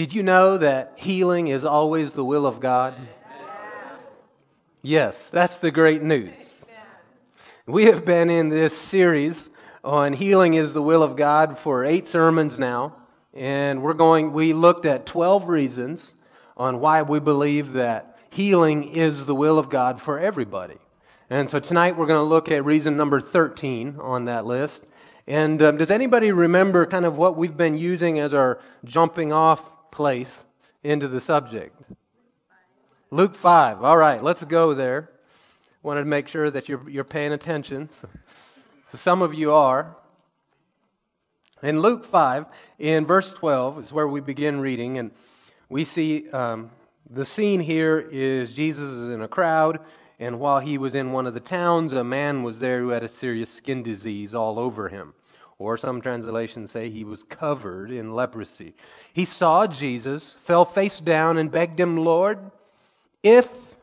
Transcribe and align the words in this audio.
Did 0.00 0.14
you 0.14 0.22
know 0.22 0.56
that 0.56 0.94
healing 0.96 1.48
is 1.48 1.62
always 1.62 2.14
the 2.14 2.24
will 2.24 2.46
of 2.46 2.58
God? 2.58 2.94
Yes, 4.80 5.28
that's 5.28 5.58
the 5.58 5.70
great 5.70 6.00
news. 6.00 6.64
We 7.66 7.84
have 7.84 8.06
been 8.06 8.30
in 8.30 8.48
this 8.48 8.74
series 8.74 9.50
on 9.84 10.14
healing 10.14 10.54
is 10.54 10.72
the 10.72 10.80
will 10.80 11.02
of 11.02 11.16
God 11.16 11.58
for 11.58 11.84
eight 11.84 12.08
sermons 12.08 12.58
now, 12.58 12.96
and 13.34 13.82
we're 13.82 13.92
going 13.92 14.32
we 14.32 14.54
looked 14.54 14.86
at 14.86 15.04
12 15.04 15.48
reasons 15.48 16.14
on 16.56 16.80
why 16.80 17.02
we 17.02 17.20
believe 17.20 17.74
that 17.74 18.16
healing 18.30 18.88
is 18.94 19.26
the 19.26 19.34
will 19.34 19.58
of 19.58 19.68
God 19.68 20.00
for 20.00 20.18
everybody. 20.18 20.78
And 21.28 21.50
so 21.50 21.60
tonight 21.60 21.98
we're 21.98 22.06
going 22.06 22.24
to 22.24 22.30
look 22.30 22.50
at 22.50 22.64
reason 22.64 22.96
number 22.96 23.20
13 23.20 23.96
on 24.00 24.24
that 24.24 24.46
list. 24.46 24.82
And 25.26 25.60
um, 25.60 25.76
does 25.76 25.90
anybody 25.90 26.32
remember 26.32 26.86
kind 26.86 27.04
of 27.04 27.18
what 27.18 27.36
we've 27.36 27.54
been 27.54 27.76
using 27.76 28.18
as 28.18 28.32
our 28.32 28.60
jumping 28.82 29.30
off 29.30 29.70
place 29.90 30.44
into 30.82 31.08
the 31.08 31.20
subject. 31.20 31.80
Luke 33.10 33.34
5. 33.34 33.82
All 33.82 33.96
right, 33.96 34.22
let's 34.22 34.44
go 34.44 34.74
there. 34.74 35.10
Wanted 35.82 36.00
to 36.00 36.06
make 36.06 36.28
sure 36.28 36.50
that 36.50 36.68
you're, 36.68 36.88
you're 36.88 37.04
paying 37.04 37.32
attention. 37.32 37.88
So, 37.90 38.08
so 38.92 38.98
some 38.98 39.22
of 39.22 39.34
you 39.34 39.52
are. 39.52 39.96
In 41.62 41.80
Luke 41.80 42.04
5, 42.04 42.46
in 42.78 43.04
verse 43.04 43.32
12, 43.32 43.80
is 43.80 43.92
where 43.92 44.08
we 44.08 44.20
begin 44.20 44.60
reading, 44.60 44.96
and 44.96 45.10
we 45.68 45.84
see 45.84 46.30
um, 46.30 46.70
the 47.10 47.26
scene 47.26 47.60
here 47.60 47.98
is 47.98 48.52
Jesus 48.52 48.84
is 48.84 49.10
in 49.10 49.20
a 49.20 49.28
crowd, 49.28 49.80
and 50.18 50.40
while 50.40 50.60
he 50.60 50.78
was 50.78 50.94
in 50.94 51.12
one 51.12 51.26
of 51.26 51.34
the 51.34 51.40
towns, 51.40 51.92
a 51.92 52.04
man 52.04 52.42
was 52.42 52.58
there 52.58 52.80
who 52.80 52.88
had 52.90 53.02
a 53.02 53.08
serious 53.08 53.52
skin 53.52 53.82
disease 53.82 54.34
all 54.34 54.58
over 54.58 54.88
him 54.88 55.12
or 55.60 55.76
some 55.76 56.00
translations 56.00 56.70
say 56.70 56.88
he 56.88 57.04
was 57.04 57.22
covered 57.24 57.90
in 57.90 58.14
leprosy. 58.14 58.74
He 59.12 59.26
saw 59.26 59.66
Jesus, 59.66 60.34
fell 60.40 60.64
face 60.64 61.00
down, 61.00 61.36
and 61.36 61.52
begged 61.52 61.78
him, 61.78 61.98
Lord, 61.98 62.50
if 63.22 63.76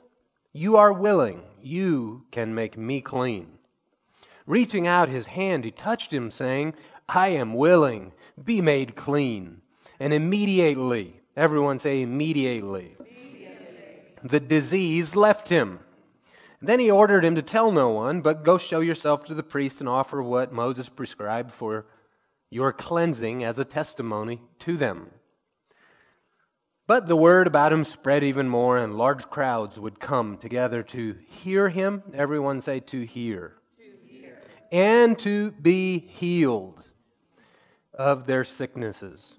you 0.52 0.76
are 0.76 0.92
willing, 0.92 1.44
you 1.62 2.24
can 2.32 2.56
make 2.56 2.78
me 2.78 3.00
clean. 3.00 3.60
Reaching 4.48 4.88
out 4.88 5.08
his 5.08 5.28
hand, 5.28 5.66
he 5.66 5.72
touched 5.72 6.12
him, 6.12 6.32
saying, 6.32 6.74
I 7.08 7.28
am 7.30 7.54
willing, 7.54 8.12
be 8.44 8.60
made 8.60 8.96
clean. 8.96 9.62
And 10.00 10.14
immediately, 10.14 11.22
everyone 11.36 11.78
say 11.78 12.02
immediately, 12.02 12.96
immediately. 13.00 14.16
the 14.24 14.40
disease 14.40 15.16
left 15.16 15.50
him. 15.50 15.80
Then 16.62 16.80
he 16.80 16.90
ordered 16.90 17.24
him 17.24 17.36
to 17.36 17.42
tell 17.42 17.72
no 17.72 17.90
one, 17.90 18.22
but 18.22 18.44
go 18.44 18.58
show 18.58 18.80
yourself 18.80 19.24
to 19.26 19.36
the 19.36 19.44
priest 19.44 19.80
and 19.80 19.88
offer 19.88 20.22
what 20.22 20.52
Moses 20.52 20.90
prescribed 20.90 21.52
for 21.52 21.86
your 22.50 22.72
cleansing 22.72 23.44
as 23.44 23.60
a 23.60 23.66
testimony 23.66 24.42
to 24.60 24.78
them. 24.78 25.12
But 26.88 27.08
the 27.08 27.18
word 27.18 27.48
about 27.48 27.74
him 27.74 27.84
spread 27.84 28.24
even 28.24 28.48
more, 28.48 28.78
and 28.78 28.98
large 28.98 29.30
crowds 29.30 29.78
would 29.78 30.00
come 30.00 30.38
together 30.38 30.82
to 30.84 31.18
hear 31.28 31.68
him. 31.70 32.02
Everyone 32.14 32.62
say, 32.62 32.80
to 32.80 33.06
hear. 33.06 33.58
To 33.78 33.84
hear. 34.08 34.40
And 34.72 35.20
to 35.20 35.52
be 35.52 36.00
healed 36.00 36.82
of 37.94 38.26
their 38.26 38.46
sicknesses. 38.46 39.34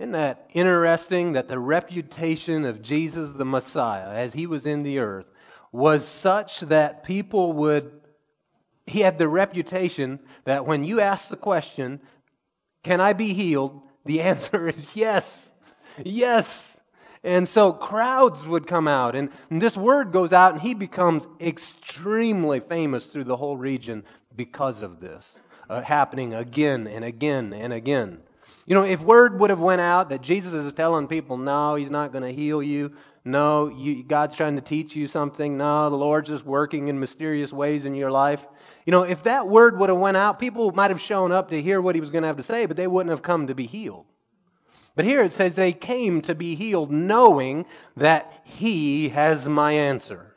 Isn't 0.00 0.12
that 0.12 0.50
interesting 0.52 1.34
that 1.34 1.46
the 1.46 1.58
reputation 1.60 2.64
of 2.64 2.82
Jesus 2.82 3.36
the 3.36 3.44
Messiah, 3.44 4.10
as 4.10 4.32
he 4.32 4.46
was 4.46 4.66
in 4.66 4.82
the 4.82 4.98
earth, 4.98 5.29
was 5.72 6.06
such 6.06 6.60
that 6.60 7.04
people 7.04 7.52
would, 7.52 7.92
he 8.86 9.00
had 9.00 9.18
the 9.18 9.28
reputation 9.28 10.20
that 10.44 10.66
when 10.66 10.84
you 10.84 11.00
ask 11.00 11.28
the 11.28 11.36
question, 11.36 12.00
Can 12.82 13.00
I 13.00 13.12
be 13.12 13.34
healed? 13.34 13.82
the 14.04 14.20
answer 14.32 14.68
is 14.68 14.94
yes. 14.96 15.52
Yes. 16.04 16.80
And 17.22 17.48
so 17.48 17.72
crowds 17.72 18.46
would 18.46 18.66
come 18.66 18.88
out, 18.88 19.14
and, 19.14 19.30
this 19.50 19.76
word 19.76 20.10
goes 20.10 20.32
out, 20.32 20.52
and 20.52 20.62
he 20.62 20.72
becomes 20.72 21.26
extremely 21.38 22.60
famous 22.60 23.04
through 23.04 23.24
the 23.24 23.36
whole 23.36 23.58
region 23.58 24.04
because 24.34 24.82
of 24.82 25.00
this 25.00 25.36
uh, 25.68 25.82
happening 25.82 26.32
again 26.32 26.86
and 26.86 27.04
again 27.04 27.52
and 27.52 27.74
again. 27.74 28.22
You 28.64 28.74
know, 28.74 28.84
if 28.84 29.02
word 29.02 29.38
would 29.38 29.50
have 29.50 29.60
went 29.60 29.82
out 29.82 30.08
that 30.08 30.22
Jesus 30.22 30.54
is 30.54 30.72
telling 30.72 31.08
people, 31.08 31.36
no, 31.36 31.74
he's 31.74 31.90
not 31.90 32.10
going 32.10 32.24
to 32.24 32.32
heal 32.32 32.62
you, 32.62 32.92
no, 33.30 33.68
you, 33.68 34.02
God's 34.02 34.36
trying 34.36 34.56
to 34.56 34.62
teach 34.62 34.94
you 34.96 35.08
something. 35.08 35.58
No, 35.58 35.90
the 35.90 35.96
Lord's 35.96 36.28
just 36.28 36.44
working 36.44 36.88
in 36.88 36.98
mysterious 37.00 37.52
ways 37.52 37.84
in 37.84 37.94
your 37.94 38.10
life. 38.10 38.44
You 38.86 38.90
know, 38.92 39.02
if 39.02 39.22
that 39.24 39.48
word 39.48 39.78
would 39.78 39.88
have 39.88 39.98
went 39.98 40.16
out, 40.16 40.38
people 40.38 40.72
might 40.72 40.90
have 40.90 41.00
shown 41.00 41.32
up 41.32 41.50
to 41.50 41.60
hear 41.62 41.80
what 41.80 41.94
he 41.94 42.00
was 42.00 42.10
going 42.10 42.22
to 42.22 42.28
have 42.28 42.36
to 42.38 42.42
say, 42.42 42.66
but 42.66 42.76
they 42.76 42.86
wouldn't 42.86 43.10
have 43.10 43.22
come 43.22 43.46
to 43.46 43.54
be 43.54 43.66
healed. 43.66 44.06
But 44.96 45.04
here 45.04 45.22
it 45.22 45.32
says 45.32 45.54
they 45.54 45.72
came 45.72 46.20
to 46.22 46.34
be 46.34 46.54
healed 46.54 46.90
knowing 46.90 47.66
that 47.96 48.32
he 48.44 49.10
has 49.10 49.46
my 49.46 49.72
answer. 49.72 50.34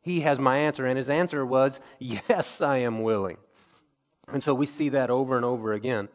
He 0.00 0.20
has 0.20 0.38
my 0.38 0.56
answer. 0.56 0.86
And 0.86 0.96
his 0.96 1.08
answer 1.08 1.44
was, 1.44 1.78
Yes, 1.98 2.60
I 2.60 2.78
am 2.78 3.02
willing. 3.02 3.36
And 4.32 4.42
so 4.42 4.54
we 4.54 4.66
see 4.66 4.90
that 4.90 5.10
over 5.10 5.36
and 5.36 5.44
over 5.44 5.72
again. 5.72 6.08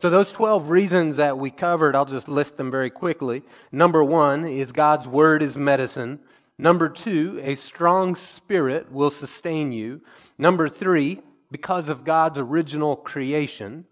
So, 0.00 0.08
those 0.08 0.32
12 0.32 0.70
reasons 0.70 1.16
that 1.16 1.36
we 1.36 1.50
covered, 1.50 1.94
I'll 1.94 2.06
just 2.06 2.26
list 2.26 2.56
them 2.56 2.70
very 2.70 2.88
quickly. 2.88 3.42
Number 3.70 4.02
one 4.02 4.46
is 4.46 4.72
God's 4.72 5.06
Word 5.06 5.42
is 5.42 5.58
medicine. 5.58 6.20
Number 6.56 6.88
two, 6.88 7.38
a 7.42 7.54
strong 7.54 8.14
spirit 8.14 8.90
will 8.90 9.10
sustain 9.10 9.72
you. 9.72 10.00
Number 10.38 10.70
three, 10.70 11.20
because 11.50 11.90
of 11.90 12.04
God's 12.04 12.38
original 12.38 12.96
creation, 12.96 13.84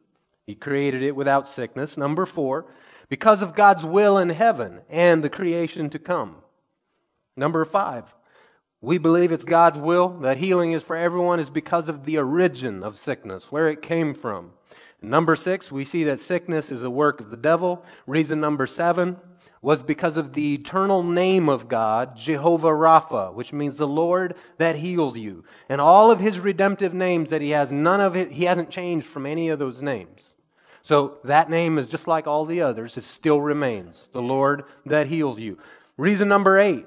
He 0.47 0.55
created 0.55 1.03
it 1.03 1.15
without 1.15 1.47
sickness. 1.47 1.99
Number 1.99 2.25
four, 2.25 2.73
because 3.11 3.43
of 3.43 3.55
God's 3.55 3.85
will 3.85 4.17
in 4.17 4.31
heaven 4.31 4.81
and 4.89 5.23
the 5.23 5.29
creation 5.29 5.91
to 5.91 5.99
come. 5.99 6.37
Number 7.37 7.67
five, 7.67 8.05
we 8.81 8.97
believe 8.97 9.31
it's 9.31 9.45
God's 9.45 9.77
will 9.77 10.09
that 10.21 10.39
healing 10.39 10.73
is 10.73 10.83
for 10.83 10.97
everyone 10.97 11.39
is 11.39 11.51
because 11.51 11.91
of 11.91 12.07
the 12.07 12.17
origin 12.17 12.83
of 12.83 12.99
sickness, 12.99 13.53
where 13.53 13.69
it 13.69 13.83
came 13.83 14.15
from. 14.15 14.53
Number 15.01 15.37
six, 15.37 15.71
we 15.71 15.85
see 15.85 16.05
that 16.05 16.21
sickness 16.21 16.71
is 16.71 16.83
a 16.83 16.91
work 16.91 17.21
of 17.21 17.31
the 17.31 17.37
devil. 17.37 17.85
Reason 18.07 18.41
number 18.41 18.67
seven 18.67 19.17
was 19.61 19.83
because 19.83 20.17
of 20.17 20.35
the 20.35 20.55
eternal 20.55 21.03
name 21.03 21.49
of 21.49 21.69
God, 21.69 22.17
Jehovah 22.17 22.69
Rapha, 22.69 23.33
which 23.35 23.53
means 23.53 23.77
the 23.77 23.89
Lord 23.89 24.35
that 24.59 24.77
heals 24.77 25.17
you. 25.17 25.45
And 25.69 25.81
all 25.81 26.11
of 26.11 26.21
his 26.21 26.39
redemptive 26.41 26.95
names 26.95 27.31
that 27.31 27.43
he 27.43 27.51
has, 27.51 27.71
none 27.71 28.01
of 28.01 28.17
it, 28.17 28.33
he 28.33 28.45
hasn't 28.45 28.71
changed 28.71 29.07
from 29.07 29.27
any 29.27 29.49
of 29.49 29.59
those 29.59 29.83
names. 29.83 30.35
So 30.83 31.19
that 31.25 31.51
name 31.51 31.77
is 31.79 31.89
just 31.89 32.07
like 32.07 32.27
all 32.27 32.45
the 32.45 32.63
others, 32.63 32.97
it 32.97 33.05
still 33.05 33.41
remains 33.41 34.09
the 34.13 34.23
Lord 34.23 34.65
that 34.87 35.09
heals 35.09 35.39
you. 35.39 35.59
Reason 35.97 36.29
number 36.29 36.59
eight 36.59 36.87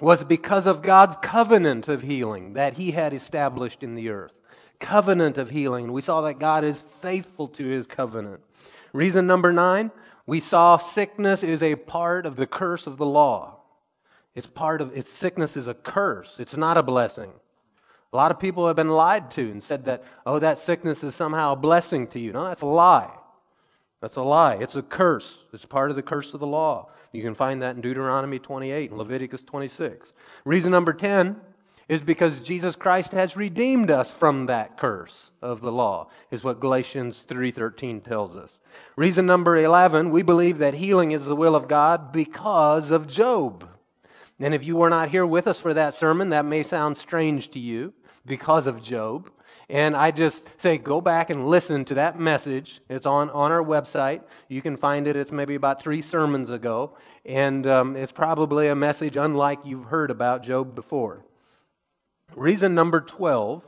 was 0.00 0.22
because 0.24 0.66
of 0.66 0.82
God's 0.82 1.16
covenant 1.22 1.88
of 1.88 2.02
healing 2.02 2.52
that 2.52 2.74
he 2.74 2.90
had 2.90 3.14
established 3.14 3.82
in 3.82 3.94
the 3.94 4.10
earth 4.10 4.34
covenant 4.78 5.38
of 5.38 5.50
healing. 5.50 5.92
We 5.92 6.02
saw 6.02 6.22
that 6.22 6.38
God 6.38 6.64
is 6.64 6.78
faithful 7.00 7.48
to 7.48 7.66
his 7.66 7.86
covenant. 7.86 8.40
Reason 8.92 9.26
number 9.26 9.52
nine, 9.52 9.90
we 10.26 10.40
saw 10.40 10.76
sickness 10.76 11.42
is 11.42 11.62
a 11.62 11.76
part 11.76 12.26
of 12.26 12.36
the 12.36 12.46
curse 12.46 12.86
of 12.86 12.96
the 12.96 13.06
law. 13.06 13.60
It's 14.34 14.46
part 14.46 14.80
of 14.80 14.96
its 14.96 15.10
sickness 15.10 15.56
is 15.56 15.66
a 15.66 15.74
curse. 15.74 16.36
It's 16.38 16.56
not 16.56 16.76
a 16.76 16.82
blessing. 16.82 17.32
A 18.12 18.16
lot 18.16 18.30
of 18.30 18.38
people 18.38 18.66
have 18.66 18.76
been 18.76 18.90
lied 18.90 19.30
to 19.32 19.50
and 19.50 19.62
said 19.62 19.84
that, 19.86 20.04
oh, 20.24 20.38
that 20.38 20.58
sickness 20.58 21.02
is 21.02 21.14
somehow 21.14 21.52
a 21.52 21.56
blessing 21.56 22.06
to 22.08 22.20
you. 22.20 22.32
No, 22.32 22.44
that's 22.44 22.62
a 22.62 22.66
lie. 22.66 23.10
That's 24.00 24.16
a 24.16 24.22
lie. 24.22 24.54
It's 24.54 24.76
a 24.76 24.82
curse. 24.82 25.44
It's 25.52 25.64
part 25.64 25.90
of 25.90 25.96
the 25.96 26.02
curse 26.02 26.34
of 26.34 26.40
the 26.40 26.46
law. 26.46 26.90
You 27.12 27.22
can 27.22 27.34
find 27.34 27.62
that 27.62 27.76
in 27.76 27.82
Deuteronomy 27.82 28.38
28 28.38 28.90
and 28.90 28.98
Leviticus 28.98 29.40
26. 29.40 30.12
Reason 30.44 30.70
number 30.70 30.92
10 30.92 31.40
is 31.88 32.00
because 32.02 32.40
Jesus 32.40 32.74
Christ 32.74 33.12
has 33.12 33.36
redeemed 33.36 33.90
us 33.90 34.10
from 34.10 34.46
that 34.46 34.76
curse 34.76 35.30
of 35.40 35.60
the 35.60 35.70
law, 35.70 36.08
is 36.30 36.42
what 36.42 36.60
Galatians 36.60 37.24
3:13 37.28 38.00
tells 38.00 38.34
us. 38.34 38.58
Reason 38.96 39.24
number 39.24 39.56
11, 39.56 40.10
we 40.10 40.22
believe 40.22 40.58
that 40.58 40.74
healing 40.74 41.12
is 41.12 41.24
the 41.24 41.36
will 41.36 41.54
of 41.54 41.68
God 41.68 42.12
because 42.12 42.90
of 42.90 43.06
Job. 43.06 43.68
And 44.38 44.52
if 44.52 44.64
you 44.64 44.76
were 44.76 44.90
not 44.90 45.10
here 45.10 45.24
with 45.24 45.46
us 45.46 45.58
for 45.58 45.72
that 45.74 45.94
sermon, 45.94 46.30
that 46.30 46.44
may 46.44 46.62
sound 46.62 46.98
strange 46.98 47.50
to 47.52 47.58
you 47.58 47.94
because 48.26 48.66
of 48.66 48.82
Job. 48.82 49.30
And 49.68 49.96
I 49.96 50.10
just 50.10 50.44
say, 50.58 50.78
go 50.78 51.00
back 51.00 51.30
and 51.30 51.48
listen 51.48 51.84
to 51.86 51.94
that 51.94 52.20
message. 52.20 52.80
It's 52.88 53.06
on, 53.06 53.30
on 53.30 53.50
our 53.50 53.62
website. 53.62 54.22
You 54.48 54.62
can 54.62 54.76
find 54.76 55.08
it. 55.08 55.16
It's 55.16 55.32
maybe 55.32 55.56
about 55.56 55.82
three 55.82 56.02
sermons 56.02 56.50
ago. 56.50 56.96
And 57.24 57.66
um, 57.66 57.96
it's 57.96 58.12
probably 58.12 58.68
a 58.68 58.76
message 58.76 59.16
unlike 59.16 59.60
you've 59.64 59.86
heard 59.86 60.10
about 60.10 60.44
Job 60.44 60.74
before. 60.74 61.24
Reason 62.34 62.74
number 62.74 63.00
12 63.00 63.66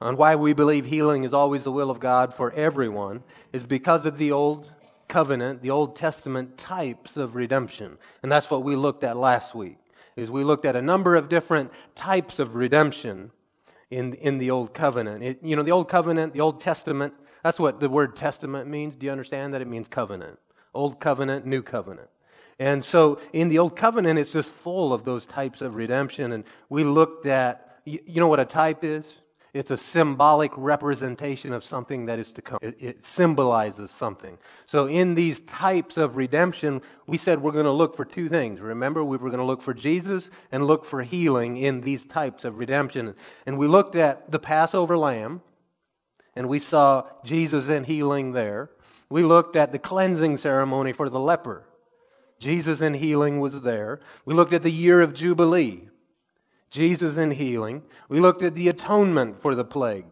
on 0.00 0.16
why 0.16 0.36
we 0.36 0.52
believe 0.52 0.86
healing 0.86 1.24
is 1.24 1.32
always 1.32 1.64
the 1.64 1.72
will 1.72 1.90
of 1.90 2.00
God 2.00 2.34
for 2.34 2.52
everyone 2.52 3.22
is 3.52 3.62
because 3.62 4.06
of 4.06 4.18
the 4.18 4.32
Old 4.32 4.72
Covenant, 5.08 5.62
the 5.62 5.70
Old 5.70 5.96
Testament 5.96 6.56
types 6.58 7.16
of 7.16 7.34
redemption. 7.36 7.98
And 8.22 8.32
that's 8.32 8.50
what 8.50 8.64
we 8.64 8.76
looked 8.76 9.04
at 9.04 9.16
last 9.16 9.54
week. 9.54 9.78
Is 10.16 10.30
we 10.30 10.44
looked 10.44 10.64
at 10.64 10.76
a 10.76 10.82
number 10.82 11.16
of 11.16 11.28
different 11.28 11.72
types 11.94 12.38
of 12.38 12.54
redemption 12.54 13.30
in, 13.90 14.14
in 14.14 14.38
the 14.38 14.50
Old 14.50 14.74
Covenant. 14.74 15.22
It, 15.22 15.38
you 15.42 15.56
know, 15.56 15.62
the 15.62 15.72
Old 15.72 15.88
Covenant, 15.88 16.32
the 16.32 16.40
Old 16.40 16.60
Testament, 16.60 17.14
that's 17.44 17.60
what 17.60 17.78
the 17.78 17.90
word 17.90 18.16
testament 18.16 18.68
means. 18.68 18.96
Do 18.96 19.04
you 19.04 19.12
understand 19.12 19.52
that? 19.52 19.60
It 19.60 19.68
means 19.68 19.86
covenant. 19.86 20.38
Old 20.72 20.98
Covenant, 20.98 21.44
New 21.44 21.62
Covenant. 21.62 22.08
And 22.58 22.82
so 22.82 23.20
in 23.34 23.50
the 23.50 23.58
Old 23.58 23.76
Covenant, 23.76 24.18
it's 24.18 24.32
just 24.32 24.50
full 24.50 24.94
of 24.94 25.04
those 25.04 25.26
types 25.26 25.60
of 25.60 25.74
redemption. 25.74 26.32
And 26.32 26.44
we 26.70 26.84
looked 26.84 27.26
at, 27.26 27.73
you 27.84 28.20
know 28.20 28.28
what 28.28 28.40
a 28.40 28.44
type 28.44 28.84
is? 28.84 29.04
It's 29.54 29.70
a 29.70 29.76
symbolic 29.76 30.50
representation 30.56 31.52
of 31.52 31.64
something 31.64 32.06
that 32.06 32.18
is 32.18 32.32
to 32.32 32.42
come. 32.42 32.58
It, 32.60 32.76
it, 32.80 33.04
symbolizes 33.04 33.92
something. 33.92 34.36
So, 34.66 34.88
in 34.88 35.14
these 35.14 35.38
types 35.40 35.96
of 35.96 36.16
redemption, 36.16 36.82
we 37.06 37.18
said 37.18 37.40
we're 37.40 37.52
going 37.52 37.64
to 37.64 37.70
look 37.70 37.94
for 37.94 38.04
two 38.04 38.28
things. 38.28 38.60
Remember, 38.60 39.04
we 39.04 39.16
were 39.16 39.30
going 39.30 39.38
to 39.38 39.46
look 39.46 39.62
for 39.62 39.72
Jesus 39.72 40.28
and 40.50 40.66
look 40.66 40.84
for 40.84 41.02
healing 41.02 41.56
in 41.56 41.82
these 41.82 42.04
types 42.04 42.44
of 42.44 42.58
redemption. 42.58 43.14
And 43.46 43.56
we 43.56 43.68
looked 43.68 43.94
at 43.94 44.28
the 44.32 44.40
Passover 44.40 44.98
lamb, 44.98 45.40
and 46.34 46.48
we 46.48 46.58
saw 46.58 47.04
Jesus 47.24 47.68
and 47.68 47.86
healing 47.86 48.32
there. 48.32 48.70
We 49.08 49.22
looked 49.22 49.54
at 49.54 49.70
the 49.70 49.78
cleansing 49.78 50.38
ceremony 50.38 50.92
for 50.92 51.08
the 51.08 51.20
leper. 51.20 51.64
Jesus 52.40 52.80
and 52.80 52.96
healing 52.96 53.38
was 53.38 53.60
there. 53.60 54.00
We 54.24 54.34
looked 54.34 54.52
at 54.52 54.64
the 54.64 54.72
year 54.72 55.00
of 55.00 55.14
Jubilee. 55.14 55.90
Jesus 56.74 57.16
in 57.16 57.30
healing. 57.30 57.84
We 58.08 58.18
looked 58.18 58.42
at 58.42 58.56
the 58.56 58.66
atonement 58.66 59.40
for 59.40 59.54
the 59.54 59.64
plague. 59.64 60.06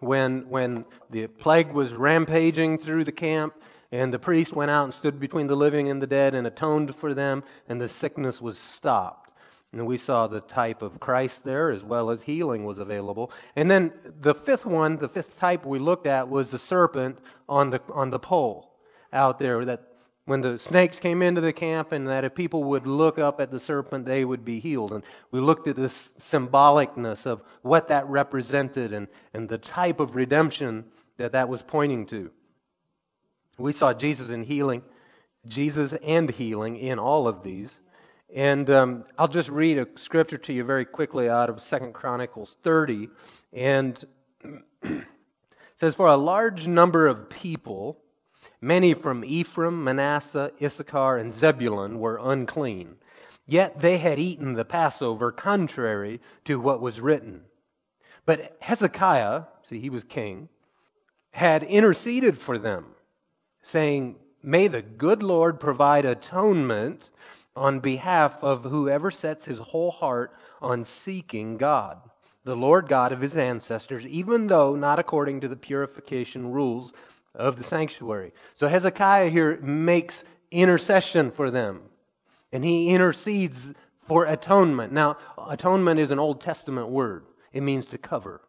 When, 0.00 0.50
when 0.50 0.84
the 1.08 1.28
plague 1.28 1.72
was 1.72 1.94
rampaging 1.94 2.76
through 2.76 3.04
the 3.04 3.12
camp, 3.12 3.54
and 3.90 4.12
the 4.12 4.18
priest 4.18 4.52
went 4.52 4.70
out 4.70 4.84
and 4.84 4.92
stood 4.92 5.18
between 5.18 5.46
the 5.46 5.56
living 5.56 5.88
and 5.88 6.02
the 6.02 6.06
dead 6.06 6.34
and 6.34 6.46
atoned 6.46 6.94
for 6.94 7.14
them, 7.14 7.42
and 7.70 7.80
the 7.80 7.88
sickness 7.88 8.38
was 8.38 8.58
stopped. 8.58 9.30
And 9.72 9.86
we 9.86 9.96
saw 9.96 10.26
the 10.26 10.42
type 10.42 10.82
of 10.82 11.00
Christ 11.00 11.42
there 11.42 11.70
as 11.70 11.82
well 11.82 12.10
as 12.10 12.22
healing 12.22 12.66
was 12.66 12.78
available. 12.78 13.32
And 13.56 13.70
then 13.70 13.94
the 14.20 14.34
fifth 14.34 14.66
one, 14.66 14.98
the 14.98 15.08
fifth 15.08 15.38
type 15.38 15.64
we 15.64 15.78
looked 15.78 16.06
at 16.06 16.28
was 16.28 16.50
the 16.50 16.58
serpent 16.58 17.18
on 17.48 17.70
the, 17.70 17.80
on 17.90 18.10
the 18.10 18.18
pole 18.18 18.74
out 19.10 19.38
there 19.38 19.64
that 19.64 19.91
when 20.24 20.40
the 20.40 20.58
snakes 20.58 21.00
came 21.00 21.20
into 21.20 21.40
the 21.40 21.52
camp 21.52 21.90
and 21.92 22.08
that 22.08 22.24
if 22.24 22.34
people 22.34 22.62
would 22.64 22.86
look 22.86 23.18
up 23.18 23.40
at 23.40 23.50
the 23.50 23.58
serpent, 23.58 24.06
they 24.06 24.24
would 24.24 24.44
be 24.44 24.60
healed. 24.60 24.92
And 24.92 25.02
we 25.32 25.40
looked 25.40 25.66
at 25.66 25.76
this 25.76 26.10
symbolicness 26.18 27.26
of 27.26 27.42
what 27.62 27.88
that 27.88 28.06
represented 28.08 28.92
and, 28.92 29.08
and 29.34 29.48
the 29.48 29.58
type 29.58 29.98
of 29.98 30.14
redemption 30.14 30.84
that 31.16 31.32
that 31.32 31.48
was 31.48 31.62
pointing 31.62 32.06
to. 32.06 32.30
We 33.58 33.72
saw 33.72 33.92
Jesus 33.92 34.28
in 34.28 34.44
healing, 34.44 34.82
Jesus 35.46 35.92
and 35.92 36.30
healing 36.30 36.76
in 36.76 36.98
all 36.98 37.26
of 37.26 37.42
these. 37.42 37.78
And 38.34 38.70
um, 38.70 39.04
I'll 39.18 39.28
just 39.28 39.50
read 39.50 39.76
a 39.76 39.86
scripture 39.96 40.38
to 40.38 40.52
you 40.52 40.64
very 40.64 40.84
quickly 40.84 41.28
out 41.28 41.50
of 41.50 41.62
Second 41.62 41.94
Chronicles 41.94 42.56
30. 42.62 43.08
And 43.52 44.02
says, 45.76 45.94
For 45.96 46.06
a 46.06 46.16
large 46.16 46.66
number 46.66 47.08
of 47.08 47.28
people, 47.28 48.01
Many 48.64 48.94
from 48.94 49.24
Ephraim, 49.24 49.82
Manasseh, 49.82 50.52
Issachar, 50.62 51.16
and 51.16 51.32
Zebulun 51.32 51.98
were 51.98 52.20
unclean. 52.22 52.94
Yet 53.44 53.80
they 53.80 53.98
had 53.98 54.20
eaten 54.20 54.52
the 54.52 54.64
Passover 54.64 55.32
contrary 55.32 56.20
to 56.44 56.60
what 56.60 56.80
was 56.80 57.00
written. 57.00 57.42
But 58.24 58.56
Hezekiah, 58.60 59.42
see, 59.64 59.80
he 59.80 59.90
was 59.90 60.04
king, 60.04 60.48
had 61.32 61.64
interceded 61.64 62.38
for 62.38 62.56
them, 62.56 62.86
saying, 63.64 64.14
May 64.44 64.68
the 64.68 64.82
good 64.82 65.24
Lord 65.24 65.58
provide 65.58 66.04
atonement 66.04 67.10
on 67.56 67.80
behalf 67.80 68.44
of 68.44 68.62
whoever 68.62 69.10
sets 69.10 69.44
his 69.44 69.58
whole 69.58 69.90
heart 69.90 70.32
on 70.60 70.84
seeking 70.84 71.56
God, 71.56 71.98
the 72.44 72.56
Lord 72.56 72.86
God 72.86 73.10
of 73.10 73.22
his 73.22 73.36
ancestors, 73.36 74.06
even 74.06 74.46
though 74.46 74.76
not 74.76 75.00
according 75.00 75.40
to 75.40 75.48
the 75.48 75.56
purification 75.56 76.52
rules 76.52 76.92
of 77.34 77.56
the 77.56 77.64
sanctuary. 77.64 78.32
So 78.54 78.68
Hezekiah 78.68 79.30
here 79.30 79.58
makes 79.60 80.24
intercession 80.50 81.30
for 81.30 81.50
them, 81.50 81.80
and 82.52 82.64
he 82.64 82.90
intercedes 82.90 83.72
for 84.00 84.26
atonement. 84.26 84.92
Now, 84.92 85.16
atonement 85.48 86.00
is 86.00 86.10
an 86.10 86.18
Old 86.18 86.40
Testament 86.40 86.88
word, 86.88 87.24
it 87.52 87.62
means 87.62 87.86
to 87.86 87.98
cover. 87.98 88.40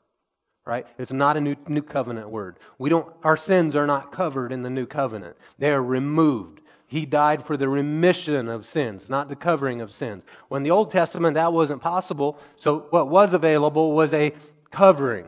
Right? 0.65 0.87
It's 0.97 1.11
not 1.11 1.35
a 1.35 1.41
new, 1.41 1.57
new 1.67 1.81
covenant 1.81 2.29
word. 2.29 2.57
We 2.77 2.89
don't, 2.89 3.13
our 3.21 3.35
sins 3.35 3.75
are 3.75 3.85
not 3.85 4.13
covered 4.13 4.53
in 4.53 4.61
the 4.61 4.69
new 4.69 4.85
covenant. 4.85 5.35
They 5.57 5.73
are 5.73 5.83
removed. 5.83 6.61
He 6.87 7.05
died 7.05 7.43
for 7.43 7.57
the 7.57 7.67
remission 7.67 8.47
of 8.47 8.65
sins, 8.65 9.09
not 9.09 9.27
the 9.27 9.35
covering 9.35 9.81
of 9.81 9.91
sins. 9.91 10.23
When 10.47 10.63
the 10.63 10.71
Old 10.71 10.89
Testament, 10.89 11.33
that 11.33 11.51
wasn't 11.51 11.81
possible. 11.81 12.39
So 12.55 12.87
what 12.91 13.09
was 13.09 13.33
available 13.33 13.91
was 13.91 14.13
a 14.13 14.33
covering 14.71 15.27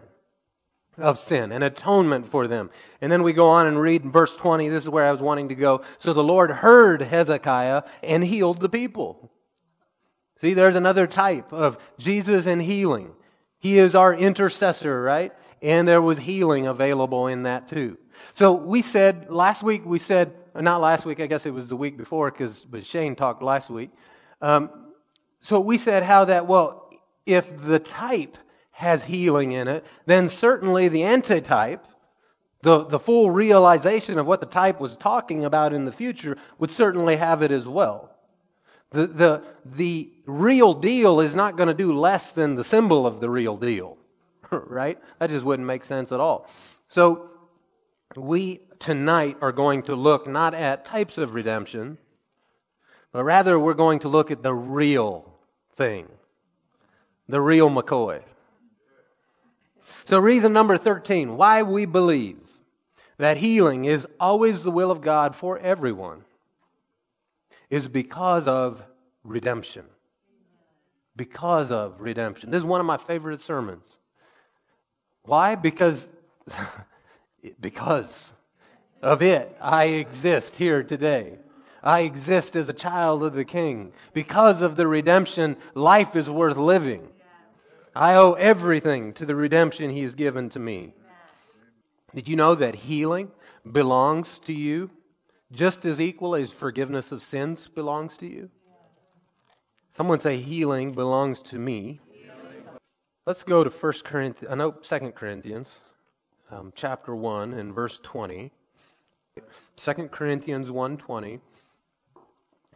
of 0.98 1.20
sin, 1.20 1.52
an 1.52 1.64
atonement 1.64 2.28
for 2.28 2.48
them. 2.48 2.70
And 3.02 3.12
then 3.12 3.24
we 3.24 3.34
go 3.34 3.48
on 3.48 3.68
and 3.68 3.80
read 3.80 4.04
in 4.04 4.12
verse 4.12 4.36
20. 4.36 4.70
This 4.70 4.84
is 4.84 4.90
where 4.90 5.06
I 5.06 5.12
was 5.12 5.22
wanting 5.22 5.50
to 5.50 5.56
go. 5.56 5.82
So 6.00 6.14
the 6.14 6.24
Lord 6.24 6.52
heard 6.52 7.02
Hezekiah 7.02 7.84
and 8.04 8.24
healed 8.24 8.60
the 8.60 8.70
people. 8.70 9.32
See, 10.42 10.54
there's 10.54 10.76
another 10.76 11.08
type 11.08 11.52
of 11.54 11.78
Jesus 11.98 12.46
and 12.46 12.62
healing. 12.62 13.14
He 13.60 13.80
is 13.80 13.96
our 13.96 14.14
intercessor, 14.14 15.02
right? 15.02 15.34
And 15.62 15.88
there 15.88 16.02
was 16.02 16.20
healing 16.20 16.68
available 16.68 17.28
in 17.28 17.44
that 17.44 17.68
too. 17.68 17.98
So 18.34 18.54
we 18.54 18.82
said, 18.82 19.30
last 19.30 19.64
week 19.64 19.86
we 19.86 20.00
said, 20.00 20.34
not 20.56 20.82
last 20.82 21.06
week, 21.06 21.20
I 21.20 21.28
guess 21.28 21.46
it 21.46 21.54
was 21.54 21.68
the 21.68 21.76
week 21.76 21.98
before 21.98 22.32
because 22.32 22.66
Shane 22.84 23.16
talked 23.16 23.42
last 23.44 23.70
week. 23.70 23.92
Um, 24.42 24.70
so 25.42 25.60
we 25.60 25.78
said 25.78 26.04
how 26.04 26.26
that, 26.26 26.48
well, 26.48 26.90
if 27.26 27.62
the 27.64 27.80
type 27.80 28.38
has 28.76 29.06
healing 29.06 29.54
in 29.54 29.70
it, 29.70 29.86
then 30.06 30.28
certainly 30.28 30.90
the 30.90 31.04
antitype, 31.04 31.88
the, 32.62 32.84
the 32.84 33.00
full 33.00 33.32
realization 33.32 34.20
of 34.20 34.26
what 34.26 34.42
the 34.42 34.46
type 34.46 34.82
was 34.82 34.98
talking 34.98 35.46
about 35.46 35.72
in 35.72 35.86
the 35.86 35.94
future, 35.94 36.38
would 36.60 36.70
certainly 36.70 37.16
have 37.16 37.42
it 37.42 37.52
as 37.52 37.66
well. 37.66 38.14
The, 38.92 39.08
the, 39.08 39.44
the 39.64 40.12
real 40.26 40.74
deal 40.74 41.22
is 41.22 41.34
not 41.34 41.56
going 41.56 41.68
to 41.68 41.74
do 41.74 41.98
less 41.98 42.34
than 42.34 42.56
the 42.56 42.66
symbol 42.66 43.08
of 43.08 43.22
the 43.22 43.30
real 43.30 43.56
deal, 43.56 43.98
right? 44.52 45.00
That 45.20 45.30
just 45.30 45.46
wouldn't 45.46 45.66
make 45.66 45.86
sense 45.86 46.12
at 46.12 46.20
all. 46.20 46.50
So, 46.90 47.30
we 48.18 48.60
tonight 48.80 49.38
are 49.42 49.54
going 49.54 49.84
to 49.84 49.96
look 49.96 50.28
not 50.28 50.54
at 50.54 50.84
types 50.84 51.18
of 51.18 51.34
redemption, 51.34 51.98
but 53.14 53.24
rather 53.24 53.58
we're 53.58 53.74
going 53.74 54.00
to 54.00 54.10
look 54.10 54.32
at 54.32 54.44
the 54.44 54.54
real 54.54 55.34
thing, 55.78 56.10
the 57.30 57.40
real 57.40 57.70
McCoy. 57.70 58.22
So, 60.06 60.20
reason 60.20 60.54
number 60.54 60.78
13 60.78 61.36
why 61.36 61.64
we 61.64 61.86
believe 61.86 62.38
that 63.18 63.38
healing 63.38 63.86
is 63.86 64.06
always 64.20 64.64
the 64.64 64.72
will 64.72 64.92
of 64.92 65.02
God 65.02 65.36
for 65.36 65.58
everyone 65.58 66.24
is 67.70 67.88
because 67.88 68.48
of 68.48 68.84
redemption. 69.24 69.86
Because 71.16 71.72
of 71.72 72.02
redemption. 72.02 72.52
This 72.52 72.60
is 72.60 72.66
one 72.66 72.82
of 72.82 72.86
my 72.86 72.98
favorite 72.98 73.42
sermons. 73.42 73.98
Why? 75.24 75.56
Because 75.56 76.08
because 77.60 78.34
of 79.02 79.22
it 79.22 79.56
I 79.60 79.86
exist 79.86 80.58
here 80.58 80.84
today. 80.84 81.40
I 81.82 82.02
exist 82.02 82.56
as 82.56 82.68
a 82.70 82.74
child 82.74 83.24
of 83.24 83.34
the 83.34 83.46
King. 83.46 83.92
Because 84.14 84.62
of 84.62 84.76
the 84.76 84.88
redemption, 84.88 85.56
life 85.74 86.16
is 86.16 86.30
worth 86.30 86.58
living. 86.58 87.08
I 87.96 88.16
owe 88.16 88.34
everything 88.34 89.14
to 89.14 89.26
the 89.26 89.36
redemption 89.36 89.90
He 89.90 90.04
has 90.04 90.16
given 90.16 90.50
to 90.50 90.60
me. 90.60 90.94
Did 92.14 92.28
you 92.28 92.36
know 92.36 92.54
that 92.56 92.76
healing 92.76 93.32
belongs 93.72 94.40
to 94.40 94.54
you 94.54 94.90
just 95.52 95.86
as 95.86 96.02
equal 96.02 96.36
as 96.36 96.52
forgiveness 96.52 97.12
of 97.12 97.24
sins 97.24 97.70
belongs 97.74 98.18
to 98.18 98.28
you? 98.28 98.50
Someone 99.96 100.20
say 100.20 100.38
healing 100.38 100.92
belongs 100.92 101.42
to 101.44 101.58
me. 101.58 102.02
Let's 103.26 103.44
go 103.44 103.64
to 103.64 103.70
1 103.70 103.94
Corinthians, 104.04 104.52
uh, 104.52 104.56
no, 104.56 104.72
2 104.72 105.12
Corinthians, 105.12 105.80
um, 106.52 106.74
chapter 106.76 107.16
1 107.16 107.54
and 107.54 107.74
verse 107.74 108.00
20. 108.04 108.52
2 109.78 109.94
Corinthians 110.10 110.70
1.20. 110.70 111.40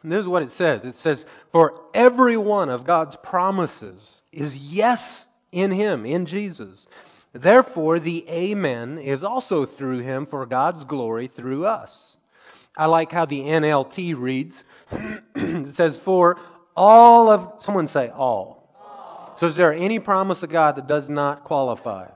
And 0.01 0.11
this 0.11 0.19
is 0.19 0.27
what 0.27 0.43
it 0.43 0.51
says. 0.51 0.85
It 0.85 0.95
says, 0.95 1.25
For 1.51 1.81
every 1.93 2.37
one 2.37 2.69
of 2.69 2.85
God's 2.85 3.17
promises 3.17 4.18
is 4.31 4.57
yes 4.57 5.25
in 5.51 5.71
Him, 5.71 6.05
in 6.05 6.25
Jesus. 6.25 6.87
Therefore, 7.33 7.99
the 7.99 8.27
Amen 8.29 8.97
is 8.97 9.23
also 9.23 9.65
through 9.65 9.99
Him 9.99 10.25
for 10.25 10.45
God's 10.45 10.83
glory 10.83 11.27
through 11.27 11.65
us. 11.65 12.17
I 12.77 12.85
like 12.85 13.11
how 13.11 13.25
the 13.25 13.41
NLT 13.41 14.17
reads. 14.17 14.63
it 15.35 15.75
says, 15.75 15.97
For 15.97 16.39
all 16.75 17.29
of, 17.29 17.63
someone 17.63 17.87
say 17.87 18.09
all. 18.09 18.73
all. 18.79 19.35
So, 19.39 19.47
is 19.47 19.55
there 19.55 19.73
any 19.73 19.99
promise 19.99 20.43
of 20.43 20.49
God 20.49 20.75
that 20.77 20.87
does 20.87 21.09
not 21.09 21.43
qualify? 21.43 22.07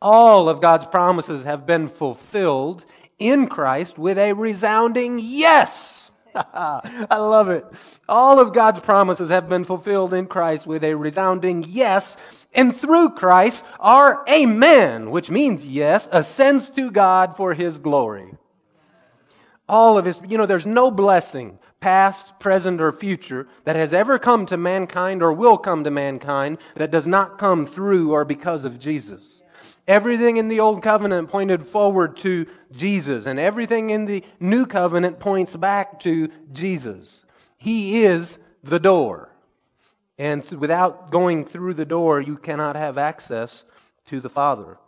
All 0.00 0.48
of 0.48 0.60
God's 0.60 0.86
promises 0.86 1.44
have 1.44 1.66
been 1.66 1.88
fulfilled 1.88 2.84
in 3.18 3.48
Christ 3.48 3.98
with 3.98 4.18
a 4.18 4.32
resounding 4.32 5.18
yes. 5.20 5.95
I 6.52 7.16
love 7.16 7.48
it. 7.48 7.64
All 8.08 8.38
of 8.38 8.52
God's 8.52 8.80
promises 8.80 9.30
have 9.30 9.48
been 9.48 9.64
fulfilled 9.64 10.12
in 10.12 10.26
Christ 10.26 10.66
with 10.66 10.84
a 10.84 10.94
resounding 10.94 11.64
yes. 11.66 12.16
And 12.52 12.76
through 12.76 13.10
Christ, 13.10 13.64
our 13.80 14.24
amen, 14.28 15.10
which 15.10 15.30
means 15.30 15.66
yes, 15.66 16.08
ascends 16.12 16.70
to 16.70 16.90
God 16.90 17.36
for 17.36 17.54
his 17.54 17.78
glory. 17.78 18.34
All 19.68 19.98
of 19.98 20.04
his, 20.04 20.20
you 20.28 20.38
know, 20.38 20.46
there's 20.46 20.66
no 20.66 20.90
blessing, 20.90 21.58
past, 21.80 22.38
present, 22.38 22.80
or 22.80 22.92
future, 22.92 23.48
that 23.64 23.76
has 23.76 23.92
ever 23.92 24.18
come 24.18 24.46
to 24.46 24.56
mankind 24.56 25.22
or 25.22 25.32
will 25.32 25.58
come 25.58 25.84
to 25.84 25.90
mankind 25.90 26.58
that 26.76 26.90
does 26.90 27.06
not 27.06 27.38
come 27.38 27.66
through 27.66 28.12
or 28.12 28.24
because 28.24 28.64
of 28.64 28.78
Jesus. 28.78 29.35
Everything 29.88 30.36
in 30.36 30.48
the 30.48 30.60
Old 30.60 30.82
Covenant 30.82 31.28
pointed 31.28 31.64
forward 31.64 32.16
to 32.18 32.46
Jesus, 32.72 33.26
and 33.26 33.38
everything 33.38 33.90
in 33.90 34.04
the 34.04 34.24
New 34.40 34.66
Covenant 34.66 35.20
points 35.20 35.54
back 35.54 36.00
to 36.00 36.28
Jesus. 36.52 37.24
He 37.56 38.04
is 38.04 38.38
the 38.64 38.80
door. 38.80 39.30
And 40.18 40.42
without 40.50 41.10
going 41.10 41.44
through 41.44 41.74
the 41.74 41.84
door, 41.84 42.20
you 42.20 42.36
cannot 42.36 42.74
have 42.74 42.98
access 42.98 43.64
to 44.06 44.18
the 44.18 44.30
Father. 44.30 44.78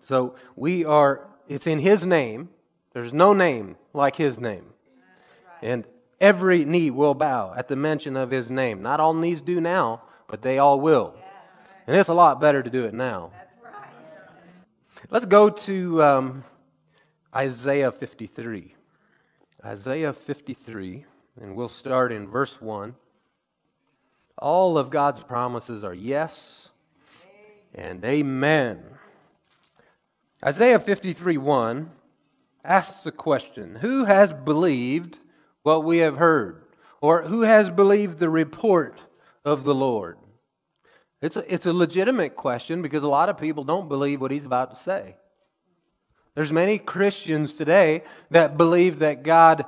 So 0.00 0.36
we 0.54 0.84
are, 0.84 1.26
it's 1.48 1.66
in 1.66 1.80
His 1.80 2.04
name. 2.04 2.50
There's 2.92 3.12
no 3.12 3.32
name 3.32 3.76
like 3.92 4.16
His 4.16 4.38
name. 4.38 4.66
And 5.62 5.84
every 6.20 6.64
knee 6.64 6.90
will 6.90 7.14
bow 7.14 7.54
at 7.56 7.68
the 7.68 7.76
mention 7.76 8.16
of 8.16 8.30
His 8.30 8.50
name. 8.50 8.82
Not 8.82 9.00
all 9.00 9.14
knees 9.14 9.40
do 9.40 9.60
now, 9.60 10.02
but 10.28 10.42
they 10.42 10.58
all 10.58 10.78
will. 10.78 11.14
And 11.86 11.96
it's 11.96 12.08
a 12.08 12.14
lot 12.14 12.40
better 12.40 12.62
to 12.62 12.70
do 12.70 12.84
it 12.84 12.94
now. 12.94 13.32
Let's 15.12 15.26
go 15.26 15.50
to 15.50 16.02
um, 16.02 16.44
Isaiah 17.36 17.92
53. 17.92 18.74
Isaiah 19.62 20.14
53, 20.14 21.04
and 21.38 21.54
we'll 21.54 21.68
start 21.68 22.12
in 22.12 22.26
verse 22.26 22.58
1. 22.62 22.94
All 24.38 24.78
of 24.78 24.88
God's 24.88 25.20
promises 25.22 25.84
are 25.84 25.92
yes 25.92 26.70
and 27.74 28.02
amen. 28.06 28.82
Isaiah 30.42 30.78
53 30.78 31.36
1 31.36 31.90
asks 32.64 33.02
the 33.02 33.12
question 33.12 33.74
Who 33.82 34.06
has 34.06 34.32
believed 34.32 35.18
what 35.62 35.84
we 35.84 35.98
have 35.98 36.16
heard? 36.16 36.64
Or 37.02 37.24
who 37.24 37.42
has 37.42 37.68
believed 37.68 38.18
the 38.18 38.30
report 38.30 38.98
of 39.44 39.64
the 39.64 39.74
Lord? 39.74 40.16
It's 41.22 41.36
a, 41.36 41.54
it's 41.54 41.66
a 41.66 41.72
legitimate 41.72 42.34
question 42.36 42.82
because 42.82 43.04
a 43.04 43.08
lot 43.08 43.28
of 43.28 43.38
people 43.38 43.62
don't 43.62 43.88
believe 43.88 44.20
what 44.20 44.32
he's 44.32 44.44
about 44.44 44.70
to 44.70 44.76
say. 44.76 45.16
There's 46.34 46.52
many 46.52 46.78
Christians 46.78 47.52
today 47.52 48.02
that 48.30 48.56
believe 48.56 48.98
that 48.98 49.22
God 49.22 49.64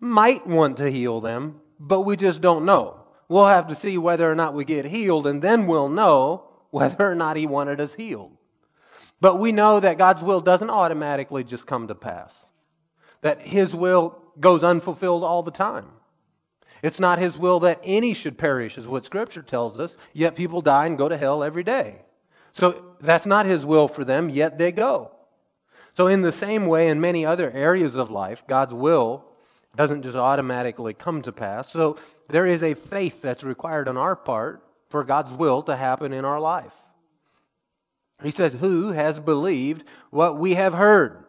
might 0.00 0.46
want 0.46 0.78
to 0.78 0.90
heal 0.90 1.20
them, 1.20 1.60
but 1.78 2.00
we 2.00 2.16
just 2.16 2.40
don't 2.40 2.64
know. 2.64 3.00
We'll 3.28 3.46
have 3.46 3.68
to 3.68 3.74
see 3.74 3.96
whether 3.98 4.30
or 4.30 4.34
not 4.34 4.54
we 4.54 4.64
get 4.64 4.86
healed, 4.86 5.26
and 5.26 5.40
then 5.42 5.66
we'll 5.66 5.88
know 5.88 6.48
whether 6.70 7.10
or 7.10 7.14
not 7.14 7.36
He 7.36 7.46
wanted 7.46 7.80
us 7.80 7.94
healed. 7.94 8.32
But 9.20 9.38
we 9.38 9.52
know 9.52 9.80
that 9.80 9.98
God's 9.98 10.22
will 10.22 10.40
doesn't 10.40 10.70
automatically 10.70 11.44
just 11.44 11.66
come 11.66 11.88
to 11.88 11.94
pass, 11.94 12.34
that 13.20 13.42
His 13.42 13.74
will 13.74 14.18
goes 14.40 14.64
unfulfilled 14.64 15.24
all 15.24 15.42
the 15.42 15.50
time. 15.50 15.90
It's 16.82 17.00
not 17.00 17.18
His 17.18 17.36
will 17.36 17.60
that 17.60 17.80
any 17.82 18.14
should 18.14 18.38
perish, 18.38 18.78
is 18.78 18.86
what 18.86 19.04
Scripture 19.04 19.42
tells 19.42 19.80
us, 19.80 19.96
yet 20.12 20.36
people 20.36 20.60
die 20.60 20.86
and 20.86 20.98
go 20.98 21.08
to 21.08 21.16
hell 21.16 21.42
every 21.42 21.64
day. 21.64 22.02
So 22.52 22.96
that's 23.00 23.26
not 23.26 23.46
His 23.46 23.64
will 23.64 23.88
for 23.88 24.04
them, 24.04 24.30
yet 24.30 24.58
they 24.58 24.72
go. 24.72 25.12
So, 25.94 26.06
in 26.06 26.22
the 26.22 26.30
same 26.30 26.66
way, 26.66 26.88
in 26.88 27.00
many 27.00 27.26
other 27.26 27.50
areas 27.50 27.96
of 27.96 28.10
life, 28.10 28.44
God's 28.46 28.72
will 28.72 29.24
doesn't 29.76 30.02
just 30.02 30.16
automatically 30.16 30.94
come 30.94 31.22
to 31.22 31.32
pass. 31.32 31.70
So 31.70 31.98
there 32.28 32.46
is 32.46 32.62
a 32.62 32.74
faith 32.74 33.22
that's 33.22 33.44
required 33.44 33.88
on 33.88 33.96
our 33.96 34.16
part 34.16 34.62
for 34.90 35.04
God's 35.04 35.32
will 35.32 35.62
to 35.64 35.76
happen 35.76 36.12
in 36.12 36.24
our 36.24 36.40
life. 36.40 36.76
He 38.22 38.30
says, 38.30 38.52
Who 38.54 38.92
has 38.92 39.20
believed 39.20 39.84
what 40.10 40.38
we 40.38 40.54
have 40.54 40.74
heard? 40.74 41.24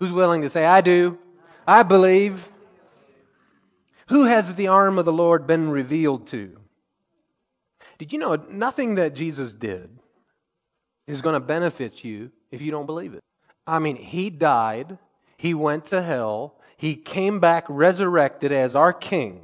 Who's 0.00 0.12
willing 0.12 0.42
to 0.42 0.50
say, 0.50 0.64
I 0.64 0.80
do? 0.80 1.18
I 1.66 1.82
believe. 1.82 2.48
Who 4.08 4.24
has 4.24 4.54
the 4.54 4.68
arm 4.68 4.98
of 4.98 5.04
the 5.04 5.12
Lord 5.12 5.46
been 5.46 5.70
revealed 5.70 6.26
to? 6.28 6.58
Did 7.98 8.12
you 8.12 8.18
know 8.18 8.36
nothing 8.48 8.96
that 8.96 9.14
Jesus 9.14 9.52
did 9.52 9.90
is 11.06 11.22
going 11.22 11.34
to 11.34 11.40
benefit 11.40 12.04
you 12.04 12.30
if 12.50 12.60
you 12.60 12.70
don't 12.70 12.86
believe 12.86 13.14
it? 13.14 13.22
I 13.66 13.78
mean, 13.78 13.96
he 13.96 14.30
died, 14.30 14.98
he 15.36 15.54
went 15.54 15.86
to 15.86 16.02
hell, 16.02 16.60
he 16.76 16.94
came 16.94 17.40
back 17.40 17.64
resurrected 17.68 18.52
as 18.52 18.76
our 18.76 18.92
king. 18.92 19.42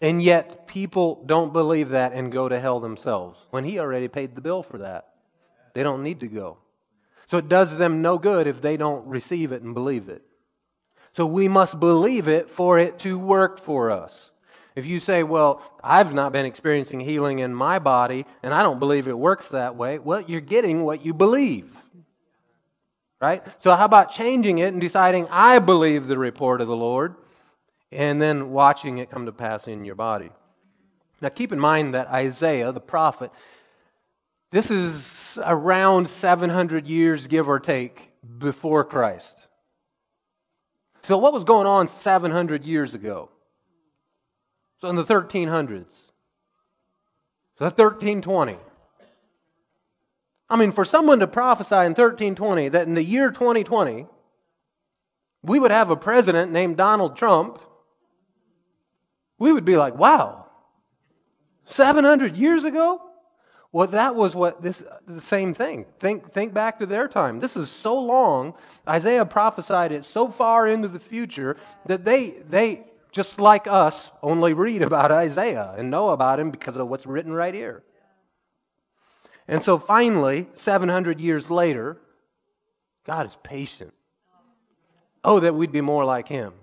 And 0.00 0.22
yet, 0.22 0.66
people 0.66 1.22
don't 1.24 1.52
believe 1.52 1.90
that 1.90 2.12
and 2.12 2.30
go 2.30 2.48
to 2.48 2.60
hell 2.60 2.80
themselves 2.80 3.38
when 3.50 3.64
he 3.64 3.78
already 3.78 4.08
paid 4.08 4.34
the 4.34 4.42
bill 4.42 4.62
for 4.62 4.78
that. 4.78 5.14
They 5.72 5.82
don't 5.82 6.02
need 6.02 6.20
to 6.20 6.26
go. 6.26 6.58
So 7.26 7.38
it 7.38 7.48
does 7.48 7.78
them 7.78 8.02
no 8.02 8.18
good 8.18 8.46
if 8.46 8.60
they 8.60 8.76
don't 8.76 9.06
receive 9.06 9.52
it 9.52 9.62
and 9.62 9.72
believe 9.72 10.08
it. 10.10 10.22
So 11.14 11.24
we 11.26 11.46
must 11.46 11.78
believe 11.78 12.26
it 12.26 12.50
for 12.50 12.78
it 12.78 12.98
to 13.00 13.18
work 13.18 13.60
for 13.60 13.90
us. 13.90 14.30
If 14.74 14.84
you 14.84 14.98
say, 14.98 15.22
Well, 15.22 15.62
I've 15.82 16.12
not 16.12 16.32
been 16.32 16.44
experiencing 16.44 17.00
healing 17.00 17.38
in 17.38 17.54
my 17.54 17.78
body 17.78 18.26
and 18.42 18.52
I 18.52 18.62
don't 18.62 18.80
believe 18.80 19.06
it 19.06 19.16
works 19.16 19.48
that 19.50 19.76
way, 19.76 19.98
well, 19.98 20.20
you're 20.20 20.40
getting 20.40 20.84
what 20.84 21.04
you 21.04 21.14
believe. 21.14 21.76
Right? 23.20 23.44
So, 23.60 23.74
how 23.76 23.84
about 23.84 24.12
changing 24.12 24.58
it 24.58 24.72
and 24.72 24.80
deciding, 24.80 25.28
I 25.30 25.60
believe 25.60 26.08
the 26.08 26.18
report 26.18 26.60
of 26.60 26.66
the 26.66 26.76
Lord, 26.76 27.14
and 27.92 28.20
then 28.20 28.50
watching 28.50 28.98
it 28.98 29.08
come 29.08 29.26
to 29.26 29.32
pass 29.32 29.68
in 29.68 29.84
your 29.84 29.94
body? 29.94 30.30
Now, 31.20 31.28
keep 31.28 31.52
in 31.52 31.60
mind 31.60 31.94
that 31.94 32.08
Isaiah, 32.08 32.72
the 32.72 32.80
prophet, 32.80 33.30
this 34.50 34.70
is 34.70 35.38
around 35.42 36.10
700 36.10 36.86
years, 36.86 37.26
give 37.28 37.48
or 37.48 37.60
take, 37.60 38.10
before 38.38 38.84
Christ. 38.84 39.43
So, 41.06 41.18
what 41.18 41.34
was 41.34 41.44
going 41.44 41.66
on 41.66 41.88
700 41.88 42.64
years 42.64 42.94
ago? 42.94 43.28
So, 44.80 44.88
in 44.88 44.96
the 44.96 45.04
1300s. 45.04 45.84
So, 47.58 47.66
1320. 47.66 48.56
I 50.48 50.56
mean, 50.56 50.72
for 50.72 50.84
someone 50.84 51.18
to 51.20 51.26
prophesy 51.26 51.74
in 51.74 51.92
1320 51.92 52.68
that 52.70 52.86
in 52.86 52.94
the 52.94 53.04
year 53.04 53.30
2020, 53.30 54.06
we 55.42 55.58
would 55.58 55.70
have 55.70 55.90
a 55.90 55.96
president 55.96 56.52
named 56.52 56.78
Donald 56.78 57.16
Trump, 57.16 57.60
we 59.38 59.52
would 59.52 59.64
be 59.64 59.76
like, 59.76 59.96
wow, 59.96 60.46
700 61.66 62.36
years 62.36 62.64
ago? 62.64 63.00
Well, 63.72 63.88
that 63.88 64.14
was 64.14 64.34
what 64.34 64.62
this 64.62 64.82
the 65.06 65.20
same 65.20 65.52
thing. 65.52 65.86
Think 65.98 66.32
think 66.32 66.54
back 66.54 66.78
to 66.78 66.86
their 66.86 67.08
time. 67.08 67.40
This 67.40 67.56
is 67.56 67.68
so 67.68 68.00
long. 68.00 68.54
Isaiah 68.88 69.24
prophesied 69.24 69.92
it 69.92 70.04
so 70.04 70.28
far 70.28 70.68
into 70.68 70.88
the 70.88 71.00
future 71.00 71.56
that 71.86 72.04
they 72.04 72.30
they 72.48 72.84
just 73.12 73.38
like 73.38 73.66
us 73.66 74.10
only 74.22 74.52
read 74.52 74.82
about 74.82 75.12
Isaiah 75.12 75.74
and 75.78 75.90
know 75.90 76.10
about 76.10 76.40
him 76.40 76.50
because 76.50 76.76
of 76.76 76.88
what's 76.88 77.06
written 77.06 77.32
right 77.32 77.54
here. 77.54 77.84
And 79.46 79.62
so 79.62 79.78
finally, 79.78 80.48
700 80.54 81.20
years 81.20 81.50
later, 81.50 81.98
God 83.04 83.26
is 83.26 83.36
patient. 83.42 83.94
Oh, 85.22 85.40
that 85.40 85.54
we'd 85.54 85.72
be 85.72 85.80
more 85.80 86.04
like 86.04 86.28
him. 86.28 86.54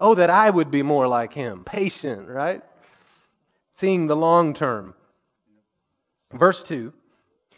Oh, 0.00 0.14
that 0.14 0.30
I 0.30 0.50
would 0.50 0.70
be 0.70 0.82
more 0.82 1.06
like 1.06 1.32
him. 1.32 1.64
Patient, 1.64 2.28
right? 2.28 2.62
Seeing 3.76 4.06
the 4.06 4.16
long 4.16 4.52
term. 4.52 4.94
Verse 6.32 6.62
2 6.62 6.92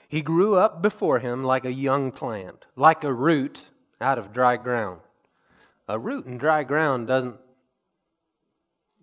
He 0.09 0.21
grew 0.21 0.55
up 0.55 0.83
before 0.83 1.21
him 1.21 1.43
like 1.43 1.65
a 1.65 1.73
young 1.73 2.13
plant, 2.13 2.67
like 2.77 3.03
a 3.03 3.13
root 3.13 3.63
out 4.01 4.19
of 4.19 4.33
dry 4.33 4.57
ground. 4.57 5.01
A 5.89 5.99
root 5.99 6.27
in 6.27 6.39
dry 6.39 6.65
ground 6.65 7.07
doesn't 7.07 7.37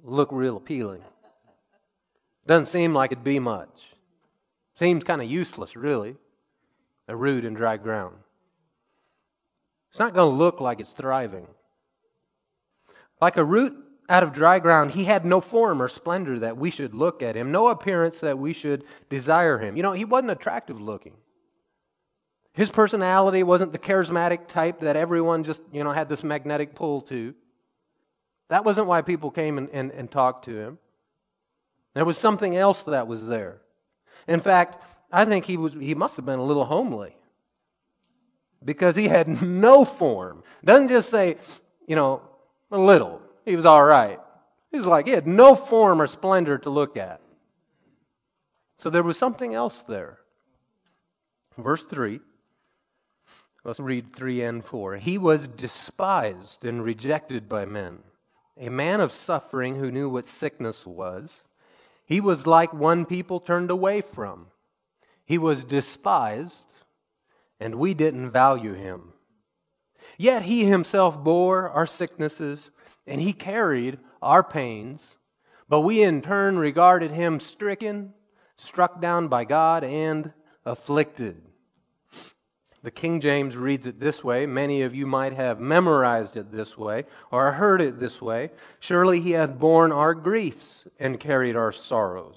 look 0.03 0.29
real 0.31 0.57
appealing. 0.57 1.01
Doesn't 2.45 2.67
seem 2.67 2.93
like 2.93 3.11
it'd 3.11 3.23
be 3.23 3.39
much. 3.39 3.93
Seems 4.75 5.03
kind 5.03 5.21
of 5.21 5.29
useless, 5.29 5.75
really. 5.75 6.15
A 7.07 7.15
root 7.15 7.45
in 7.45 7.53
dry 7.53 7.77
ground. 7.77 8.15
It's 9.89 9.99
not 9.99 10.13
going 10.13 10.31
to 10.31 10.37
look 10.37 10.59
like 10.59 10.79
it's 10.79 10.91
thriving. 10.91 11.47
Like 13.21 13.37
a 13.37 13.43
root 13.43 13.77
out 14.09 14.23
of 14.23 14.33
dry 14.33 14.59
ground, 14.59 14.91
he 14.91 15.05
had 15.05 15.25
no 15.25 15.39
form 15.39 15.81
or 15.81 15.87
splendor 15.87 16.39
that 16.39 16.57
we 16.57 16.69
should 16.69 16.93
look 16.93 17.21
at 17.21 17.35
him, 17.35 17.51
no 17.51 17.69
appearance 17.69 18.19
that 18.19 18.37
we 18.37 18.51
should 18.51 18.83
desire 19.09 19.57
him. 19.57 19.77
You 19.77 19.83
know, 19.83 19.93
he 19.93 20.03
wasn't 20.03 20.31
attractive 20.31 20.81
looking. 20.81 21.13
His 22.53 22.69
personality 22.69 23.41
wasn't 23.41 23.71
the 23.71 23.79
charismatic 23.79 24.47
type 24.47 24.81
that 24.81 24.95
everyone 24.95 25.43
just, 25.43 25.61
you 25.71 25.83
know, 25.83 25.91
had 25.91 26.07
this 26.07 26.23
magnetic 26.23 26.75
pull 26.75 27.01
to. 27.03 27.33
That 28.49 28.63
wasn't 28.63 28.87
why 28.87 29.01
people 29.01 29.31
came 29.31 29.57
and, 29.57 29.69
and, 29.71 29.91
and 29.91 30.11
talked 30.11 30.45
to 30.45 30.55
him. 30.55 30.77
There 31.95 32.05
was 32.05 32.17
something 32.17 32.55
else 32.55 32.83
that 32.83 33.07
was 33.07 33.25
there. 33.25 33.61
In 34.27 34.39
fact, 34.39 34.83
I 35.11 35.25
think 35.25 35.45
he, 35.45 35.57
was, 35.57 35.73
he 35.73 35.95
must 35.95 36.15
have 36.15 36.25
been 36.25 36.39
a 36.39 36.43
little 36.43 36.65
homely 36.65 37.15
because 38.63 38.95
he 38.95 39.07
had 39.07 39.41
no 39.41 39.83
form. 39.83 40.43
Doesn't 40.63 40.89
just 40.89 41.09
say, 41.09 41.37
you 41.87 41.95
know, 41.95 42.21
a 42.71 42.77
little. 42.77 43.19
He 43.45 43.55
was 43.55 43.65
all 43.65 43.83
right. 43.83 44.19
He's 44.71 44.85
like, 44.85 45.07
he 45.07 45.11
had 45.11 45.27
no 45.27 45.55
form 45.55 46.01
or 46.01 46.07
splendor 46.07 46.57
to 46.59 46.69
look 46.69 46.97
at. 46.97 47.19
So 48.77 48.89
there 48.89 49.03
was 49.03 49.17
something 49.17 49.53
else 49.53 49.83
there. 49.83 50.19
Verse 51.57 51.83
3 51.83 52.19
Let's 53.65 53.79
read 53.79 54.11
3 54.13 54.41
and 54.41 54.65
4. 54.65 54.97
He 54.97 55.17
was 55.17 55.47
despised 55.47 56.65
and 56.65 56.83
rejected 56.83 57.47
by 57.47 57.63
men, 57.63 57.99
a 58.59 58.67
man 58.69 58.99
of 58.99 59.13
suffering 59.13 59.75
who 59.75 59.89
knew 59.89 60.09
what 60.09 60.25
sickness 60.25 60.85
was. 60.85 61.43
He 62.05 62.19
was 62.19 62.45
like 62.45 62.73
one 62.73 63.05
people 63.05 63.39
turned 63.39 63.71
away 63.71 64.01
from. 64.01 64.47
He 65.25 65.37
was 65.37 65.63
despised, 65.63 66.73
and 67.57 67.75
we 67.75 67.93
didn't 67.93 68.31
value 68.31 68.73
him. 68.73 69.13
Yet 70.17 70.41
he 70.41 70.65
himself 70.65 71.23
bore 71.23 71.69
our 71.69 71.87
sicknesses, 71.87 72.69
and 73.07 73.21
he 73.21 73.31
carried 73.31 73.97
our 74.21 74.43
pains. 74.43 75.19
But 75.69 75.81
we 75.81 76.03
in 76.03 76.21
turn 76.21 76.57
regarded 76.57 77.11
him 77.11 77.39
stricken, 77.39 78.13
struck 78.57 78.99
down 78.99 79.29
by 79.29 79.45
God, 79.45 79.85
and 79.85 80.33
afflicted. 80.65 81.41
The 82.83 82.91
King 82.91 83.21
James 83.21 83.55
reads 83.55 83.87
it 83.87 84.01
this 84.01 84.25
way. 84.25 84.45
Many 84.45 84.81
of 84.81 84.93
you 84.93 85.07
might 85.07 85.31
have 85.33 85.61
memorized 85.61 86.35
it 86.35 86.51
this 86.51 86.77
way 86.77 87.05
or 87.31 87.53
heard 87.53 87.81
it 87.81 87.97
this 87.97 88.21
way. 88.21 88.51
Surely 88.79 89.21
he 89.21 89.31
hath 89.31 89.57
borne 89.57 89.93
our 89.93 90.13
griefs 90.13 90.83
and 90.99 91.17
carried 91.17 91.55
our 91.55 91.71
sorrows. 91.71 92.35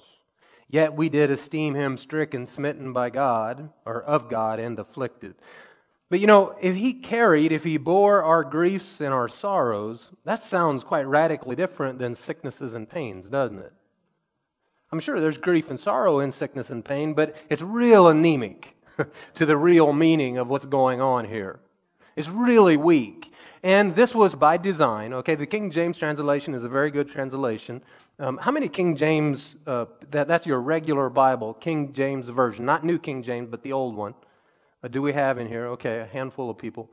Yet 0.69 0.93
we 0.93 1.09
did 1.09 1.31
esteem 1.31 1.75
him 1.75 1.97
stricken, 1.97 2.45
smitten 2.47 2.93
by 2.93 3.09
God, 3.09 3.71
or 3.85 4.01
of 4.03 4.29
God, 4.29 4.59
and 4.59 4.79
afflicted. 4.79 5.35
But 6.09 6.21
you 6.21 6.27
know, 6.27 6.55
if 6.61 6.75
he 6.75 6.93
carried, 6.93 7.51
if 7.51 7.65
he 7.65 7.75
bore 7.75 8.23
our 8.23 8.45
griefs 8.45 9.01
and 9.01 9.13
our 9.13 9.27
sorrows, 9.27 10.07
that 10.23 10.45
sounds 10.45 10.85
quite 10.85 11.07
radically 11.07 11.57
different 11.57 11.99
than 11.99 12.15
sicknesses 12.15 12.73
and 12.73 12.89
pains, 12.89 13.27
doesn't 13.27 13.59
it? 13.59 13.73
I'm 14.93 15.01
sure 15.01 15.19
there's 15.19 15.37
grief 15.37 15.69
and 15.69 15.79
sorrow 15.79 16.19
in 16.19 16.31
sickness 16.31 16.69
and 16.69 16.83
pain, 16.83 17.13
but 17.13 17.35
it's 17.49 17.61
real 17.61 18.07
anemic. 18.07 18.76
to 19.35 19.45
the 19.45 19.57
real 19.57 19.93
meaning 19.93 20.37
of 20.37 20.47
what's 20.47 20.65
going 20.65 21.01
on 21.01 21.25
here. 21.25 21.59
It's 22.15 22.29
really 22.29 22.77
weak. 22.77 23.31
And 23.63 23.95
this 23.95 24.13
was 24.13 24.35
by 24.35 24.57
design. 24.57 25.13
Okay, 25.13 25.35
the 25.35 25.45
King 25.45 25.71
James 25.71 25.97
translation 25.97 26.53
is 26.53 26.63
a 26.63 26.69
very 26.69 26.91
good 26.91 27.09
translation. 27.09 27.81
Um, 28.19 28.37
how 28.37 28.51
many 28.51 28.69
King 28.69 28.95
James, 28.95 29.55
uh, 29.65 29.85
that, 30.11 30.27
that's 30.27 30.45
your 30.45 30.61
regular 30.61 31.09
Bible, 31.09 31.53
King 31.53 31.93
James 31.93 32.29
Version, 32.29 32.65
not 32.65 32.83
New 32.83 32.97
King 32.97 33.21
James, 33.23 33.47
but 33.49 33.61
the 33.63 33.73
old 33.73 33.95
one, 33.95 34.15
uh, 34.83 34.87
do 34.87 35.01
we 35.01 35.13
have 35.13 35.37
in 35.37 35.47
here? 35.47 35.67
Okay, 35.67 35.99
a 35.99 36.05
handful 36.05 36.49
of 36.49 36.57
people. 36.57 36.89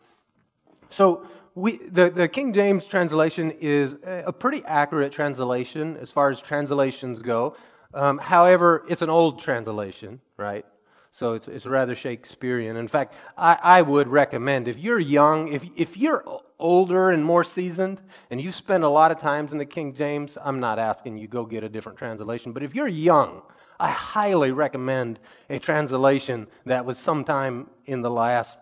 So 0.90 1.26
we, 1.54 1.78
the, 1.78 2.11
the 2.11 2.28
King 2.28 2.52
James 2.52 2.87
translation 2.87 3.52
is 3.61 3.96
a 4.04 4.32
pretty 4.32 4.62
accurate 4.64 5.12
translation 5.12 5.96
as 5.99 6.11
far 6.11 6.30
as 6.30 6.40
translations 6.40 7.20
go. 7.20 7.56
Um, 7.94 8.18
however, 8.18 8.84
it's 8.88 9.02
an 9.02 9.11
old 9.11 9.40
translation, 9.40 10.20
right? 10.37 10.66
So 11.14 11.35
it's, 11.35 11.47
it's 11.47 11.64
rather 11.64 11.94
Shakespearean. 11.94 12.76
In 12.76 12.88
fact, 12.88 13.14
I, 13.38 13.56
I 13.62 13.83
would 13.83 14.09
recommend 14.09 14.66
if 14.66 14.80
you're 14.80 14.99
young, 14.99 15.52
if, 15.52 15.64
if 15.76 15.97
you're 15.97 16.25
older 16.59 17.11
and 17.12 17.25
more 17.25 17.44
seasoned, 17.44 18.00
and 18.33 18.40
you 18.40 18.50
spend 18.50 18.83
a 18.83 18.88
lot 18.88 19.12
of 19.12 19.21
times 19.21 19.52
in 19.52 19.59
the 19.59 19.64
King 19.64 19.94
James, 19.94 20.37
I'm 20.42 20.59
not 20.59 20.80
asking 20.80 21.18
you 21.18 21.28
go 21.28 21.47
get 21.47 21.62
a 21.62 21.68
different 21.68 21.99
translation, 21.99 22.50
but 22.50 22.64
if 22.64 22.75
you're 22.75 22.88
young, 22.88 23.42
I 23.78 23.90
highly 23.90 24.50
recommend 24.50 25.21
a 25.49 25.61
translation 25.61 26.49
that 26.66 26.85
was 26.85 26.99
sometime 26.99 27.71
in 27.87 28.02
the 28.02 28.11
last 28.11 28.59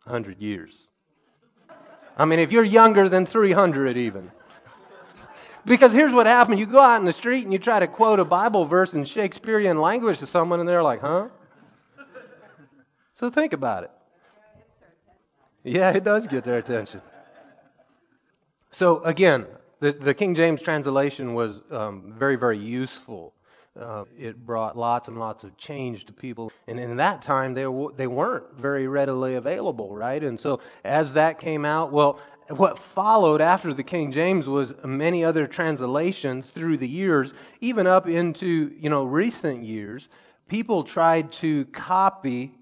hundred 0.00 0.42
years. 0.42 0.88
I 2.18 2.24
mean, 2.24 2.40
if 2.40 2.50
you're 2.50 2.64
younger 2.64 3.08
than 3.08 3.24
300 3.24 3.96
even. 3.96 4.32
Because 5.64 5.92
here's 5.92 6.12
what 6.12 6.26
happened. 6.26 6.58
You 6.58 6.66
go 6.66 6.80
out 6.80 6.98
in 6.98 7.06
the 7.06 7.12
street 7.12 7.44
and 7.44 7.52
you 7.52 7.60
try 7.60 7.78
to 7.78 7.86
quote 7.86 8.18
a 8.18 8.24
Bible 8.24 8.64
verse 8.64 8.94
in 8.94 9.04
Shakespearean 9.04 9.80
language 9.80 10.18
to 10.18 10.26
someone, 10.26 10.58
and 10.58 10.68
they're 10.68 10.82
like, 10.82 11.00
huh? 11.00 11.28
So 13.16 13.30
think 13.30 13.52
about 13.52 13.84
it. 13.84 13.90
Yeah, 15.62 15.90
it 15.90 16.04
does 16.04 16.26
get 16.26 16.44
their 16.44 16.58
attention. 16.58 17.00
So 18.70 19.02
again, 19.04 19.46
the, 19.80 19.92
the 19.92 20.14
King 20.14 20.34
James 20.34 20.60
translation 20.60 21.34
was 21.34 21.60
um, 21.70 22.12
very, 22.16 22.36
very 22.36 22.58
useful. 22.58 23.32
Uh, 23.78 24.04
it 24.18 24.44
brought 24.44 24.76
lots 24.76 25.08
and 25.08 25.18
lots 25.18 25.42
of 25.42 25.56
change 25.56 26.06
to 26.06 26.12
people. 26.12 26.52
And 26.66 26.78
in 26.78 26.96
that 26.96 27.22
time, 27.22 27.54
they, 27.54 27.66
they 27.96 28.06
weren't 28.06 28.54
very 28.56 28.86
readily 28.86 29.34
available, 29.34 29.94
right? 29.94 30.22
And 30.22 30.38
so 30.38 30.60
as 30.84 31.14
that 31.14 31.38
came 31.38 31.64
out, 31.64 31.92
well, 31.92 32.20
what 32.48 32.78
followed 32.78 33.40
after 33.40 33.72
the 33.72 33.82
King 33.82 34.12
James 34.12 34.46
was 34.46 34.74
many 34.84 35.24
other 35.24 35.46
translations 35.46 36.46
through 36.50 36.76
the 36.76 36.88
years, 36.88 37.32
even 37.60 37.86
up 37.86 38.06
into, 38.06 38.74
you 38.78 38.90
know, 38.90 39.04
recent 39.04 39.64
years. 39.64 40.08
People 40.46 40.84
tried 40.84 41.32
to 41.32 41.64
copy 41.66 42.54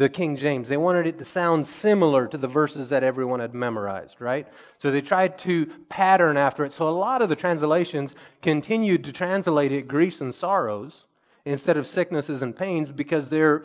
the 0.00 0.08
King 0.08 0.34
James. 0.34 0.66
They 0.66 0.78
wanted 0.78 1.06
it 1.06 1.18
to 1.18 1.26
sound 1.26 1.66
similar 1.66 2.26
to 2.26 2.38
the 2.38 2.48
verses 2.48 2.88
that 2.88 3.02
everyone 3.02 3.40
had 3.40 3.52
memorized, 3.52 4.18
right? 4.18 4.48
So 4.78 4.90
they 4.90 5.02
tried 5.02 5.36
to 5.40 5.66
pattern 5.90 6.38
after 6.38 6.64
it. 6.64 6.72
So 6.72 6.88
a 6.88 6.96
lot 7.06 7.20
of 7.20 7.28
the 7.28 7.36
translations 7.36 8.14
continued 8.40 9.04
to 9.04 9.12
translate 9.12 9.72
it 9.72 9.88
griefs 9.88 10.22
and 10.22 10.34
sorrows 10.34 11.04
instead 11.44 11.76
of 11.76 11.86
sicknesses 11.86 12.40
and 12.40 12.56
pains 12.56 12.90
because 12.90 13.28
they're 13.28 13.64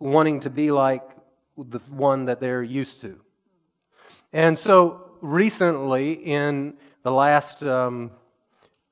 wanting 0.00 0.40
to 0.40 0.50
be 0.50 0.72
like 0.72 1.04
the 1.56 1.78
one 1.90 2.24
that 2.24 2.40
they're 2.40 2.64
used 2.64 3.00
to. 3.02 3.20
And 4.32 4.58
so 4.58 5.12
recently, 5.20 6.14
in 6.14 6.74
the 7.04 7.12
last 7.12 7.62
um, 7.62 8.10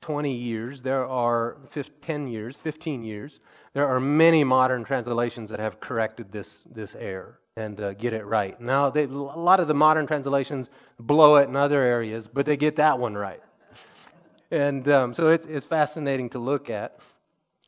20 0.06 0.32
years, 0.32 0.82
there 0.82 1.04
are 1.04 1.56
10 2.00 2.28
years, 2.28 2.54
15 2.54 3.02
years, 3.02 3.40
there 3.72 3.88
are 3.88 3.98
many 3.98 4.44
modern 4.44 4.84
translations 4.84 5.50
that 5.50 5.58
have 5.58 5.80
corrected 5.80 6.30
this, 6.30 6.60
this 6.72 6.94
error 6.94 7.40
and 7.56 7.80
uh, 7.80 7.92
get 7.94 8.12
it 8.12 8.24
right. 8.24 8.60
Now, 8.60 8.88
they, 8.88 9.02
a 9.02 9.08
lot 9.08 9.58
of 9.58 9.66
the 9.66 9.74
modern 9.74 10.06
translations 10.06 10.70
blow 11.00 11.34
it 11.36 11.48
in 11.48 11.56
other 11.56 11.82
areas, 11.82 12.28
but 12.32 12.46
they 12.46 12.56
get 12.56 12.76
that 12.76 13.00
one 13.00 13.14
right. 13.14 13.42
And 14.52 14.86
um, 14.86 15.12
so 15.12 15.30
it, 15.30 15.44
it's 15.48 15.66
fascinating 15.66 16.30
to 16.30 16.38
look 16.38 16.70
at. 16.70 17.00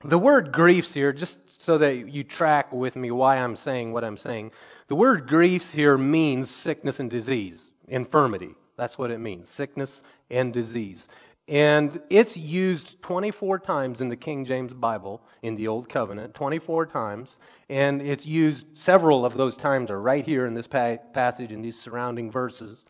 The 0.04 0.16
word 0.16 0.52
griefs 0.52 0.94
here, 0.94 1.12
just 1.12 1.38
so 1.60 1.76
that 1.78 2.08
you 2.08 2.22
track 2.22 2.72
with 2.72 2.94
me 2.94 3.10
why 3.10 3.38
I'm 3.38 3.56
saying 3.56 3.92
what 3.92 4.04
I'm 4.04 4.16
saying, 4.16 4.52
the 4.86 4.94
word 4.94 5.26
griefs 5.26 5.72
here 5.72 5.98
means 5.98 6.48
sickness 6.50 7.00
and 7.00 7.10
disease, 7.10 7.64
infirmity. 7.88 8.54
That's 8.76 8.96
what 8.96 9.10
it 9.10 9.18
means 9.18 9.50
sickness 9.50 10.04
and 10.30 10.52
disease. 10.52 11.08
And 11.48 12.02
it's 12.10 12.36
used 12.36 13.00
24 13.02 13.58
times 13.60 14.02
in 14.02 14.10
the 14.10 14.16
King 14.16 14.44
James 14.44 14.74
Bible 14.74 15.22
in 15.42 15.56
the 15.56 15.66
Old 15.66 15.88
Covenant, 15.88 16.34
24 16.34 16.86
times. 16.86 17.36
And 17.70 18.02
it's 18.02 18.26
used, 18.26 18.66
several 18.76 19.24
of 19.24 19.34
those 19.34 19.56
times 19.56 19.90
are 19.90 20.00
right 20.00 20.26
here 20.26 20.44
in 20.44 20.52
this 20.52 20.66
pa- 20.66 20.98
passage 21.14 21.50
in 21.50 21.62
these 21.62 21.80
surrounding 21.80 22.30
verses. 22.30 22.84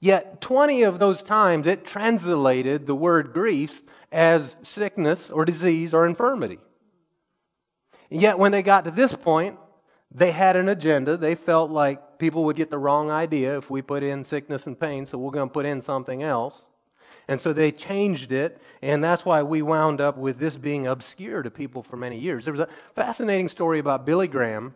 Yet 0.00 0.40
20 0.40 0.84
of 0.84 0.98
those 0.98 1.22
times 1.22 1.66
it 1.66 1.84
translated 1.84 2.86
the 2.86 2.94
word 2.94 3.34
griefs 3.34 3.82
as 4.10 4.56
sickness 4.62 5.28
or 5.28 5.44
disease 5.44 5.92
or 5.92 6.06
infirmity. 6.06 6.58
And 8.10 8.22
yet 8.22 8.38
when 8.38 8.50
they 8.50 8.62
got 8.62 8.84
to 8.84 8.90
this 8.90 9.12
point, 9.12 9.58
they 10.10 10.32
had 10.32 10.56
an 10.56 10.70
agenda. 10.70 11.18
They 11.18 11.34
felt 11.34 11.70
like 11.70 12.18
people 12.18 12.44
would 12.44 12.56
get 12.56 12.70
the 12.70 12.78
wrong 12.78 13.10
idea 13.10 13.58
if 13.58 13.68
we 13.68 13.82
put 13.82 14.02
in 14.02 14.24
sickness 14.24 14.66
and 14.66 14.80
pain, 14.80 15.04
so 15.04 15.18
we're 15.18 15.30
going 15.30 15.50
to 15.50 15.52
put 15.52 15.66
in 15.66 15.82
something 15.82 16.22
else. 16.22 16.62
And 17.30 17.40
so 17.40 17.52
they 17.52 17.70
changed 17.70 18.32
it, 18.32 18.60
and 18.82 19.04
that's 19.04 19.24
why 19.24 19.44
we 19.44 19.62
wound 19.62 20.00
up 20.00 20.16
with 20.16 20.40
this 20.40 20.56
being 20.56 20.88
obscure 20.88 21.44
to 21.44 21.50
people 21.50 21.80
for 21.80 21.96
many 21.96 22.18
years. 22.18 22.44
There 22.44 22.52
was 22.52 22.60
a 22.60 22.68
fascinating 22.96 23.46
story 23.46 23.78
about 23.78 24.04
Billy 24.04 24.26
Graham, 24.26 24.74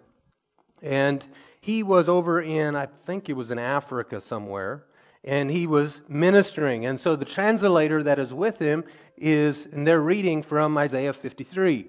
and 0.81 1.27
he 1.61 1.83
was 1.83 2.09
over 2.09 2.41
in, 2.41 2.77
I 2.77 2.87
think 3.07 3.29
it 3.29 3.33
was 3.33 3.51
in 3.51 3.59
Africa 3.59 4.21
somewhere, 4.21 4.85
and 5.25 5.51
he 5.51 5.67
was 5.67 6.01
ministering. 6.07 6.87
And 6.87 7.01
so 7.01 7.17
the 7.17 7.25
translator 7.25 8.05
that 8.05 8.21
is 8.21 8.33
with 8.33 8.61
him 8.61 8.85
is, 9.17 9.67
and 9.67 9.85
they're 9.85 10.01
reading 10.01 10.41
from 10.41 10.79
Isaiah 10.79 11.13
53. 11.13 11.89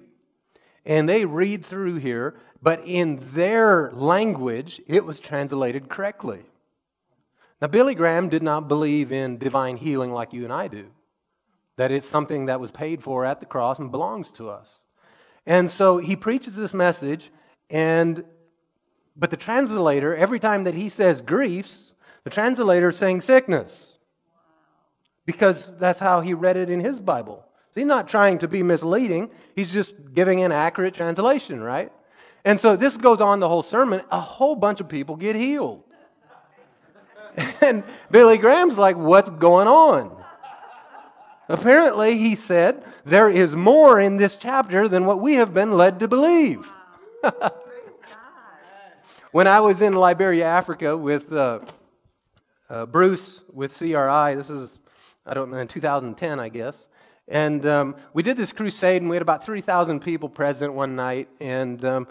And 0.84 1.08
they 1.08 1.24
read 1.24 1.64
through 1.64 1.98
here, 1.98 2.34
but 2.60 2.82
in 2.84 3.24
their 3.34 3.92
language, 3.92 4.82
it 4.88 5.04
was 5.04 5.20
translated 5.20 5.88
correctly. 5.88 6.42
Now, 7.60 7.68
Billy 7.68 7.94
Graham 7.94 8.28
did 8.28 8.42
not 8.42 8.68
believe 8.68 9.12
in 9.12 9.38
divine 9.38 9.76
healing 9.76 10.12
like 10.12 10.32
you 10.32 10.44
and 10.44 10.52
I 10.52 10.68
do, 10.68 10.86
that 11.76 11.90
it's 11.90 12.08
something 12.08 12.46
that 12.46 12.60
was 12.60 12.70
paid 12.70 13.02
for 13.02 13.24
at 13.24 13.40
the 13.40 13.46
cross 13.46 13.78
and 13.78 13.90
belongs 13.90 14.30
to 14.32 14.50
us. 14.50 14.68
And 15.46 15.70
so 15.70 15.98
he 15.98 16.16
preaches 16.16 16.54
this 16.54 16.74
message, 16.74 17.30
and 17.70 18.24
but 19.16 19.30
the 19.30 19.36
translator, 19.36 20.14
every 20.14 20.38
time 20.38 20.64
that 20.64 20.74
he 20.74 20.88
says 20.90 21.22
griefs, 21.22 21.94
the 22.24 22.30
translator 22.30 22.90
is 22.90 22.96
saying 22.96 23.22
sickness. 23.22 23.92
Because 25.24 25.66
that's 25.78 26.00
how 26.00 26.20
he 26.20 26.34
read 26.34 26.56
it 26.56 26.68
in 26.68 26.80
his 26.80 27.00
Bible. 27.00 27.44
So 27.72 27.80
he's 27.80 27.86
not 27.86 28.08
trying 28.08 28.38
to 28.38 28.48
be 28.48 28.62
misleading, 28.62 29.30
he's 29.54 29.70
just 29.70 29.94
giving 30.12 30.42
an 30.42 30.52
accurate 30.52 30.94
translation, 30.94 31.62
right? 31.62 31.90
And 32.44 32.60
so 32.60 32.76
this 32.76 32.96
goes 32.96 33.20
on 33.20 33.40
the 33.40 33.48
whole 33.48 33.62
sermon. 33.62 34.02
A 34.10 34.20
whole 34.20 34.54
bunch 34.54 34.80
of 34.80 34.88
people 34.88 35.16
get 35.16 35.34
healed. 35.34 35.82
And 37.60 37.84
Billy 38.10 38.38
Graham's 38.38 38.78
like, 38.78 38.96
What's 38.96 39.30
going 39.30 39.68
on? 39.68 40.16
Apparently, 41.48 42.18
he 42.18 42.34
said, 42.34 42.82
there 43.04 43.30
is 43.30 43.54
more 43.54 44.00
in 44.00 44.16
this 44.16 44.34
chapter 44.34 44.88
than 44.88 45.06
what 45.06 45.20
we 45.20 45.34
have 45.34 45.54
been 45.54 45.76
led 45.76 46.00
to 46.00 46.08
believe. 46.08 46.68
when 49.30 49.46
I 49.46 49.60
was 49.60 49.80
in 49.80 49.92
Liberia, 49.92 50.44
Africa 50.44 50.96
with 50.96 51.32
uh, 51.32 51.60
uh, 52.68 52.86
Bruce 52.86 53.40
with 53.52 53.76
CRI, 53.78 54.34
this 54.34 54.50
is, 54.50 54.76
I 55.24 55.34
don't 55.34 55.52
know, 55.52 55.58
in 55.58 55.68
2010, 55.68 56.40
I 56.40 56.48
guess. 56.48 56.74
And 57.28 57.64
um, 57.64 57.94
we 58.12 58.24
did 58.24 58.36
this 58.36 58.52
crusade, 58.52 59.02
and 59.02 59.08
we 59.08 59.14
had 59.14 59.22
about 59.22 59.44
3,000 59.44 60.00
people 60.00 60.28
present 60.28 60.72
one 60.72 60.96
night. 60.96 61.28
And 61.40 61.84
um, 61.84 62.08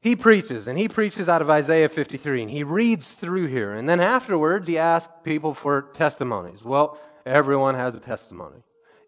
he 0.00 0.16
preaches, 0.16 0.66
and 0.66 0.78
he 0.78 0.88
preaches 0.88 1.28
out 1.28 1.42
of 1.42 1.50
Isaiah 1.50 1.88
53, 1.88 2.42
and 2.42 2.50
he 2.50 2.64
reads 2.64 3.06
through 3.06 3.46
here. 3.46 3.74
And 3.74 3.86
then 3.86 4.00
afterwards, 4.00 4.66
he 4.66 4.78
asks 4.78 5.12
people 5.24 5.52
for 5.52 5.90
testimonies. 5.92 6.64
Well, 6.64 6.98
everyone 7.26 7.74
has 7.74 7.94
a 7.94 8.00
testimony, 8.00 8.62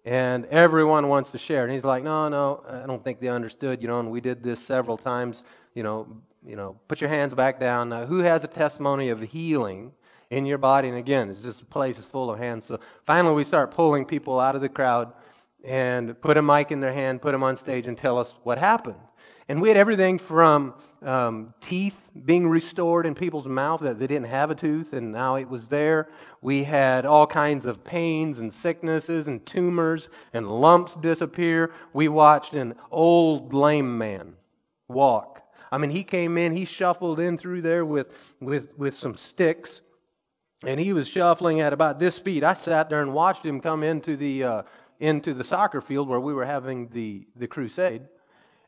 and 0.04 0.44
everyone 0.46 1.08
wants 1.08 1.30
to 1.30 1.38
share. 1.38 1.64
And 1.64 1.72
he's 1.72 1.84
like, 1.84 2.04
No, 2.04 2.28
no, 2.28 2.62
I 2.68 2.86
don't 2.86 3.02
think 3.02 3.20
they 3.20 3.28
understood, 3.28 3.80
you 3.80 3.88
know, 3.88 4.00
and 4.00 4.10
we 4.10 4.20
did 4.20 4.42
this 4.42 4.60
several 4.62 4.98
times, 4.98 5.42
you 5.74 5.82
know, 5.82 6.06
you 6.46 6.56
know, 6.56 6.76
put 6.88 7.00
your 7.00 7.08
hands 7.08 7.32
back 7.32 7.58
down. 7.58 7.88
Now, 7.88 8.04
who 8.04 8.18
has 8.18 8.44
a 8.44 8.48
testimony 8.48 9.08
of 9.08 9.22
healing 9.22 9.92
in 10.28 10.44
your 10.44 10.58
body? 10.58 10.88
And 10.88 10.98
again, 10.98 11.30
it's 11.30 11.40
just 11.40 11.62
a 11.62 11.64
place 11.64 11.98
is 11.98 12.04
full 12.04 12.30
of 12.30 12.38
hands. 12.38 12.66
So 12.66 12.80
finally, 13.06 13.34
we 13.34 13.44
start 13.44 13.70
pulling 13.70 14.04
people 14.04 14.38
out 14.38 14.56
of 14.56 14.60
the 14.60 14.68
crowd 14.68 15.12
and 15.64 16.20
put 16.20 16.36
a 16.36 16.42
mic 16.42 16.70
in 16.70 16.80
their 16.80 16.92
hand, 16.92 17.22
put 17.22 17.32
them 17.32 17.42
on 17.42 17.56
stage, 17.56 17.86
and 17.86 17.96
tell 17.96 18.18
us 18.18 18.34
what 18.42 18.58
happened. 18.58 18.98
And 19.52 19.60
we 19.60 19.68
had 19.68 19.76
everything 19.76 20.18
from 20.18 20.72
um, 21.02 21.52
teeth 21.60 22.08
being 22.24 22.48
restored 22.48 23.04
in 23.04 23.14
people's 23.14 23.46
mouth 23.46 23.82
that 23.82 23.98
they 23.98 24.06
didn't 24.06 24.28
have 24.28 24.50
a 24.50 24.54
tooth 24.54 24.94
and 24.94 25.12
now 25.12 25.34
it 25.34 25.46
was 25.46 25.68
there. 25.68 26.08
We 26.40 26.64
had 26.64 27.04
all 27.04 27.26
kinds 27.26 27.66
of 27.66 27.84
pains 27.84 28.38
and 28.38 28.50
sicknesses 28.50 29.28
and 29.28 29.44
tumors 29.44 30.08
and 30.32 30.48
lumps 30.48 30.94
disappear. 30.96 31.74
We 31.92 32.08
watched 32.08 32.54
an 32.54 32.76
old 32.90 33.52
lame 33.52 33.98
man 33.98 34.36
walk 34.88 35.42
I 35.70 35.76
mean, 35.76 35.90
he 35.90 36.02
came 36.02 36.38
in, 36.38 36.56
he 36.56 36.64
shuffled 36.64 37.20
in 37.20 37.36
through 37.36 37.60
there 37.60 37.84
with, 37.84 38.08
with, 38.40 38.68
with 38.78 38.96
some 38.96 39.16
sticks, 39.16 39.82
and 40.66 40.80
he 40.80 40.94
was 40.94 41.08
shuffling 41.08 41.60
at 41.60 41.74
about 41.74 41.98
this 41.98 42.14
speed. 42.14 42.42
I 42.42 42.54
sat 42.54 42.88
there 42.88 43.02
and 43.02 43.12
watched 43.12 43.44
him 43.44 43.60
come 43.60 43.82
into 43.82 44.16
the, 44.16 44.44
uh, 44.44 44.62
into 44.98 45.34
the 45.34 45.44
soccer 45.44 45.82
field 45.82 46.08
where 46.08 46.20
we 46.20 46.32
were 46.32 46.46
having 46.46 46.88
the, 46.88 47.26
the 47.36 47.46
crusade. 47.46 48.02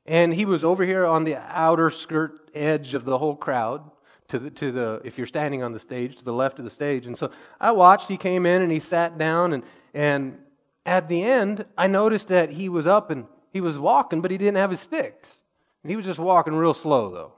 And 0.06 0.34
he 0.34 0.44
was 0.44 0.64
over 0.64 0.84
here 0.84 1.04
on 1.06 1.24
the 1.24 1.36
outer 1.36 1.90
skirt 1.90 2.50
edge 2.54 2.94
of 2.94 3.04
the 3.04 3.18
whole 3.18 3.36
crowd. 3.36 3.90
To 4.28 4.38
the, 4.38 4.50
to 4.50 4.72
the, 4.72 5.02
if 5.04 5.18
you're 5.18 5.26
standing 5.26 5.62
on 5.62 5.72
the 5.72 5.78
stage, 5.78 6.16
to 6.16 6.24
the 6.24 6.32
left 6.32 6.58
of 6.58 6.64
the 6.64 6.70
stage. 6.70 7.06
And 7.06 7.16
so 7.16 7.30
I 7.60 7.72
watched, 7.72 8.08
he 8.08 8.16
came 8.16 8.46
in 8.46 8.62
and 8.62 8.72
he 8.72 8.80
sat 8.80 9.18
down, 9.18 9.52
and, 9.52 9.62
and 9.92 10.38
at 10.86 11.08
the 11.08 11.22
end, 11.22 11.66
I 11.76 11.88
noticed 11.88 12.28
that 12.28 12.50
he 12.50 12.70
was 12.70 12.86
up 12.86 13.10
and 13.10 13.26
he 13.52 13.60
was 13.60 13.78
walking, 13.78 14.22
but 14.22 14.30
he 14.30 14.38
didn't 14.38 14.56
have 14.56 14.70
his 14.70 14.80
sticks. 14.80 15.36
And 15.82 15.90
he 15.90 15.96
was 15.96 16.06
just 16.06 16.18
walking 16.18 16.54
real 16.54 16.72
slow, 16.72 17.10
though. 17.10 17.32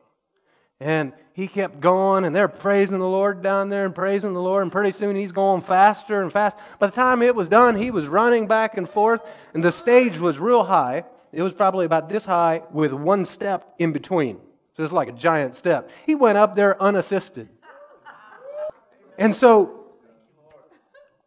And 0.78 1.12
he 1.32 1.48
kept 1.48 1.80
going, 1.80 2.24
and 2.24 2.34
they're 2.34 2.46
praising 2.46 3.00
the 3.00 3.08
Lord 3.08 3.42
down 3.42 3.68
there 3.68 3.84
and 3.84 3.94
praising 3.94 4.32
the 4.32 4.40
Lord, 4.40 4.62
and 4.62 4.70
pretty 4.70 4.92
soon 4.92 5.16
he's 5.16 5.32
going 5.32 5.62
faster 5.62 6.22
and 6.22 6.32
fast. 6.32 6.56
By 6.78 6.86
the 6.86 6.94
time 6.94 7.20
it 7.20 7.34
was 7.34 7.48
done, 7.48 7.74
he 7.74 7.90
was 7.90 8.06
running 8.06 8.46
back 8.46 8.76
and 8.76 8.88
forth, 8.88 9.22
and 9.54 9.64
the 9.64 9.72
stage 9.72 10.18
was 10.18 10.38
real 10.38 10.64
high. 10.64 11.04
It 11.32 11.42
was 11.42 11.52
probably 11.52 11.86
about 11.86 12.08
this 12.08 12.24
high 12.24 12.62
with 12.70 12.92
one 12.92 13.24
step 13.24 13.74
in 13.78 13.92
between. 13.92 14.38
So 14.76 14.84
it's 14.84 14.92
like 14.92 15.08
a 15.08 15.12
giant 15.12 15.56
step. 15.56 15.90
He 16.04 16.14
went 16.14 16.38
up 16.38 16.54
there 16.54 16.80
unassisted. 16.82 17.48
And 19.18 19.34
so 19.34 19.86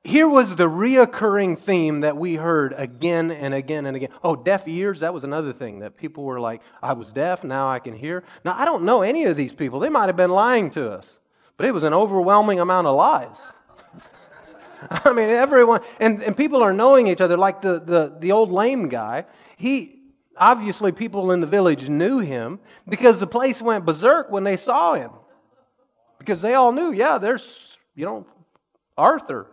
here 0.04 0.28
was 0.28 0.56
the 0.56 0.70
reoccurring 0.70 1.58
theme 1.58 2.02
that 2.02 2.16
we 2.16 2.36
heard 2.36 2.74
again 2.78 3.32
and 3.32 3.54
again 3.54 3.86
and 3.86 3.98
again. 3.98 4.10
Oh, 4.24 4.36
deaf 4.36 4.68
ears, 4.68 5.02
that 5.02 5.14
was 5.14 5.24
another 5.24 5.52
thing 5.52 5.80
that 5.80 5.98
people 5.98 6.24
were 6.24 6.40
like, 6.40 6.62
I 6.82 6.94
was 6.94 7.12
deaf, 7.12 7.44
now 7.44 7.70
I 7.70 7.80
can 7.80 7.96
hear. 7.96 8.24
Now, 8.46 8.56
I 8.58 8.66
don't 8.66 8.84
know 8.84 9.02
any 9.02 9.26
of 9.26 9.36
these 9.36 9.54
people. 9.54 9.80
They 9.80 9.90
might 9.90 10.08
have 10.08 10.16
been 10.16 10.32
lying 10.32 10.72
to 10.72 10.92
us, 10.92 11.08
but 11.58 11.66
it 11.66 11.74
was 11.74 11.84
an 11.84 11.94
overwhelming 11.94 12.60
amount 12.60 12.88
of 12.88 12.96
lies. 12.96 13.36
I 14.90 15.12
mean, 15.12 15.30
everyone, 15.30 15.82
and, 16.00 16.24
and 16.24 16.38
people 16.38 16.64
are 16.64 16.74
knowing 16.74 17.08
each 17.08 17.22
other, 17.22 17.38
like 17.38 17.62
the, 17.62 17.80
the, 17.80 18.16
the 18.20 18.32
old 18.32 18.52
lame 18.52 18.88
guy. 18.88 19.26
He, 19.60 20.00
obviously, 20.36 20.92
people 20.92 21.32
in 21.32 21.42
the 21.42 21.48
village 21.48 21.88
knew 21.88 22.18
him 22.18 22.60
because 22.88 23.20
the 23.20 23.28
place 23.28 23.62
went 23.62 23.86
berserk 23.86 24.32
when 24.32 24.44
they 24.44 24.58
saw 24.58 24.96
him. 24.96 25.12
Because 26.18 26.42
they 26.42 26.56
all 26.56 26.72
knew, 26.72 26.92
yeah, 26.92 27.20
there's, 27.20 27.78
you 27.94 28.06
know, 28.06 28.26
Arthur 28.98 29.48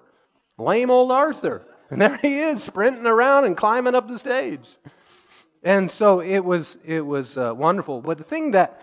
Lame 0.58 0.90
old 0.90 1.12
Arthur. 1.12 1.66
And 1.88 2.02
there 2.02 2.16
he 2.16 2.40
is, 2.40 2.64
sprinting 2.64 3.06
around 3.06 3.44
and 3.44 3.56
climbing 3.56 3.94
up 3.94 4.08
the 4.08 4.18
stage. 4.18 4.66
And 5.62 5.88
so 5.88 6.20
it 6.20 6.40
was, 6.40 6.76
it 6.84 7.06
was 7.06 7.38
uh, 7.38 7.54
wonderful. 7.54 8.00
But 8.02 8.18
the 8.18 8.24
thing 8.24 8.50
that 8.50 8.82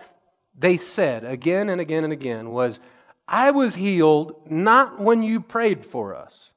they 0.57 0.77
said 0.77 1.25
again 1.25 1.67
and 1.67 1.81
again 1.81 2.05
and 2.05 2.13
again 2.13 2.51
was, 2.51 2.79
I 3.27 3.51
was 3.51 3.75
healed 3.75 4.49
not 4.49 5.01
when 5.01 5.21
you 5.21 5.41
prayed 5.41 5.85
for 5.85 6.15
us, 6.15 6.51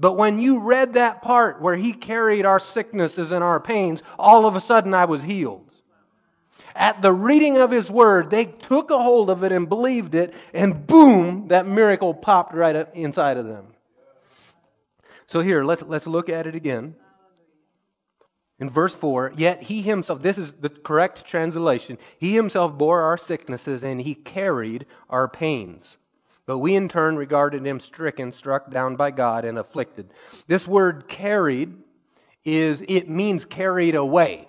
but 0.00 0.14
when 0.14 0.38
you 0.38 0.60
read 0.60 0.94
that 0.94 1.22
part 1.22 1.60
where 1.60 1.76
he 1.76 1.92
carried 1.92 2.46
our 2.46 2.58
sicknesses 2.58 3.30
and 3.30 3.44
our 3.44 3.60
pains, 3.60 4.02
all 4.18 4.46
of 4.46 4.56
a 4.56 4.60
sudden 4.60 4.94
I 4.94 5.04
was 5.04 5.22
healed. 5.22 5.70
At 6.74 7.02
the 7.02 7.12
reading 7.12 7.58
of 7.58 7.70
his 7.70 7.90
word, 7.90 8.30
they 8.30 8.44
took 8.46 8.90
a 8.90 8.98
hold 8.98 9.28
of 9.28 9.42
it 9.42 9.52
and 9.52 9.68
believed 9.68 10.14
it, 10.14 10.32
and 10.54 10.86
boom, 10.86 11.48
that 11.48 11.66
miracle 11.66 12.14
popped 12.14 12.54
right 12.54 12.76
up 12.76 12.96
inside 12.96 13.36
of 13.36 13.46
them. 13.46 13.66
So 15.26 15.40
here, 15.40 15.62
let's, 15.62 15.82
let's 15.82 16.06
look 16.06 16.28
at 16.28 16.46
it 16.46 16.54
again. 16.54 16.94
In 18.58 18.68
verse 18.68 18.94
4, 18.94 19.32
yet 19.36 19.62
he 19.62 19.80
himself, 19.80 20.22
this 20.22 20.36
is 20.36 20.52
the 20.52 20.68
correct 20.68 21.24
translation, 21.24 21.98
he 22.18 22.34
himself 22.34 22.76
bore 22.76 23.00
our 23.00 23.16
sicknesses 23.16 23.82
and 23.82 24.00
he 24.00 24.14
carried 24.14 24.86
our 25.08 25.28
pains. 25.28 25.96
But 26.50 26.58
we 26.58 26.74
in 26.74 26.88
turn 26.88 27.14
regarded 27.14 27.64
him 27.64 27.78
stricken, 27.78 28.32
struck 28.32 28.72
down 28.72 28.96
by 28.96 29.12
God, 29.12 29.44
and 29.44 29.56
afflicted. 29.56 30.10
This 30.48 30.66
word 30.66 31.06
carried 31.06 31.72
is, 32.44 32.82
it 32.88 33.08
means 33.08 33.44
carried 33.44 33.94
away, 33.94 34.48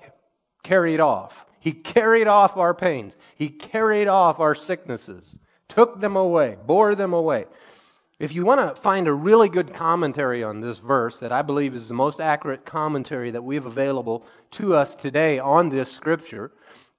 carried 0.64 1.00
off. 1.00 1.46
He 1.60 1.74
carried 1.74 2.26
off 2.26 2.58
our 2.58 2.74
pains. 2.74 3.14
He 3.36 3.50
carried 3.50 4.08
off 4.08 4.40
our 4.40 4.56
sicknesses, 4.56 5.24
took 5.68 6.02
them 6.02 6.16
away, 6.16 6.58
bore 6.66 6.96
them 6.96 7.14
away. 7.14 7.46
If 8.18 8.34
you 8.34 8.46
want 8.46 8.62
to 8.62 8.82
find 8.82 9.08
a 9.08 9.14
really 9.14 9.48
good 9.48 9.72
commentary 9.72 10.44
on 10.44 10.60
this 10.60 10.80
verse 10.80 11.20
that 11.20 11.32
I 11.32 11.44
believe 11.44 11.76
is 11.76 11.88
the 11.88 11.94
most 11.94 12.20
accurate 12.20 12.66
commentary 12.66 13.30
that 13.30 13.44
we 13.44 13.54
have 13.54 13.68
available 13.68 14.26
to 14.54 14.74
us 14.74 14.96
today 14.96 15.38
on 15.38 15.70
this 15.70 15.92
scripture, 15.92 16.52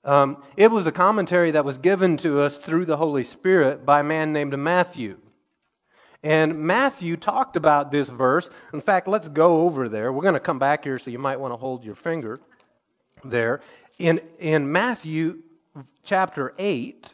um, 0.05 0.43
it 0.57 0.71
was 0.71 0.87
a 0.87 0.93
commentary 0.93 1.53
that 1.53 1.65
was 1.65 1.79
given 1.79 2.17
to 2.19 2.41
us 2.41 2.57
through 2.59 2.87
the 2.87 2.97
Holy 2.97 3.25
Spirit 3.25 3.87
by 3.87 4.01
a 4.01 4.05
man 4.05 4.33
named 4.33 4.59
Matthew. 4.59 5.19
And 6.23 6.59
Matthew 6.61 7.17
talked 7.17 7.57
about 7.57 7.91
this 7.91 8.09
verse. 8.09 8.49
In 8.73 8.81
fact, 8.81 9.09
let's 9.09 9.29
go 9.29 9.63
over 9.63 9.89
there. 9.89 10.13
We're 10.13 10.23
going 10.23 10.35
to 10.35 10.41
come 10.41 10.59
back 10.59 10.85
here, 10.85 10.99
so 10.99 11.11
you 11.11 11.19
might 11.19 11.41
want 11.41 11.53
to 11.53 11.57
hold 11.57 11.85
your 11.85 11.97
finger 11.97 12.41
there. 13.25 13.61
In, 13.99 14.21
in 14.39 14.71
Matthew 14.71 15.43
chapter 16.05 16.55
8, 16.59 17.13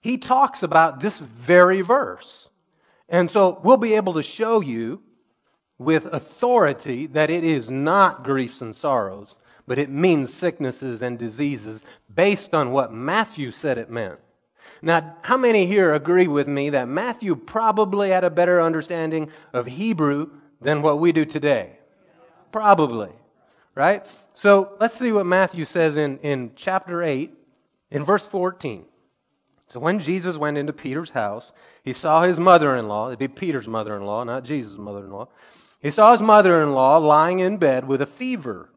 he 0.00 0.18
talks 0.18 0.62
about 0.62 1.00
this 1.00 1.18
very 1.18 1.80
verse. 1.82 2.48
And 3.08 3.30
so 3.30 3.60
we'll 3.64 3.76
be 3.76 3.94
able 3.94 4.14
to 4.14 4.22
show 4.22 4.60
you 4.60 5.02
with 5.78 6.06
authority 6.06 7.06
that 7.06 7.30
it 7.30 7.42
is 7.42 7.68
not 7.70 8.22
griefs 8.22 8.60
and 8.60 8.76
sorrows, 8.76 9.34
but 9.70 9.78
it 9.78 9.88
means 9.88 10.34
sicknesses 10.34 11.00
and 11.00 11.16
diseases 11.16 11.80
based 12.12 12.54
on 12.54 12.72
what 12.72 12.92
Matthew 12.92 13.52
said 13.52 13.78
it 13.78 13.88
meant. 13.88 14.18
Now, 14.82 15.14
how 15.22 15.36
many 15.36 15.64
here 15.64 15.94
agree 15.94 16.26
with 16.26 16.48
me 16.48 16.70
that 16.70 16.88
Matthew 16.88 17.36
probably 17.36 18.10
had 18.10 18.24
a 18.24 18.30
better 18.30 18.60
understanding 18.60 19.30
of 19.52 19.66
Hebrew 19.66 20.30
than 20.60 20.82
what 20.82 20.98
we 20.98 21.12
do 21.12 21.24
today? 21.24 21.78
Probably, 22.50 23.10
right? 23.76 24.04
So 24.34 24.72
let's 24.80 24.98
see 24.98 25.12
what 25.12 25.24
Matthew 25.24 25.64
says 25.64 25.94
in, 25.94 26.18
in 26.18 26.50
chapter 26.56 27.04
8, 27.04 27.32
in 27.92 28.02
verse 28.02 28.26
14. 28.26 28.84
So 29.72 29.78
when 29.78 30.00
Jesus 30.00 30.36
went 30.36 30.58
into 30.58 30.72
Peter's 30.72 31.10
house, 31.10 31.52
he 31.84 31.92
saw 31.92 32.22
his 32.22 32.40
mother 32.40 32.74
in 32.74 32.88
law, 32.88 33.06
it'd 33.06 33.20
be 33.20 33.28
Peter's 33.28 33.68
mother 33.68 33.96
in 33.96 34.02
law, 34.02 34.24
not 34.24 34.42
Jesus' 34.42 34.76
mother 34.76 35.04
in 35.04 35.12
law. 35.12 35.28
He 35.80 35.92
saw 35.92 36.10
his 36.10 36.22
mother 36.22 36.60
in 36.60 36.72
law 36.72 36.96
lying 36.96 37.38
in 37.38 37.56
bed 37.56 37.86
with 37.86 38.02
a 38.02 38.06
fever. 38.06 38.68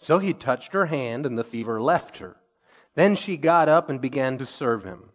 So 0.00 0.18
he 0.18 0.32
touched 0.32 0.72
her 0.72 0.86
hand, 0.86 1.26
and 1.26 1.38
the 1.38 1.44
fever 1.44 1.80
left 1.80 2.18
her. 2.18 2.36
Then 2.94 3.14
she 3.14 3.36
got 3.36 3.68
up 3.68 3.88
and 3.88 4.00
began 4.00 4.38
to 4.38 4.46
serve 4.46 4.84
him. 4.84 5.10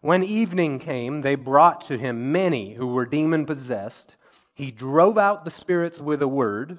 When 0.00 0.22
evening 0.22 0.78
came, 0.78 1.22
they 1.22 1.34
brought 1.34 1.82
to 1.86 1.96
him 1.96 2.32
many 2.32 2.74
who 2.74 2.88
were 2.88 3.06
demon 3.06 3.46
possessed. 3.46 4.16
He 4.54 4.70
drove 4.70 5.16
out 5.16 5.44
the 5.44 5.50
spirits 5.50 5.98
with 5.98 6.20
a 6.22 6.28
word 6.28 6.78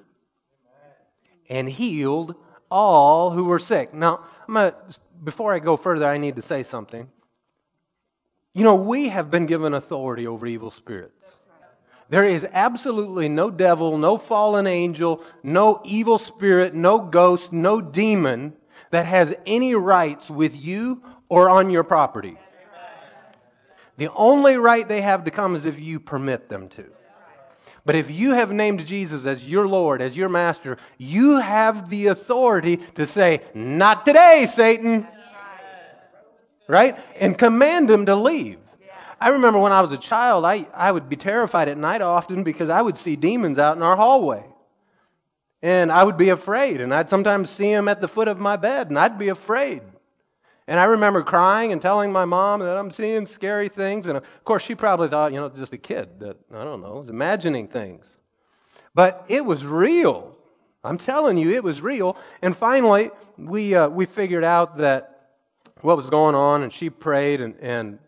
and 1.49 1.69
healed 1.69 2.35
all 2.69 3.31
who 3.31 3.45
were 3.45 3.59
sick. 3.59 3.93
Now, 3.93 4.21
gonna, 4.47 4.75
before 5.23 5.53
I 5.53 5.59
go 5.59 5.77
further, 5.77 6.07
I 6.07 6.17
need 6.17 6.35
to 6.35 6.41
say 6.41 6.63
something. 6.63 7.09
You 8.53 8.63
know, 8.63 8.75
we 8.75 9.09
have 9.09 9.29
been 9.29 9.45
given 9.45 9.73
authority 9.73 10.27
over 10.27 10.45
evil 10.47 10.71
spirits. 10.71 11.14
There 12.09 12.25
is 12.25 12.45
absolutely 12.51 13.29
no 13.29 13.49
devil, 13.49 13.97
no 13.97 14.17
fallen 14.17 14.67
angel, 14.67 15.23
no 15.41 15.81
evil 15.83 16.19
spirit, 16.19 16.75
no 16.75 16.99
ghost, 16.99 17.51
no 17.51 17.81
demon 17.81 18.53
that 18.91 19.05
has 19.07 19.33
any 19.45 19.73
rights 19.73 20.29
with 20.29 20.55
you 20.55 21.01
or 21.29 21.49
on 21.49 21.69
your 21.69 21.83
property. 21.83 22.37
The 23.97 24.09
only 24.13 24.57
right 24.57 24.87
they 24.87 25.01
have 25.01 25.23
to 25.23 25.31
come 25.31 25.55
is 25.55 25.65
if 25.65 25.79
you 25.79 25.99
permit 25.99 26.49
them 26.49 26.69
to. 26.69 26.85
But 27.85 27.95
if 27.95 28.09
you 28.09 28.33
have 28.33 28.51
named 28.51 28.85
Jesus 28.85 29.25
as 29.25 29.47
your 29.47 29.67
Lord, 29.67 30.01
as 30.01 30.17
your 30.17 30.29
master, 30.29 30.77
you 30.97 31.37
have 31.37 31.89
the 31.89 32.07
authority 32.07 32.77
to 32.95 33.05
say, 33.05 33.41
Not 33.53 34.05
today, 34.05 34.47
Satan. 34.51 35.07
Right? 36.67 36.97
And 37.19 37.37
command 37.37 37.89
him 37.89 38.07
to 38.07 38.15
leave. 38.15 38.57
I 39.19 39.29
remember 39.29 39.59
when 39.59 39.71
I 39.71 39.81
was 39.81 39.91
a 39.91 39.97
child, 39.97 40.45
I, 40.45 40.67
I 40.73 40.91
would 40.91 41.09
be 41.09 41.15
terrified 41.15 41.69
at 41.69 41.77
night 41.77 42.01
often 42.01 42.43
because 42.43 42.69
I 42.69 42.81
would 42.81 42.97
see 42.97 43.15
demons 43.15 43.57
out 43.57 43.77
in 43.77 43.83
our 43.83 43.95
hallway. 43.95 44.43
And 45.61 45.91
I 45.91 46.03
would 46.03 46.17
be 46.17 46.29
afraid. 46.29 46.81
And 46.81 46.93
I'd 46.93 47.09
sometimes 47.09 47.49
see 47.49 47.71
them 47.71 47.87
at 47.87 48.01
the 48.01 48.07
foot 48.07 48.27
of 48.27 48.39
my 48.39 48.55
bed, 48.55 48.89
and 48.89 48.99
I'd 48.99 49.17
be 49.17 49.29
afraid. 49.29 49.81
And 50.67 50.79
I 50.79 50.85
remember 50.85 51.23
crying 51.23 51.71
and 51.71 51.81
telling 51.81 52.11
my 52.11 52.25
mom 52.25 52.59
that 52.59 52.75
I'm 52.75 52.91
seeing 52.91 53.25
scary 53.25 53.69
things. 53.69 54.07
And 54.07 54.17
of 54.17 54.45
course, 54.45 54.63
she 54.63 54.75
probably 54.75 55.07
thought, 55.07 55.31
you 55.31 55.39
know, 55.39 55.49
just 55.49 55.73
a 55.73 55.77
kid 55.77 56.19
that, 56.19 56.37
I 56.53 56.63
don't 56.63 56.81
know, 56.81 56.95
was 56.95 57.09
imagining 57.09 57.67
things. 57.67 58.05
But 58.93 59.25
it 59.27 59.45
was 59.45 59.65
real. 59.65 60.35
I'm 60.83 60.97
telling 60.97 61.37
you, 61.37 61.51
it 61.51 61.63
was 61.63 61.81
real. 61.81 62.17
And 62.41 62.55
finally, 62.55 63.11
we, 63.37 63.75
uh, 63.75 63.89
we 63.89 64.05
figured 64.05 64.43
out 64.43 64.77
that 64.77 65.33
what 65.81 65.97
was 65.97 66.09
going 66.09 66.35
on, 66.35 66.63
and 66.63 66.73
she 66.73 66.89
prayed 66.89 67.41
and, 67.41 67.55
and 67.59 67.99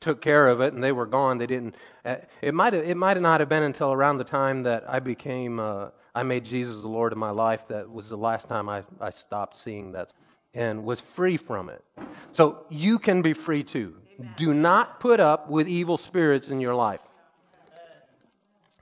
took 0.00 0.20
care 0.20 0.48
of 0.48 0.60
it, 0.60 0.72
and 0.72 0.82
they 0.82 0.92
were 0.92 1.06
gone. 1.06 1.38
They 1.38 1.46
didn't. 1.46 1.74
Uh, 2.04 2.16
it 2.42 2.54
might 2.54 2.72
have, 2.72 2.84
it 2.84 2.96
might 2.96 3.20
not 3.20 3.40
have 3.40 3.48
been 3.48 3.62
until 3.62 3.92
around 3.92 4.18
the 4.18 4.24
time 4.24 4.62
that 4.64 4.84
I 4.88 5.00
became, 5.00 5.58
uh, 5.58 5.88
I 6.14 6.22
made 6.22 6.44
Jesus 6.44 6.80
the 6.80 6.88
Lord 6.88 7.12
of 7.12 7.18
my 7.18 7.30
life 7.30 7.66
that 7.68 7.90
was 7.90 8.08
the 8.08 8.16
last 8.16 8.48
time 8.48 8.68
I, 8.68 8.84
I 9.00 9.10
stopped 9.10 9.56
seeing 9.56 9.92
that 9.92 10.12
and 10.54 10.84
was 10.84 11.00
free 11.00 11.36
from 11.36 11.68
it. 11.68 11.84
So 12.32 12.66
you 12.70 12.98
can 12.98 13.22
be 13.22 13.32
free 13.32 13.62
too. 13.62 13.94
Amen. 14.18 14.34
Do 14.36 14.54
not 14.54 15.00
put 15.00 15.20
up 15.20 15.50
with 15.50 15.68
evil 15.68 15.98
spirits 15.98 16.48
in 16.48 16.60
your 16.60 16.74
life. 16.74 17.00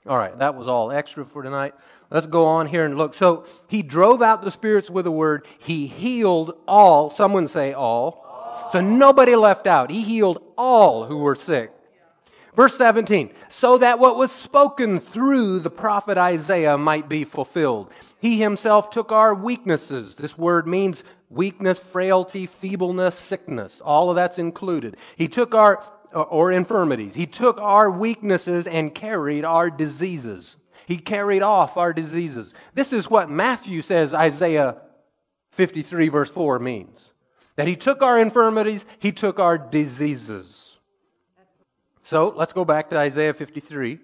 All 0.07 0.17
right, 0.17 0.37
that 0.37 0.53
was 0.53 0.67
all 0.67 0.91
extra 0.91 1.25
for 1.25 1.41
tonight. 1.41 1.73
Let's 2.11 2.27
go 2.27 2.45
on 2.45 2.67
here 2.67 2.85
and 2.85 2.95
look. 2.95 3.15
So 3.15 3.45
he 3.67 3.81
drove 3.81 4.21
out 4.21 4.43
the 4.43 4.51
spirits 4.51 4.89
with 4.89 5.07
a 5.07 5.11
word. 5.11 5.47
He 5.59 5.87
healed 5.87 6.53
all. 6.67 7.09
Someone 7.09 7.47
say 7.47 7.73
all. 7.73 8.24
So 8.71 8.81
nobody 8.81 9.35
left 9.35 9.67
out. 9.67 9.89
He 9.89 10.01
healed 10.01 10.41
all 10.57 11.05
who 11.05 11.17
were 11.17 11.35
sick. 11.35 11.71
Verse 12.55 12.77
17, 12.77 13.31
so 13.49 13.77
that 13.79 13.99
what 13.99 14.15
was 14.15 14.31
spoken 14.31 15.01
through 15.01 15.59
the 15.59 15.69
prophet 15.69 16.17
Isaiah 16.17 16.77
might 16.77 17.09
be 17.09 17.25
fulfilled. 17.25 17.91
He 18.21 18.39
himself 18.39 18.89
took 18.89 19.11
our 19.11 19.35
weaknesses. 19.35 20.15
This 20.15 20.37
word 20.37 20.65
means 20.65 21.03
weakness, 21.29 21.77
frailty, 21.79 22.45
feebleness, 22.45 23.15
sickness. 23.15 23.81
All 23.83 24.09
of 24.09 24.15
that's 24.15 24.37
included. 24.37 24.95
He 25.17 25.27
took 25.27 25.53
our, 25.53 25.83
uh, 26.13 26.21
or 26.21 26.53
infirmities. 26.53 27.13
He 27.13 27.25
took 27.25 27.59
our 27.59 27.91
weaknesses 27.91 28.67
and 28.67 28.95
carried 28.95 29.43
our 29.43 29.69
diseases. 29.69 30.55
He 30.85 30.97
carried 30.97 31.41
off 31.41 31.75
our 31.75 31.91
diseases. 31.91 32.53
This 32.73 32.93
is 32.93 33.09
what 33.09 33.29
Matthew 33.29 33.81
says 33.81 34.13
Isaiah 34.13 34.77
53, 35.51 36.07
verse 36.07 36.29
4 36.29 36.59
means. 36.59 37.04
That 37.55 37.67
he 37.67 37.75
took 37.75 38.01
our 38.01 38.19
infirmities, 38.19 38.85
he 38.99 39.11
took 39.11 39.39
our 39.39 39.57
diseases. 39.57 40.77
So 42.03 42.33
let's 42.35 42.53
go 42.53 42.65
back 42.65 42.89
to 42.89 42.97
Isaiah 42.97 43.33
53. 43.33 43.99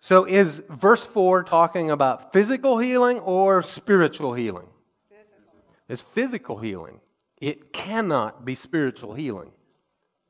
So 0.00 0.24
is 0.24 0.62
verse 0.68 1.04
4 1.04 1.44
talking 1.44 1.90
about 1.90 2.32
physical 2.32 2.78
healing 2.78 3.20
or 3.20 3.62
spiritual 3.62 4.34
healing? 4.34 4.68
It's 5.88 6.02
physical 6.02 6.58
healing. 6.58 7.00
It 7.40 7.72
cannot 7.72 8.44
be 8.44 8.54
spiritual 8.54 9.14
healing. 9.14 9.50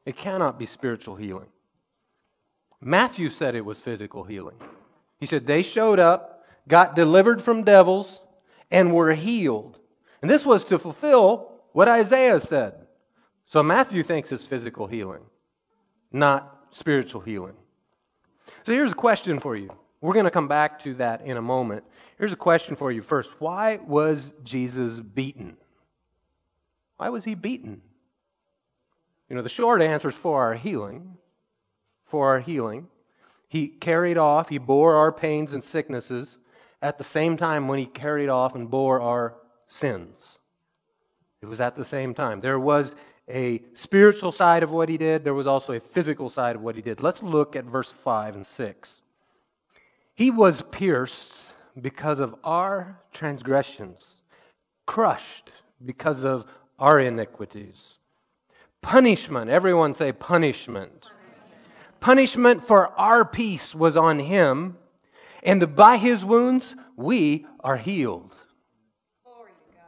It 0.04 0.16
cannot 0.16 0.58
be 0.58 0.66
spiritual 0.66 1.16
healing. 1.16 1.48
Matthew 2.80 3.30
said 3.30 3.54
it 3.54 3.64
was 3.64 3.80
physical 3.80 4.24
healing. 4.24 4.56
He 5.18 5.26
said 5.26 5.46
they 5.46 5.62
showed 5.62 5.98
up, 5.98 6.44
got 6.68 6.94
delivered 6.94 7.42
from 7.42 7.62
devils, 7.62 8.20
and 8.70 8.94
were 8.94 9.14
healed. 9.14 9.78
And 10.26 10.30
this 10.32 10.44
was 10.44 10.64
to 10.64 10.78
fulfill 10.80 11.52
what 11.70 11.86
Isaiah 11.86 12.40
said. 12.40 12.88
So 13.44 13.62
Matthew 13.62 14.02
thinks 14.02 14.32
it's 14.32 14.44
physical 14.44 14.88
healing 14.88 15.22
not 16.10 16.66
spiritual 16.72 17.20
healing. 17.20 17.54
So 18.64 18.72
here's 18.72 18.90
a 18.90 18.96
question 18.96 19.38
for 19.38 19.54
you. 19.54 19.70
We're 20.00 20.14
going 20.14 20.24
to 20.24 20.32
come 20.32 20.48
back 20.48 20.82
to 20.82 20.94
that 20.94 21.20
in 21.20 21.36
a 21.36 21.42
moment. 21.42 21.84
Here's 22.18 22.32
a 22.32 22.36
question 22.36 22.74
for 22.74 22.90
you 22.90 23.02
first. 23.02 23.30
Why 23.38 23.76
was 23.86 24.32
Jesus 24.42 24.98
beaten? 24.98 25.56
Why 26.96 27.08
was 27.08 27.22
he 27.22 27.36
beaten? 27.36 27.80
You 29.30 29.36
know, 29.36 29.42
the 29.42 29.48
short 29.48 29.80
answer 29.80 30.08
is 30.08 30.16
for 30.16 30.42
our 30.42 30.54
healing. 30.54 31.18
For 32.04 32.26
our 32.26 32.40
healing. 32.40 32.88
He 33.46 33.68
carried 33.68 34.18
off, 34.18 34.48
he 34.48 34.58
bore 34.58 34.96
our 34.96 35.12
pains 35.12 35.52
and 35.52 35.62
sicknesses 35.62 36.36
at 36.82 36.98
the 36.98 37.04
same 37.04 37.36
time 37.36 37.68
when 37.68 37.78
he 37.78 37.86
carried 37.86 38.28
off 38.28 38.56
and 38.56 38.68
bore 38.68 39.00
our 39.00 39.36
sins. 39.68 40.38
It 41.42 41.46
was 41.46 41.60
at 41.60 41.76
the 41.76 41.84
same 41.84 42.14
time. 42.14 42.40
There 42.40 42.58
was 42.58 42.92
a 43.28 43.62
spiritual 43.74 44.32
side 44.32 44.62
of 44.62 44.70
what 44.70 44.88
he 44.88 44.96
did, 44.96 45.24
there 45.24 45.34
was 45.34 45.46
also 45.46 45.72
a 45.72 45.80
physical 45.80 46.30
side 46.30 46.56
of 46.56 46.62
what 46.62 46.76
he 46.76 46.82
did. 46.82 47.02
Let's 47.02 47.22
look 47.22 47.56
at 47.56 47.64
verse 47.64 47.90
5 47.90 48.36
and 48.36 48.46
6. 48.46 49.02
He 50.14 50.30
was 50.30 50.62
pierced 50.70 51.34
because 51.80 52.20
of 52.20 52.36
our 52.44 53.00
transgressions, 53.12 54.02
crushed 54.86 55.50
because 55.84 56.24
of 56.24 56.46
our 56.78 57.00
iniquities. 57.00 57.98
Punishment, 58.80 59.50
everyone 59.50 59.94
say 59.94 60.12
punishment. 60.12 61.10
Punishment 61.98 62.62
for 62.62 62.88
our 62.98 63.24
peace 63.24 63.74
was 63.74 63.96
on 63.96 64.20
him, 64.20 64.78
and 65.42 65.74
by 65.74 65.96
his 65.96 66.24
wounds 66.24 66.74
we 66.96 67.46
are 67.60 67.76
healed. 67.76 68.34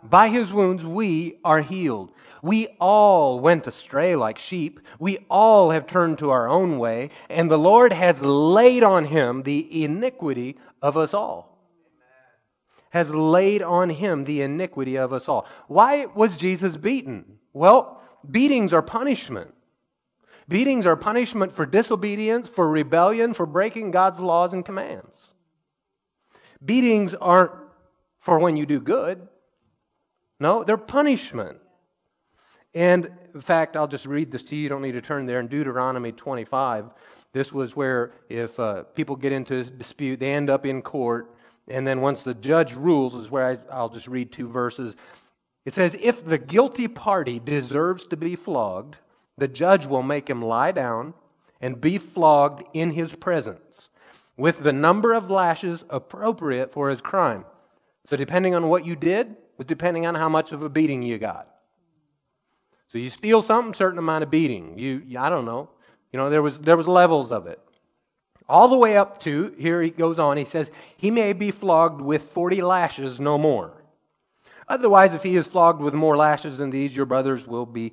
By 0.03 0.29
his 0.29 0.53
wounds 0.53 0.85
we 0.85 1.39
are 1.45 1.61
healed. 1.61 2.13
We 2.43 2.69
all 2.81 3.41
went 3.41 3.67
astray 3.67 4.15
like 4.15 4.39
sheep. 4.39 4.81
We 4.99 5.27
all 5.29 5.71
have 5.71 5.87
turned 5.87 6.19
to 6.19 6.31
our 6.31 6.49
own 6.49 6.79
way, 6.79 7.11
and 7.29 7.51
the 7.51 7.59
Lord 7.59 7.93
has 7.93 8.23
laid 8.23 8.85
on 8.85 9.07
him 9.07 9.43
the 9.43 9.85
iniquity 9.85 10.57
of 10.81 10.97
us 10.97 11.15
all. 11.15 11.59
Has 12.91 13.11
laid 13.11 13.61
on 13.61 13.91
him 13.91 14.25
the 14.25 14.43
iniquity 14.43 14.97
of 14.97 15.13
us 15.13 15.29
all. 15.29 15.47
Why 15.67 16.07
was 16.07 16.37
Jesus 16.37 16.77
beaten? 16.77 17.39
Well, 17.53 18.01
beatings 18.31 18.73
are 18.73 18.83
punishment. 18.83 19.53
Beatings 20.49 20.87
are 20.87 20.97
punishment 20.97 21.53
for 21.53 21.67
disobedience, 21.67 22.49
for 22.49 22.71
rebellion, 22.71 23.35
for 23.35 23.45
breaking 23.45 23.91
God's 23.91 24.21
laws 24.21 24.55
and 24.55 24.65
commands. 24.65 25.11
Beatings 26.65 27.15
aren't 27.15 27.53
for 28.19 28.39
when 28.39 28.57
you 28.57 28.65
do 28.65 28.81
good. 28.81 29.29
No, 30.40 30.64
they're 30.64 30.77
punishment. 30.77 31.59
And 32.74 33.11
in 33.35 33.40
fact, 33.40 33.77
I'll 33.77 33.88
just 33.88 34.07
read 34.07 34.31
this 34.31 34.42
to 34.44 34.57
you. 34.57 34.62
You 34.62 34.68
don't 34.68 34.83
need 34.83 34.92
to 34.92 35.01
turn 35.01 35.27
there. 35.27 35.40
In 35.40 35.48
Deuteronomy 35.48 36.12
25, 36.12 36.90
this 37.33 37.53
was 37.53 37.74
where 37.74 38.12
if 38.29 38.59
uh, 38.61 38.85
people 38.94 39.16
get 39.16 39.33
into 39.33 39.59
a 39.59 39.64
dispute, 39.64 40.20
they 40.20 40.33
end 40.33 40.51
up 40.51 40.66
in 40.66 40.83
court. 40.83 41.35
And 41.68 41.87
then 41.87 42.01
once 42.01 42.22
the 42.22 42.35
judge 42.35 42.74
rules, 42.74 43.14
is 43.14 43.31
where 43.31 43.46
I, 43.46 43.59
I'll 43.72 43.88
just 43.88 44.09
read 44.09 44.33
two 44.33 44.48
verses. 44.48 44.94
It 45.64 45.74
says, 45.74 45.96
If 46.01 46.24
the 46.24 46.38
guilty 46.38 46.88
party 46.88 47.38
deserves 47.38 48.07
to 48.07 48.16
be 48.16 48.37
flogged, 48.37 48.96
the 49.37 49.48
judge 49.48 49.87
will 49.87 50.03
make 50.03 50.29
him 50.29 50.42
lie 50.42 50.72
down 50.72 51.14
and 51.61 51.81
be 51.81 51.98
flogged 51.98 52.64
in 52.72 52.90
his 52.90 53.14
presence 53.14 53.90
with 54.37 54.61
the 54.61 54.72
number 54.72 55.12
of 55.12 55.31
lashes 55.31 55.85
appropriate 55.90 56.72
for 56.72 56.88
his 56.88 57.01
crime. 57.01 57.44
So, 58.07 58.16
depending 58.16 58.55
on 58.55 58.68
what 58.68 58.87
you 58.87 58.96
did, 58.96 59.37
was 59.59 59.66
depending 59.66 60.07
on 60.07 60.14
how 60.14 60.29
much 60.29 60.53
of 60.53 60.62
a 60.62 60.68
beating 60.68 61.03
you 61.03 61.18
got. 61.18 61.49
So 62.90 62.97
you 62.97 63.11
steal 63.11 63.42
something, 63.42 63.75
certain 63.75 63.99
amount 63.99 64.25
of 64.25 64.31
beating. 64.31 64.79
You, 64.79 65.03
I 65.18 65.29
don't 65.29 65.44
know. 65.44 65.68
You 66.12 66.18
know, 66.18 66.31
there 66.31 66.40
was, 66.40 66.59
there 66.59 66.77
was 66.77 66.87
levels 66.87 67.31
of 67.31 67.47
it. 67.47 67.61
All 68.49 68.68
the 68.68 68.79
way 68.79 68.97
up 68.97 69.21
to, 69.21 69.55
here 69.59 69.83
he 69.83 69.90
goes 69.90 70.18
on, 70.18 70.38
he 70.38 70.47
says, 70.47 70.71
he 70.97 71.11
may 71.11 71.35
be 71.35 71.51
flogged 71.51 72.01
with 72.01 72.23
40 72.23 72.62
lashes, 72.62 73.21
no 73.21 73.37
more. 73.37 73.75
Otherwise, 74.68 75.12
if 75.12 75.23
he 75.23 75.37
is 75.37 75.47
flogged 75.47 75.83
with 75.83 75.92
more 75.92 76.16
lashes 76.16 76.57
than 76.57 76.71
these, 76.71 76.97
your 76.97 77.05
brothers 77.05 77.47
will 77.47 77.66
be 77.66 77.92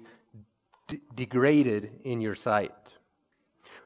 d- 0.87 1.01
degraded 1.13 1.91
in 2.05 2.21
your 2.21 2.35
sight. 2.35 2.71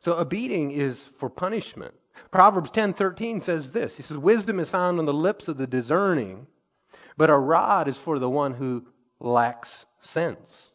So 0.02 0.15
a 0.15 0.26
beating 0.26 0.72
is 0.72 1.00
for 1.00 1.30
punishment. 1.30 1.94
Proverbs 2.32 2.72
10:13 2.72 3.42
says 3.42 3.72
this. 3.72 3.98
He 3.98 4.04
says 4.04 4.18
wisdom 4.18 4.60
is 4.60 4.70
found 4.70 5.00
on 5.00 5.06
the 5.06 5.13
lips 5.13 5.48
of 5.48 5.58
the 5.58 5.68
discerning, 5.68 6.48
but 7.20 7.30
a 7.30 7.38
rod 7.38 7.90
is 7.90 7.98
for 7.98 8.18
the 8.18 8.30
one 8.30 8.54
who 8.54 8.86
lacks 9.20 9.86
sense. 10.00 10.72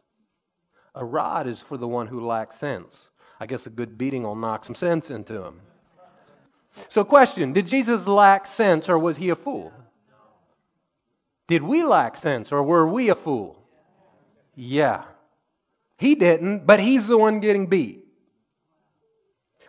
A 0.94 1.02
rod 1.02 1.46
is 1.46 1.58
for 1.58 1.78
the 1.78 1.88
one 1.88 2.06
who 2.06 2.20
lacks 2.20 2.58
sense. 2.58 3.08
I 3.40 3.46
guess 3.46 3.64
a 3.64 3.70
good 3.70 3.96
beating 3.96 4.24
will 4.24 4.36
knock 4.36 4.66
some 4.66 4.74
sense 4.74 5.10
into 5.10 5.42
him. 5.42 5.62
So, 6.90 7.02
question 7.02 7.54
Did 7.54 7.66
Jesus 7.66 8.06
lack 8.06 8.44
sense 8.44 8.90
or 8.90 8.98
was 8.98 9.16
he 9.16 9.30
a 9.30 9.34
fool? 9.34 9.72
Did 11.46 11.62
we 11.62 11.82
lack 11.82 12.18
sense 12.18 12.52
or 12.52 12.62
were 12.62 12.86
we 12.86 13.08
a 13.08 13.14
fool? 13.14 13.66
Yeah. 14.54 15.04
He 15.96 16.14
didn't, 16.14 16.66
but 16.66 16.78
he's 16.78 17.06
the 17.06 17.16
one 17.16 17.40
getting 17.40 17.68
beat. 17.68 18.04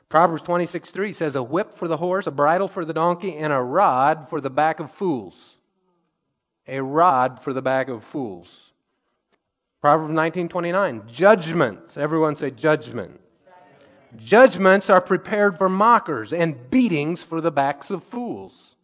Proverbs 0.10 0.42
26 0.42 0.90
3 0.90 1.14
says, 1.14 1.36
A 1.36 1.42
whip 1.42 1.74
for 1.74 1.88
the 1.88 1.98
horse, 1.98 2.28
a 2.28 2.32
bridle 2.32 2.68
for 2.68 2.84
the 2.84 2.94
donkey, 2.94 3.34
and 3.38 3.54
a 3.54 3.62
rod 3.62 4.28
for 4.28 4.42
the 4.42 4.50
back 4.50 4.82
of 4.82 4.92
fools. 4.92 5.55
A 6.68 6.82
rod 6.82 7.40
for 7.42 7.54
the 7.54 7.62
back 7.62 7.90
of 7.90 8.04
fools. 8.04 8.72
Proverbs 9.82 10.14
19:29, 10.14 11.08
judgments. 11.08 11.98
Everyone 11.98 12.36
say 12.36 12.52
judgment. 12.52 13.22
Judgments 14.18 14.90
are 14.90 15.02
prepared 15.02 15.58
for 15.58 15.70
mockers, 15.70 16.32
and 16.34 16.70
beatings 16.70 17.22
for 17.22 17.42
the 17.42 17.52
backs 17.52 17.90
of 17.90 18.04
fools. 18.04 18.76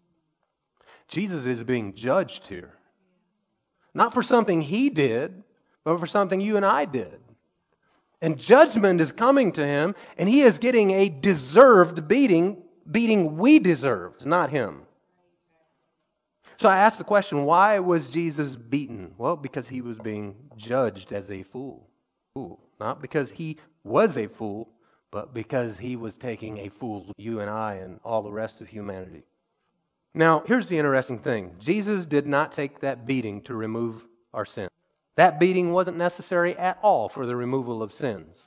Jesus 1.08 1.46
is 1.46 1.64
being 1.64 1.94
judged 1.94 2.48
here. 2.48 2.74
Not 3.94 4.14
for 4.14 4.24
something 4.24 4.62
he 4.62 4.90
did, 4.90 5.44
but 5.84 6.00
for 6.00 6.08
something 6.08 6.40
you 6.40 6.58
and 6.58 6.66
I 6.66 6.86
did. 6.86 7.20
And 8.22 8.38
judgment 8.38 9.02
is 9.02 9.12
coming 9.12 9.52
to 9.54 9.66
him, 9.66 9.96
and 10.18 10.30
he 10.30 10.42
is 10.42 10.60
getting 10.60 10.92
a 10.92 11.10
deserved 11.10 12.08
beating, 12.08 12.62
beating 12.90 13.38
we 13.38 13.58
deserved, 13.58 14.26
not 14.26 14.52
him. 14.52 14.84
So 16.62 16.70
I 16.70 16.78
asked 16.78 17.00
the 17.00 17.04
question 17.04 17.46
why 17.46 17.80
was 17.80 18.12
Jesus 18.12 18.56
beaten? 18.56 19.16
Well, 19.18 19.36
because 19.36 19.68
he 19.68 19.82
was 19.82 19.98
being 19.98 20.36
judged 20.56 21.12
as 21.12 21.32
a 21.32 21.42
fool. 21.42 21.90
fool. 22.36 22.60
Not 22.80 23.02
because 23.02 23.32
he 23.32 23.58
was 23.84 24.16
a 24.16 24.28
fool, 24.28 24.70
but 25.10 25.34
because 25.34 25.80
he 25.80 25.96
was 25.96 26.20
taking 26.20 26.60
a 26.60 26.70
fool, 26.70 27.12
you 27.18 27.40
and 27.40 27.50
I, 27.50 27.78
and 27.78 28.00
all 28.06 28.22
the 28.22 28.32
rest 28.32 28.62
of 28.62 28.68
humanity. 28.68 29.24
Now, 30.14 30.44
here's 30.46 30.68
the 30.68 30.78
interesting 30.78 31.18
thing 31.18 31.56
Jesus 31.58 32.06
did 32.06 32.28
not 32.28 32.52
take 32.52 32.80
that 32.82 33.08
beating 33.08 33.42
to 33.44 33.56
remove 33.56 34.06
our 34.32 34.46
sin. 34.46 34.70
That 35.16 35.40
beating 35.40 35.74
wasn't 35.74 35.98
necessary 35.98 36.56
at 36.60 36.78
all 36.84 37.10
for 37.10 37.26
the 37.26 37.36
removal 37.36 37.82
of 37.82 37.92
sins. 37.92 38.38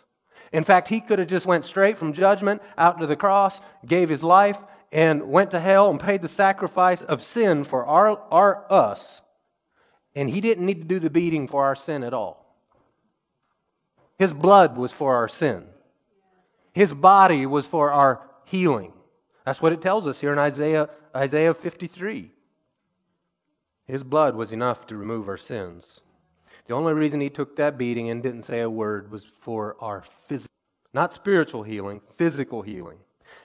In 0.53 0.62
fact, 0.62 0.87
he 0.87 1.00
could 1.00 1.18
have 1.18 1.27
just 1.27 1.46
went 1.46 1.64
straight 1.64 1.98
from 1.98 2.12
judgment 2.12 2.62
out 2.79 3.00
to 3.00 3.09
the 3.09 3.16
cross, 3.16 3.61
gave 3.85 4.09
his 4.09 4.22
life, 4.22 4.59
and 4.95 5.29
went 5.29 5.51
to 5.51 5.59
hell 5.59 5.91
and 5.91 5.99
paid 5.99 6.23
the 6.23 6.29
sacrifice 6.29 7.03
of 7.03 7.21
sin 7.21 7.65
for 7.65 7.85
our, 7.85 8.17
our 8.31 8.65
us. 8.71 9.21
And 10.15 10.31
he 10.31 10.41
didn't 10.41 10.65
need 10.65 10.81
to 10.83 10.87
do 10.87 11.01
the 11.01 11.11
beating 11.11 11.49
for 11.49 11.65
our 11.65 11.75
sin 11.75 12.05
at 12.05 12.15
all. 12.15 12.57
His 14.17 14.33
blood 14.33 14.77
was 14.77 14.93
for 14.93 15.17
our 15.17 15.29
sin. 15.29 15.65
His 16.73 16.95
body 16.95 17.45
was 17.45 17.67
for 17.67 17.91
our 17.91 18.23
healing. 18.45 18.93
That's 19.45 19.61
what 19.61 19.73
it 19.73 19.81
tells 19.81 20.07
us 20.07 20.21
here 20.21 20.33
in 20.33 20.39
Isaiah, 20.39 20.89
Isaiah 21.15 21.55
53. 21.55 22.31
His 23.87 24.05
blood 24.05 24.37
was 24.37 24.53
enough 24.53 24.87
to 24.87 24.97
remove 24.97 25.29
our 25.29 25.37
sins. 25.37 26.03
The 26.67 26.75
only 26.75 26.95
reason 26.95 27.21
he 27.21 27.31
took 27.31 27.57
that 27.57 27.77
beating 27.77 28.11
and 28.11 28.23
didn't 28.23 28.45
say 28.45 28.61
a 28.61 28.71
word 28.71 29.11
was 29.11 29.25
for 29.25 29.77
our 29.81 30.05
physical, 30.29 30.55
not 30.93 31.13
spiritual 31.13 31.65
healing, 31.65 32.01
physical 32.17 32.63
healing. 32.63 32.99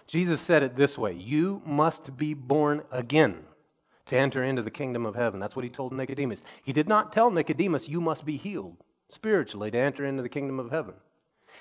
Jesus 0.10 0.42
said 0.42 0.64
it 0.64 0.76
this 0.76 0.98
way 0.98 1.14
You 1.14 1.62
must 1.68 2.18
be 2.18 2.34
born 2.34 2.82
again 2.92 3.44
to 4.08 4.18
enter 4.18 4.44
into 4.44 4.64
the 4.64 4.72
kingdom 4.72 5.06
of 5.06 5.14
heaven. 5.14 5.40
That's 5.40 5.56
what 5.56 5.64
he 5.64 5.70
told 5.70 5.94
Nicodemus. 5.94 6.42
He 6.64 6.74
did 6.74 6.90
not 6.90 7.14
tell 7.14 7.30
Nicodemus, 7.30 7.88
You 7.88 8.02
must 8.02 8.26
be 8.26 8.36
healed 8.36 8.78
spiritually 9.10 9.70
to 9.70 9.78
enter 9.78 10.04
into 10.04 10.24
the 10.24 10.28
kingdom 10.28 10.60
of 10.60 10.72
heaven. 10.72 10.96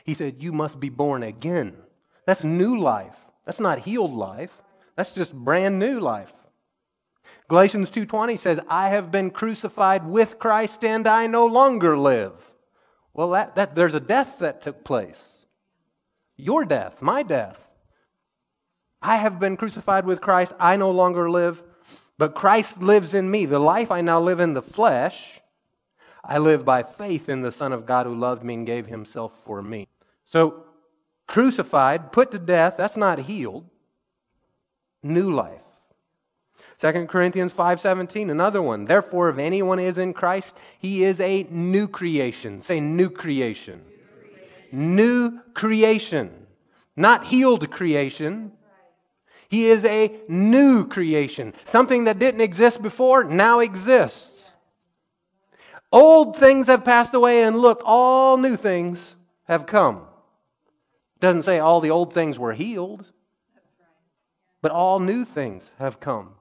He 0.03 0.15
said, 0.15 0.43
You 0.43 0.51
must 0.51 0.81
be 0.81 0.89
born 0.89 1.23
again. 1.23 1.77
That's 2.25 2.43
new 2.43 2.79
life. 2.79 3.17
That's 3.45 3.61
not 3.61 3.81
healed 3.81 4.15
life. 4.15 4.63
That's 4.97 5.13
just 5.13 5.35
brand 5.35 5.79
new 5.79 6.01
life. 6.01 6.33
Galatians 7.49 7.91
2:20 7.91 8.39
says, 8.39 8.61
"I 8.67 8.89
have 8.89 9.11
been 9.11 9.31
crucified 9.31 10.07
with 10.07 10.39
Christ 10.39 10.83
and 10.83 11.07
I 11.07 11.27
no 11.27 11.45
longer 11.45 11.99
live." 11.99 12.51
Well, 13.13 13.31
that, 13.31 13.57
that, 13.57 13.75
there's 13.75 13.95
a 13.95 14.01
death 14.01 14.39
that 14.39 14.63
took 14.63 14.85
place. 14.85 15.23
Your 16.37 16.65
death, 16.65 17.03
my 17.03 17.23
death. 17.23 17.68
I 19.01 19.17
have 19.17 19.39
been 19.39 19.57
crucified 19.57 20.05
with 20.05 20.21
Christ, 20.21 20.53
I 20.59 20.77
no 20.77 20.91
longer 20.91 21.31
live, 21.31 21.63
but 22.19 22.35
Christ 22.35 22.83
lives 22.83 23.15
in 23.15 23.31
me. 23.31 23.47
The 23.47 23.61
life 23.61 23.91
I 23.91 24.01
now 24.01 24.21
live 24.21 24.41
in 24.41 24.55
the 24.55 24.63
flesh, 24.63 25.41
I 26.25 26.39
live 26.39 26.65
by 26.65 26.83
faith 26.83 27.29
in 27.29 27.43
the 27.43 27.53
Son 27.53 27.73
of 27.73 27.87
God 27.87 28.07
who 28.07 28.15
loved 28.15 28.43
me 28.43 28.55
and 28.55 28.67
gave 28.67 28.87
himself 28.87 29.33
for 29.45 29.63
me. 29.63 29.87
So, 30.25 30.65
crucified, 31.27 32.11
put 32.11 32.33
to 32.33 32.39
death, 32.39 32.75
that's 32.77 32.97
not 32.97 33.21
healed. 33.21 33.65
New 35.03 35.33
life. 35.33 35.65
2 36.79 37.07
Corinthians 37.07 37.53
5:17 37.53 38.31
another 38.31 38.63
one 38.63 38.85
therefore 38.85 39.29
if 39.31 39.39
anyone 39.39 39.81
is 39.81 39.99
in 39.99 40.13
Christ 40.13 40.55
he 40.79 41.03
is 41.03 41.21
a 41.21 41.45
new 41.51 41.89
creation 41.89 42.61
say 42.61 42.79
new 42.79 43.11
creation 43.11 43.85
new 44.71 45.41
creation 45.55 46.47
not 46.95 47.27
healed 47.27 47.69
creation 47.71 48.53
he 49.49 49.67
is 49.67 49.85
a 49.85 50.13
new 50.29 50.87
creation 50.87 51.55
something 51.65 52.05
that 52.05 52.19
didn't 52.19 52.41
exist 52.41 52.83
before 52.83 53.25
now 53.25 53.61
exists 53.61 54.51
old 55.91 56.37
things 56.37 56.67
have 56.67 56.85
passed 56.85 57.15
away 57.15 57.43
and 57.43 57.59
look 57.59 57.83
all 57.85 58.37
new 58.37 58.57
things 58.57 59.17
have 59.45 59.67
come 59.67 60.03
doesn't 61.21 61.45
say 61.45 61.59
all 61.59 61.81
the 61.81 61.91
old 61.91 62.13
things 62.13 62.39
were 62.39 62.53
healed 62.53 63.05
but 64.61 64.73
all 64.73 65.01
new 65.01 65.25
things 65.25 65.71
have 65.79 66.01
come 66.01 66.35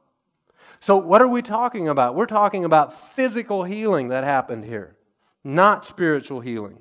so, 0.80 0.98
what 0.98 1.22
are 1.22 1.28
we 1.28 1.41
talking 1.41 1.88
about? 1.88 2.15
We're 2.15 2.26
talking 2.28 2.63
about 2.63 2.93
physical 2.93 3.63
healing 3.63 4.10
that 4.10 4.24
happened 4.24 4.65
here, 4.65 4.96
not 5.43 5.86
spiritual 5.86 6.39
healing. 6.39 6.80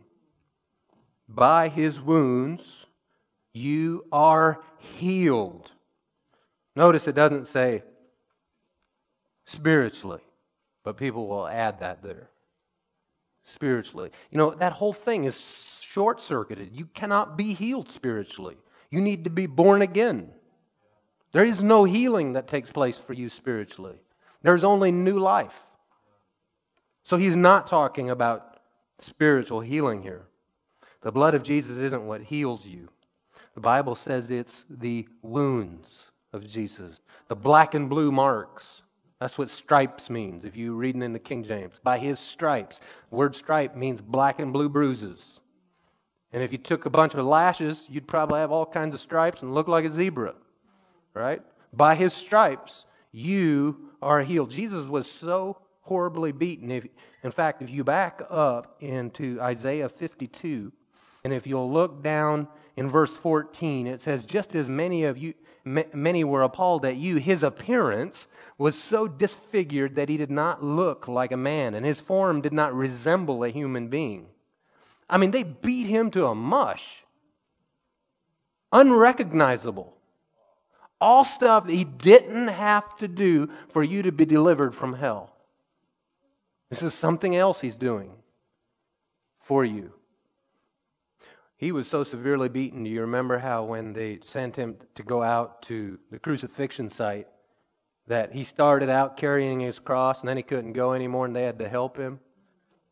By 1.29 1.69
his 1.69 2.01
wounds, 2.01 2.87
you 3.53 4.05
are 4.13 4.63
healed. 4.79 5.71
Notice 6.77 7.09
it 7.09 7.15
doesn't 7.15 7.47
say 7.47 7.83
spiritually, 9.47 10.21
but 10.85 10.99
people 10.99 11.27
will 11.27 11.49
add 11.49 11.81
that 11.81 12.03
there. 12.03 12.29
Spiritually. 13.45 14.11
You 14.31 14.39
know, 14.39 14.51
that 14.51 14.73
whole 14.73 14.93
thing 14.93 15.25
is 15.25 15.81
short 15.81 16.21
circuited. 16.21 16.71
You 16.73 16.85
cannot 16.87 17.39
be 17.39 17.55
healed 17.55 17.91
spiritually, 17.91 18.57
you 18.91 19.01
need 19.01 19.25
to 19.25 19.31
be 19.31 19.47
born 19.47 19.83
again. 19.83 20.31
There 21.33 21.45
is 21.45 21.61
no 21.61 21.85
healing 21.85 22.35
that 22.35 22.47
takes 22.47 22.71
place 22.71 22.97
for 22.97 23.13
you 23.13 23.29
spiritually. 23.29 23.97
There's 24.43 24.65
only 24.65 24.91
new 24.91 25.19
life. 25.19 25.59
So 27.05 27.17
he's 27.17 27.37
not 27.37 27.67
talking 27.67 28.11
about 28.11 28.61
spiritual 29.01 29.61
healing 29.61 30.03
here. 30.03 30.27
The 31.03 31.13
blood 31.13 31.35
of 31.35 31.43
Jesus 31.43 31.77
isn't 31.77 32.07
what 32.07 32.23
heals 32.23 32.65
you. 32.65 32.89
The 33.55 33.61
Bible 33.61 33.95
says 33.95 34.31
it's 34.31 34.65
the 34.71 35.07
wounds 35.21 36.06
of 36.37 36.47
Jesus, 36.47 37.01
the 37.27 37.35
black 37.35 37.75
and 37.75 37.91
blue 37.91 38.13
marks. 38.13 38.83
That's 39.21 39.39
what 39.39 39.51
stripes 39.51 40.11
means 40.11 40.45
if 40.45 40.57
you're 40.57 40.75
reading 40.75 41.03
in 41.03 41.13
the 41.13 41.19
King 41.19 41.43
James. 41.43 41.75
By 41.83 41.99
his 41.99 42.21
stripes. 42.21 42.79
The 43.11 43.17
word 43.17 43.35
stripe 43.35 43.75
means 43.75 44.01
black 44.01 44.39
and 44.39 44.53
blue 44.53 44.69
bruises. 44.69 45.19
And 46.33 46.43
if 46.43 46.53
you 46.53 46.59
took 46.59 46.87
a 46.87 46.91
bunch 46.91 47.15
of 47.15 47.25
lashes, 47.25 47.83
you'd 47.89 48.07
probably 48.07 48.41
have 48.41 48.53
all 48.53 48.67
kinds 48.67 48.95
of 48.95 49.01
stripes 49.01 49.43
and 49.43 49.55
look 49.55 49.69
like 49.69 49.85
a 49.87 49.91
zebra 49.91 50.35
right? 51.17 51.41
By 51.73 51.95
his 51.95 52.13
stripes, 52.13 52.85
you 53.11 53.91
are 54.03 54.23
healed. 54.23 54.51
Jesus 54.51 54.87
was 54.87 55.11
so 55.11 55.57
horribly 55.81 56.31
beaten. 56.31 56.71
If, 56.71 56.87
in 57.23 57.31
fact, 57.31 57.63
if 57.63 57.71
you 57.71 57.83
back 57.83 58.21
up 58.29 58.77
into 58.81 59.41
Isaiah 59.41 59.89
52, 59.89 60.71
and 61.25 61.33
if 61.33 61.47
you'll 61.47 61.73
look 61.73 62.03
down 62.03 62.47
in 62.77 62.91
verse 62.91 63.17
14, 63.17 63.87
it 63.87 64.03
says, 64.03 64.25
Just 64.27 64.55
as 64.55 64.69
many 64.69 65.05
of 65.05 65.17
you, 65.17 65.35
many 65.67 66.25
were 66.25 66.43
appalled 66.43 66.85
at 66.85 66.97
you, 66.97 67.17
his 67.17 67.43
appearance 67.43 68.27
was 68.57 68.81
so 68.81 69.09
disfigured 69.09 69.97
that 69.97 70.09
he 70.09 70.17
did 70.17 70.31
not 70.31 70.63
look 70.63 71.09
like 71.09 71.33
a 71.33 71.37
man, 71.37 71.75
and 71.75 71.85
his 71.85 72.01
form 72.01 72.41
did 72.41 72.53
not 72.53 72.75
resemble 72.75 73.45
a 73.45 73.51
human 73.51 73.89
being. 73.89 74.29
I 75.11 75.19
mean, 75.19 75.33
they 75.33 75.43
beat 75.43 75.87
him 75.87 76.11
to 76.13 76.27
a 76.27 76.35
mush. 76.35 77.05
Unrecognizable. 78.73 79.93
All 81.01 81.25
stuff 81.25 81.69
he 81.69 81.85
didn't 81.85 82.49
have 82.49 82.97
to 82.99 83.09
do 83.09 83.51
for 83.69 83.83
you 83.83 84.03
to 84.03 84.13
be 84.13 84.25
delivered 84.25 84.75
from 84.75 84.95
hell. 84.95 85.33
This 86.71 86.83
is 86.83 86.95
something 86.95 87.37
else 87.37 87.61
he's 87.61 87.77
doing 87.77 88.11
for 89.41 89.65
you. 89.65 89.93
He 91.57 91.73
was 91.73 91.89
so 91.89 92.05
severely 92.05 92.49
beaten. 92.49 92.85
Do 92.85 92.91
you 92.91 93.01
remember 93.01 93.39
how 93.39 93.65
when 93.65 93.93
they 93.93 94.21
sent 94.25 94.57
him 94.57 94.77
to 94.95 95.03
go 95.03 95.23
out 95.23 95.63
to 95.63 95.99
the 96.11 96.19
crucifixion 96.19 96.91
site, 96.91 97.29
that 98.07 98.33
he 98.33 98.45
started 98.45 98.89
out 98.89 99.17
carrying 99.17 99.61
his 99.61 99.79
cross 99.79 100.21
and 100.21 100.29
then 100.29 100.37
he 100.37 100.43
couldn't 100.43 100.75
go 100.75 100.93
anymore 100.93 101.27
and 101.27 101.35
they 101.35 101.43
had 101.43 101.59
to 101.59 101.69
help 101.69 101.97
him 101.97 102.21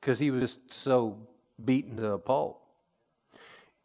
because 0.01 0.19
he 0.19 0.31
was 0.31 0.59
so 0.71 1.19
beaten 1.65 1.97
to 1.97 2.12
a 2.12 2.19
pulp. 2.19 2.61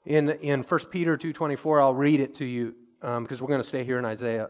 In 0.05 0.29
in 0.29 0.63
1 0.63 0.79
Peter 0.91 1.17
2:24, 1.17 1.81
I'll 1.81 1.93
read 1.93 2.19
it 2.19 2.35
to 2.35 2.45
you 2.45 2.73
um, 3.01 3.23
because 3.23 3.41
we're 3.41 3.47
going 3.47 3.61
to 3.61 3.67
stay 3.67 3.83
here 3.83 3.99
in 3.99 4.05
Isaiah. 4.05 4.49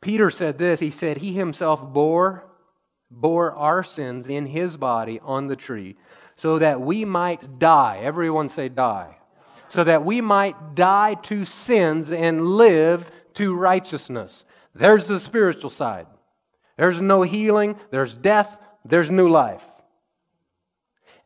Peter 0.00 0.30
said 0.30 0.58
this. 0.58 0.80
He 0.80 0.90
said, 0.90 1.18
He 1.18 1.32
himself 1.32 1.82
bore, 1.82 2.46
bore 3.10 3.52
our 3.52 3.82
sins 3.82 4.26
in 4.28 4.46
his 4.46 4.76
body 4.76 5.20
on 5.22 5.48
the 5.48 5.56
tree, 5.56 5.96
so 6.36 6.58
that 6.58 6.80
we 6.80 7.04
might 7.04 7.58
die. 7.58 8.00
Everyone 8.02 8.48
say 8.48 8.68
die. 8.68 9.16
So 9.70 9.82
that 9.84 10.04
we 10.04 10.20
might 10.20 10.74
die 10.74 11.14
to 11.24 11.44
sins 11.44 12.10
and 12.12 12.46
live 12.46 13.10
to 13.34 13.54
righteousness. 13.54 14.44
There's 14.74 15.06
the 15.06 15.18
spiritual 15.18 15.70
side. 15.70 16.06
There's 16.76 17.00
no 17.00 17.22
healing, 17.22 17.76
there's 17.90 18.14
death, 18.14 18.60
there's 18.84 19.10
new 19.10 19.28
life. 19.28 19.64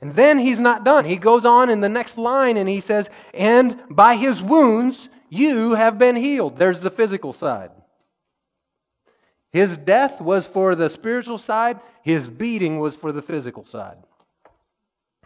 And 0.00 0.14
then 0.14 0.38
he's 0.38 0.60
not 0.60 0.84
done. 0.84 1.04
He 1.04 1.16
goes 1.16 1.44
on 1.44 1.68
in 1.68 1.80
the 1.80 1.88
next 1.88 2.16
line 2.16 2.56
and 2.56 2.68
he 2.68 2.80
says, 2.80 3.10
And 3.34 3.78
by 3.90 4.16
his 4.16 4.40
wounds 4.40 5.08
you 5.28 5.74
have 5.74 5.98
been 5.98 6.16
healed. 6.16 6.56
There's 6.56 6.80
the 6.80 6.90
physical 6.90 7.32
side. 7.32 7.70
His 9.52 9.76
death 9.76 10.20
was 10.20 10.46
for 10.46 10.74
the 10.74 10.88
spiritual 10.88 11.38
side, 11.38 11.80
his 12.02 12.28
beating 12.28 12.78
was 12.78 12.94
for 12.94 13.10
the 13.10 13.22
physical 13.22 13.66
side. 13.66 13.98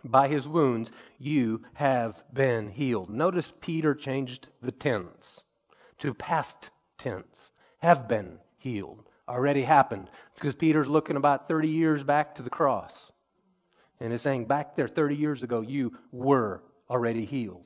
By 0.04 0.28
his 0.28 0.46
wounds 0.46 0.90
you 1.18 1.62
have 1.74 2.22
been 2.32 2.68
healed. 2.68 3.10
Notice 3.10 3.50
Peter 3.60 3.94
changed 3.94 4.48
the 4.60 4.72
tense 4.72 5.42
to 5.98 6.12
past 6.12 6.70
tense. 6.98 7.52
Have 7.78 8.06
been 8.06 8.38
healed. 8.58 9.08
Already 9.28 9.62
happened. 9.62 10.10
It's 10.30 10.40
because 10.40 10.54
Peter's 10.54 10.88
looking 10.88 11.16
about 11.16 11.48
30 11.48 11.68
years 11.68 12.02
back 12.02 12.34
to 12.34 12.42
the 12.42 12.50
cross. 12.50 13.10
And 14.00 14.12
is 14.12 14.20
saying, 14.20 14.44
back 14.44 14.76
there 14.76 14.88
30 14.88 15.16
years 15.16 15.42
ago, 15.42 15.62
you 15.62 15.96
were 16.12 16.62
already 16.90 17.24
healed. 17.24 17.64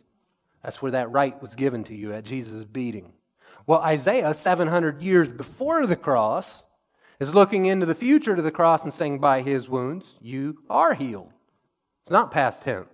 That's 0.63 0.81
where 0.81 0.93
that 0.93 1.11
right 1.11 1.41
was 1.41 1.55
given 1.55 1.83
to 1.85 1.95
you 1.95 2.13
at 2.13 2.25
Jesus' 2.25 2.65
beating. 2.65 3.13
Well, 3.67 3.81
Isaiah, 3.81 4.35
700 4.35 5.03
years 5.03 5.29
before 5.29 5.87
the 5.87 5.97
cross, 5.97 6.63
is 7.19 7.35
looking 7.35 7.67
into 7.67 7.87
the 7.87 7.95
future 7.95 8.37
to 8.37 8.43
the 8.43 8.51
cross 8.51 8.85
and 8.85 8.95
saying, 8.95 9.19
By 9.19 9.43
his 9.43 9.69
wounds, 9.69 10.15
you 10.21 10.59
are 10.71 10.95
healed. 10.95 11.33
It's 12.09 12.13
not 12.15 12.31
past 12.31 12.63
tense. 12.63 12.89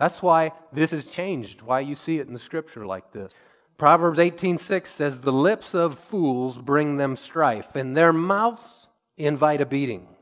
That's 0.00 0.20
why 0.20 0.50
this 0.72 0.90
has 0.90 1.06
changed, 1.06 1.62
why 1.62 1.78
you 1.78 1.94
see 1.94 2.18
it 2.18 2.26
in 2.26 2.32
the 2.32 2.40
scripture 2.40 2.84
like 2.84 3.12
this. 3.12 3.32
Proverbs 3.78 4.18
18:6 4.18 4.90
says, 4.90 5.20
"The 5.20 5.32
lips 5.32 5.72
of 5.72 6.00
fools 6.00 6.58
bring 6.58 6.96
them 6.96 7.14
strife, 7.14 7.76
and 7.76 7.96
their 7.96 8.12
mouths 8.12 8.88
invite 9.16 9.60
a 9.60 9.66
beating." 9.66 10.16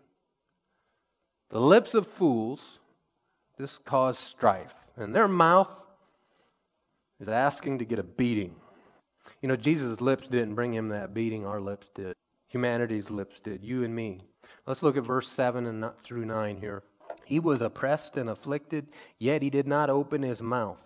The 1.49 1.59
lips 1.59 1.95
of 1.95 2.07
fools 2.07 2.80
this 3.57 3.78
cause 3.78 4.18
strife, 4.18 4.84
and 4.95 5.14
their 5.14 5.26
mouth 5.26 5.82
is 7.20 7.30
asking 7.30 7.78
to 7.78 7.86
get 7.86 7.99
a 7.99 8.03
beating. 8.03 8.61
You 9.40 9.49
know, 9.49 9.57
Jesus' 9.57 10.03
lips 10.03 10.28
didn't 10.28 10.55
bring 10.55 10.74
him 10.74 10.90
that 10.90 11.14
beating, 11.14 11.47
our 11.47 11.62
lips 11.62 11.88
did. 11.95 12.14
Humanity's 12.49 13.09
lips 13.09 13.40
did, 13.40 13.64
you 13.64 13.84
and 13.84 13.95
me. 13.95 14.20
Let's 14.66 14.82
look 14.82 14.99
at 14.99 15.05
verse 15.05 15.30
7 15.30 15.64
and 15.64 15.82
through 16.03 16.26
9 16.26 16.59
here. 16.59 16.82
He 17.25 17.41
was 17.41 17.61
oppressed 17.61 18.17
and 18.17 18.29
afflicted, 18.29 18.89
yet 19.19 19.43
he 19.43 19.51
did 19.51 19.67
not 19.67 19.91
open 19.91 20.23
his 20.23 20.43
mouth. 20.43 20.79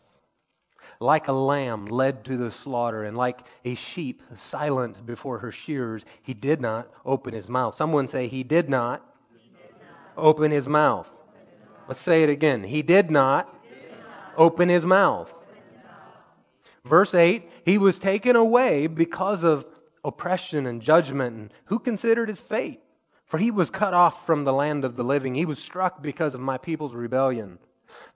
Like 1.00 1.28
a 1.28 1.32
lamb 1.32 1.86
led 1.86 2.24
to 2.24 2.36
the 2.36 2.50
slaughter, 2.50 3.04
and 3.04 3.16
like 3.16 3.40
a 3.64 3.74
sheep 3.74 4.22
silent 4.36 5.04
before 5.04 5.38
her 5.38 5.52
shearers, 5.52 6.04
he 6.22 6.34
did 6.34 6.60
not 6.60 6.88
open 7.04 7.34
his 7.34 7.48
mouth. 7.48 7.74
Someone 7.74 8.08
say, 8.08 8.28
He 8.28 8.42
did 8.42 8.68
not, 8.68 9.02
he 9.32 9.50
did 9.50 9.74
not. 9.78 10.22
Open, 10.24 10.50
his 10.50 10.66
mouth. 10.68 11.08
Let's 11.86 12.00
say 12.00 12.22
it 12.22 12.30
again. 12.30 12.64
He 12.64 12.82
did 12.82 13.10
not, 13.10 13.54
he 13.62 13.74
did 13.74 13.90
not. 13.90 14.32
Open, 14.36 14.68
his 14.68 14.84
mouth. 14.84 15.32
Verse 16.84 17.14
8 17.14 17.48
He 17.64 17.78
was 17.78 17.98
taken 17.98 18.34
away 18.34 18.86
because 18.86 19.44
of 19.44 19.66
oppression 20.04 20.66
and 20.66 20.80
judgment, 20.80 21.36
and 21.36 21.54
who 21.66 21.78
considered 21.78 22.28
his 22.28 22.40
fate? 22.40 22.80
For 23.28 23.38
he 23.38 23.50
was 23.50 23.70
cut 23.70 23.94
off 23.94 24.26
from 24.26 24.44
the 24.44 24.52
land 24.52 24.84
of 24.84 24.96
the 24.96 25.04
living. 25.04 25.34
He 25.34 25.44
was 25.44 25.58
struck 25.58 26.02
because 26.02 26.34
of 26.34 26.40
my 26.40 26.58
people's 26.58 26.94
rebellion. 26.94 27.58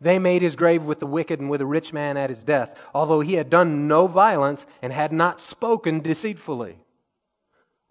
They 0.01 0.19
made 0.19 0.43
his 0.43 0.57
grave 0.57 0.85
with 0.85 1.01
the 1.01 1.07
wicked 1.07 1.39
and 1.39 1.51
with 1.51 1.61
a 1.61 1.67
rich 1.67 1.93
man 1.93 2.17
at 2.17 2.31
his 2.31 2.43
death, 2.43 2.77
although 2.95 3.21
he 3.21 3.35
had 3.35 3.51
done 3.51 3.87
no 3.87 4.07
violence 4.07 4.65
and 4.81 4.93
had 4.93 5.13
not 5.13 5.41
spoken 5.41 6.01
deceitfully. 6.01 6.79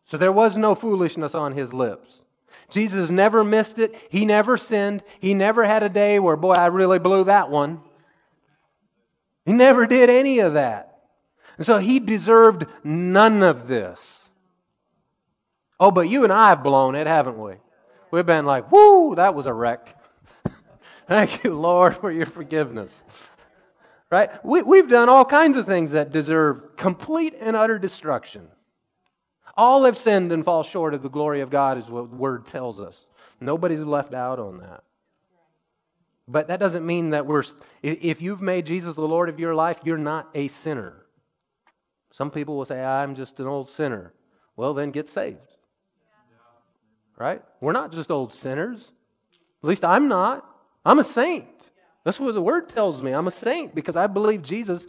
So 0.05 0.17
there 0.17 0.31
was 0.31 0.57
no 0.57 0.75
foolishness 0.75 1.35
on 1.35 1.53
his 1.53 1.71
lips. 1.71 2.21
Jesus 2.69 3.09
never 3.11 3.43
missed 3.43 3.77
it. 3.79 3.95
He 4.09 4.25
never 4.25 4.57
sinned. 4.57 5.03
He 5.19 5.33
never 5.33 5.63
had 5.65 5.83
a 5.83 5.89
day 5.89 6.19
where, 6.19 6.35
boy, 6.35 6.53
I 6.53 6.67
really 6.67 6.99
blew 6.99 7.25
that 7.25 7.49
one. 7.49 7.81
He 9.45 9.53
never 9.53 9.85
did 9.85 10.09
any 10.09 10.39
of 10.39 10.53
that. 10.53 10.99
And 11.57 11.65
so 11.65 11.77
he 11.79 11.99
deserved 11.99 12.65
none 12.83 13.43
of 13.43 13.67
this. 13.67 14.20
Oh, 15.81 15.89
but 15.89 16.07
you 16.07 16.23
and 16.23 16.31
I 16.31 16.49
have 16.49 16.61
blown 16.61 16.93
it, 16.93 17.07
haven't 17.07 17.39
we? 17.39 17.55
We've 18.11 18.25
been 18.25 18.45
like, 18.45 18.71
whoo, 18.71 19.15
that 19.15 19.33
was 19.33 19.47
a 19.47 19.53
wreck. 19.53 19.97
Thank 21.07 21.43
you, 21.43 21.55
Lord, 21.55 21.97
for 21.97 22.11
your 22.11 22.27
forgiveness. 22.27 23.03
Right? 24.11 24.29
We, 24.45 24.61
we've 24.61 24.87
done 24.87 25.09
all 25.09 25.25
kinds 25.25 25.57
of 25.57 25.65
things 25.65 25.89
that 25.91 26.11
deserve 26.11 26.75
complete 26.77 27.33
and 27.39 27.55
utter 27.55 27.79
destruction. 27.79 28.47
All 29.57 29.85
have 29.85 29.97
sinned 29.97 30.31
and 30.31 30.45
fall 30.45 30.61
short 30.61 30.93
of 30.93 31.01
the 31.01 31.09
glory 31.09 31.41
of 31.41 31.49
God, 31.49 31.79
is 31.79 31.89
what 31.89 32.11
the 32.11 32.15
word 32.15 32.45
tells 32.45 32.79
us. 32.79 33.07
Nobody's 33.39 33.79
left 33.79 34.13
out 34.13 34.37
on 34.37 34.59
that. 34.59 34.83
But 36.27 36.47
that 36.49 36.59
doesn't 36.59 36.85
mean 36.85 37.09
that 37.09 37.25
we're, 37.25 37.43
if 37.81 38.21
you've 38.21 38.41
made 38.41 38.67
Jesus 38.67 38.93
the 38.93 39.01
Lord 39.01 39.29
of 39.29 39.39
your 39.39 39.55
life, 39.55 39.79
you're 39.83 39.97
not 39.97 40.29
a 40.35 40.47
sinner. 40.47 41.07
Some 42.13 42.29
people 42.29 42.55
will 42.55 42.65
say, 42.65 42.83
I'm 42.83 43.15
just 43.15 43.39
an 43.39 43.47
old 43.47 43.67
sinner. 43.67 44.13
Well, 44.55 44.75
then 44.75 44.91
get 44.91 45.09
saved. 45.09 45.50
Right? 47.21 47.43
We're 47.59 47.71
not 47.71 47.91
just 47.91 48.09
old 48.09 48.33
sinners. 48.33 48.79
At 49.61 49.69
least 49.69 49.85
I'm 49.85 50.07
not. 50.07 50.43
I'm 50.83 50.97
a 50.97 51.03
saint. 51.03 51.45
That's 52.03 52.19
what 52.19 52.33
the 52.33 52.41
word 52.41 52.67
tells 52.67 52.99
me. 53.03 53.11
I'm 53.11 53.27
a 53.27 53.31
saint 53.31 53.75
because 53.75 53.95
I 53.95 54.07
believe 54.07 54.41
Jesus' 54.41 54.87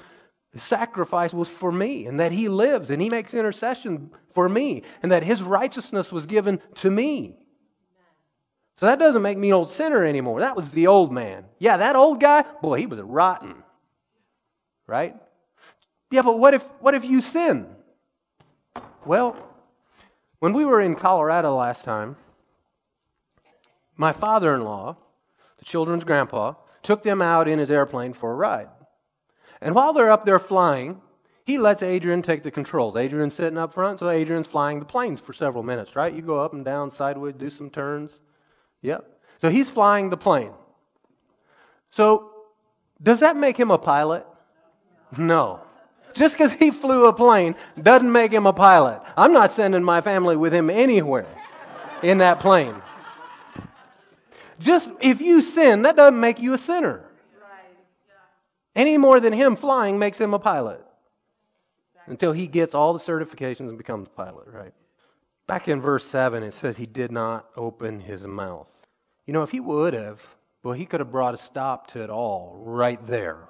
sacrifice 0.57 1.35
was 1.35 1.49
for 1.49 1.70
me 1.70 2.07
and 2.07 2.20
that 2.20 2.33
he 2.33 2.49
lives 2.49 2.89
and 2.89 3.03
he 3.03 3.11
makes 3.11 3.35
intercession 3.35 4.11
for 4.33 4.49
me 4.49 4.83
and 5.03 5.12
that 5.12 5.22
his 5.22 5.43
righteousness 5.43 6.11
was 6.11 6.24
given 6.24 6.59
to 6.76 6.91
me. 6.91 7.37
So 8.78 8.87
that 8.87 8.99
doesn't 8.99 9.20
make 9.20 9.37
me 9.37 9.49
an 9.49 9.55
old 9.55 9.70
sinner 9.70 10.03
anymore. 10.03 10.41
That 10.41 10.57
was 10.57 10.70
the 10.70 10.87
old 10.87 11.12
man. 11.12 11.45
Yeah, 11.59 11.76
that 11.76 11.97
old 11.97 12.18
guy, 12.18 12.47
boy, 12.62 12.78
he 12.78 12.87
was 12.87 12.99
rotten. 12.99 13.62
Right? 14.87 15.16
Yeah, 16.11 16.22
but 16.22 16.39
what 16.39 16.55
if 16.55 16.62
what 16.80 16.95
if 16.95 17.05
you 17.05 17.20
sin? 17.20 17.66
Well, 19.05 19.37
when 20.39 20.55
we 20.55 20.64
were 20.64 20.80
in 20.80 20.95
Colorado 20.95 21.57
last 21.57 21.85
time, 21.85 22.16
my 24.03 24.12
father-in-law 24.12 24.96
the 25.62 25.66
children's 25.66 26.03
grandpa, 26.03 26.55
took 26.82 27.05
them 27.05 27.22
out 27.22 27.46
in 27.46 27.61
his 27.61 27.70
airplane 27.70 28.12
for 28.12 28.32
a 28.32 28.34
ride. 28.34 28.68
And 29.61 29.76
while 29.76 29.92
they're 29.92 30.11
up 30.11 30.24
there 30.24 30.40
flying, 30.40 31.00
he 31.44 31.57
lets 31.57 31.84
Adrian 31.84 32.20
take 32.20 32.42
the 32.42 32.50
controls. 32.50 32.96
Adrian's 32.96 33.34
sitting 33.34 33.59
up 33.59 33.72
front, 33.72 34.00
so 34.00 34.09
Adrian's 34.09 34.48
flying 34.48 34.80
the 34.80 34.84
planes 34.84 35.20
for 35.20 35.32
several 35.32 35.62
minutes, 35.62 35.94
right? 35.94 36.12
You 36.12 36.20
go 36.20 36.40
up 36.40 36.53
and 36.53 36.64
down, 36.64 36.90
sideways, 36.90 37.36
do 37.36 37.48
some 37.48 37.70
turns. 37.70 38.11
Yep. 38.80 39.09
So 39.40 39.50
he's 39.50 39.70
flying 39.70 40.11
the 40.11 40.16
plane. 40.16 40.53
So, 41.92 42.30
does 43.00 43.20
that 43.20 43.36
make 43.36 43.57
him 43.57 43.70
a 43.70 43.78
pilot? 43.78 44.26
No. 45.16 45.61
Just 46.12 46.36
because 46.36 46.50
he 46.53 46.72
flew 46.72 47.07
a 47.07 47.12
plane 47.12 47.55
doesn't 47.80 48.11
make 48.11 48.32
him 48.32 48.46
a 48.46 48.53
pilot. 48.53 49.00
I'm 49.16 49.32
not 49.32 49.53
sending 49.53 49.84
my 49.84 50.00
family 50.00 50.36
with 50.36 50.53
him 50.53 50.70
anywhere 50.70 51.28
in 52.03 52.18
that 52.18 52.40
plane. 52.40 52.82
Just 54.62 54.88
if 55.00 55.20
you 55.20 55.42
sin, 55.42 55.82
that 55.82 55.96
doesn't 55.96 56.18
make 56.18 56.38
you 56.38 56.54
a 56.54 56.58
sinner. 56.58 57.04
Any 58.74 58.96
more 58.96 59.20
than 59.20 59.32
him 59.32 59.56
flying 59.56 59.98
makes 59.98 60.18
him 60.18 60.32
a 60.32 60.38
pilot. 60.38 60.82
Until 62.06 62.32
he 62.32 62.46
gets 62.46 62.74
all 62.74 62.92
the 62.92 62.98
certifications 62.98 63.68
and 63.68 63.76
becomes 63.76 64.06
a 64.06 64.10
pilot, 64.10 64.46
right? 64.48 64.72
Back 65.46 65.68
in 65.68 65.80
verse 65.80 66.04
7, 66.06 66.42
it 66.42 66.54
says 66.54 66.76
he 66.76 66.86
did 66.86 67.12
not 67.12 67.48
open 67.56 68.00
his 68.00 68.26
mouth. 68.26 68.86
You 69.26 69.32
know, 69.32 69.42
if 69.42 69.50
he 69.50 69.60
would 69.60 69.94
have, 69.94 70.22
well, 70.62 70.74
he 70.74 70.86
could 70.86 71.00
have 71.00 71.12
brought 71.12 71.34
a 71.34 71.38
stop 71.38 71.88
to 71.88 72.02
it 72.02 72.10
all 72.10 72.54
right 72.64 73.04
there. 73.06 73.48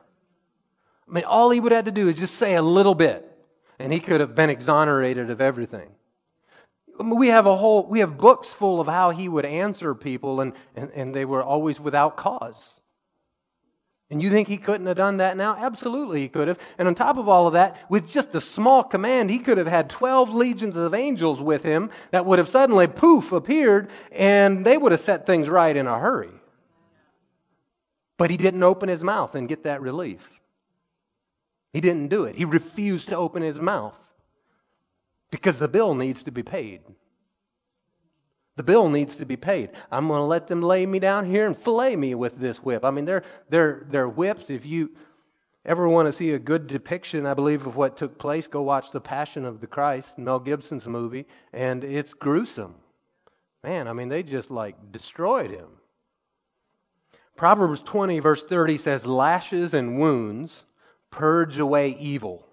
I 1.08 1.12
mean, 1.12 1.24
all 1.24 1.50
he 1.50 1.60
would 1.60 1.72
have 1.72 1.84
to 1.84 1.92
do 1.92 2.08
is 2.08 2.16
just 2.16 2.34
say 2.34 2.56
a 2.56 2.62
little 2.62 2.94
bit, 2.94 3.28
and 3.78 3.92
he 3.92 4.00
could 4.00 4.20
have 4.20 4.34
been 4.34 4.50
exonerated 4.50 5.30
of 5.30 5.40
everything 5.40 5.90
we 6.98 7.28
have 7.28 7.46
a 7.46 7.56
whole 7.56 7.86
we 7.86 8.00
have 8.00 8.18
books 8.18 8.48
full 8.48 8.80
of 8.80 8.86
how 8.86 9.10
he 9.10 9.28
would 9.28 9.44
answer 9.44 9.94
people 9.94 10.40
and, 10.40 10.52
and, 10.76 10.90
and 10.92 11.14
they 11.14 11.24
were 11.24 11.42
always 11.42 11.80
without 11.80 12.16
cause. 12.16 12.70
And 14.10 14.22
you 14.22 14.30
think 14.30 14.46
he 14.46 14.58
couldn't 14.58 14.86
have 14.86 14.98
done 14.98 15.16
that 15.16 15.38
now? 15.38 15.56
Absolutely 15.58 16.20
he 16.20 16.28
could 16.28 16.46
have. 16.46 16.58
And 16.76 16.86
on 16.86 16.94
top 16.94 17.16
of 17.16 17.30
all 17.30 17.46
of 17.46 17.54
that 17.54 17.78
with 17.88 18.10
just 18.10 18.34
a 18.34 18.42
small 18.42 18.84
command 18.84 19.30
he 19.30 19.38
could 19.38 19.56
have 19.58 19.66
had 19.66 19.88
12 19.88 20.34
legions 20.34 20.76
of 20.76 20.92
angels 20.92 21.40
with 21.40 21.62
him 21.62 21.90
that 22.10 22.26
would 22.26 22.38
have 22.38 22.48
suddenly 22.48 22.86
poof 22.86 23.32
appeared 23.32 23.88
and 24.10 24.66
they 24.66 24.76
would 24.76 24.92
have 24.92 25.00
set 25.00 25.24
things 25.24 25.48
right 25.48 25.76
in 25.76 25.86
a 25.86 25.98
hurry. 25.98 26.30
But 28.18 28.30
he 28.30 28.36
didn't 28.36 28.62
open 28.62 28.88
his 28.88 29.02
mouth 29.02 29.34
and 29.34 29.48
get 29.48 29.64
that 29.64 29.80
relief. 29.80 30.28
He 31.72 31.80
didn't 31.80 32.08
do 32.08 32.24
it. 32.24 32.36
He 32.36 32.44
refused 32.44 33.08
to 33.08 33.16
open 33.16 33.42
his 33.42 33.58
mouth 33.58 33.98
because 35.32 35.58
the 35.58 35.66
bill 35.66 35.94
needs 35.96 36.22
to 36.22 36.30
be 36.30 36.44
paid. 36.44 36.82
The 38.56 38.62
bill 38.62 38.90
needs 38.90 39.16
to 39.16 39.24
be 39.24 39.36
paid. 39.36 39.70
I'm 39.90 40.06
going 40.06 40.18
to 40.18 40.24
let 40.24 40.46
them 40.46 40.60
lay 40.60 40.84
me 40.84 40.98
down 40.98 41.24
here 41.24 41.46
and 41.46 41.56
fillet 41.56 41.96
me 41.96 42.14
with 42.14 42.38
this 42.38 42.58
whip. 42.58 42.84
I 42.84 42.90
mean, 42.90 43.06
they're, 43.06 43.24
they're, 43.48 43.86
they're 43.88 44.08
whips. 44.08 44.50
If 44.50 44.66
you 44.66 44.90
ever 45.64 45.88
want 45.88 46.06
to 46.06 46.12
see 46.12 46.32
a 46.32 46.38
good 46.38 46.66
depiction, 46.66 47.24
I 47.24 47.32
believe, 47.32 47.66
of 47.66 47.76
what 47.76 47.96
took 47.96 48.18
place, 48.18 48.46
go 48.46 48.60
watch 48.60 48.90
The 48.90 49.00
Passion 49.00 49.46
of 49.46 49.62
the 49.62 49.66
Christ, 49.66 50.18
Mel 50.18 50.38
Gibson's 50.38 50.86
movie, 50.86 51.26
and 51.54 51.82
it's 51.82 52.12
gruesome. 52.12 52.74
Man, 53.64 53.88
I 53.88 53.94
mean, 53.94 54.10
they 54.10 54.22
just 54.22 54.50
like 54.50 54.92
destroyed 54.92 55.50
him. 55.50 55.68
Proverbs 57.36 57.82
20, 57.82 58.18
verse 58.18 58.42
30 58.42 58.76
says, 58.76 59.06
Lashes 59.06 59.72
and 59.72 59.98
wounds 59.98 60.64
purge 61.10 61.58
away 61.58 61.96
evil, 61.98 62.46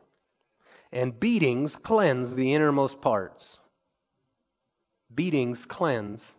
and 0.91 1.19
beatings 1.19 1.75
cleanse 1.75 2.35
the 2.35 2.53
innermost 2.53 3.01
parts 3.01 3.59
beatings 5.13 5.65
cleanse 5.65 6.33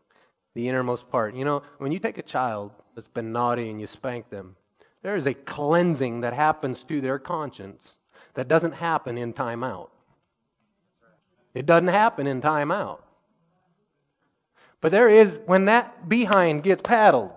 the 0.55 0.69
innermost 0.69 1.09
part. 1.11 1.35
You 1.35 1.45
know, 1.45 1.63
when 1.79 1.93
you 1.93 1.99
take 1.99 2.19
a 2.19 2.23
child 2.23 2.73
that's 2.95 3.09
been 3.09 3.33
naughty 3.33 3.71
and 3.71 3.81
you 3.81 3.87
spank 3.87 4.31
them, 4.31 4.57
there 5.03 5.17
is 5.17 5.27
a 5.27 5.35
cleansing 5.35 6.21
that 6.21 6.33
happens 6.33 6.85
to 6.85 7.01
their 7.01 7.19
conscience 7.19 7.95
that 8.35 8.49
doesn't 8.49 8.73
happen 8.73 9.19
in 9.19 9.33
time 9.33 9.65
out. 9.65 9.91
It 11.55 11.67
doesn't 11.67 11.89
happen 11.89 12.27
in 12.27 12.41
time 12.41 12.71
out. 12.71 13.05
But 14.81 14.93
there 14.93 15.09
is, 15.09 15.41
when 15.47 15.67
that 15.67 16.09
behind 16.09 16.63
gets 16.63 16.83
paddled, 16.83 17.33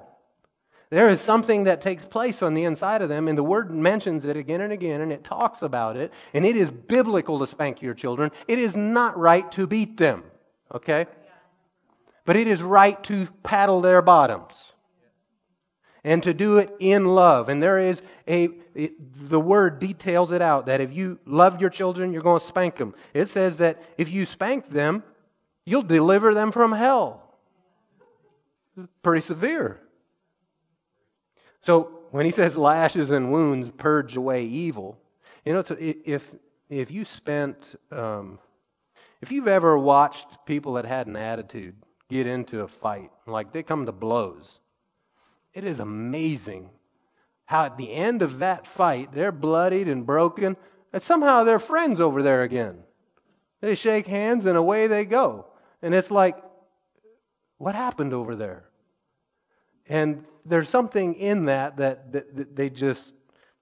there 0.94 1.10
is 1.10 1.20
something 1.22 1.64
that 1.64 1.82
takes 1.82 2.06
place 2.06 2.44
on 2.44 2.54
the 2.54 2.66
inside 2.66 3.02
of 3.02 3.10
them, 3.10 3.28
and 3.28 3.36
the 3.36 3.44
word 3.44 3.72
mentions 3.72 4.26
it 4.26 4.38
again 4.38 4.62
and 4.62 4.72
again, 4.72 5.02
and 5.02 5.12
it 5.12 5.24
talks 5.24 5.64
about 5.64 5.98
it, 5.98 6.14
and 6.36 6.46
it 6.46 6.56
is 6.56 6.70
biblical 6.70 7.40
to 7.40 7.48
spank 7.48 7.82
your 7.82 7.96
children. 7.96 8.30
It 8.48 8.60
is 8.60 8.76
not 8.76 9.18
right 9.18 9.52
to 9.54 9.66
beat 9.66 9.98
them, 9.98 10.24
okay? 10.72 11.08
But 12.26 12.36
it 12.36 12.46
is 12.46 12.62
right 12.62 13.04
to 13.06 13.28
paddle 13.42 13.82
their 13.82 14.04
bottoms 14.04 14.72
and 16.04 16.22
to 16.22 16.32
do 16.32 16.60
it 16.60 16.72
in 16.80 17.06
love. 17.06 17.50
And 17.50 17.64
there 17.64 17.80
is 17.80 18.04
a, 18.28 18.50
it, 18.76 19.30
the 19.30 19.40
word 19.40 19.80
details 19.80 20.32
it 20.32 20.44
out 20.44 20.68
that 20.68 20.80
if 20.80 20.94
you 20.94 21.20
love 21.26 21.60
your 21.60 21.72
children, 21.72 22.14
you're 22.14 22.22
going 22.22 22.40
to 22.40 22.46
spank 22.46 22.76
them. 22.76 22.94
It 23.16 23.32
says 23.32 23.58
that 23.58 23.82
if 23.98 24.10
you 24.10 24.28
spank 24.28 24.70
them, 24.70 25.04
you'll 25.66 25.82
deliver 25.82 26.36
them 26.36 26.52
from 26.52 26.72
hell. 26.72 27.36
Pretty 29.02 29.22
severe. 29.22 29.80
So 31.64 32.02
when 32.12 32.26
he 32.26 32.32
says 32.32 32.56
lashes 32.56 33.10
and 33.10 33.32
wounds 33.32 33.72
purge 33.76 34.16
away 34.16 34.46
evil, 34.46 35.00
you 35.46 35.54
know, 35.54 35.64
if, 35.80 36.36
if 36.70 36.92
you 36.92 37.06
spent, 37.06 37.58
um, 37.92 38.38
if 39.22 39.32
you've 39.32 39.48
ever 39.48 39.78
watched 39.78 40.46
people 40.46 40.74
that 40.74 40.86
had 40.86 41.08
an 41.08 41.16
attitude, 41.16 41.76
get 42.10 42.28
into 42.28 42.62
a 42.62 42.68
fight. 42.68 43.10
Like 43.26 43.52
they 43.52 43.64
come 43.64 43.86
to 43.86 43.92
blows. 43.92 44.60
It 45.54 45.64
is 45.64 45.80
amazing 45.80 46.70
how 47.46 47.66
at 47.66 47.78
the 47.78 47.92
end 47.92 48.22
of 48.22 48.40
that 48.40 48.68
fight, 48.68 49.12
they're 49.14 49.32
bloodied 49.32 49.88
and 49.88 50.06
broken, 50.06 50.58
and 50.92 51.02
somehow 51.02 51.44
they're 51.44 51.60
friends 51.60 52.00
over 52.00 52.22
there 52.22 52.44
again. 52.44 52.80
They 53.62 53.76
shake 53.76 54.08
hands 54.08 54.46
and 54.46 54.58
away 54.58 54.88
they 54.88 55.06
go. 55.06 55.48
And 55.82 55.94
it's 55.94 56.12
like, 56.12 56.38
what 57.58 57.76
happened 57.76 58.14
over 58.14 58.36
there? 58.36 58.66
And 59.88 60.26
there's 60.46 60.70
something 60.70 61.16
in 61.16 61.46
that 61.46 61.78
that, 61.78 62.12
that, 62.14 62.36
that 62.36 62.56
they 62.56 62.70
just, 62.70 63.14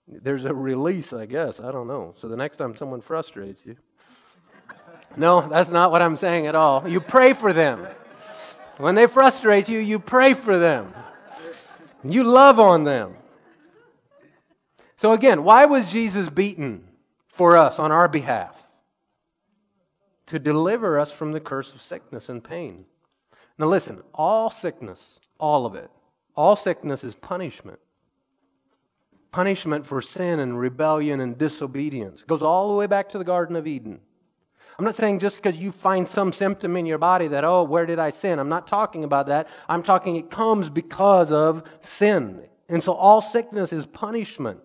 there's 0.07 0.45
a 0.45 0.53
release, 0.53 1.13
I 1.13 1.25
guess. 1.25 1.59
I 1.59 1.71
don't 1.71 1.87
know. 1.87 2.13
So 2.17 2.27
the 2.27 2.37
next 2.37 2.57
time 2.57 2.75
someone 2.75 3.01
frustrates 3.01 3.65
you, 3.65 3.75
no, 5.17 5.41
that's 5.41 5.69
not 5.69 5.91
what 5.91 6.01
I'm 6.01 6.17
saying 6.17 6.47
at 6.47 6.55
all. 6.55 6.87
You 6.87 7.01
pray 7.01 7.33
for 7.33 7.53
them. 7.53 7.85
When 8.77 8.95
they 8.95 9.07
frustrate 9.07 9.67
you, 9.67 9.79
you 9.79 9.99
pray 9.99 10.33
for 10.33 10.57
them. 10.57 10.93
You 12.03 12.23
love 12.23 12.59
on 12.59 12.83
them. 12.83 13.15
So, 14.97 15.13
again, 15.13 15.43
why 15.43 15.65
was 15.65 15.91
Jesus 15.91 16.29
beaten 16.29 16.83
for 17.27 17.57
us 17.57 17.79
on 17.79 17.91
our 17.91 18.07
behalf? 18.07 18.55
To 20.27 20.39
deliver 20.39 20.99
us 20.99 21.11
from 21.11 21.31
the 21.31 21.39
curse 21.39 21.73
of 21.73 21.81
sickness 21.81 22.29
and 22.29 22.43
pain. 22.43 22.85
Now, 23.57 23.67
listen, 23.67 24.01
all 24.13 24.49
sickness, 24.49 25.19
all 25.39 25.65
of 25.65 25.75
it, 25.75 25.89
all 26.35 26.55
sickness 26.55 27.03
is 27.03 27.15
punishment. 27.15 27.79
Punishment 29.31 29.85
for 29.85 30.01
sin 30.01 30.39
and 30.39 30.59
rebellion 30.59 31.21
and 31.21 31.37
disobedience. 31.37 32.21
It 32.21 32.27
goes 32.27 32.41
all 32.41 32.69
the 32.69 32.75
way 32.75 32.87
back 32.87 33.09
to 33.09 33.17
the 33.17 33.23
Garden 33.23 33.55
of 33.55 33.67
Eden. 33.67 33.99
I'm 34.77 34.85
not 34.85 34.95
saying 34.95 35.19
just 35.19 35.35
because 35.35 35.57
you 35.57 35.71
find 35.71 36.07
some 36.07 36.33
symptom 36.33 36.75
in 36.75 36.85
your 36.85 36.97
body 36.97 37.27
that, 37.27 37.43
oh, 37.43 37.63
where 37.63 37.85
did 37.85 37.99
I 37.99 38.09
sin? 38.09 38.39
I'm 38.39 38.49
not 38.49 38.67
talking 38.67 39.03
about 39.03 39.27
that. 39.27 39.47
I'm 39.69 39.83
talking 39.83 40.15
it 40.15 40.31
comes 40.31 40.69
because 40.69 41.31
of 41.31 41.63
sin. 41.81 42.43
And 42.67 42.83
so 42.83 42.93
all 42.93 43.21
sickness 43.21 43.73
is 43.73 43.85
punishment. 43.85 44.59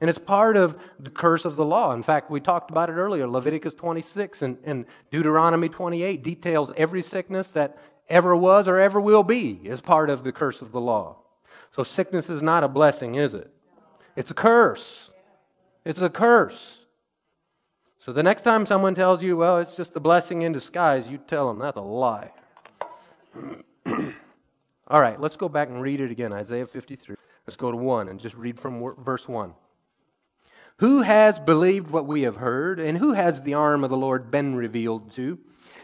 And 0.00 0.08
it's 0.08 0.18
part 0.18 0.56
of 0.56 0.78
the 0.98 1.10
curse 1.10 1.44
of 1.44 1.56
the 1.56 1.64
law. 1.64 1.92
In 1.92 2.02
fact, 2.02 2.30
we 2.30 2.40
talked 2.40 2.70
about 2.70 2.88
it 2.88 2.94
earlier. 2.94 3.26
Leviticus 3.26 3.74
26 3.74 4.40
and, 4.40 4.56
and 4.64 4.86
Deuteronomy 5.10 5.68
28 5.68 6.22
details 6.22 6.72
every 6.76 7.02
sickness 7.02 7.48
that 7.48 7.76
ever 8.10 8.36
was 8.36 8.68
or 8.68 8.78
ever 8.78 9.00
will 9.00 9.22
be 9.22 9.60
is 9.64 9.80
part 9.80 10.10
of 10.10 10.24
the 10.24 10.32
curse 10.32 10.60
of 10.60 10.72
the 10.72 10.80
law. 10.80 11.16
So 11.74 11.84
sickness 11.84 12.28
is 12.28 12.42
not 12.42 12.64
a 12.64 12.68
blessing, 12.68 13.14
is 13.14 13.32
it? 13.32 13.50
It's 14.16 14.30
a 14.30 14.34
curse. 14.34 15.08
It's 15.84 16.00
a 16.02 16.10
curse. 16.10 16.76
So 17.98 18.12
the 18.12 18.22
next 18.22 18.42
time 18.42 18.66
someone 18.66 18.94
tells 18.94 19.22
you, 19.22 19.36
well, 19.36 19.58
it's 19.58 19.76
just 19.76 19.94
a 19.94 20.00
blessing 20.00 20.42
in 20.42 20.52
disguise, 20.52 21.08
you 21.08 21.18
tell 21.18 21.48
them 21.48 21.58
that's 21.58 21.76
a 21.76 21.80
lie. 21.80 22.32
All 24.88 25.00
right, 25.00 25.20
let's 25.20 25.36
go 25.36 25.48
back 25.48 25.68
and 25.68 25.80
read 25.80 26.00
it 26.00 26.10
again 26.10 26.32
Isaiah 26.32 26.66
53. 26.66 27.16
Let's 27.46 27.56
go 27.56 27.70
to 27.70 27.76
1 27.76 28.08
and 28.08 28.18
just 28.18 28.34
read 28.34 28.58
from 28.58 28.94
verse 29.04 29.28
1. 29.28 29.54
Who 30.78 31.02
has 31.02 31.38
believed 31.38 31.90
what 31.90 32.06
we 32.06 32.22
have 32.22 32.36
heard, 32.36 32.80
and 32.80 32.96
who 32.96 33.12
has 33.12 33.42
the 33.42 33.54
arm 33.54 33.84
of 33.84 33.90
the 33.90 33.96
Lord 33.96 34.30
been 34.30 34.54
revealed 34.54 35.12
to? 35.12 35.38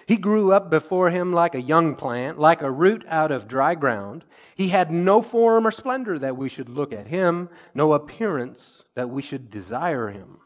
He 0.07 0.17
grew 0.17 0.53
up 0.53 0.71
before 0.71 1.11
him 1.11 1.33
like 1.33 1.57
a 1.57 1.61
young 1.61 1.97
plant, 1.97 2.39
like 2.39 2.63
a 2.63 2.71
root 2.71 3.05
out 3.09 3.33
of 3.33 3.49
dry 3.49 3.75
ground. 3.75 4.25
He 4.55 4.69
had 4.69 4.93
no 4.93 5.21
form 5.21 5.67
or 5.67 5.73
splendor 5.73 6.19
that 6.21 6.37
we 6.37 6.49
should 6.49 6.69
look 6.69 6.93
at 6.93 7.09
him, 7.09 7.49
no 7.75 7.93
appearance 7.93 8.85
that 8.95 9.11
we 9.11 9.21
should 9.21 9.51
desire 9.51 10.11
him. 10.11 10.39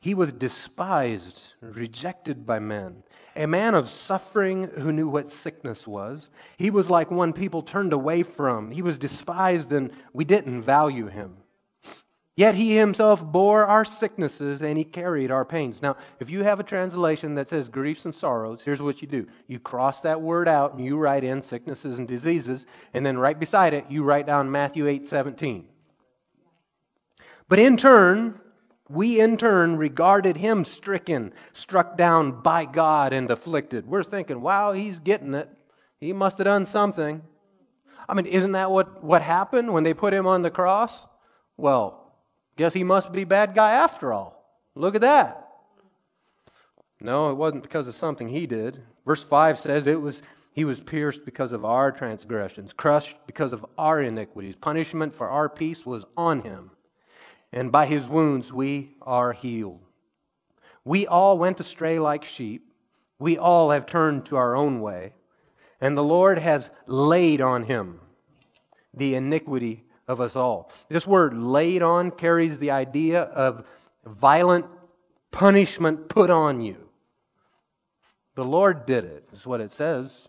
He 0.00 0.14
was 0.14 0.32
despised, 0.32 1.42
rejected 1.60 2.44
by 2.44 2.58
men, 2.58 3.04
a 3.36 3.46
man 3.46 3.76
of 3.76 3.88
suffering 3.88 4.64
who 4.64 4.90
knew 4.90 5.08
what 5.08 5.30
sickness 5.30 5.86
was. 5.86 6.28
He 6.56 6.72
was 6.72 6.90
like 6.90 7.12
one 7.12 7.32
people 7.32 7.62
turned 7.62 7.92
away 7.92 8.24
from. 8.24 8.72
He 8.72 8.82
was 8.82 8.98
despised, 8.98 9.72
and 9.72 9.92
we 10.12 10.24
didn't 10.24 10.62
value 10.62 11.06
him. 11.06 11.36
Yet 12.34 12.54
he 12.54 12.76
himself 12.76 13.22
bore 13.22 13.66
our 13.66 13.84
sicknesses 13.84 14.62
and 14.62 14.78
he 14.78 14.84
carried 14.84 15.30
our 15.30 15.44
pains. 15.44 15.82
Now, 15.82 15.96
if 16.18 16.30
you 16.30 16.44
have 16.44 16.60
a 16.60 16.64
translation 16.64 17.34
that 17.34 17.48
says 17.48 17.68
griefs 17.68 18.06
and 18.06 18.14
sorrows, 18.14 18.60
here's 18.64 18.80
what 18.80 19.02
you 19.02 19.08
do 19.08 19.26
you 19.46 19.58
cross 19.58 20.00
that 20.00 20.20
word 20.20 20.48
out 20.48 20.72
and 20.74 20.84
you 20.84 20.96
write 20.96 21.24
in 21.24 21.42
sicknesses 21.42 21.98
and 21.98 22.08
diseases, 22.08 22.64
and 22.94 23.04
then 23.04 23.18
right 23.18 23.38
beside 23.38 23.74
it, 23.74 23.84
you 23.90 24.02
write 24.02 24.26
down 24.26 24.50
Matthew 24.50 24.86
8 24.86 25.06
17. 25.06 25.66
But 27.48 27.58
in 27.58 27.76
turn, 27.76 28.40
we 28.88 29.20
in 29.20 29.36
turn 29.36 29.76
regarded 29.76 30.38
him 30.38 30.64
stricken, 30.64 31.34
struck 31.52 31.98
down 31.98 32.40
by 32.40 32.64
God, 32.64 33.12
and 33.12 33.30
afflicted. 33.30 33.86
We're 33.86 34.04
thinking, 34.04 34.40
wow, 34.40 34.72
he's 34.72 34.98
getting 34.98 35.34
it. 35.34 35.50
He 36.00 36.14
must 36.14 36.38
have 36.38 36.46
done 36.46 36.64
something. 36.64 37.22
I 38.08 38.14
mean, 38.14 38.26
isn't 38.26 38.52
that 38.52 38.70
what, 38.70 39.04
what 39.04 39.20
happened 39.20 39.72
when 39.72 39.84
they 39.84 39.92
put 39.92 40.14
him 40.14 40.26
on 40.26 40.40
the 40.40 40.50
cross? 40.50 41.00
Well, 41.58 42.01
guess 42.56 42.72
he 42.72 42.84
must 42.84 43.12
be 43.12 43.24
bad 43.24 43.54
guy 43.54 43.72
after 43.72 44.12
all. 44.12 44.44
Look 44.74 44.94
at 44.94 45.00
that. 45.00 45.48
No, 47.00 47.30
it 47.30 47.34
wasn't 47.34 47.62
because 47.62 47.88
of 47.88 47.96
something 47.96 48.28
he 48.28 48.46
did. 48.46 48.80
Verse 49.04 49.22
5 49.22 49.58
says 49.58 49.86
it 49.86 50.00
was 50.00 50.22
he 50.54 50.64
was 50.64 50.80
pierced 50.80 51.24
because 51.24 51.52
of 51.52 51.64
our 51.64 51.90
transgressions, 51.90 52.72
crushed 52.72 53.16
because 53.26 53.52
of 53.52 53.64
our 53.78 54.02
iniquities. 54.02 54.54
Punishment 54.54 55.14
for 55.14 55.28
our 55.28 55.48
peace 55.48 55.86
was 55.86 56.04
on 56.16 56.42
him 56.42 56.70
and 57.52 57.70
by 57.70 57.86
his 57.86 58.08
wounds 58.08 58.52
we 58.52 58.96
are 59.02 59.32
healed. 59.32 59.80
We 60.84 61.06
all 61.06 61.38
went 61.38 61.60
astray 61.60 61.98
like 61.98 62.24
sheep. 62.24 62.72
We 63.18 63.38
all 63.38 63.70
have 63.70 63.86
turned 63.86 64.26
to 64.26 64.36
our 64.36 64.56
own 64.56 64.80
way. 64.80 65.12
And 65.80 65.96
the 65.96 66.02
Lord 66.02 66.38
has 66.38 66.70
laid 66.86 67.40
on 67.40 67.64
him 67.64 68.00
the 68.94 69.14
iniquity 69.14 69.84
of 70.12 70.20
us 70.20 70.36
all. 70.36 70.70
This 70.88 71.06
word 71.06 71.34
laid 71.34 71.82
on 71.82 72.12
carries 72.12 72.58
the 72.58 72.70
idea 72.70 73.22
of 73.22 73.66
violent 74.06 74.66
punishment 75.32 76.08
put 76.08 76.30
on 76.30 76.60
you. 76.60 76.76
The 78.36 78.44
Lord 78.44 78.86
did 78.86 79.04
it, 79.04 79.28
is 79.34 79.44
what 79.44 79.60
it 79.60 79.72
says. 79.72 80.28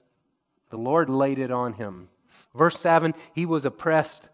The 0.72 0.78
Lord 0.78 1.10
laid 1.10 1.38
it 1.38 1.52
on 1.52 1.74
him. 1.74 2.10
Verse 2.56 2.80
7 2.80 3.14
He 3.34 3.46
was 3.46 3.66
oppressed 3.66 4.30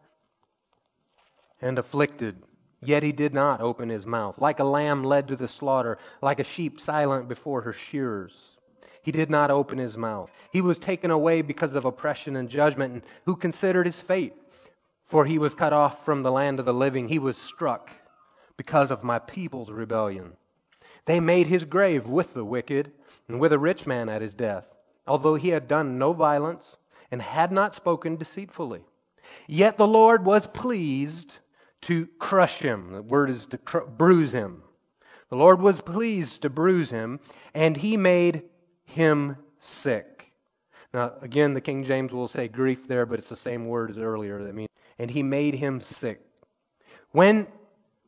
and 1.61 1.77
afflicted 1.77 2.41
Yet 2.81 3.03
he 3.03 3.11
did 3.11 3.33
not 3.33 3.61
open 3.61 3.89
his 3.89 4.05
mouth. 4.05 4.39
Like 4.39 4.59
a 4.59 4.63
lamb 4.63 5.03
led 5.03 5.27
to 5.27 5.35
the 5.35 5.47
slaughter, 5.47 5.97
like 6.21 6.39
a 6.39 6.45
sheep 6.45 6.79
silent 6.79 7.27
before 7.27 7.61
her 7.61 7.73
shearers. 7.73 8.33
He 9.01 9.11
did 9.11 9.29
not 9.29 9.51
open 9.51 9.77
his 9.77 9.97
mouth. 9.97 10.31
He 10.51 10.61
was 10.61 10.79
taken 10.79 11.11
away 11.11 11.41
because 11.41 11.75
of 11.75 11.85
oppression 11.85 12.35
and 12.35 12.49
judgment. 12.49 12.93
And 12.93 13.01
who 13.25 13.35
considered 13.35 13.85
his 13.85 14.01
fate? 14.01 14.33
For 15.09 15.25
he 15.25 15.39
was 15.39 15.55
cut 15.55 15.73
off 15.73 16.05
from 16.05 16.21
the 16.21 16.31
land 16.31 16.59
of 16.59 16.65
the 16.65 16.73
living. 16.73 17.07
He 17.07 17.17
was 17.17 17.35
struck 17.35 17.89
because 18.57 18.91
of 18.91 19.03
my 19.03 19.17
people's 19.17 19.71
rebellion. 19.71 20.33
They 21.05 21.19
made 21.19 21.47
his 21.47 21.65
grave 21.65 22.05
with 22.05 22.35
the 22.35 22.45
wicked 22.45 22.91
and 23.27 23.39
with 23.39 23.51
a 23.51 23.57
rich 23.57 23.87
man 23.87 24.07
at 24.07 24.21
his 24.21 24.35
death, 24.35 24.71
although 25.07 25.33
he 25.33 25.49
had 25.49 25.67
done 25.67 25.97
no 25.97 26.13
violence 26.13 26.77
and 27.09 27.23
had 27.23 27.51
not 27.51 27.73
spoken 27.73 28.17
deceitfully. 28.17 28.85
Yet 29.47 29.77
the 29.77 29.87
Lord 29.87 30.25
was 30.25 30.45
pleased 30.45 31.39
to 31.81 32.05
crush 32.19 32.59
him. 32.59 32.91
The 32.91 33.01
word 33.01 33.31
is 33.31 33.47
to 33.47 33.57
bruise 33.57 34.31
him. 34.31 34.61
The 35.29 35.37
Lord 35.37 35.59
was 35.59 35.81
pleased 35.81 36.43
to 36.43 36.51
bruise 36.51 36.91
him, 36.91 37.19
and 37.55 37.77
he 37.77 37.97
made 37.97 38.43
him 38.85 39.37
sick. 39.59 40.31
Now, 40.93 41.13
again, 41.21 41.55
the 41.55 41.61
King 41.61 41.83
James 41.83 42.13
will 42.13 42.27
say 42.27 42.47
grief 42.47 42.87
there, 42.87 43.07
but 43.07 43.17
it's 43.17 43.29
the 43.29 43.35
same 43.35 43.65
word 43.65 43.89
as 43.89 43.97
earlier. 43.97 44.43
That 44.43 44.53
means, 44.53 44.69
and 44.99 45.09
he 45.09 45.23
made 45.23 45.55
him 45.55 45.79
sick. 45.81 46.21
When, 47.11 47.47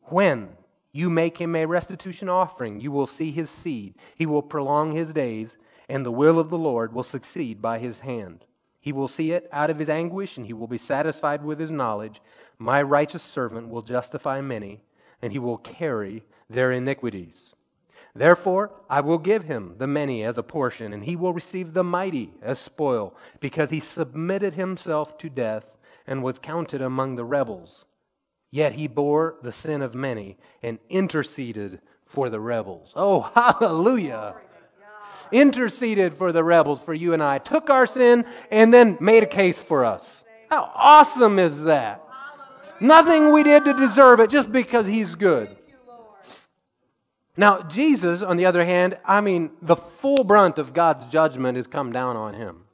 when 0.02 0.50
you 0.92 1.08
make 1.08 1.38
him 1.38 1.56
a 1.56 1.66
restitution 1.66 2.28
offering, 2.28 2.80
you 2.80 2.92
will 2.92 3.06
see 3.06 3.32
his 3.32 3.50
seed. 3.50 3.94
He 4.14 4.26
will 4.26 4.42
prolong 4.42 4.92
his 4.92 5.12
days, 5.12 5.56
and 5.88 6.04
the 6.04 6.12
will 6.12 6.38
of 6.38 6.50
the 6.50 6.58
Lord 6.58 6.92
will 6.92 7.02
succeed 7.02 7.62
by 7.62 7.78
his 7.78 8.00
hand. 8.00 8.44
He 8.80 8.92
will 8.92 9.08
see 9.08 9.32
it 9.32 9.48
out 9.52 9.70
of 9.70 9.78
his 9.78 9.88
anguish, 9.88 10.36
and 10.36 10.46
he 10.46 10.52
will 10.52 10.66
be 10.66 10.78
satisfied 10.78 11.42
with 11.42 11.58
his 11.58 11.70
knowledge. 11.70 12.20
My 12.58 12.82
righteous 12.82 13.22
servant 13.22 13.68
will 13.68 13.82
justify 13.82 14.40
many, 14.40 14.82
and 15.22 15.32
he 15.32 15.38
will 15.38 15.58
carry 15.58 16.24
their 16.50 16.72
iniquities. 16.72 17.54
Therefore, 18.14 18.72
I 18.90 19.00
will 19.00 19.18
give 19.18 19.44
him 19.44 19.76
the 19.78 19.86
many 19.86 20.22
as 20.22 20.36
a 20.36 20.42
portion, 20.42 20.92
and 20.92 21.04
he 21.04 21.16
will 21.16 21.32
receive 21.32 21.72
the 21.72 21.84
mighty 21.84 22.34
as 22.42 22.58
spoil, 22.58 23.16
because 23.40 23.70
he 23.70 23.80
submitted 23.80 24.54
himself 24.54 25.16
to 25.18 25.30
death 25.30 25.70
and 26.06 26.22
was 26.22 26.38
counted 26.38 26.82
among 26.82 27.16
the 27.16 27.24
rebels. 27.24 27.84
Yet 28.50 28.74
he 28.74 28.86
bore 28.86 29.36
the 29.42 29.52
sin 29.52 29.82
of 29.82 29.94
many 29.94 30.36
and 30.62 30.78
interceded 30.88 31.80
for 32.04 32.28
the 32.28 32.40
rebels. 32.40 32.92
Oh, 32.94 33.20
hallelujah! 33.34 34.34
Interceded 35.32 36.14
for 36.14 36.30
the 36.30 36.44
rebels, 36.44 36.80
for 36.80 36.92
you 36.92 37.14
and 37.14 37.22
I, 37.22 37.38
took 37.38 37.70
our 37.70 37.86
sin 37.86 38.26
and 38.50 38.72
then 38.72 38.98
made 39.00 39.22
a 39.22 39.26
case 39.26 39.58
for 39.58 39.84
us. 39.84 40.22
How 40.50 40.70
awesome 40.74 41.38
is 41.38 41.62
that? 41.62 42.02
Nothing 42.80 43.32
we 43.32 43.42
did 43.42 43.64
to 43.64 43.72
deserve 43.72 44.20
it, 44.20 44.28
just 44.28 44.52
because 44.52 44.86
he's 44.86 45.14
good. 45.14 45.56
Now, 47.36 47.62
Jesus, 47.62 48.20
on 48.20 48.36
the 48.36 48.44
other 48.44 48.64
hand, 48.64 48.98
I 49.04 49.22
mean, 49.22 49.52
the 49.62 49.76
full 49.76 50.24
brunt 50.24 50.58
of 50.58 50.74
God's 50.74 51.06
judgment 51.06 51.56
has 51.56 51.66
come 51.66 51.92
down 51.92 52.16
on 52.16 52.34
him. 52.34 52.64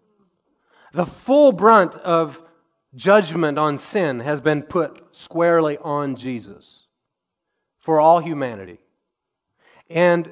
The 0.93 1.07
full 1.07 1.53
brunt 1.53 1.95
of 1.97 2.43
judgment 2.95 3.59
on 3.59 3.79
sin 3.79 4.21
has 4.21 4.41
been 4.41 4.63
put 4.63 5.15
squarely 5.15 5.79
on 5.79 6.17
Jesus 6.17 6.87
for 7.79 8.01
all 8.01 8.21
humanity. 8.21 8.79
And, 9.91 10.31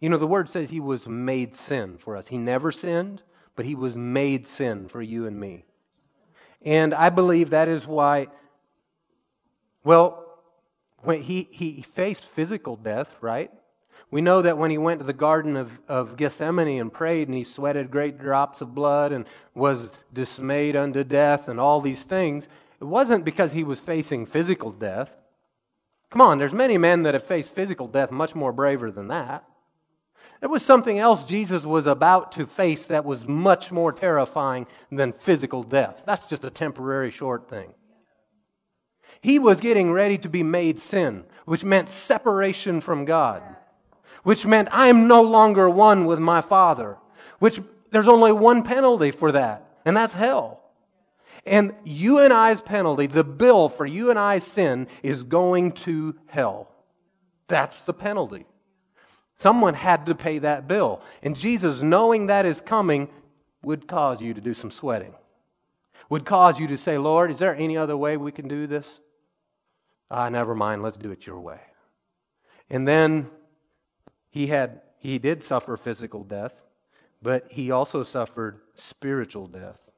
you 0.00 0.08
know, 0.08 0.18
the 0.18 0.26
word 0.26 0.48
says 0.48 0.70
he 0.70 0.80
was 0.80 1.06
made 1.06 1.56
sin 1.56 1.96
for 1.98 2.16
us. 2.16 2.28
He 2.28 2.38
never 2.38 2.72
sinned, 2.72 3.22
but 3.56 3.64
he 3.64 3.74
was 3.74 3.96
made 3.96 4.46
sin 4.46 4.88
for 4.88 5.00
you 5.00 5.26
and 5.26 5.38
me. 5.38 5.64
And 6.62 6.94
I 6.94 7.10
believe 7.10 7.50
that 7.50 7.68
is 7.68 7.86
why, 7.86 8.28
well, 9.84 10.22
when 10.98 11.22
he, 11.22 11.48
he 11.50 11.82
faced 11.82 12.24
physical 12.24 12.76
death, 12.76 13.14
right? 13.20 13.50
We 14.12 14.20
know 14.20 14.42
that 14.42 14.58
when 14.58 14.70
he 14.70 14.76
went 14.76 15.00
to 15.00 15.06
the 15.06 15.14
Garden 15.14 15.56
of, 15.56 15.72
of 15.88 16.18
Gethsemane 16.18 16.78
and 16.78 16.92
prayed 16.92 17.28
and 17.28 17.36
he 17.36 17.44
sweated 17.44 17.90
great 17.90 18.18
drops 18.18 18.60
of 18.60 18.74
blood 18.74 19.10
and 19.10 19.26
was 19.54 19.90
dismayed 20.12 20.76
unto 20.76 21.02
death 21.02 21.48
and 21.48 21.58
all 21.58 21.80
these 21.80 22.02
things, 22.02 22.46
it 22.78 22.84
wasn't 22.84 23.24
because 23.24 23.52
he 23.52 23.64
was 23.64 23.80
facing 23.80 24.26
physical 24.26 24.70
death. 24.70 25.10
Come 26.10 26.20
on, 26.20 26.38
there's 26.38 26.52
many 26.52 26.76
men 26.76 27.04
that 27.04 27.14
have 27.14 27.24
faced 27.24 27.54
physical 27.54 27.88
death 27.88 28.10
much 28.10 28.34
more 28.34 28.52
braver 28.52 28.90
than 28.90 29.08
that. 29.08 29.44
There 30.40 30.50
was 30.50 30.62
something 30.62 30.98
else 30.98 31.24
Jesus 31.24 31.64
was 31.64 31.86
about 31.86 32.32
to 32.32 32.44
face 32.44 32.84
that 32.86 33.06
was 33.06 33.26
much 33.26 33.72
more 33.72 33.92
terrifying 33.92 34.66
than 34.90 35.14
physical 35.14 35.62
death. 35.62 36.02
That's 36.04 36.26
just 36.26 36.44
a 36.44 36.50
temporary 36.50 37.10
short 37.10 37.48
thing. 37.48 37.72
He 39.22 39.38
was 39.38 39.58
getting 39.58 39.90
ready 39.90 40.18
to 40.18 40.28
be 40.28 40.42
made 40.42 40.80
sin, 40.80 41.24
which 41.46 41.64
meant 41.64 41.88
separation 41.88 42.82
from 42.82 43.06
God, 43.06 43.42
which 44.22 44.46
meant 44.46 44.68
I 44.70 44.88
am 44.88 45.08
no 45.08 45.22
longer 45.22 45.68
one 45.68 46.06
with 46.06 46.18
my 46.18 46.40
Father, 46.40 46.96
which 47.38 47.60
there's 47.90 48.08
only 48.08 48.32
one 48.32 48.62
penalty 48.62 49.10
for 49.10 49.32
that, 49.32 49.68
and 49.84 49.96
that's 49.96 50.14
hell. 50.14 50.60
And 51.44 51.74
you 51.84 52.20
and 52.20 52.32
I's 52.32 52.60
penalty, 52.60 53.06
the 53.06 53.24
bill 53.24 53.68
for 53.68 53.84
you 53.84 54.10
and 54.10 54.18
I's 54.18 54.44
sin, 54.44 54.86
is 55.02 55.24
going 55.24 55.72
to 55.72 56.14
hell. 56.26 56.70
That's 57.48 57.80
the 57.80 57.92
penalty. 57.92 58.46
Someone 59.38 59.74
had 59.74 60.06
to 60.06 60.14
pay 60.14 60.38
that 60.38 60.68
bill. 60.68 61.02
And 61.20 61.36
Jesus, 61.36 61.82
knowing 61.82 62.28
that 62.28 62.46
is 62.46 62.60
coming, 62.60 63.08
would 63.64 63.88
cause 63.88 64.22
you 64.22 64.34
to 64.34 64.40
do 64.40 64.54
some 64.54 64.70
sweating, 64.70 65.14
would 66.08 66.24
cause 66.24 66.58
you 66.58 66.66
to 66.68 66.76
say, 66.76 66.98
Lord, 66.98 67.30
is 67.30 67.38
there 67.38 67.54
any 67.54 67.76
other 67.76 67.96
way 67.96 68.16
we 68.16 68.32
can 68.32 68.46
do 68.46 68.66
this? 68.66 68.86
Ah, 70.10 70.28
never 70.28 70.54
mind, 70.54 70.82
let's 70.82 70.96
do 70.96 71.10
it 71.10 71.26
your 71.26 71.40
way. 71.40 71.60
And 72.70 72.86
then 72.86 73.30
he 74.32 74.48
had 74.48 74.80
he 74.98 75.18
did 75.18 75.42
suffer 75.42 75.76
physical 75.76 76.24
death, 76.24 76.62
but 77.22 77.46
he 77.50 77.70
also 77.70 78.02
suffered 78.02 78.60
spiritual 78.74 79.46
death. 79.46 79.90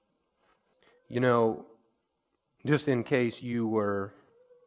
You 1.09 1.20
know, 1.20 1.66
just 2.66 2.89
in 2.89 3.05
case 3.05 3.43
you 3.43 3.68
were 3.68 4.12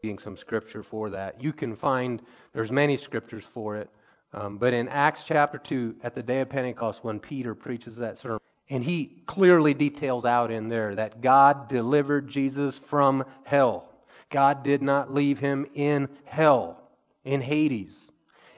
reading 0.02 0.20
some 0.20 0.38
scripture 0.38 0.84
for 0.84 1.10
that, 1.10 1.42
you 1.44 1.52
can 1.52 1.76
find 1.76 2.22
there's 2.54 2.72
many 2.72 2.98
scriptures 2.98 3.44
for 3.44 3.76
it. 3.76 3.90
Um, 4.34 4.58
but 4.58 4.74
in 4.74 4.88
Acts 4.90 5.24
chapter 5.26 5.58
2, 5.58 5.98
at 6.04 6.14
the 6.14 6.24
day 6.24 6.42
of 6.42 6.50
Pentecost, 6.50 7.04
when 7.04 7.20
Peter 7.20 7.56
preaches 7.56 7.96
that 7.98 8.18
sermon, 8.20 8.40
and 8.70 8.84
he 8.84 9.24
clearly 9.26 9.74
details 9.74 10.24
out 10.24 10.52
in 10.52 10.70
there 10.70 10.96
that 10.96 11.22
God 11.22 11.68
delivered 11.68 12.28
Jesus 12.28 12.78
from 12.78 13.26
hell. 13.44 13.90
God 14.30 14.64
did 14.64 14.82
not 14.82 15.14
leave 15.14 15.40
him 15.40 15.66
in 15.74 16.10
hell, 16.26 16.82
in 17.24 17.42
Hades. 17.42 17.94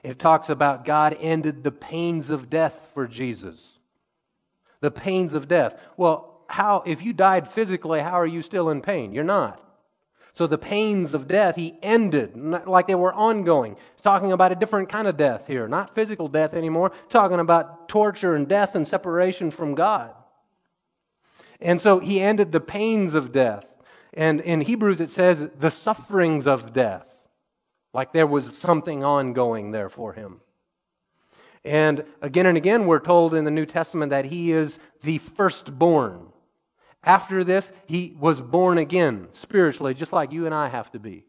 It 0.04 0.20
talks 0.20 0.50
about 0.50 0.86
God 0.86 1.18
ended 1.20 1.64
the 1.64 1.72
pains 1.72 2.30
of 2.30 2.50
death 2.50 2.90
for 2.94 3.08
Jesus. 3.08 3.60
The 4.82 4.92
pains 4.92 5.34
of 5.34 5.48
death. 5.48 5.80
Well, 5.98 6.42
how 6.48 6.84
if 6.86 7.04
you 7.04 7.14
died 7.14 7.48
physically, 7.48 8.00
how 8.00 8.20
are 8.20 8.26
you 8.26 8.42
still 8.42 8.70
in 8.70 8.82
pain? 8.82 9.14
You're 9.14 9.24
not. 9.24 9.64
So 10.34 10.48
the 10.48 10.58
pains 10.58 11.14
of 11.14 11.28
death 11.28 11.58
he 11.58 11.78
ended, 11.82 12.38
like 12.38 12.88
they 12.88 12.96
were 12.96 13.14
ongoing. 13.14 13.76
He's 13.76 14.02
talking 14.02 14.32
about 14.32 14.54
a 14.54 14.56
different 14.56 14.88
kind 14.88 15.08
of 15.08 15.18
death 15.18 15.48
here, 15.48 15.68
not 15.68 15.94
physical 15.94 16.30
death 16.30 16.54
anymore, 16.54 16.94
talking 17.10 17.40
about 17.40 17.90
torture 17.90 18.36
and 18.36 18.48
death 18.48 18.74
and 18.74 18.88
separation 18.88 19.52
from 19.52 19.76
God. 19.76 20.14
And 21.60 21.82
so 21.82 22.00
he 22.00 22.22
ended 22.22 22.54
the 22.54 22.62
pains 22.62 23.14
of 23.14 23.34
death. 23.34 23.66
And 24.14 24.40
in 24.40 24.62
Hebrews, 24.62 25.02
it 25.02 25.10
says 25.10 25.50
the 25.60 25.72
sufferings 25.72 26.48
of 26.48 26.72
death, 26.72 27.19
like 27.94 28.14
there 28.14 28.28
was 28.28 28.58
something 28.58 29.04
ongoing 29.04 29.72
there 29.72 29.90
for 29.90 30.14
him. 30.14 30.42
And 31.66 32.06
again 32.22 32.46
and 32.46 32.58
again, 32.58 32.86
we're 32.86 33.00
told 33.00 33.34
in 33.34 33.46
the 33.46 33.52
New 33.52 33.66
Testament 33.66 34.12
that 34.12 34.26
he 34.26 34.52
is 34.52 34.80
the 35.04 35.18
firstborn. 35.18 36.28
After 37.04 37.44
this, 37.44 37.70
he 37.86 38.16
was 38.20 38.42
born 38.42 38.78
again 38.78 39.30
spiritually, 39.32 39.94
just 39.94 40.14
like 40.14 40.32
you 40.32 40.46
and 40.46 40.56
I 40.56 40.68
have 40.68 40.92
to 40.92 41.00
be. 41.00 41.24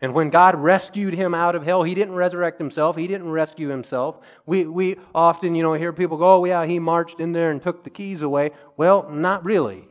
And 0.00 0.14
when 0.14 0.30
God 0.30 0.56
rescued 0.56 1.14
him 1.14 1.32
out 1.32 1.54
of 1.54 1.62
hell, 1.62 1.84
he 1.84 1.94
didn't 1.94 2.16
resurrect 2.16 2.58
himself. 2.58 2.96
He 2.96 3.06
didn't 3.06 3.30
rescue 3.30 3.68
himself. 3.68 4.18
We, 4.46 4.64
we 4.64 4.96
often, 5.14 5.54
you 5.54 5.62
know, 5.62 5.74
hear 5.74 5.92
people 5.92 6.16
go, 6.16 6.40
oh, 6.40 6.44
yeah, 6.44 6.66
he 6.66 6.80
marched 6.80 7.20
in 7.20 7.32
there 7.32 7.52
and 7.52 7.62
took 7.62 7.84
the 7.84 7.90
keys 7.90 8.20
away. 8.20 8.50
Well, 8.76 9.08
not 9.08 9.44
really. 9.44 9.86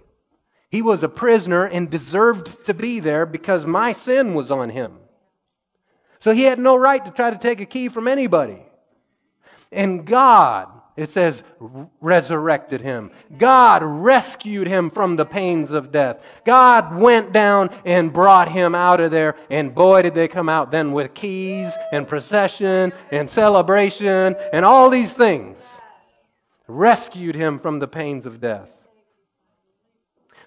He 0.69 0.81
was 0.81 1.01
a 1.01 1.09
prisoner 1.09 1.65
and 1.65 1.89
deserved 1.89 2.65
to 2.65 2.73
be 2.73 2.99
there 2.99 3.25
because 3.25 3.65
my 3.65 3.93
sin 3.93 4.33
was 4.33 4.51
on 4.51 4.69
him. 4.69 4.97
So 6.21 6.33
he 6.33 6.43
had 6.43 6.59
no 6.59 6.75
right 6.75 7.03
to 7.03 7.11
try 7.11 7.31
to 7.31 7.37
take 7.37 7.59
a 7.59 7.65
key 7.65 7.89
from 7.89 8.07
anybody. 8.07 8.61
And 9.71 10.05
God, 10.05 10.69
it 10.95 11.09
says, 11.09 11.41
resurrected 11.99 12.81
him. 12.81 13.11
God 13.37 13.81
rescued 13.83 14.67
him 14.67 14.91
from 14.91 15.15
the 15.15 15.25
pains 15.25 15.71
of 15.71 15.91
death. 15.91 16.21
God 16.45 16.95
went 16.95 17.33
down 17.33 17.71
and 17.85 18.13
brought 18.13 18.51
him 18.51 18.75
out 18.75 18.99
of 18.99 19.09
there. 19.09 19.35
And 19.49 19.73
boy, 19.73 20.03
did 20.03 20.13
they 20.13 20.27
come 20.27 20.47
out 20.47 20.71
then 20.71 20.91
with 20.91 21.15
keys 21.15 21.73
and 21.91 22.07
procession 22.07 22.93
and 23.09 23.27
celebration 23.27 24.35
and 24.53 24.63
all 24.63 24.91
these 24.91 25.11
things. 25.11 25.57
Rescued 26.67 27.35
him 27.35 27.57
from 27.57 27.79
the 27.79 27.87
pains 27.87 28.27
of 28.27 28.39
death. 28.39 28.69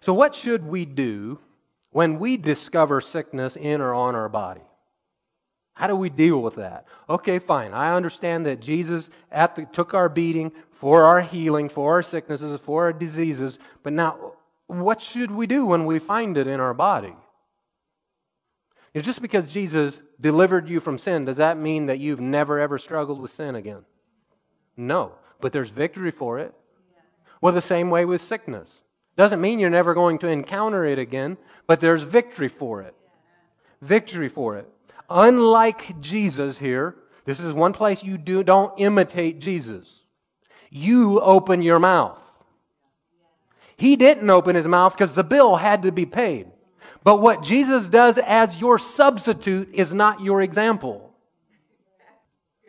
So, 0.00 0.14
what 0.14 0.34
should 0.34 0.64
we 0.66 0.84
do 0.84 1.40
when 1.90 2.18
we 2.18 2.36
discover 2.36 3.00
sickness 3.00 3.56
in 3.56 3.80
or 3.80 3.92
on 3.92 4.14
our 4.14 4.28
body? 4.28 4.60
How 5.74 5.88
do 5.88 5.96
we 5.96 6.08
deal 6.08 6.40
with 6.40 6.54
that? 6.54 6.86
Okay, 7.10 7.38
fine. 7.38 7.72
I 7.72 7.94
understand 7.94 8.46
that 8.46 8.60
Jesus 8.60 9.10
the, 9.30 9.68
took 9.72 9.92
our 9.92 10.08
beating 10.08 10.52
for 10.70 11.04
our 11.04 11.20
healing, 11.20 11.68
for 11.68 11.92
our 11.92 12.02
sicknesses, 12.02 12.60
for 12.60 12.84
our 12.84 12.92
diseases. 12.92 13.58
But 13.82 13.92
now, 13.92 14.34
what 14.68 15.00
should 15.00 15.30
we 15.30 15.46
do 15.46 15.66
when 15.66 15.84
we 15.84 15.98
find 15.98 16.38
it 16.38 16.46
in 16.46 16.60
our 16.60 16.74
body? 16.74 17.14
It's 18.92 19.04
just 19.04 19.20
because 19.20 19.48
Jesus 19.48 20.00
delivered 20.20 20.68
you 20.68 20.78
from 20.78 20.98
sin, 20.98 21.24
does 21.24 21.38
that 21.38 21.58
mean 21.58 21.86
that 21.86 21.98
you've 21.98 22.20
never 22.20 22.60
ever 22.60 22.78
struggled 22.78 23.20
with 23.20 23.32
sin 23.32 23.56
again? 23.56 23.84
No. 24.76 25.12
But 25.40 25.52
there's 25.52 25.70
victory 25.70 26.12
for 26.12 26.38
it. 26.38 26.54
Well, 27.40 27.52
the 27.52 27.60
same 27.60 27.90
way 27.90 28.04
with 28.04 28.22
sickness. 28.22 28.82
Doesn't 29.16 29.40
mean 29.40 29.58
you're 29.58 29.70
never 29.70 29.94
going 29.94 30.18
to 30.18 30.28
encounter 30.28 30.84
it 30.84 30.98
again, 30.98 31.36
but 31.66 31.80
there's 31.80 32.02
victory 32.02 32.48
for 32.48 32.82
it. 32.82 32.94
Victory 33.82 34.28
for 34.28 34.56
it. 34.56 34.68
Unlike 35.08 36.00
Jesus 36.00 36.58
here, 36.58 36.96
this 37.24 37.40
is 37.40 37.52
one 37.52 37.72
place 37.72 38.02
you 38.02 38.18
do, 38.18 38.42
don't 38.42 38.72
imitate 38.78 39.38
Jesus. 39.38 40.00
You 40.70 41.20
open 41.20 41.62
your 41.62 41.78
mouth. 41.78 42.20
He 43.76 43.96
didn't 43.96 44.30
open 44.30 44.56
his 44.56 44.66
mouth 44.66 44.92
because 44.92 45.14
the 45.14 45.24
bill 45.24 45.56
had 45.56 45.82
to 45.82 45.92
be 45.92 46.06
paid. 46.06 46.48
But 47.02 47.20
what 47.20 47.42
Jesus 47.42 47.88
does 47.88 48.18
as 48.18 48.60
your 48.60 48.78
substitute 48.78 49.70
is 49.72 49.92
not 49.92 50.20
your 50.20 50.40
example. 50.40 51.14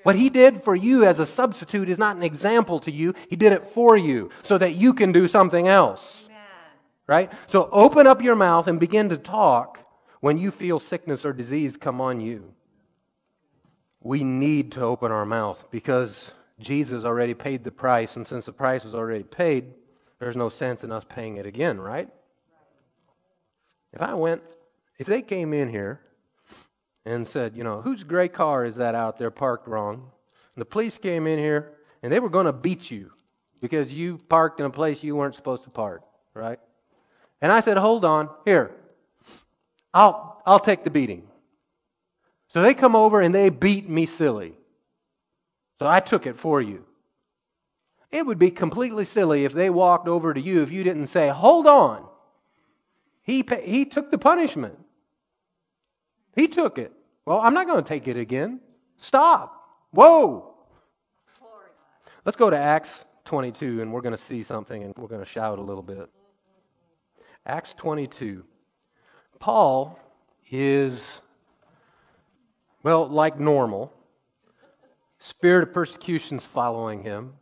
What 0.03 0.15
he 0.15 0.29
did 0.29 0.63
for 0.63 0.75
you 0.75 1.05
as 1.05 1.19
a 1.19 1.25
substitute 1.25 1.89
is 1.89 1.97
not 1.97 2.15
an 2.15 2.23
example 2.23 2.79
to 2.81 2.91
you. 2.91 3.15
He 3.29 3.35
did 3.35 3.53
it 3.53 3.65
for 3.65 3.97
you 3.97 4.29
so 4.43 4.57
that 4.57 4.75
you 4.75 4.93
can 4.93 5.11
do 5.11 5.27
something 5.27 5.67
else. 5.67 6.23
Right? 7.07 7.31
So 7.47 7.69
open 7.71 8.07
up 8.07 8.21
your 8.21 8.35
mouth 8.35 8.67
and 8.67 8.79
begin 8.79 9.09
to 9.09 9.17
talk 9.17 9.84
when 10.25 10.39
you 10.39 10.49
feel 10.49 10.79
sickness 10.79 11.23
or 11.23 11.33
disease 11.33 11.77
come 11.77 12.01
on 12.01 12.19
you. 12.19 12.51
We 14.01 14.23
need 14.23 14.71
to 14.71 14.81
open 14.81 15.11
our 15.11 15.23
mouth 15.23 15.63
because 15.69 16.31
Jesus 16.59 17.03
already 17.03 17.35
paid 17.35 17.63
the 17.63 17.69
price, 17.69 18.15
and 18.15 18.25
since 18.25 18.47
the 18.47 18.51
price 18.51 18.83
was 18.83 18.95
already 18.95 19.21
paid, 19.21 19.65
there's 20.17 20.35
no 20.35 20.49
sense 20.49 20.83
in 20.83 20.91
us 20.91 21.03
paying 21.07 21.37
it 21.37 21.45
again, 21.45 21.79
right? 21.79 22.09
If 23.93 24.01
I 24.01 24.15
went, 24.15 24.41
if 24.97 25.05
they 25.05 25.21
came 25.21 25.53
in 25.53 25.69
here 25.69 26.01
and 27.05 27.27
said, 27.27 27.55
you 27.55 27.63
know, 27.63 27.81
whose 27.81 28.03
gray 28.03 28.27
car 28.27 28.65
is 28.65 28.77
that 28.77 28.95
out 28.95 29.19
there 29.19 29.29
parked 29.29 29.67
wrong? 29.67 30.09
And 30.55 30.61
the 30.61 30.65
police 30.65 30.97
came 30.97 31.27
in 31.27 31.37
here 31.37 31.73
and 32.01 32.11
they 32.11 32.19
were 32.19 32.31
going 32.31 32.47
to 32.47 32.51
beat 32.51 32.89
you 32.89 33.11
because 33.61 33.93
you 33.93 34.17
parked 34.27 34.59
in 34.59 34.65
a 34.65 34.71
place 34.71 35.03
you 35.03 35.15
weren't 35.15 35.35
supposed 35.35 35.65
to 35.65 35.69
park, 35.69 36.01
right? 36.33 36.59
And 37.43 37.51
I 37.51 37.59
said, 37.59 37.77
hold 37.77 38.03
on, 38.03 38.31
here, 38.43 38.71
I'll, 39.95 40.41
I'll 40.45 40.59
take 40.59 40.83
the 40.83 40.89
beating. 40.89 41.23
So 42.49 42.61
they 42.61 42.73
come 42.73 42.95
over 42.95 43.21
and 43.21 43.33
they 43.33 43.49
beat 43.49 43.89
me 43.89 44.05
silly. 44.05 44.53
So 45.79 45.87
I 45.87 46.01
took 46.01 46.27
it 46.27 46.37
for 46.37 46.61
you. 46.61 46.85
It 48.11 48.25
would 48.25 48.37
be 48.37 48.51
completely 48.51 49.05
silly 49.05 49.45
if 49.45 49.53
they 49.53 49.69
walked 49.69 50.07
over 50.07 50.33
to 50.33 50.39
you 50.39 50.61
if 50.61 50.71
you 50.71 50.83
didn't 50.83 51.07
say, 51.07 51.29
hold 51.29 51.65
on. 51.65 52.05
He, 53.23 53.43
he 53.63 53.85
took 53.85 54.11
the 54.11 54.17
punishment. 54.17 54.77
He 56.35 56.47
took 56.47 56.77
it. 56.77 56.91
Well, 57.25 57.39
I'm 57.39 57.53
not 57.53 57.65
going 57.65 57.83
to 57.83 57.87
take 57.87 58.07
it 58.07 58.17
again. 58.17 58.59
Stop. 58.99 59.63
Whoa. 59.91 60.55
Let's 62.25 62.35
go 62.35 62.49
to 62.49 62.57
Acts 62.57 63.05
22 63.23 63.81
and 63.81 63.93
we're 63.93 64.01
going 64.01 64.15
to 64.15 64.21
see 64.21 64.43
something 64.43 64.83
and 64.83 64.93
we're 64.97 65.07
going 65.07 65.23
to 65.23 65.29
shout 65.29 65.57
a 65.57 65.61
little 65.61 65.83
bit. 65.83 66.09
Acts 67.45 67.73
22. 67.73 68.43
Paul 69.39 69.99
is, 70.49 71.21
well, 72.83 73.07
like 73.07 73.39
normal. 73.39 73.93
Spirit 75.19 75.63
of 75.63 75.73
persecution's 75.73 76.43
following 76.43 77.03
him. 77.03 77.33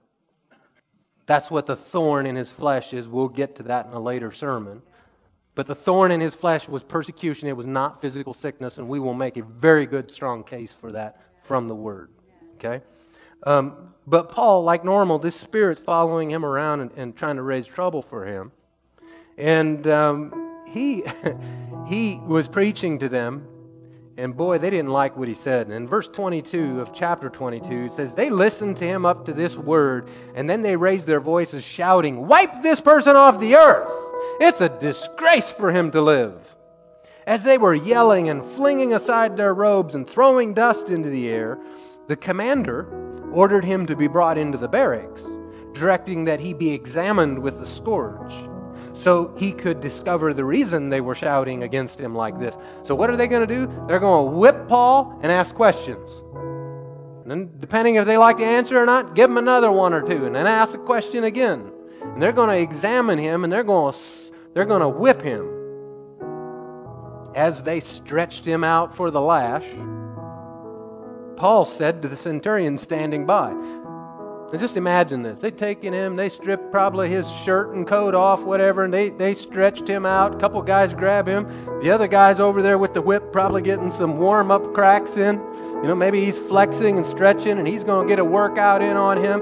That's 1.25 1.49
what 1.49 1.65
the 1.65 1.75
thorn 1.75 2.25
in 2.25 2.35
his 2.35 2.49
flesh 2.49 2.93
is. 2.93 3.07
We'll 3.07 3.29
get 3.29 3.55
to 3.57 3.63
that 3.63 3.85
in 3.85 3.93
a 3.93 3.99
later 3.99 4.31
sermon. 4.31 4.81
But 5.55 5.67
the 5.67 5.75
thorn 5.75 6.11
in 6.11 6.19
his 6.19 6.33
flesh 6.33 6.67
was 6.67 6.83
persecution. 6.83 7.47
It 7.47 7.55
was 7.55 7.67
not 7.67 8.01
physical 8.01 8.33
sickness, 8.33 8.77
and 8.77 8.87
we 8.87 8.99
will 8.99 9.13
make 9.13 9.37
a 9.37 9.43
very 9.43 9.85
good, 9.85 10.11
strong 10.11 10.43
case 10.43 10.71
for 10.71 10.91
that 10.91 11.21
from 11.41 11.67
the 11.67 11.75
Word. 11.75 12.09
Okay? 12.55 12.83
Um, 13.43 13.93
but 14.07 14.29
Paul, 14.29 14.63
like 14.63 14.83
normal, 14.83 15.19
this 15.19 15.35
spirit's 15.35 15.81
following 15.81 16.29
him 16.29 16.45
around 16.45 16.81
and, 16.81 16.91
and 16.95 17.15
trying 17.15 17.35
to 17.35 17.43
raise 17.43 17.67
trouble 17.67 18.01
for 18.01 18.25
him. 18.25 18.51
And 19.37 19.85
um, 19.87 20.42
he, 20.73 21.03
he 21.87 22.19
was 22.25 22.47
preaching 22.47 22.97
to 22.99 23.07
them, 23.07 23.47
and 24.17 24.35
boy, 24.35 24.57
they 24.57 24.71
didn't 24.71 24.91
like 24.91 25.15
what 25.15 25.27
he 25.27 25.35
said. 25.35 25.67
And 25.67 25.75
in 25.75 25.87
verse 25.87 26.07
22 26.07 26.81
of 26.81 26.93
chapter 26.93 27.29
22, 27.29 27.85
it 27.85 27.91
says, 27.91 28.13
They 28.13 28.29
listened 28.29 28.77
to 28.77 28.85
him 28.85 29.05
up 29.05 29.25
to 29.25 29.33
this 29.33 29.55
word, 29.55 30.09
and 30.35 30.49
then 30.49 30.63
they 30.63 30.75
raised 30.75 31.05
their 31.05 31.19
voices, 31.19 31.63
shouting, 31.63 32.27
Wipe 32.27 32.63
this 32.63 32.81
person 32.81 33.15
off 33.15 33.39
the 33.39 33.55
earth! 33.55 33.89
It's 34.39 34.61
a 34.61 34.69
disgrace 34.69 35.49
for 35.49 35.71
him 35.71 35.91
to 35.91 36.01
live. 36.01 36.33
As 37.25 37.43
they 37.43 37.57
were 37.57 37.75
yelling 37.75 38.29
and 38.29 38.43
flinging 38.43 38.93
aside 38.93 39.37
their 39.37 39.53
robes 39.53 39.95
and 39.95 40.09
throwing 40.09 40.53
dust 40.53 40.89
into 40.89 41.09
the 41.09 41.29
air, 41.29 41.57
the 42.07 42.17
commander 42.17 42.87
ordered 43.31 43.63
him 43.63 43.85
to 43.85 43.95
be 43.95 44.07
brought 44.07 44.37
into 44.37 44.57
the 44.57 44.67
barracks, 44.67 45.21
directing 45.73 46.25
that 46.25 46.39
he 46.39 46.53
be 46.53 46.71
examined 46.71 47.39
with 47.39 47.59
the 47.59 47.65
scourge 47.65 48.33
so 49.03 49.35
he 49.37 49.51
could 49.51 49.81
discover 49.81 50.33
the 50.33 50.45
reason 50.45 50.89
they 50.89 51.01
were 51.01 51.15
shouting 51.15 51.63
against 51.63 51.99
him 51.99 52.15
like 52.15 52.39
this. 52.39 52.55
So, 52.85 52.95
what 52.95 53.09
are 53.09 53.17
they 53.17 53.27
going 53.27 53.45
to 53.45 53.53
do? 53.53 53.71
They're 53.87 53.99
going 53.99 54.31
to 54.31 54.37
whip 54.37 54.67
Paul 54.69 55.19
and 55.21 55.31
ask 55.31 55.53
questions. 55.53 56.09
And 57.23 57.29
then, 57.29 57.51
depending 57.59 57.95
if 57.95 58.05
they 58.05 58.17
like 58.17 58.37
the 58.37 58.45
answer 58.45 58.81
or 58.81 58.85
not, 58.85 59.13
give 59.13 59.29
him 59.29 59.37
another 59.37 59.71
one 59.71 59.93
or 59.93 60.01
two, 60.01 60.25
and 60.25 60.33
then 60.33 60.47
ask 60.47 60.71
the 60.71 60.77
question 60.77 61.25
again. 61.25 61.69
And 62.01 62.21
they're 62.21 62.31
going 62.31 62.49
to 62.49 62.57
examine 62.57 63.17
him 63.17 63.43
and 63.43 63.51
they're 63.51 63.63
going 63.63 63.93
to, 63.93 63.99
they're 64.53 64.65
going 64.65 64.81
to 64.81 64.89
whip 64.89 65.21
him. 65.21 65.49
As 67.35 67.63
they 67.63 67.79
stretched 67.79 68.45
him 68.45 68.63
out 68.63 68.95
for 68.95 69.09
the 69.09 69.21
lash, 69.21 69.65
Paul 71.35 71.65
said 71.65 72.01
to 72.03 72.07
the 72.07 72.15
centurion 72.15 72.77
standing 72.77 73.25
by, 73.25 73.51
just 74.59 74.77
imagine 74.77 75.23
this. 75.23 75.39
They'd 75.39 75.57
taken 75.57 75.93
him, 75.93 76.15
they 76.15 76.29
stripped 76.29 76.71
probably 76.71 77.09
his 77.09 77.27
shirt 77.31 77.73
and 77.73 77.87
coat 77.87 78.13
off, 78.13 78.41
whatever, 78.41 78.83
and 78.83 78.93
they, 78.93 79.09
they 79.09 79.33
stretched 79.33 79.87
him 79.87 80.05
out. 80.05 80.35
A 80.35 80.37
couple 80.37 80.61
guys 80.61 80.93
grab 80.93 81.27
him. 81.27 81.47
The 81.81 81.89
other 81.89 82.07
guy's 82.07 82.39
over 82.39 82.61
there 82.61 82.77
with 82.77 82.93
the 82.93 83.01
whip, 83.01 83.31
probably 83.31 83.63
getting 83.63 83.91
some 83.91 84.19
warm 84.19 84.51
up 84.51 84.71
cracks 84.71 85.17
in. 85.17 85.37
You 85.37 85.87
know, 85.87 85.95
maybe 85.95 86.23
he's 86.23 86.37
flexing 86.37 86.97
and 86.97 87.05
stretching, 87.05 87.57
and 87.57 87.67
he's 87.67 87.83
going 87.83 88.07
to 88.07 88.11
get 88.11 88.19
a 88.19 88.25
workout 88.25 88.83
in 88.83 88.95
on 88.95 89.17
him. 89.17 89.41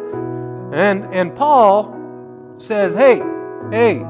And, 0.73 1.03
and 1.13 1.35
Paul 1.35 2.55
says, 2.57 2.95
Hey, 2.95 3.21
hey, 3.69 4.05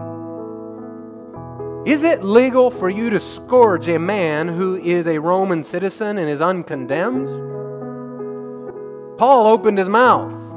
is 1.84 2.04
it 2.04 2.24
legal 2.24 2.70
for 2.70 2.92
you 2.92 3.10
to 3.10 3.20
scourge 3.20 3.88
a 3.88 3.98
man 3.98 4.48
who 4.48 4.76
is 4.78 5.08
a 5.08 5.18
Roman 5.18 5.64
citizen 5.64 6.20
and 6.20 6.30
is 6.30 6.40
uncondemned? 6.40 7.28
Paul 9.18 9.48
opened 9.48 9.80
his 9.80 9.90
mouth. 9.90 10.51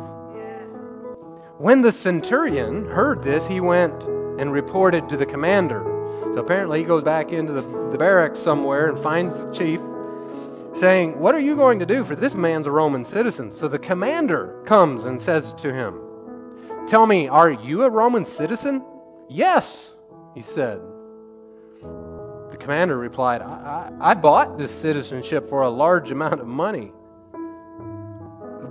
When 1.58 1.82
the 1.82 1.92
centurion 1.92 2.86
heard 2.86 3.22
this, 3.22 3.46
he 3.46 3.60
went 3.60 4.02
and 4.40 4.52
reported 4.52 5.08
to 5.08 5.16
the 5.16 5.26
commander. 5.26 5.82
So 6.34 6.38
apparently, 6.38 6.80
he 6.80 6.84
goes 6.84 7.04
back 7.04 7.30
into 7.30 7.52
the, 7.52 7.62
the 7.90 7.98
barracks 7.98 8.40
somewhere 8.40 8.88
and 8.88 8.98
finds 8.98 9.38
the 9.38 9.52
chief 9.52 9.80
saying, 10.76 11.18
What 11.18 11.34
are 11.34 11.40
you 11.40 11.54
going 11.54 11.78
to 11.78 11.86
do? 11.86 12.04
For 12.04 12.16
this 12.16 12.34
man's 12.34 12.66
a 12.66 12.72
Roman 12.72 13.04
citizen. 13.04 13.54
So 13.56 13.68
the 13.68 13.78
commander 13.78 14.60
comes 14.66 15.04
and 15.04 15.22
says 15.22 15.52
to 15.58 15.72
him, 15.72 16.00
Tell 16.88 17.06
me, 17.06 17.28
are 17.28 17.52
you 17.52 17.84
a 17.84 17.90
Roman 17.90 18.24
citizen? 18.24 18.84
Yes, 19.28 19.92
he 20.34 20.42
said. 20.42 20.80
The 22.50 22.56
commander 22.58 22.98
replied, 22.98 23.42
I, 23.42 23.90
I, 24.00 24.10
I 24.10 24.14
bought 24.14 24.58
this 24.58 24.72
citizenship 24.72 25.46
for 25.46 25.62
a 25.62 25.70
large 25.70 26.10
amount 26.10 26.40
of 26.40 26.48
money. 26.48 26.92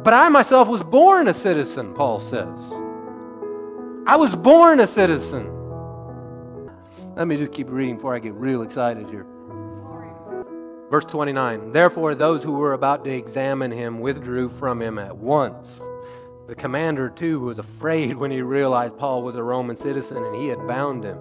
But 0.03 0.13
I 0.13 0.27
myself 0.27 0.67
was 0.67 0.83
born 0.83 1.29
a 1.29 1.33
citizen, 1.33 1.93
Paul 1.93 2.19
says. 2.19 2.59
I 4.05 4.17
was 4.17 4.35
born 4.35 4.81
a 4.81 4.87
citizen. 4.87 5.49
Let 7.15 7.25
me 7.25 7.37
just 7.37 7.53
keep 7.53 7.69
reading 7.69 7.95
before 7.95 8.13
I 8.13 8.19
get 8.19 8.33
real 8.33 8.63
excited 8.63 9.07
here. 9.07 9.25
Verse 10.91 11.05
29 11.05 11.71
Therefore, 11.71 12.15
those 12.15 12.43
who 12.43 12.51
were 12.51 12.73
about 12.73 13.05
to 13.05 13.11
examine 13.11 13.71
him 13.71 14.01
withdrew 14.01 14.49
from 14.49 14.81
him 14.81 14.99
at 14.99 15.15
once. 15.15 15.81
The 16.47 16.55
commander, 16.55 17.09
too, 17.09 17.39
was 17.39 17.57
afraid 17.57 18.15
when 18.17 18.29
he 18.29 18.41
realized 18.41 18.97
Paul 18.97 19.23
was 19.23 19.35
a 19.35 19.43
Roman 19.43 19.77
citizen 19.77 20.17
and 20.17 20.35
he 20.35 20.47
had 20.47 20.67
bound 20.67 21.05
him. 21.05 21.17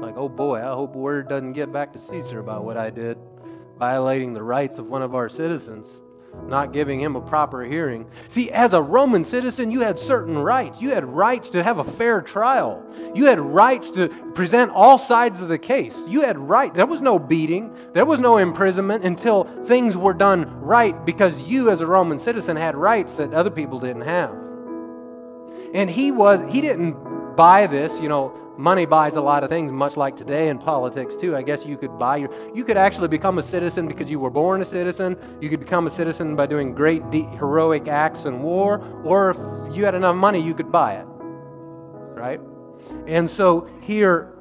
Like, 0.00 0.16
oh 0.16 0.28
boy, 0.28 0.58
I 0.58 0.74
hope 0.74 0.96
word 0.96 1.28
doesn't 1.28 1.52
get 1.52 1.72
back 1.72 1.92
to 1.92 2.00
Caesar 2.00 2.40
about 2.40 2.64
what 2.64 2.76
I 2.76 2.90
did, 2.90 3.18
violating 3.78 4.34
the 4.34 4.42
rights 4.42 4.80
of 4.80 4.88
one 4.88 5.02
of 5.02 5.14
our 5.14 5.28
citizens. 5.28 5.86
Not 6.46 6.72
giving 6.72 7.00
him 7.00 7.16
a 7.16 7.20
proper 7.20 7.64
hearing. 7.64 8.06
See, 8.28 8.50
as 8.50 8.72
a 8.72 8.82
Roman 8.82 9.24
citizen, 9.24 9.70
you 9.70 9.80
had 9.80 9.98
certain 9.98 10.38
rights. 10.38 10.80
You 10.80 10.90
had 10.90 11.04
rights 11.04 11.50
to 11.50 11.62
have 11.62 11.78
a 11.78 11.84
fair 11.84 12.20
trial. 12.20 12.84
You 13.14 13.26
had 13.26 13.40
rights 13.40 13.90
to 13.90 14.08
present 14.34 14.70
all 14.70 14.98
sides 14.98 15.42
of 15.42 15.48
the 15.48 15.58
case. 15.58 16.00
You 16.06 16.22
had 16.22 16.38
right. 16.38 16.72
There 16.72 16.86
was 16.86 17.00
no 17.00 17.18
beating. 17.18 17.74
There 17.92 18.04
was 18.04 18.20
no 18.20 18.38
imprisonment 18.38 19.04
until 19.04 19.44
things 19.64 19.96
were 19.96 20.14
done 20.14 20.60
right 20.60 21.04
because 21.04 21.40
you 21.42 21.70
as 21.70 21.80
a 21.80 21.86
Roman 21.86 22.18
citizen 22.18 22.56
had 22.56 22.76
rights 22.76 23.14
that 23.14 23.32
other 23.32 23.50
people 23.50 23.80
didn't 23.80 24.02
have. 24.02 24.34
And 25.74 25.90
he 25.90 26.12
was 26.12 26.40
he 26.52 26.60
didn't 26.60 27.36
buy 27.36 27.66
this, 27.66 27.98
you 28.00 28.08
know, 28.08 28.34
money 28.58 28.86
buys 28.86 29.16
a 29.16 29.20
lot 29.20 29.44
of 29.44 29.50
things, 29.50 29.72
much 29.72 29.96
like 29.96 30.16
today 30.16 30.48
in 30.48 30.58
politics 30.58 31.14
too. 31.14 31.36
I 31.36 31.42
guess 31.42 31.64
you 31.64 31.76
could 31.76 31.98
buy 31.98 32.16
your, 32.16 32.30
you 32.54 32.64
could 32.64 32.76
actually 32.76 33.08
become 33.08 33.38
a 33.38 33.42
citizen 33.42 33.86
because 33.86 34.08
you 34.08 34.18
were 34.18 34.30
born 34.30 34.62
a 34.62 34.64
citizen. 34.64 35.16
You 35.40 35.48
could 35.48 35.60
become 35.60 35.86
a 35.86 35.90
citizen 35.90 36.36
by 36.36 36.46
doing 36.46 36.72
great 36.72 37.10
de- 37.10 37.26
heroic 37.36 37.88
acts 37.88 38.24
in 38.24 38.42
war, 38.42 38.80
or 39.04 39.30
if 39.30 39.76
you 39.76 39.84
had 39.84 39.94
enough 39.94 40.16
money, 40.16 40.40
you 40.40 40.54
could 40.54 40.72
buy 40.72 40.94
it. 40.94 41.06
Right? 41.06 42.40
And 43.06 43.30
so 43.30 43.68
here, 43.82 44.32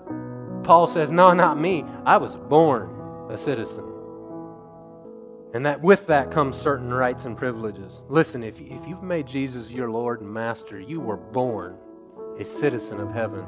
Paul 0.64 0.88
says, 0.88 1.10
No, 1.12 1.34
not 1.34 1.60
me. 1.60 1.84
I 2.06 2.18
was 2.18 2.38
born 2.38 3.30
a 3.30 3.38
citizen. 3.38 3.92
And 5.54 5.66
that 5.66 5.82
with 5.82 6.06
that 6.08 6.32
comes 6.32 6.58
certain 6.58 6.94
rights 6.94 7.24
and 7.24 7.38
privileges. 7.38 8.02
Listen, 8.10 8.44
if, 8.44 8.60
if 8.60 8.86
you've 8.86 9.04
made 9.04 9.26
Jesus 9.26 9.70
your 9.70 9.90
Lord 9.90 10.20
and 10.20 10.30
Master, 10.30 10.82
you 10.82 11.00
were 11.00 11.16
born 11.16 11.78
a 12.38 12.44
citizen 12.44 13.00
of 13.00 13.12
heaven. 13.12 13.46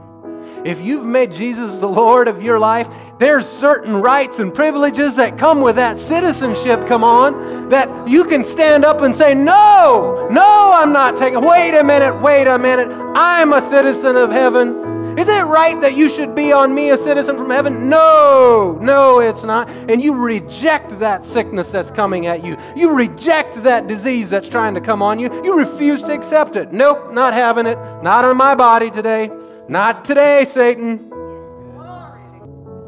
If 0.63 0.81
you've 0.81 1.05
made 1.05 1.33
Jesus 1.33 1.79
the 1.79 1.87
Lord 1.87 2.27
of 2.27 2.41
your 2.41 2.57
life, 2.57 2.89
there's 3.19 3.45
certain 3.45 4.01
rights 4.01 4.39
and 4.39 4.53
privileges 4.53 5.15
that 5.15 5.37
come 5.37 5.61
with 5.61 5.75
that 5.75 5.97
citizenship, 5.97 6.87
come 6.87 7.03
on, 7.03 7.69
that 7.69 8.07
you 8.07 8.23
can 8.23 8.45
stand 8.45 8.85
up 8.85 9.01
and 9.01 9.15
say, 9.15 9.33
No, 9.33 10.27
no, 10.31 10.71
I'm 10.73 10.93
not 10.93 11.17
taking. 11.17 11.41
Wait 11.41 11.77
a 11.77 11.83
minute, 11.83 12.21
wait 12.21 12.47
a 12.47 12.57
minute. 12.57 12.87
I'm 13.15 13.51
a 13.51 13.67
citizen 13.69 14.15
of 14.15 14.31
heaven. 14.31 14.86
Is 15.17 15.27
it 15.27 15.41
right 15.41 15.79
that 15.81 15.95
you 15.95 16.09
should 16.09 16.35
be 16.35 16.51
on 16.51 16.75
me 16.75 16.91
a 16.91 16.97
citizen 16.97 17.37
from 17.37 17.49
heaven? 17.49 17.89
No, 17.89 18.77
no, 18.79 19.19
it's 19.19 19.41
not. 19.41 19.67
And 19.89 20.03
you 20.03 20.13
reject 20.13 20.99
that 20.99 21.25
sickness 21.25 21.71
that's 21.71 21.89
coming 21.89 22.27
at 22.27 22.45
you. 22.45 22.55
You 22.75 22.91
reject 22.91 23.63
that 23.63 23.87
disease 23.87 24.29
that's 24.29 24.47
trying 24.47 24.75
to 24.75 24.81
come 24.81 25.01
on 25.01 25.17
you. 25.17 25.33
You 25.43 25.57
refuse 25.57 26.01
to 26.03 26.13
accept 26.13 26.55
it. 26.55 26.71
Nope, 26.71 27.13
not 27.13 27.33
having 27.33 27.65
it. 27.65 27.79
Not 28.03 28.25
on 28.25 28.37
my 28.37 28.53
body 28.53 28.91
today. 28.91 29.31
Not 29.67 30.05
today, 30.05 30.45
Satan. 30.45 31.09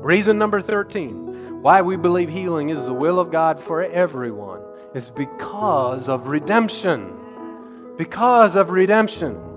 Reason 0.01 0.38
number 0.38 0.61
13 0.61 1.30
why 1.61 1.82
we 1.82 1.97
believe 1.97 2.30
healing 2.30 2.69
is 2.69 2.86
the 2.86 2.93
will 2.93 3.19
of 3.19 3.32
God 3.32 3.59
for 3.59 3.84
everyone 3.84 4.61
is 4.93 5.09
because 5.09 6.07
of 6.07 6.27
redemption. 6.27 7.13
Because 7.97 8.55
of 8.55 8.69
redemption. 8.69 9.48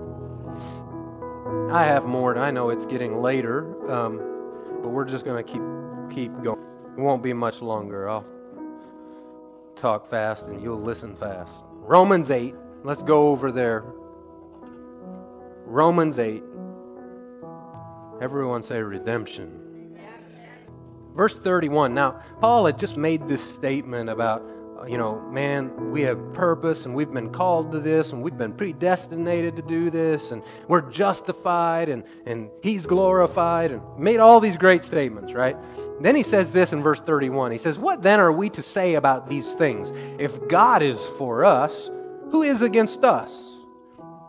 I 1.71 1.83
have 1.85 2.05
more. 2.05 2.37
I 2.37 2.51
know 2.51 2.69
it's 2.69 2.85
getting 2.85 3.21
later, 3.21 3.91
um, 3.91 4.17
but 4.81 4.89
we're 4.89 5.05
just 5.05 5.25
going 5.25 5.43
to 5.43 5.51
keep 5.51 5.61
keep 6.13 6.31
going. 6.43 6.61
It 6.97 7.01
won't 7.01 7.23
be 7.23 7.33
much 7.33 7.61
longer. 7.61 8.07
I'll 8.07 8.25
talk 9.75 10.07
fast 10.07 10.47
and 10.47 10.61
you'll 10.61 10.81
listen 10.81 11.15
fast. 11.15 11.51
Romans 11.71 12.29
8. 12.29 12.53
Let's 12.83 13.01
go 13.01 13.29
over 13.29 13.51
there. 13.51 13.83
Romans 15.65 16.19
8. 16.19 16.43
Everyone 18.21 18.61
say 18.63 18.81
redemption. 18.81 19.59
Verse 21.15 21.33
31. 21.33 21.93
Now, 21.93 22.21
Paul 22.39 22.65
had 22.65 22.79
just 22.79 22.97
made 22.97 23.27
this 23.27 23.43
statement 23.43 24.09
about, 24.09 24.43
you 24.87 24.97
know, 24.97 25.19
man, 25.31 25.91
we 25.91 26.01
have 26.01 26.33
purpose 26.33 26.85
and 26.85 26.95
we've 26.95 27.11
been 27.11 27.31
called 27.31 27.71
to 27.71 27.79
this 27.79 28.11
and 28.11 28.21
we've 28.21 28.37
been 28.37 28.53
predestinated 28.53 29.55
to 29.55 29.61
do 29.61 29.89
this 29.89 30.31
and 30.31 30.43
we're 30.67 30.81
justified 30.81 31.89
and, 31.89 32.03
and 32.25 32.49
he's 32.61 32.85
glorified 32.85 33.71
and 33.71 33.81
made 33.97 34.19
all 34.19 34.39
these 34.39 34.57
great 34.57 34.83
statements, 34.83 35.33
right? 35.33 35.57
Then 36.01 36.15
he 36.15 36.23
says 36.23 36.51
this 36.51 36.73
in 36.73 36.83
verse 36.83 36.99
31. 36.99 37.51
He 37.51 37.57
says, 37.57 37.77
What 37.77 38.01
then 38.01 38.19
are 38.19 38.31
we 38.31 38.49
to 38.51 38.63
say 38.63 38.95
about 38.95 39.29
these 39.29 39.51
things? 39.53 39.91
If 40.19 40.47
God 40.47 40.81
is 40.81 40.99
for 41.17 41.45
us, 41.45 41.89
who 42.31 42.43
is 42.43 42.61
against 42.61 43.03
us? 43.03 43.51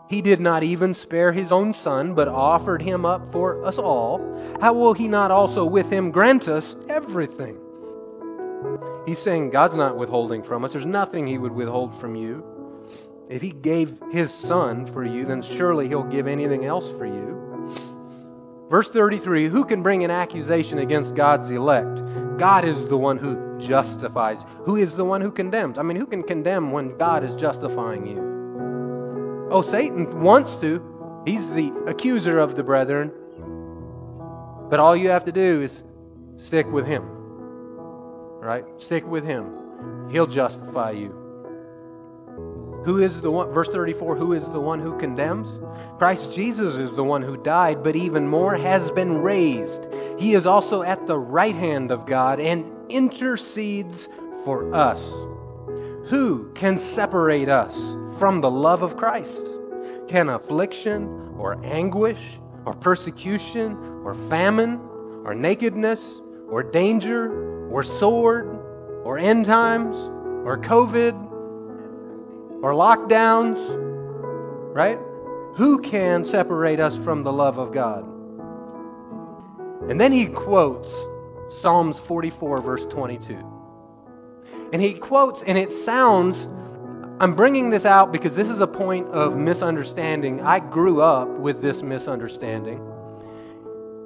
He 0.07 0.21
did 0.21 0.39
not 0.39 0.63
even 0.63 0.93
spare 0.93 1.31
his 1.31 1.51
own 1.51 1.73
son, 1.73 2.13
but 2.13 2.27
offered 2.27 2.81
him 2.81 3.05
up 3.05 3.27
for 3.27 3.65
us 3.65 3.77
all. 3.77 4.19
How 4.61 4.73
will 4.73 4.93
he 4.93 5.07
not 5.07 5.31
also 5.31 5.65
with 5.65 5.89
him 5.89 6.11
grant 6.11 6.47
us 6.47 6.75
everything? 6.87 7.57
He's 9.05 9.19
saying 9.19 9.51
God's 9.51 9.75
not 9.75 9.97
withholding 9.97 10.43
from 10.43 10.63
us. 10.63 10.73
There's 10.73 10.85
nothing 10.85 11.27
he 11.27 11.37
would 11.37 11.51
withhold 11.51 11.93
from 11.93 12.15
you. 12.15 12.43
If 13.29 13.41
he 13.41 13.51
gave 13.51 13.99
his 14.11 14.33
son 14.33 14.85
for 14.85 15.03
you, 15.03 15.25
then 15.25 15.41
surely 15.41 15.87
he'll 15.87 16.03
give 16.03 16.27
anything 16.27 16.65
else 16.65 16.87
for 16.97 17.05
you. 17.05 17.35
Verse 18.69 18.87
33 18.87 19.47
Who 19.47 19.63
can 19.63 19.83
bring 19.83 20.03
an 20.03 20.11
accusation 20.11 20.79
against 20.79 21.15
God's 21.15 21.49
elect? 21.49 22.01
God 22.37 22.65
is 22.65 22.87
the 22.87 22.97
one 22.97 23.17
who 23.17 23.57
justifies. 23.59 24.43
Who 24.65 24.75
is 24.75 24.93
the 24.93 25.05
one 25.05 25.21
who 25.21 25.31
condemns? 25.31 25.77
I 25.77 25.83
mean, 25.83 25.97
who 25.97 26.05
can 26.05 26.23
condemn 26.23 26.71
when 26.71 26.97
God 26.97 27.23
is 27.23 27.35
justifying 27.35 28.05
you? 28.05 29.47
Oh, 29.51 29.61
Satan 29.61 30.21
wants 30.21 30.55
to. 30.57 31.23
He's 31.25 31.53
the 31.53 31.71
accuser 31.87 32.39
of 32.39 32.55
the 32.55 32.63
brethren. 32.63 33.11
But 34.69 34.79
all 34.79 34.95
you 34.95 35.09
have 35.09 35.25
to 35.25 35.31
do 35.31 35.61
is 35.61 35.83
stick 36.37 36.67
with 36.71 36.85
him. 36.85 37.14
Right? 38.45 38.63
Stick 38.77 39.07
with 39.07 39.25
him. 39.25 40.07
He'll 40.11 40.27
justify 40.27 40.91
you. 40.91 41.09
Who 42.85 43.01
is 43.01 43.19
the 43.19 43.31
one, 43.31 43.51
verse 43.51 43.69
34, 43.69 44.15
who 44.15 44.33
is 44.33 44.43
the 44.51 44.59
one 44.59 44.79
who 44.79 44.95
condemns? 44.99 45.49
Christ 45.97 46.31
Jesus 46.31 46.75
is 46.75 46.95
the 46.95 47.03
one 47.03 47.23
who 47.23 47.37
died, 47.37 47.81
but 47.81 47.95
even 47.95 48.27
more 48.27 48.55
has 48.55 48.91
been 48.91 49.17
raised. 49.17 49.87
He 50.19 50.35
is 50.35 50.45
also 50.45 50.83
at 50.83 51.07
the 51.07 51.17
right 51.17 51.55
hand 51.55 51.89
of 51.89 52.05
God 52.05 52.39
and 52.39 52.71
intercedes 52.87 54.07
for 54.43 54.71
us. 54.75 55.01
Who 56.09 56.51
can 56.53 56.77
separate 56.77 57.49
us 57.49 57.75
from 58.19 58.41
the 58.41 58.51
love 58.51 58.83
of 58.83 58.95
Christ? 58.95 59.43
Can 60.07 60.29
affliction 60.29 61.33
or 61.39 61.59
anguish 61.65 62.21
or 62.63 62.75
persecution 62.75 63.75
or 64.03 64.13
famine 64.13 64.79
or 65.25 65.33
nakedness 65.33 66.21
or 66.47 66.61
danger 66.61 67.54
or 67.75 67.83
sword 67.83 68.47
or 69.03 69.17
end 69.17 69.43
times 69.43 69.97
or 70.47 70.57
COVID 70.57 71.13
or 72.63 72.71
lockdowns, 72.71 73.59
right? 74.73 74.97
Who 75.55 75.81
can 75.81 76.23
separate 76.23 76.79
us 76.79 76.95
from 76.95 77.23
the 77.23 77.33
love 77.33 77.57
of 77.57 77.73
God? 77.73 78.05
And 79.89 79.99
then 79.99 80.13
he 80.13 80.27
quotes 80.27 80.93
Psalms 81.49 81.99
44, 81.99 82.61
verse 82.61 82.85
22. 82.85 83.37
And 84.71 84.81
he 84.81 84.93
quotes, 84.93 85.41
and 85.41 85.57
it 85.57 85.73
sounds, 85.73 86.47
I'm 87.19 87.35
bringing 87.35 87.71
this 87.71 87.83
out 87.83 88.13
because 88.13 88.37
this 88.37 88.49
is 88.49 88.61
a 88.61 88.67
point 88.67 89.09
of 89.09 89.35
misunderstanding. 89.35 90.39
I 90.39 90.61
grew 90.61 91.01
up 91.01 91.27
with 91.27 91.61
this 91.61 91.81
misunderstanding. 91.81 92.79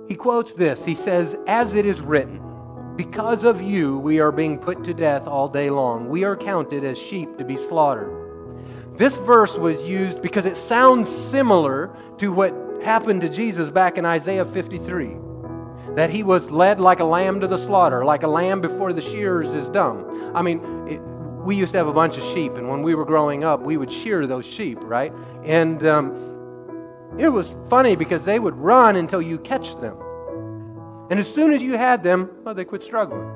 He 0.08 0.16
quotes 0.16 0.54
this 0.54 0.84
He 0.84 0.96
says, 0.96 1.36
As 1.46 1.76
it 1.76 1.86
is 1.86 2.02
written, 2.02 2.49
because 3.00 3.46
of 3.46 3.62
you 3.62 3.98
we 3.98 4.20
are 4.20 4.30
being 4.30 4.58
put 4.58 4.84
to 4.84 4.94
death 4.94 5.26
all 5.26 5.48
day 5.48 5.70
long. 5.70 6.10
We 6.10 6.26
are 6.26 6.36
counted 6.36 6.84
as 6.84 6.98
sheep 6.98 7.38
to 7.38 7.46
be 7.46 7.56
slaughtered. 7.56 8.14
This 8.98 9.16
verse 9.16 9.56
was 9.56 9.82
used 9.84 10.22
because 10.22 10.46
it 10.46 10.58
sounds 10.58 11.10
similar 11.10 11.96
to 12.18 12.34
what 12.34 12.54
happened 12.84 13.22
to 13.22 13.30
Jesus 13.30 13.70
back 13.70 13.98
in 13.98 14.06
Isaiah 14.06 14.44
53 14.44 15.16
that 15.96 16.10
he 16.10 16.24
was 16.24 16.52
led 16.52 16.82
like 16.82 17.00
a 17.00 17.06
lamb 17.06 17.40
to 17.40 17.48
the 17.48 17.58
slaughter, 17.58 18.04
like 18.04 18.24
a 18.24 18.28
lamb 18.28 18.60
before 18.60 18.92
the 18.92 19.02
shears 19.02 19.48
is 19.48 19.70
dumb. 19.70 20.34
I 20.36 20.42
mean, 20.42 20.60
it, 20.90 21.00
we 21.46 21.56
used 21.56 21.72
to 21.72 21.78
have 21.78 21.88
a 21.88 21.94
bunch 21.94 22.18
of 22.18 22.24
sheep, 22.34 22.56
and 22.56 22.68
when 22.68 22.82
we 22.82 22.96
were 22.96 23.06
growing 23.06 23.46
up, 23.46 23.62
we 23.62 23.78
would 23.78 23.90
shear 23.90 24.28
those 24.28 24.46
sheep, 24.46 24.78
right? 24.82 25.14
And 25.46 25.88
um, 25.88 27.16
it 27.18 27.30
was 27.30 27.48
funny 27.70 27.96
because 27.96 28.26
they 28.26 28.40
would 28.40 28.58
run 28.58 28.98
until 28.98 29.22
you 29.22 29.38
catch 29.40 29.80
them. 29.80 29.98
And 31.10 31.20
as 31.20 31.34
soon 31.34 31.54
as 31.54 31.62
you 31.62 31.78
had 31.78 32.04
them, 32.04 32.30
oh, 32.46 32.54
they 32.54 32.66
quit 32.66 32.84
struggling. 32.84 33.28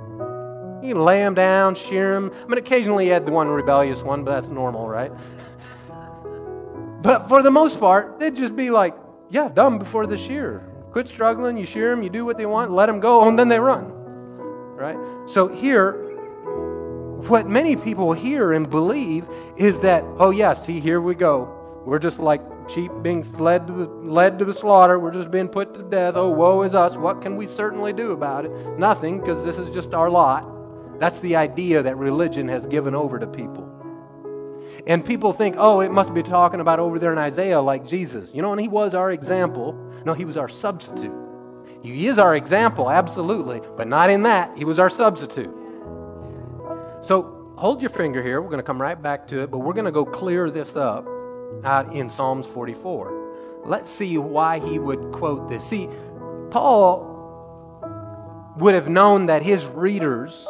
You 0.84 0.96
can 0.96 1.04
lay 1.04 1.20
them 1.20 1.34
down, 1.34 1.76
shear 1.76 2.14
them. 2.14 2.32
I 2.42 2.46
mean, 2.46 2.58
occasionally 2.58 3.08
you 3.08 3.14
had 3.14 3.26
the 3.26 3.32
one 3.32 3.48
rebellious 3.48 4.04
one, 4.04 4.24
but 4.24 4.32
that's 4.32 4.48
normal, 4.48 4.88
right? 4.88 5.12
but 7.02 7.28
for 7.28 7.42
the 7.42 7.52
most 7.52 7.80
part, 7.80 8.20
they'd 8.20 8.36
just 8.36 8.56
be 8.56 8.70
like, 8.70 8.96
yeah, 9.30 9.50
dumb 9.50 9.80
before 9.80 10.06
the 10.06 10.18
shear. 10.18 10.70
Quit 10.92 11.08
struggling, 11.08 11.58
you 11.58 11.66
shear 11.66 11.90
them, 11.90 12.04
you 12.04 12.10
do 12.10 12.26
what 12.26 12.38
they 12.38 12.46
want, 12.46 12.72
let 12.72 12.86
them 12.86 13.00
go, 13.00 13.28
and 13.28 13.40
then 13.40 13.48
they 13.48 13.60
run. 13.60 13.92
Right? 14.76 14.98
So 15.28 15.48
here, 15.48 15.94
what 17.28 17.48
many 17.48 17.76
people 17.76 18.14
hear 18.14 18.52
and 18.52 18.70
believe 18.70 19.26
is 19.58 19.80
that, 19.80 20.04
oh, 20.20 20.30
yeah, 20.30 20.54
see, 20.54 20.80
here 20.80 21.02
we 21.02 21.16
go. 21.16 21.82
We're 21.86 22.00
just 22.00 22.20
like 22.20 22.42
sheep 22.70 22.92
being 23.02 23.30
led 23.38 23.68
to 23.68 23.74
the, 23.74 23.86
led 23.88 24.40
to 24.40 24.46
the 24.46 24.54
slaughter. 24.54 25.00
We're 25.00 25.12
just 25.12 25.32
being 25.32 25.48
put 25.48 25.74
to 25.76 25.84
death. 25.84 26.16
Oh, 26.16 26.30
woe 26.30 26.62
is 26.64 26.74
us. 26.74 26.96
What 26.96 27.22
can 27.22 27.36
we 27.36 27.48
certainly 27.48 27.94
do 27.94 28.12
about 28.12 28.46
it? 28.46 28.52
Nothing, 28.78 29.20
because 29.20 29.44
this 29.44 29.58
is 29.58 29.70
just 29.70 29.94
our 29.94 30.10
lot. 30.10 31.00
That's 31.00 31.20
the 31.20 31.36
idea 31.36 31.84
that 31.84 31.98
religion 31.98 32.48
has 32.48 32.66
given 32.68 32.96
over 32.96 33.20
to 33.20 33.28
people. 33.28 33.70
And 34.86 35.06
people 35.06 35.34
think, 35.34 35.56
oh, 35.58 35.80
it 35.80 35.92
must 35.92 36.14
be 36.14 36.24
talking 36.24 36.60
about 36.60 36.80
over 36.80 37.00
there 37.00 37.12
in 37.12 37.18
Isaiah 37.18 37.62
like 37.62 37.88
Jesus. 37.88 38.30
You 38.34 38.42
know, 38.42 38.52
and 38.52 38.60
he 38.60 38.68
was 38.68 38.94
our 38.94 39.12
example. 39.12 39.74
No, 40.06 40.14
he 40.14 40.26
was 40.26 40.38
our 40.38 40.50
substitute. 40.50 41.14
He 41.82 42.08
is 42.08 42.18
our 42.18 42.36
example, 42.36 42.90
absolutely, 42.90 43.62
but 43.76 43.88
not 43.88 44.10
in 44.10 44.24
that. 44.24 44.58
He 44.58 44.64
was 44.64 44.80
our 44.80 44.90
substitute. 44.90 45.54
So 47.02 47.54
hold 47.58 47.82
your 47.82 47.90
finger 47.90 48.24
here. 48.24 48.42
We're 48.42 48.50
going 48.50 48.60
to 48.60 48.64
come 48.64 48.82
right 48.82 49.02
back 49.02 49.28
to 49.30 49.42
it, 49.42 49.52
but 49.52 49.60
we're 49.60 49.74
going 49.74 49.86
to 49.86 49.92
go 49.92 50.06
clear 50.06 50.50
this 50.50 50.76
up 50.78 51.06
out 51.64 51.94
in 51.94 52.10
Psalms 52.10 52.46
44. 52.46 53.62
Let's 53.66 53.92
see 53.92 54.18
why 54.18 54.60
he 54.60 54.80
would 54.80 55.12
quote 55.12 55.48
this. 55.48 55.64
See, 55.66 55.90
Paul 56.52 57.10
would 58.58 58.76
have 58.76 58.90
known 58.90 59.28
that 59.28 59.42
his 59.42 59.66
readers 59.66 60.46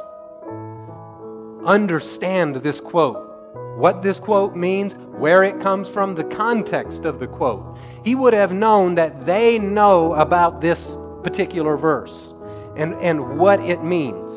understand 1.65 2.57
this 2.57 2.79
quote. 2.79 3.29
What 3.77 4.01
this 4.01 4.19
quote 4.19 4.55
means, 4.55 4.93
where 5.17 5.43
it 5.43 5.59
comes 5.59 5.89
from, 5.89 6.15
the 6.15 6.23
context 6.23 7.05
of 7.05 7.19
the 7.19 7.27
quote. 7.27 7.77
He 8.03 8.15
would 8.15 8.33
have 8.33 8.51
known 8.51 8.95
that 8.95 9.25
they 9.25 9.59
know 9.59 10.13
about 10.13 10.61
this 10.61 10.95
particular 11.23 11.77
verse 11.77 12.33
and, 12.75 12.93
and 12.95 13.37
what 13.37 13.59
it 13.61 13.83
means. 13.83 14.31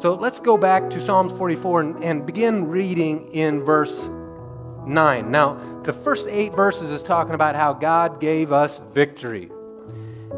So 0.00 0.14
let's 0.14 0.40
go 0.40 0.56
back 0.56 0.88
to 0.90 1.00
Psalms 1.00 1.32
44 1.34 1.80
and, 1.80 2.04
and 2.04 2.26
begin 2.26 2.68
reading 2.68 3.28
in 3.32 3.62
verse 3.62 3.94
9. 4.86 5.30
Now, 5.30 5.82
the 5.82 5.92
first 5.92 6.26
eight 6.28 6.54
verses 6.54 6.90
is 6.90 7.02
talking 7.02 7.34
about 7.34 7.54
how 7.54 7.72
God 7.72 8.20
gave 8.20 8.52
us 8.52 8.80
victory. 8.92 9.50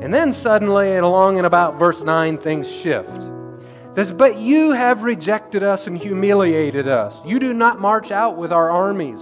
And 0.00 0.12
then 0.12 0.32
suddenly, 0.32 0.96
along 0.96 1.38
in 1.38 1.44
about 1.44 1.78
verse 1.78 2.00
9, 2.00 2.38
things 2.38 2.70
shift. 2.70 3.10
It 3.10 3.96
says, 3.96 4.12
But 4.12 4.38
you 4.38 4.72
have 4.72 5.02
rejected 5.02 5.62
us 5.62 5.86
and 5.86 5.96
humiliated 5.96 6.88
us. 6.88 7.14
You 7.26 7.38
do 7.38 7.52
not 7.52 7.80
march 7.80 8.10
out 8.10 8.36
with 8.36 8.52
our 8.52 8.70
armies. 8.70 9.20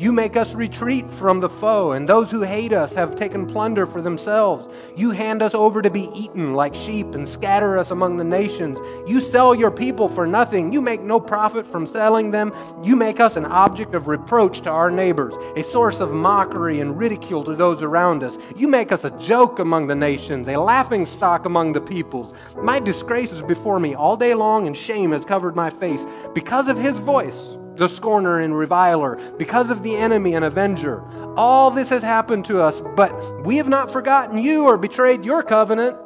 You 0.00 0.12
make 0.12 0.34
us 0.34 0.54
retreat 0.54 1.10
from 1.10 1.40
the 1.40 1.48
foe, 1.50 1.92
and 1.92 2.08
those 2.08 2.30
who 2.30 2.40
hate 2.40 2.72
us 2.72 2.94
have 2.94 3.16
taken 3.16 3.46
plunder 3.46 3.84
for 3.84 4.00
themselves. 4.00 4.66
You 4.96 5.10
hand 5.10 5.42
us 5.42 5.54
over 5.54 5.82
to 5.82 5.90
be 5.90 6.08
eaten 6.14 6.54
like 6.54 6.74
sheep 6.74 7.14
and 7.14 7.28
scatter 7.28 7.76
us 7.76 7.90
among 7.90 8.16
the 8.16 8.24
nations. 8.24 8.78
You 9.06 9.20
sell 9.20 9.54
your 9.54 9.70
people 9.70 10.08
for 10.08 10.26
nothing. 10.26 10.72
You 10.72 10.80
make 10.80 11.02
no 11.02 11.20
profit 11.20 11.66
from 11.66 11.86
selling 11.86 12.30
them. 12.30 12.50
You 12.82 12.96
make 12.96 13.20
us 13.20 13.36
an 13.36 13.44
object 13.44 13.94
of 13.94 14.08
reproach 14.08 14.62
to 14.62 14.70
our 14.70 14.90
neighbors, 14.90 15.34
a 15.54 15.62
source 15.62 16.00
of 16.00 16.12
mockery 16.12 16.80
and 16.80 16.96
ridicule 16.96 17.44
to 17.44 17.54
those 17.54 17.82
around 17.82 18.22
us. 18.22 18.38
You 18.56 18.68
make 18.68 18.92
us 18.92 19.04
a 19.04 19.10
joke 19.18 19.58
among 19.58 19.88
the 19.88 19.96
nations, 19.96 20.48
a 20.48 20.56
laughing 20.56 21.04
stock 21.04 21.44
among 21.44 21.74
the 21.74 21.80
peoples. 21.82 22.32
My 22.56 22.80
disgrace 22.80 23.32
is 23.32 23.42
before 23.42 23.78
me 23.78 23.94
all 23.94 24.16
day 24.16 24.32
long, 24.32 24.66
and 24.66 24.74
shame 24.74 25.12
has 25.12 25.26
covered 25.26 25.54
my 25.54 25.68
face 25.68 26.06
because 26.32 26.68
of 26.68 26.78
his 26.78 26.98
voice 26.98 27.58
the 27.80 27.88
scorner 27.88 28.40
and 28.40 28.56
reviler, 28.56 29.16
because 29.38 29.70
of 29.70 29.82
the 29.82 29.96
enemy 29.96 30.34
and 30.34 30.44
avenger. 30.44 31.02
All 31.34 31.70
this 31.70 31.88
has 31.88 32.02
happened 32.02 32.44
to 32.44 32.60
us, 32.60 32.82
but 32.94 33.42
we 33.42 33.56
have 33.56 33.68
not 33.68 33.90
forgotten 33.90 34.36
you 34.36 34.66
or 34.66 34.76
betrayed 34.76 35.24
your 35.24 35.42
covenant. 35.42 35.96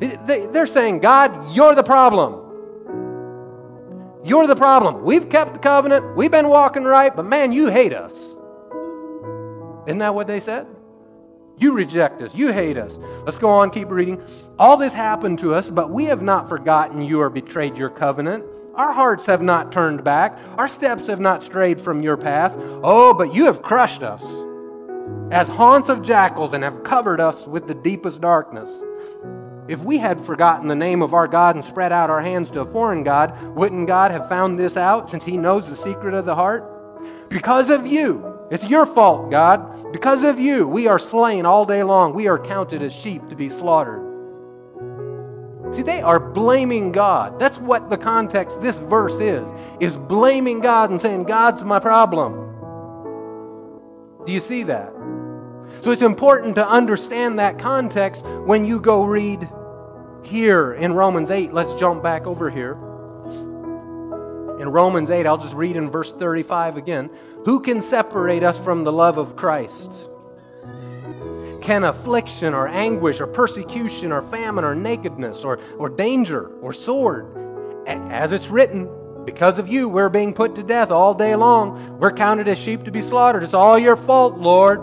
They're 0.00 0.66
saying, 0.66 1.00
God, 1.00 1.54
you're 1.54 1.74
the 1.74 1.82
problem. 1.82 2.38
You're 4.24 4.46
the 4.46 4.56
problem. 4.56 5.02
We've 5.02 5.28
kept 5.28 5.52
the 5.52 5.58
covenant, 5.58 6.16
we've 6.16 6.30
been 6.30 6.48
walking 6.48 6.84
right, 6.84 7.14
but 7.14 7.26
man, 7.26 7.52
you 7.52 7.66
hate 7.66 7.92
us. 7.92 8.14
Isn't 9.86 9.98
that 9.98 10.14
what 10.14 10.26
they 10.26 10.40
said? 10.40 10.66
You 11.58 11.72
reject 11.72 12.22
us. 12.22 12.34
You 12.34 12.52
hate 12.54 12.78
us. 12.78 12.98
Let's 13.26 13.36
go 13.36 13.50
on, 13.50 13.70
keep 13.70 13.90
reading. 13.90 14.22
All 14.58 14.78
this 14.78 14.94
happened 14.94 15.40
to 15.40 15.54
us, 15.54 15.68
but 15.68 15.90
we 15.90 16.04
have 16.04 16.22
not 16.22 16.48
forgotten 16.48 17.02
you 17.02 17.20
or 17.20 17.28
betrayed 17.28 17.76
your 17.76 17.90
covenant. 17.90 18.44
Our 18.74 18.92
hearts 18.92 19.26
have 19.26 19.42
not 19.42 19.70
turned 19.70 20.02
back. 20.02 20.38
Our 20.56 20.68
steps 20.68 21.06
have 21.08 21.20
not 21.20 21.42
strayed 21.42 21.80
from 21.80 22.02
your 22.02 22.16
path. 22.16 22.54
Oh, 22.82 23.12
but 23.12 23.34
you 23.34 23.44
have 23.44 23.60
crushed 23.60 24.02
us 24.02 24.22
as 25.30 25.48
haunts 25.48 25.88
of 25.90 26.02
jackals 26.02 26.54
and 26.54 26.64
have 26.64 26.82
covered 26.82 27.20
us 27.20 27.46
with 27.46 27.66
the 27.66 27.74
deepest 27.74 28.20
darkness. 28.20 28.70
If 29.68 29.84
we 29.84 29.98
had 29.98 30.20
forgotten 30.20 30.68
the 30.68 30.74
name 30.74 31.02
of 31.02 31.14
our 31.14 31.28
God 31.28 31.54
and 31.54 31.64
spread 31.64 31.92
out 31.92 32.10
our 32.10 32.20
hands 32.20 32.50
to 32.50 32.60
a 32.60 32.66
foreign 32.66 33.04
God, 33.04 33.40
wouldn't 33.54 33.86
God 33.86 34.10
have 34.10 34.28
found 34.28 34.58
this 34.58 34.76
out 34.76 35.10
since 35.10 35.24
He 35.24 35.36
knows 35.36 35.68
the 35.68 35.76
secret 35.76 36.14
of 36.14 36.24
the 36.24 36.34
heart? 36.34 36.68
Because 37.28 37.70
of 37.70 37.86
you, 37.86 38.38
it's 38.50 38.64
your 38.64 38.86
fault, 38.86 39.30
God. 39.30 39.92
Because 39.92 40.24
of 40.24 40.40
you, 40.40 40.66
we 40.66 40.86
are 40.86 40.98
slain 40.98 41.46
all 41.46 41.64
day 41.64 41.82
long. 41.82 42.12
We 42.14 42.26
are 42.26 42.38
counted 42.38 42.82
as 42.82 42.92
sheep 42.92 43.28
to 43.28 43.36
be 43.36 43.48
slaughtered. 43.48 44.11
See, 45.72 45.82
they 45.82 46.02
are 46.02 46.20
blaming 46.20 46.92
God. 46.92 47.38
That's 47.38 47.58
what 47.58 47.88
the 47.88 47.96
context 47.96 48.60
this 48.60 48.78
verse 48.78 49.14
is, 49.14 49.48
is 49.80 49.96
blaming 49.96 50.60
God 50.60 50.90
and 50.90 51.00
saying, 51.00 51.24
God's 51.24 51.62
my 51.62 51.78
problem. 51.78 52.34
Do 54.26 54.32
you 54.32 54.40
see 54.40 54.64
that? 54.64 54.92
So 55.80 55.90
it's 55.90 56.02
important 56.02 56.54
to 56.56 56.68
understand 56.68 57.38
that 57.38 57.58
context 57.58 58.22
when 58.44 58.66
you 58.66 58.80
go 58.80 59.04
read 59.04 59.48
here 60.22 60.74
in 60.74 60.92
Romans 60.92 61.30
8. 61.30 61.54
Let's 61.54 61.72
jump 61.80 62.02
back 62.02 62.26
over 62.26 62.50
here. 62.50 62.72
In 64.60 64.68
Romans 64.68 65.10
8, 65.10 65.26
I'll 65.26 65.38
just 65.38 65.54
read 65.54 65.76
in 65.76 65.90
verse 65.90 66.12
35 66.12 66.76
again. 66.76 67.10
Who 67.46 67.60
can 67.60 67.82
separate 67.82 68.44
us 68.44 68.56
from 68.62 68.84
the 68.84 68.92
love 68.92 69.16
of 69.18 69.34
Christ? 69.34 69.90
Can 71.62 71.84
affliction 71.84 72.52
or 72.52 72.68
anguish 72.68 73.20
or 73.20 73.26
persecution 73.26 74.12
or 74.12 74.20
famine 74.22 74.64
or 74.64 74.74
nakedness 74.74 75.44
or, 75.44 75.58
or 75.78 75.88
danger 75.88 76.48
or 76.60 76.72
sword, 76.72 77.26
as 77.86 78.32
it's 78.32 78.48
written, 78.48 78.88
because 79.24 79.58
of 79.58 79.68
you, 79.68 79.88
we're 79.88 80.08
being 80.08 80.34
put 80.34 80.54
to 80.56 80.62
death 80.62 80.90
all 80.90 81.14
day 81.14 81.36
long. 81.36 81.98
We're 81.98 82.12
counted 82.12 82.48
as 82.48 82.58
sheep 82.58 82.84
to 82.84 82.90
be 82.90 83.00
slaughtered. 83.00 83.44
It's 83.44 83.54
all 83.54 83.78
your 83.78 83.96
fault, 83.96 84.36
Lord. 84.36 84.80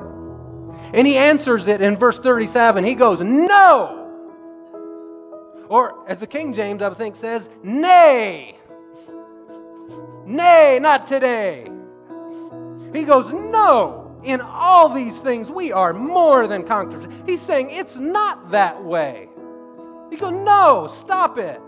And 0.94 1.06
he 1.06 1.18
answers 1.18 1.68
it 1.68 1.82
in 1.82 1.98
verse 1.98 2.18
37. 2.20 2.84
He 2.84 2.96
goes, 2.96 3.20
No! 3.20 3.96
Or, 5.68 6.10
as 6.10 6.20
the 6.20 6.28
King 6.28 6.54
James, 6.54 6.82
I 6.82 6.90
think, 6.94 7.16
says, 7.16 7.50
Nay! 7.64 8.58
Nay, 10.26 10.80
not 10.82 11.06
today. 11.08 11.70
He 12.94 13.04
goes, 13.04 13.32
No! 13.34 13.99
In 14.24 14.42
all 14.42 14.90
these 14.90 15.16
things, 15.18 15.50
we 15.50 15.72
are 15.72 15.94
more 15.94 16.48
than 16.48 16.64
conquerors. 16.64 17.08
He's 17.26 17.42
saying 17.42 17.72
it's 17.72 17.96
not 17.96 18.52
that 18.52 18.84
way. 18.84 19.30
He 20.10 20.18
goes, 20.18 20.34
No, 20.34 20.92
stop 21.02 21.38
it. 21.38 21.62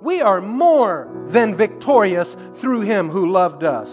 We 0.00 0.20
are 0.20 0.40
more 0.40 1.10
than 1.28 1.54
victorious 1.54 2.36
through 2.56 2.82
him 2.82 3.08
who 3.08 3.30
loved 3.30 3.64
us. 3.64 3.88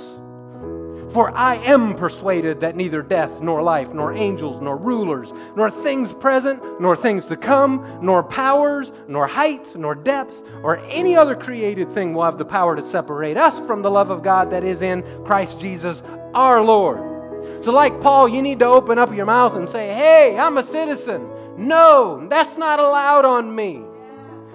For 1.14 1.36
I 1.38 1.56
am 1.58 1.96
persuaded 1.96 2.62
that 2.62 2.76
neither 2.76 3.04
death, 3.04 3.40
nor 3.40 3.62
life, 3.62 3.94
nor 3.94 4.14
angels, 4.14 4.62
nor 4.62 4.76
rulers, 4.76 5.32
nor 5.56 5.70
things 5.70 6.12
present, 6.12 6.82
nor 6.82 6.96
things 6.96 7.28
to 7.28 7.38
come, 7.38 8.00
nor 8.02 8.24
powers, 8.24 8.92
nor 9.08 9.28
heights, 9.28 9.76
nor 9.76 9.94
depths, 9.94 10.42
or 10.64 10.78
any 10.90 11.16
other 11.16 11.36
created 11.36 11.92
thing 11.94 12.14
will 12.14 12.24
have 12.24 12.40
the 12.40 12.46
power 12.46 12.76
to 12.76 12.90
separate 12.90 13.38
us 13.38 13.60
from 13.68 13.84
the 13.84 13.92
love 13.92 14.10
of 14.10 14.24
God 14.24 14.50
that 14.50 14.64
is 14.64 14.82
in 14.82 15.04
Christ 15.24 15.60
Jesus 15.60 16.02
our 16.34 16.62
Lord. 16.62 17.13
So, 17.62 17.72
like 17.72 18.02
Paul, 18.02 18.28
you 18.28 18.42
need 18.42 18.60
to 18.60 18.66
open 18.66 19.00
up 19.00 19.14
your 19.14 19.26
mouth 19.26 19.56
and 19.56 19.70
say, 19.70 19.94
Hey, 19.94 20.38
I'm 20.38 20.58
a 20.58 20.64
citizen. 20.64 21.30
No, 21.58 22.28
that's 22.30 22.58
not 22.58 22.80
allowed 22.80 23.26
on 23.26 23.54
me. 23.56 23.84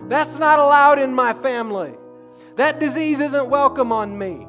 That's 0.08 0.38
not 0.38 0.58
allowed 0.58 0.98
in 0.98 1.14
my 1.14 1.32
family. 1.32 1.94
That 2.56 2.80
disease 2.80 3.20
isn't 3.20 3.48
welcome 3.48 3.92
on 3.92 4.18
me. 4.18 4.46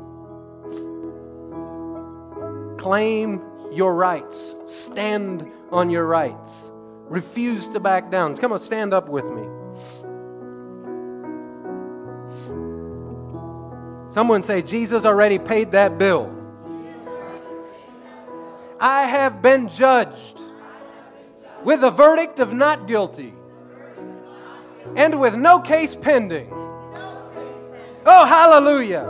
Claim 2.77 3.41
your 3.71 3.93
rights. 3.93 4.55
Stand 4.67 5.45
on 5.71 5.89
your 5.89 6.05
rights. 6.05 6.49
Refuse 7.09 7.67
to 7.69 7.79
back 7.79 8.09
down. 8.09 8.37
Come 8.37 8.51
on, 8.51 8.61
stand 8.61 8.93
up 8.93 9.09
with 9.09 9.25
me. 9.25 9.43
Someone 14.13 14.43
say, 14.43 14.61
Jesus 14.61 15.05
already 15.05 15.37
paid 15.37 15.71
that 15.73 15.97
bill. 15.97 16.38
I 18.79 19.03
have 19.03 19.41
been 19.41 19.69
judged 19.69 20.39
with 21.63 21.83
a 21.83 21.91
verdict 21.91 22.39
of 22.39 22.53
not 22.53 22.87
guilty 22.87 23.33
and 24.95 25.19
with 25.19 25.35
no 25.35 25.59
case 25.59 25.95
pending. 25.95 26.49
Oh, 28.05 28.25
hallelujah. 28.25 29.03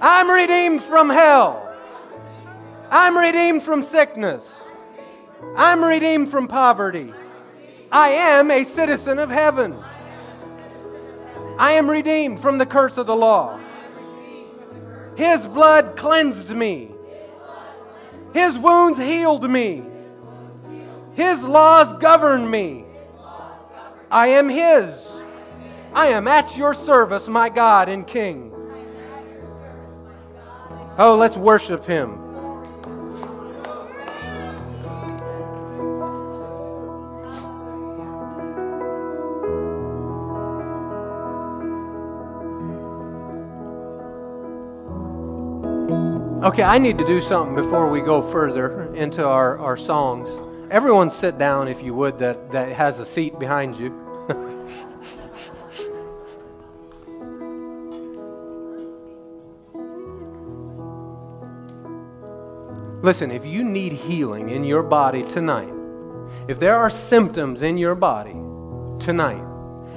I'm 0.00 0.30
redeemed 0.30 0.82
from 0.82 1.10
hell. 1.10 1.62
I'm 2.90 3.18
redeemed 3.18 3.62
from 3.62 3.82
sickness. 3.82 4.44
I'm 5.56 5.84
redeemed 5.84 6.30
from 6.30 6.46
poverty. 6.46 7.12
I 7.90 8.10
am 8.10 8.50
a 8.50 8.64
citizen 8.64 9.18
of 9.18 9.30
heaven. 9.30 9.76
I 11.58 11.72
am 11.72 11.90
redeemed 11.90 12.40
from 12.40 12.58
the 12.58 12.66
curse 12.66 12.96
of 12.96 13.06
the 13.06 13.16
law. 13.16 13.58
His 15.16 15.46
blood 15.46 15.96
cleansed 15.96 16.50
me. 16.50 16.95
His 18.36 18.58
wounds 18.58 18.98
healed 18.98 19.48
me. 19.50 19.82
His 21.14 21.42
laws 21.42 21.98
govern 22.02 22.50
me. 22.50 22.84
I 24.10 24.26
am 24.26 24.50
His. 24.50 24.94
I 25.94 26.08
am 26.08 26.28
at 26.28 26.54
your 26.54 26.74
service, 26.74 27.28
my 27.28 27.48
God 27.48 27.88
and 27.88 28.06
King. 28.06 28.52
Oh, 30.98 31.16
let's 31.16 31.38
worship 31.38 31.86
Him. 31.86 32.25
Okay, 46.46 46.62
I 46.62 46.78
need 46.78 46.96
to 46.98 47.04
do 47.04 47.20
something 47.20 47.56
before 47.56 47.90
we 47.90 48.00
go 48.00 48.22
further 48.22 48.94
into 48.94 49.26
our, 49.26 49.58
our 49.58 49.76
songs. 49.76 50.28
Everyone 50.70 51.10
sit 51.10 51.38
down, 51.38 51.66
if 51.66 51.82
you 51.82 51.92
would, 51.94 52.20
that, 52.20 52.52
that 52.52 52.70
has 52.70 53.00
a 53.00 53.04
seat 53.04 53.36
behind 53.40 53.76
you. 53.76 53.90
Listen, 63.02 63.32
if 63.32 63.44
you 63.44 63.64
need 63.64 63.94
healing 63.94 64.50
in 64.50 64.62
your 64.62 64.84
body 64.84 65.24
tonight, 65.24 65.74
if 66.46 66.60
there 66.60 66.76
are 66.76 66.90
symptoms 66.90 67.62
in 67.62 67.76
your 67.76 67.96
body 67.96 68.36
tonight, 69.04 69.42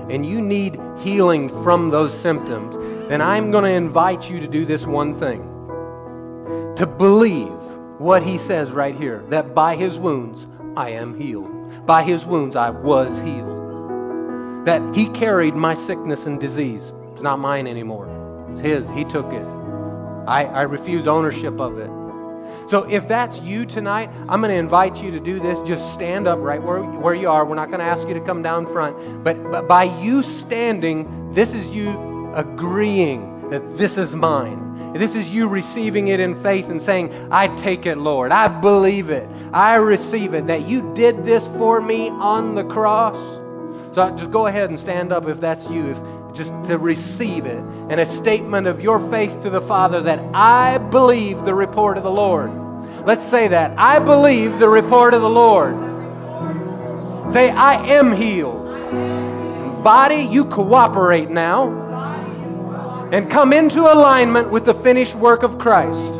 and 0.09 0.25
you 0.25 0.41
need 0.41 0.79
healing 0.97 1.47
from 1.63 1.91
those 1.91 2.19
symptoms, 2.19 2.75
then 3.07 3.21
I'm 3.21 3.51
going 3.51 3.65
to 3.65 3.69
invite 3.69 4.27
you 4.27 4.39
to 4.39 4.47
do 4.47 4.65
this 4.65 4.87
one 4.87 5.13
thing 5.13 5.48
to 6.79 6.87
believe 6.87 7.51
what 7.97 8.23
he 8.23 8.37
says 8.37 8.71
right 8.71 8.95
here 8.95 9.21
that 9.27 9.53
by 9.53 9.75
his 9.75 9.97
wounds 9.97 10.47
I 10.77 10.91
am 10.91 11.19
healed. 11.19 11.85
By 11.85 12.03
his 12.03 12.25
wounds 12.25 12.55
I 12.55 12.69
was 12.69 13.19
healed. 13.19 14.65
That 14.65 14.95
he 14.95 15.07
carried 15.09 15.55
my 15.55 15.73
sickness 15.73 16.25
and 16.25 16.39
disease. 16.39 16.81
It's 17.11 17.21
not 17.21 17.37
mine 17.37 17.67
anymore, 17.67 18.07
it's 18.53 18.61
his. 18.61 18.89
He 18.91 19.03
took 19.03 19.25
it. 19.33 19.43
I, 20.25 20.45
I 20.45 20.61
refuse 20.61 21.05
ownership 21.05 21.59
of 21.59 21.79
it. 21.79 21.89
So 22.69 22.89
if 22.89 23.09
that's 23.09 23.41
you 23.41 23.65
tonight, 23.65 24.09
I'm 24.29 24.39
going 24.39 24.53
to 24.53 24.57
invite 24.57 25.03
you 25.03 25.11
to 25.11 25.19
do 25.19 25.41
this. 25.41 25.59
Just 25.67 25.93
stand 25.93 26.29
up 26.29 26.39
right 26.39 26.63
where, 26.63 26.81
where 26.81 27.13
you 27.13 27.29
are. 27.29 27.45
We're 27.45 27.55
not 27.55 27.67
going 27.67 27.79
to 27.79 27.85
ask 27.85 28.07
you 28.07 28.13
to 28.13 28.21
come 28.21 28.41
down 28.41 28.65
front. 28.65 29.21
But, 29.21 29.51
but 29.51 29.67
by 29.67 29.83
you 29.83 30.23
standing, 30.23 31.33
this 31.33 31.53
is 31.53 31.67
you 31.67 32.33
agreeing 32.35 33.49
that 33.49 33.77
this 33.77 33.97
is 33.97 34.15
mine. 34.15 34.68
This 34.93 35.15
is 35.15 35.29
you 35.29 35.47
receiving 35.47 36.07
it 36.07 36.19
in 36.19 36.41
faith 36.41 36.69
and 36.69 36.81
saying, 36.81 37.29
I 37.31 37.47
take 37.55 37.85
it, 37.85 37.97
Lord. 37.97 38.31
I 38.31 38.47
believe 38.47 39.09
it. 39.09 39.29
I 39.53 39.75
receive 39.75 40.33
it 40.33 40.47
that 40.47 40.67
you 40.67 40.93
did 40.93 41.23
this 41.23 41.45
for 41.47 41.79
me 41.79 42.09
on 42.09 42.55
the 42.55 42.63
cross. 42.63 43.17
So 43.95 44.15
just 44.17 44.31
go 44.31 44.47
ahead 44.47 44.69
and 44.69 44.79
stand 44.79 45.13
up 45.13 45.27
if 45.27 45.39
that's 45.39 45.67
you, 45.69 45.91
if, 45.91 46.35
just 46.35 46.51
to 46.65 46.77
receive 46.77 47.45
it. 47.45 47.59
And 47.89 47.99
a 47.99 48.05
statement 48.05 48.67
of 48.67 48.81
your 48.81 48.99
faith 49.09 49.41
to 49.43 49.49
the 49.49 49.61
Father 49.61 50.01
that 50.01 50.19
I 50.33 50.77
believe 50.77 51.45
the 51.45 51.53
report 51.53 51.97
of 51.97 52.03
the 52.03 52.11
Lord. 52.11 52.51
Let's 53.05 53.25
say 53.25 53.47
that. 53.47 53.77
I 53.77 53.99
believe 53.99 54.59
the 54.59 54.69
report 54.69 55.13
of 55.13 55.21
the 55.21 55.29
Lord. 55.29 55.73
Say, 57.31 57.49
I 57.49 57.75
am 57.87 58.11
healed. 58.11 58.65
Body, 59.83 60.23
you 60.23 60.45
cooperate 60.45 61.29
now 61.29 61.88
and 63.11 63.29
come 63.29 63.53
into 63.53 63.81
alignment 63.81 64.49
with 64.49 64.65
the 64.65 64.73
finished 64.73 65.15
work 65.15 65.43
of 65.43 65.57
Christ. 65.57 66.11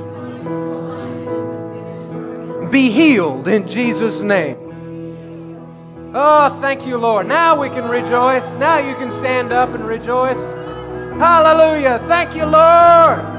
Be 2.72 2.92
healed 2.92 3.48
in 3.48 3.68
Jesus' 3.68 4.22
name. 4.22 4.58
Oh, 6.14 6.58
thank 6.62 6.88
you, 6.88 6.98
Lord. 6.98 7.28
Now 7.28 7.60
we 7.60 7.70
can 7.70 7.88
rejoice. 7.88 8.44
Now 8.54 8.80
you 8.80 8.96
can 8.96 9.12
stand 9.12 9.52
up 9.52 9.70
and 9.70 9.86
rejoice. 9.86 10.38
Hallelujah. 11.20 12.00
Thank 12.08 12.36
you, 12.36 12.46
Lord. 12.46 13.39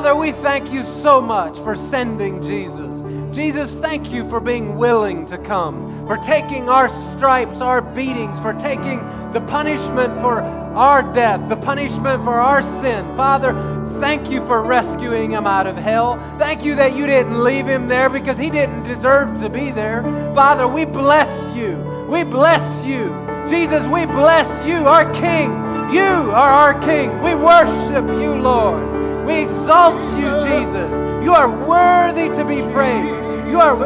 Father, 0.00 0.16
we 0.16 0.32
thank 0.32 0.72
you 0.72 0.82
so 1.02 1.20
much 1.20 1.58
for 1.58 1.76
sending 1.76 2.42
Jesus. 2.42 3.36
Jesus, 3.36 3.70
thank 3.82 4.10
you 4.10 4.26
for 4.30 4.40
being 4.40 4.78
willing 4.78 5.26
to 5.26 5.36
come, 5.36 6.06
for 6.06 6.16
taking 6.16 6.70
our 6.70 6.88
stripes, 7.14 7.60
our 7.60 7.82
beatings, 7.82 8.40
for 8.40 8.54
taking 8.54 9.00
the 9.34 9.42
punishment 9.42 10.18
for 10.22 10.40
our 10.40 11.02
death, 11.12 11.46
the 11.50 11.56
punishment 11.56 12.24
for 12.24 12.32
our 12.32 12.62
sin. 12.80 13.04
Father, 13.14 13.52
thank 14.00 14.30
you 14.30 14.42
for 14.46 14.62
rescuing 14.62 15.32
him 15.32 15.46
out 15.46 15.66
of 15.66 15.76
hell. 15.76 16.16
Thank 16.38 16.64
you 16.64 16.74
that 16.76 16.96
you 16.96 17.06
didn't 17.06 17.44
leave 17.44 17.66
him 17.66 17.86
there 17.86 18.08
because 18.08 18.38
he 18.38 18.48
didn't 18.48 18.84
deserve 18.84 19.38
to 19.42 19.50
be 19.50 19.70
there. 19.70 20.02
Father, 20.34 20.66
we 20.66 20.86
bless 20.86 21.28
you. 21.54 21.76
We 22.08 22.24
bless 22.24 22.86
you. 22.86 23.10
Jesus, 23.50 23.86
we 23.88 24.06
bless 24.06 24.48
you, 24.66 24.76
our 24.76 25.12
King. 25.12 25.50
You 25.92 26.32
are 26.32 26.72
our 26.72 26.80
King. 26.80 27.20
We 27.22 27.34
worship 27.34 28.06
you, 28.18 28.34
Lord. 28.34 28.99
We 29.30 29.42
exalt 29.42 30.00
you, 30.18 30.28
Jesus. 30.42 30.90
You 31.24 31.32
are 31.34 31.48
worthy 31.64 32.30
to 32.30 32.44
be 32.44 32.62
praised. 32.72 33.48
You 33.48 33.60
are 33.60 33.76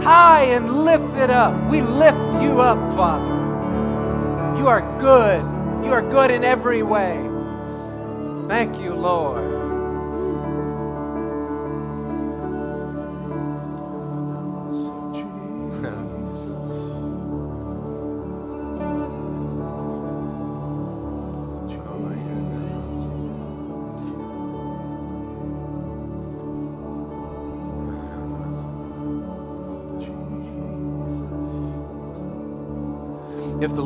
high 0.00 0.44
and 0.44 0.82
lifted 0.82 1.28
up. 1.28 1.52
We 1.70 1.82
lift 1.82 2.42
you 2.42 2.62
up, 2.62 2.78
Father. 2.96 4.58
You 4.58 4.66
are 4.66 4.80
good. 4.98 5.42
You 5.84 5.92
are 5.92 6.00
good 6.00 6.30
in 6.30 6.42
every 6.42 6.82
way. 6.82 7.16
Thank 8.48 8.80
you, 8.80 8.94
Lord. 8.94 9.53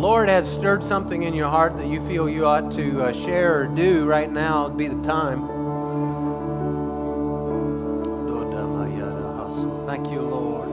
Lord 0.08 0.30
has 0.30 0.50
stirred 0.50 0.82
something 0.84 1.24
in 1.24 1.34
your 1.34 1.50
heart 1.50 1.76
that 1.76 1.86
you 1.86 2.00
feel 2.08 2.30
you 2.30 2.46
ought 2.46 2.72
to 2.72 3.02
uh, 3.02 3.12
share 3.12 3.60
or 3.60 3.66
do 3.66 4.06
right 4.06 4.32
now, 4.32 4.66
would 4.66 4.78
be 4.78 4.88
the 4.88 5.02
time. 5.02 5.46
Thank 9.86 10.10
you, 10.10 10.22
Lord. 10.22 10.68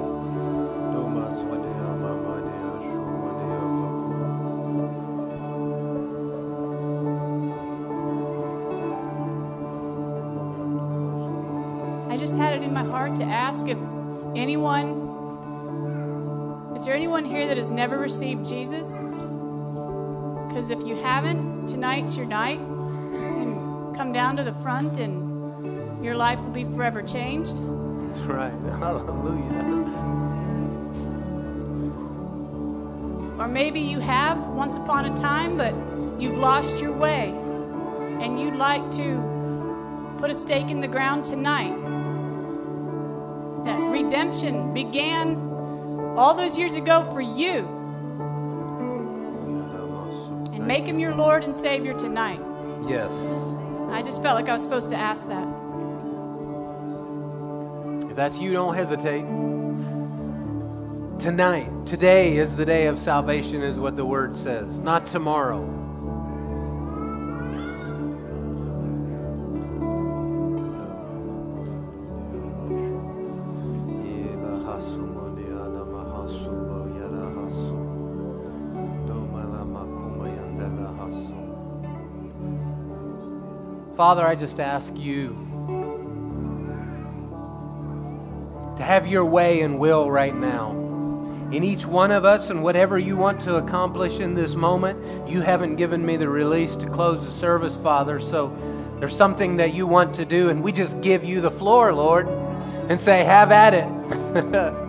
I 12.09 12.15
just 12.15 12.37
had 12.37 12.53
it 12.53 12.63
in 12.63 12.71
my 12.73 12.85
heart 12.85 13.15
to 13.17 13.25
ask 13.25 13.67
if 13.67 13.77
anyone 14.33 15.03
is 16.77 16.83
there 16.83 16.93
anyone 16.93 17.23
here 17.23 17.47
that 17.47 17.55
has 17.55 17.71
never 17.71 17.97
received 17.97 18.45
Jesus? 18.45 18.99
Because 20.55 20.69
if 20.69 20.85
you 20.85 20.95
haven't, 20.95 21.67
tonight's 21.67 22.15
your 22.15 22.25
night. 22.25 22.61
You 22.61 23.91
come 23.93 24.13
down 24.13 24.37
to 24.37 24.43
the 24.45 24.53
front 24.53 24.97
and 24.97 26.01
your 26.01 26.15
life 26.15 26.39
will 26.39 26.51
be 26.51 26.63
forever 26.63 27.01
changed. 27.01 27.57
That's 27.57 28.21
right. 28.21 28.53
Hallelujah. 28.79 29.65
Or 33.37 33.49
maybe 33.49 33.81
you 33.81 33.99
have 33.99 34.47
once 34.47 34.77
upon 34.77 35.03
a 35.07 35.17
time, 35.17 35.57
but 35.57 35.75
you've 36.21 36.37
lost 36.37 36.81
your 36.81 36.93
way 36.93 37.31
and 38.21 38.39
you'd 38.39 38.55
like 38.55 38.89
to 38.91 40.15
put 40.19 40.31
a 40.31 40.35
stake 40.35 40.69
in 40.69 40.79
the 40.79 40.87
ground 40.87 41.25
tonight. 41.25 41.75
That 43.65 43.77
redemption 43.77 44.73
began 44.73 45.35
all 46.15 46.33
those 46.33 46.57
years 46.57 46.75
ago 46.75 47.03
for 47.11 47.19
you. 47.19 47.74
Make 50.65 50.87
him 50.87 50.97
your 50.97 51.13
Lord 51.13 51.43
and 51.43 51.55
Savior 51.55 51.93
tonight. 51.93 52.41
Yes. 52.87 53.11
I 53.91 54.01
just 54.01 54.23
felt 54.23 54.35
like 54.35 54.49
I 54.49 54.53
was 54.53 54.63
supposed 54.63 54.89
to 54.89 54.95
ask 54.95 55.27
that. 55.27 55.47
If 58.09 58.15
that's 58.15 58.39
you, 58.39 58.51
don't 58.51 58.73
hesitate. 58.73 59.25
Tonight, 61.19 61.69
today 61.85 62.37
is 62.37 62.55
the 62.55 62.65
day 62.65 62.87
of 62.87 62.97
salvation, 62.97 63.61
is 63.61 63.77
what 63.77 63.95
the 63.95 64.05
word 64.05 64.35
says, 64.37 64.67
not 64.79 65.05
tomorrow. 65.05 65.84
Father, 83.95 84.27
I 84.27 84.35
just 84.35 84.59
ask 84.59 84.93
you 84.97 85.29
to 88.75 88.83
have 88.83 89.07
your 89.07 89.23
way 89.23 89.61
and 89.61 89.79
will 89.79 90.11
right 90.11 90.35
now. 90.35 90.71
In 91.53 91.63
each 91.63 91.85
one 91.85 92.11
of 92.11 92.25
us 92.25 92.49
and 92.49 92.61
whatever 92.61 92.99
you 92.99 93.15
want 93.15 93.39
to 93.43 93.55
accomplish 93.55 94.19
in 94.19 94.35
this 94.35 94.53
moment, 94.53 95.29
you 95.29 95.39
haven't 95.39 95.77
given 95.77 96.05
me 96.05 96.17
the 96.17 96.27
release 96.27 96.75
to 96.75 96.89
close 96.89 97.25
the 97.25 97.39
service, 97.39 97.77
Father. 97.77 98.19
So 98.19 98.53
there's 98.99 99.15
something 99.15 99.55
that 99.57 99.73
you 99.73 99.87
want 99.87 100.15
to 100.15 100.25
do, 100.25 100.49
and 100.49 100.61
we 100.61 100.73
just 100.73 100.99
give 100.99 101.23
you 101.23 101.39
the 101.39 101.51
floor, 101.51 101.93
Lord, 101.93 102.27
and 102.89 102.99
say, 102.99 103.23
Have 103.23 103.53
at 103.53 103.73
it. 103.73 104.81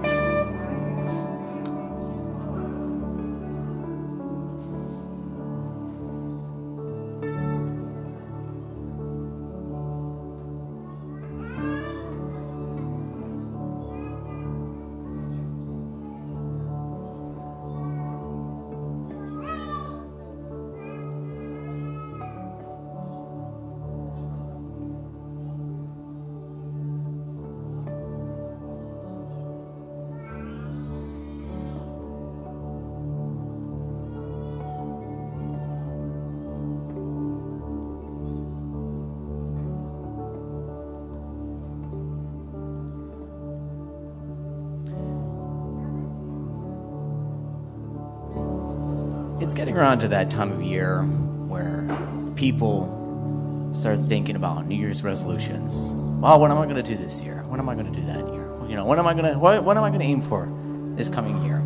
around 49.86 50.00
to 50.00 50.08
that 50.08 50.28
time 50.32 50.50
of 50.50 50.60
year 50.64 51.02
where 51.46 51.86
people 52.34 53.70
start 53.72 54.00
thinking 54.00 54.34
about 54.34 54.66
New 54.66 54.74
Year's 54.74 55.04
resolutions. 55.04 55.92
Well, 56.20 56.40
what 56.40 56.50
am 56.50 56.58
I 56.58 56.64
going 56.64 56.74
to 56.74 56.82
do 56.82 56.96
this 56.96 57.22
year? 57.22 57.44
What 57.46 57.60
am 57.60 57.68
I 57.68 57.74
going 57.74 57.92
to 57.92 58.00
do 58.00 58.04
that 58.04 58.26
year? 58.32 58.50
You 58.68 58.74
know, 58.74 58.84
what 58.84 58.98
am 58.98 59.06
I 59.06 59.14
going 59.14 59.32
to 59.32 59.38
what, 59.38 59.62
what 59.62 59.76
am 59.76 59.84
I 59.84 59.90
going 59.90 60.00
to 60.00 60.06
aim 60.06 60.22
for 60.22 60.52
this 60.96 61.08
coming 61.08 61.40
year? 61.44 61.62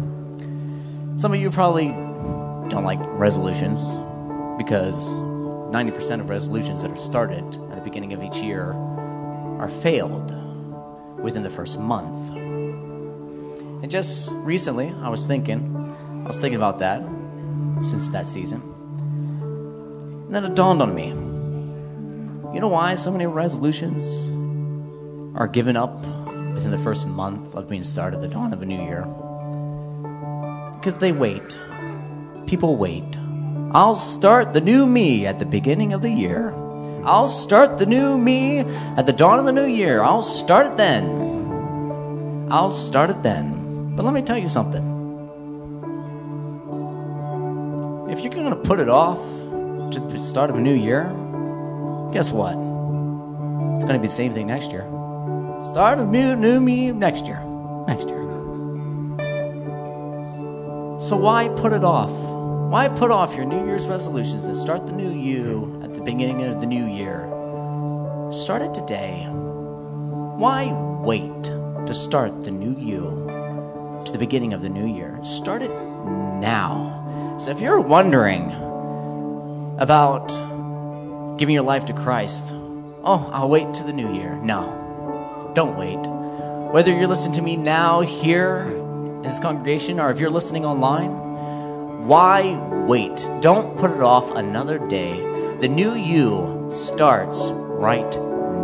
Some 1.18 1.32
of 1.32 1.40
you 1.40 1.50
probably 1.50 1.86
don't 2.68 2.84
like 2.84 2.98
resolutions 3.18 3.88
because 4.58 5.08
90% 5.72 6.20
of 6.20 6.28
resolutions 6.28 6.82
that 6.82 6.90
are 6.90 6.96
started 6.96 7.44
at 7.70 7.76
the 7.76 7.82
beginning 7.82 8.12
of 8.12 8.22
each 8.22 8.36
year 8.36 8.72
are 8.74 9.70
failed 9.70 10.36
within 11.18 11.42
the 11.42 11.48
first 11.48 11.78
month. 11.78 12.36
And 12.36 13.90
just 13.90 14.28
recently, 14.32 14.92
I 15.00 15.08
was 15.08 15.24
thinking, 15.24 15.74
I 16.22 16.26
was 16.26 16.38
thinking 16.38 16.58
about 16.58 16.80
that 16.80 17.02
since 17.84 18.08
that 18.08 18.26
season. 18.26 18.60
And 20.26 20.34
then 20.34 20.44
it 20.44 20.54
dawned 20.54 20.80
on 20.82 20.94
me. 20.94 21.08
You 22.54 22.60
know 22.60 22.68
why 22.68 22.94
so 22.94 23.10
many 23.10 23.26
resolutions 23.26 24.26
are 25.36 25.46
given 25.46 25.76
up 25.76 25.94
within 26.52 26.70
the 26.70 26.78
first 26.78 27.06
month 27.06 27.54
of 27.54 27.68
being 27.68 27.82
started, 27.82 28.20
the 28.20 28.28
dawn 28.28 28.52
of 28.52 28.62
a 28.62 28.66
new 28.66 28.82
year? 28.82 29.02
Because 30.78 30.98
they 30.98 31.12
wait. 31.12 31.58
People 32.46 32.76
wait. 32.76 33.18
I'll 33.72 33.94
start 33.94 34.52
the 34.52 34.60
new 34.60 34.86
me 34.86 35.26
at 35.26 35.38
the 35.38 35.46
beginning 35.46 35.92
of 35.92 36.02
the 36.02 36.10
year. 36.10 36.52
I'll 37.04 37.28
start 37.28 37.78
the 37.78 37.86
new 37.86 38.18
me 38.18 38.58
at 38.58 39.06
the 39.06 39.12
dawn 39.12 39.38
of 39.38 39.44
the 39.44 39.52
new 39.52 39.66
year. 39.66 40.02
I'll 40.02 40.22
start 40.22 40.66
it 40.66 40.76
then. 40.76 42.48
I'll 42.50 42.72
start 42.72 43.10
it 43.10 43.22
then. 43.22 43.94
But 43.94 44.04
let 44.04 44.12
me 44.12 44.22
tell 44.22 44.36
you 44.36 44.48
something. 44.48 44.99
If 48.10 48.20
you're 48.20 48.34
going 48.34 48.50
to 48.50 48.56
put 48.56 48.80
it 48.80 48.88
off 48.88 49.18
to 49.92 50.00
the 50.00 50.18
start 50.18 50.50
of 50.50 50.56
a 50.56 50.60
new 50.60 50.74
year, 50.74 51.04
guess 52.12 52.32
what? 52.32 52.56
It's 53.76 53.84
going 53.84 53.94
to 53.94 54.00
be 54.00 54.08
the 54.08 54.12
same 54.12 54.34
thing 54.34 54.48
next 54.48 54.72
year. 54.72 54.82
Start 55.62 56.00
a 56.00 56.04
new, 56.04 56.34
new 56.34 56.60
me 56.60 56.90
next 56.90 57.26
year. 57.26 57.40
Next 57.86 58.08
year. 58.08 58.18
So 60.98 61.16
why 61.16 61.48
put 61.56 61.72
it 61.72 61.84
off? 61.84 62.10
Why 62.70 62.88
put 62.88 63.12
off 63.12 63.36
your 63.36 63.44
New 63.44 63.64
Year's 63.64 63.86
resolutions 63.86 64.44
and 64.44 64.56
start 64.56 64.86
the 64.86 64.92
new 64.92 65.12
you 65.12 65.80
at 65.84 65.94
the 65.94 66.00
beginning 66.00 66.42
of 66.42 66.60
the 66.60 66.66
new 66.66 66.86
year? 66.86 67.26
Start 68.32 68.62
it 68.62 68.74
today. 68.74 69.26
Why 69.30 70.72
wait 71.02 71.44
to 71.44 71.94
start 71.94 72.44
the 72.44 72.50
new 72.50 72.76
you 72.78 74.02
to 74.04 74.12
the 74.12 74.18
beginning 74.18 74.52
of 74.52 74.62
the 74.62 74.68
new 74.68 74.86
year? 74.86 75.18
Start 75.22 75.62
it 75.62 75.70
now. 75.70 76.99
So 77.40 77.50
if 77.50 77.58
you're 77.58 77.80
wondering 77.80 78.52
about 79.78 80.28
giving 81.38 81.54
your 81.54 81.64
life 81.64 81.86
to 81.86 81.94
Christ, 81.94 82.50
oh, 82.52 83.30
I'll 83.32 83.48
wait 83.48 83.72
to 83.76 83.82
the 83.82 83.94
new 83.94 84.12
year. 84.12 84.34
No, 84.42 85.50
don't 85.54 85.78
wait. 85.78 85.96
Whether 86.70 86.94
you're 86.94 87.06
listening 87.06 87.32
to 87.36 87.40
me 87.40 87.56
now 87.56 88.02
here 88.02 88.64
in 88.68 89.22
this 89.22 89.38
congregation 89.38 89.98
or 90.00 90.10
if 90.10 90.20
you're 90.20 90.28
listening 90.28 90.66
online, 90.66 92.06
why 92.06 92.58
wait? 92.86 93.26
Don't 93.40 93.78
put 93.78 93.90
it 93.90 94.02
off 94.02 94.30
another 94.32 94.78
day. 94.88 95.18
The 95.62 95.68
new 95.68 95.94
you 95.94 96.68
starts 96.70 97.52
right 97.52 98.18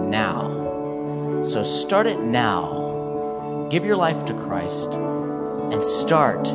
now. 0.06 1.42
So 1.44 1.62
start 1.62 2.06
it 2.06 2.20
now. 2.20 3.68
Give 3.70 3.86
your 3.86 3.96
life 3.96 4.26
to 4.26 4.34
Christ 4.34 4.96
and 4.96 5.82
start 5.82 6.46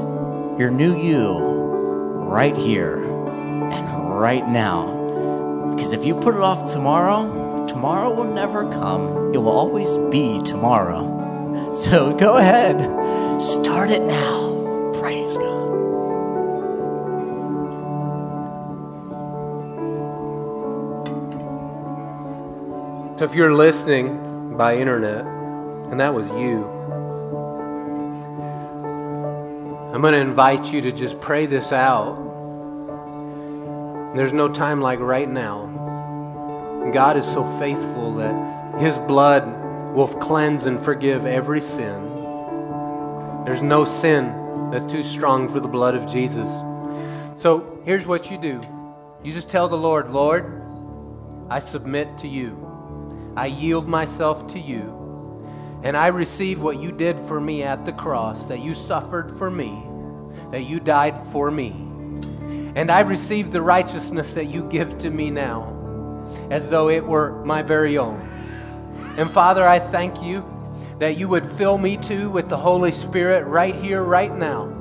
your 0.60 0.70
new 0.70 1.02
you 1.02 1.51
right 2.32 2.56
here 2.56 2.96
and 3.04 4.20
right 4.20 4.48
now. 4.48 5.72
Because 5.76 5.92
if 5.92 6.06
you 6.06 6.16
put 6.16 6.34
it 6.34 6.40
off 6.42 6.72
tomorrow, 6.72 7.68
tomorrow 7.68 8.14
will 8.14 8.32
never 8.34 8.64
come. 8.72 9.34
It 9.34 9.38
will 9.38 9.50
always 9.50 9.98
be 10.10 10.42
tomorrow. 10.42 11.20
So 11.74 12.14
go 12.18 12.36
ahead, 12.36 13.42
start 13.42 13.90
it 13.90 14.02
now. 14.02 14.92
Praise 14.94 15.38
God. 15.38 15.70
So 23.18 23.26
if 23.26 23.34
you're 23.34 23.54
listening 23.54 24.58
by 24.58 24.78
internet, 24.78 25.26
and 25.92 26.00
that 26.00 26.14
was 26.14 26.28
you, 26.32 26.66
I'm 29.94 30.00
going 30.00 30.14
to 30.14 30.22
invite 30.22 30.72
you 30.72 30.80
to 30.84 30.92
just 30.94 31.20
pray 31.20 31.48
this 31.48 31.74
out. 31.74 32.16
There's 34.16 34.32
no 34.32 34.48
time 34.48 34.80
like 34.80 35.00
right 35.00 35.30
now. 35.30 35.68
God 36.94 37.18
is 37.18 37.26
so 37.26 37.44
faithful 37.60 38.16
that 38.16 38.80
His 38.80 38.98
blood 39.00 39.94
will 39.94 40.08
cleanse 40.08 40.66
and 40.66 40.80
forgive 40.80 41.26
every 41.26 41.60
sin. 41.60 42.08
There's 43.44 43.62
no 43.62 43.84
sin 43.84 44.70
that's 44.72 44.90
too 44.90 45.04
strong 45.04 45.50
for 45.50 45.60
the 45.60 45.68
blood 45.68 45.96
of 45.96 46.10
Jesus. 46.10 46.50
So 47.42 47.82
here's 47.84 48.06
what 48.06 48.32
you 48.32 48.38
do 48.38 48.62
you 49.24 49.34
just 49.34 49.50
tell 49.50 49.68
the 49.68 49.78
Lord, 49.78 50.12
Lord, 50.12 50.64
I 51.50 51.60
submit 51.60 52.18
to 52.20 52.30
you, 52.30 53.34
I 53.36 53.48
yield 53.48 53.90
myself 53.90 54.48
to 54.54 54.60
you. 54.60 55.01
And 55.84 55.98
I 55.98 56.08
receive 56.08 56.62
what 56.62 56.80
you 56.80 56.92
did 56.92 57.20
for 57.20 57.40
me 57.40 57.64
at 57.64 57.86
the 57.86 57.94
cross, 57.94 58.46
that 58.46 58.60
you 58.60 58.76
suffered 58.76 59.38
for 59.38 59.50
me, 59.50 59.84
that 60.52 60.64
you 60.64 60.80
died 60.80 61.22
for 61.28 61.50
me. 61.50 61.70
And 62.76 62.92
I 62.92 63.02
receive 63.02 63.52
the 63.52 63.62
righteousness 63.62 64.34
that 64.36 64.46
you 64.46 64.64
give 64.70 64.98
to 65.00 65.10
me 65.10 65.30
now, 65.30 66.28
as 66.50 66.70
though 66.70 66.90
it 66.90 67.06
were 67.06 67.44
my 67.44 67.62
very 67.62 67.98
own. 67.98 68.28
And 69.18 69.30
Father, 69.30 69.68
I 69.68 69.80
thank 69.80 70.22
you 70.22 70.46
that 71.00 71.18
you 71.18 71.28
would 71.28 71.50
fill 71.50 71.78
me 71.78 71.98
too 71.98 72.30
with 72.30 72.48
the 72.48 72.58
Holy 72.58 72.92
Spirit 72.92 73.46
right 73.46 73.76
here, 73.76 74.04
right 74.04 74.34
now. 74.38 74.72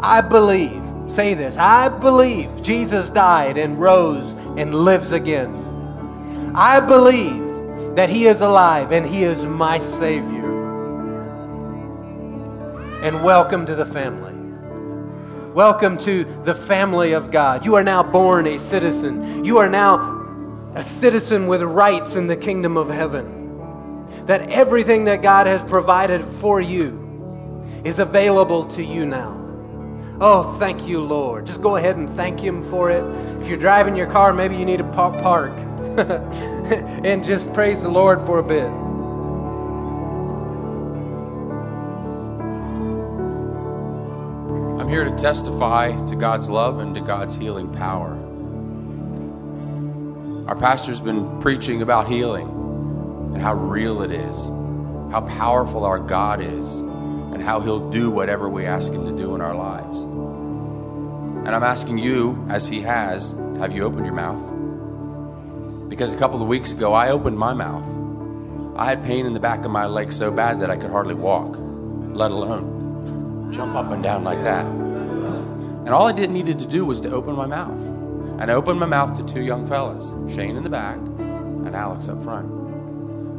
I 0.00 0.20
believe, 0.20 0.82
say 1.08 1.34
this, 1.34 1.56
I 1.56 1.88
believe 1.88 2.62
Jesus 2.62 3.08
died 3.10 3.56
and 3.56 3.80
rose 3.80 4.32
and 4.56 4.74
lives 4.74 5.12
again. 5.12 6.52
I 6.54 6.80
believe 6.80 7.49
that 7.96 8.08
He 8.08 8.26
is 8.26 8.40
alive 8.40 8.92
and 8.92 9.06
He 9.06 9.24
is 9.24 9.44
my 9.44 9.78
Savior. 9.78 10.40
And 13.02 13.24
welcome 13.24 13.66
to 13.66 13.74
the 13.74 13.86
family. 13.86 14.34
Welcome 15.54 15.98
to 15.98 16.24
the 16.44 16.54
family 16.54 17.12
of 17.12 17.30
God. 17.32 17.64
You 17.64 17.74
are 17.74 17.82
now 17.82 18.02
born 18.02 18.46
a 18.46 18.58
citizen. 18.58 19.44
You 19.44 19.58
are 19.58 19.68
now 19.68 20.18
a 20.76 20.84
citizen 20.84 21.48
with 21.48 21.62
rights 21.62 22.14
in 22.14 22.28
the 22.28 22.36
kingdom 22.36 22.76
of 22.76 22.88
heaven. 22.88 24.06
That 24.26 24.48
everything 24.50 25.06
that 25.06 25.22
God 25.22 25.48
has 25.48 25.60
provided 25.62 26.24
for 26.24 26.60
you 26.60 26.96
is 27.84 27.98
available 27.98 28.66
to 28.68 28.84
you 28.84 29.06
now. 29.06 29.36
Oh, 30.20 30.56
thank 30.58 30.86
you, 30.86 31.00
Lord. 31.00 31.46
Just 31.46 31.62
go 31.62 31.76
ahead 31.76 31.96
and 31.96 32.08
thank 32.12 32.38
Him 32.38 32.62
for 32.70 32.90
it. 32.90 33.02
If 33.40 33.48
you're 33.48 33.58
driving 33.58 33.96
your 33.96 34.06
car, 34.06 34.32
maybe 34.32 34.54
you 34.54 34.66
need 34.66 34.78
to 34.78 34.84
park. 34.84 35.52
and 37.04 37.22
just 37.22 37.52
praise 37.52 37.82
the 37.82 37.90
Lord 37.90 38.22
for 38.22 38.38
a 38.38 38.42
bit. 38.42 38.66
I'm 44.80 44.88
here 44.88 45.04
to 45.04 45.14
testify 45.16 45.92
to 46.06 46.16
God's 46.16 46.48
love 46.48 46.78
and 46.78 46.94
to 46.94 47.02
God's 47.02 47.34
healing 47.36 47.70
power. 47.72 48.12
Our 50.48 50.56
pastor's 50.56 51.02
been 51.02 51.38
preaching 51.40 51.82
about 51.82 52.08
healing 52.08 52.48
and 53.34 53.42
how 53.42 53.54
real 53.54 54.02
it 54.02 54.10
is, 54.10 54.48
how 55.12 55.26
powerful 55.36 55.84
our 55.84 55.98
God 55.98 56.40
is, 56.40 56.76
and 56.78 57.42
how 57.42 57.60
He'll 57.60 57.90
do 57.90 58.10
whatever 58.10 58.48
we 58.48 58.64
ask 58.64 58.90
Him 58.90 59.04
to 59.04 59.12
do 59.12 59.34
in 59.34 59.42
our 59.42 59.54
lives. 59.54 60.00
And 60.00 61.48
I'm 61.54 61.62
asking 61.62 61.98
you, 61.98 62.42
as 62.48 62.66
He 62.66 62.80
has, 62.80 63.32
have 63.58 63.74
you 63.74 63.84
opened 63.84 64.06
your 64.06 64.14
mouth? 64.14 64.59
Because 65.90 66.14
a 66.14 66.16
couple 66.16 66.40
of 66.40 66.48
weeks 66.48 66.72
ago, 66.72 66.94
I 66.94 67.10
opened 67.10 67.36
my 67.36 67.52
mouth. 67.52 67.86
I 68.76 68.86
had 68.86 69.04
pain 69.04 69.26
in 69.26 69.34
the 69.34 69.40
back 69.40 69.66
of 69.66 69.70
my 69.70 69.86
leg 69.86 70.12
so 70.12 70.30
bad 70.30 70.60
that 70.60 70.70
I 70.70 70.76
could 70.76 70.90
hardly 70.90 71.14
walk, 71.14 71.56
let 72.14 72.30
alone 72.30 73.52
jump 73.52 73.74
up 73.74 73.90
and 73.90 74.02
down 74.02 74.24
like 74.24 74.40
that. 74.42 74.64
And 74.64 75.90
all 75.90 76.06
I 76.06 76.12
did 76.12 76.30
needed 76.30 76.60
to 76.60 76.66
do 76.66 76.86
was 76.86 77.00
to 77.02 77.10
open 77.10 77.34
my 77.34 77.46
mouth. 77.46 77.80
And 78.40 78.50
I 78.50 78.54
opened 78.54 78.78
my 78.78 78.86
mouth 78.86 79.14
to 79.14 79.24
two 79.24 79.42
young 79.42 79.66
fellas, 79.66 80.12
Shane 80.32 80.56
in 80.56 80.62
the 80.62 80.70
back 80.70 80.96
and 80.96 81.74
Alex 81.74 82.08
up 82.08 82.22
front. 82.22 82.48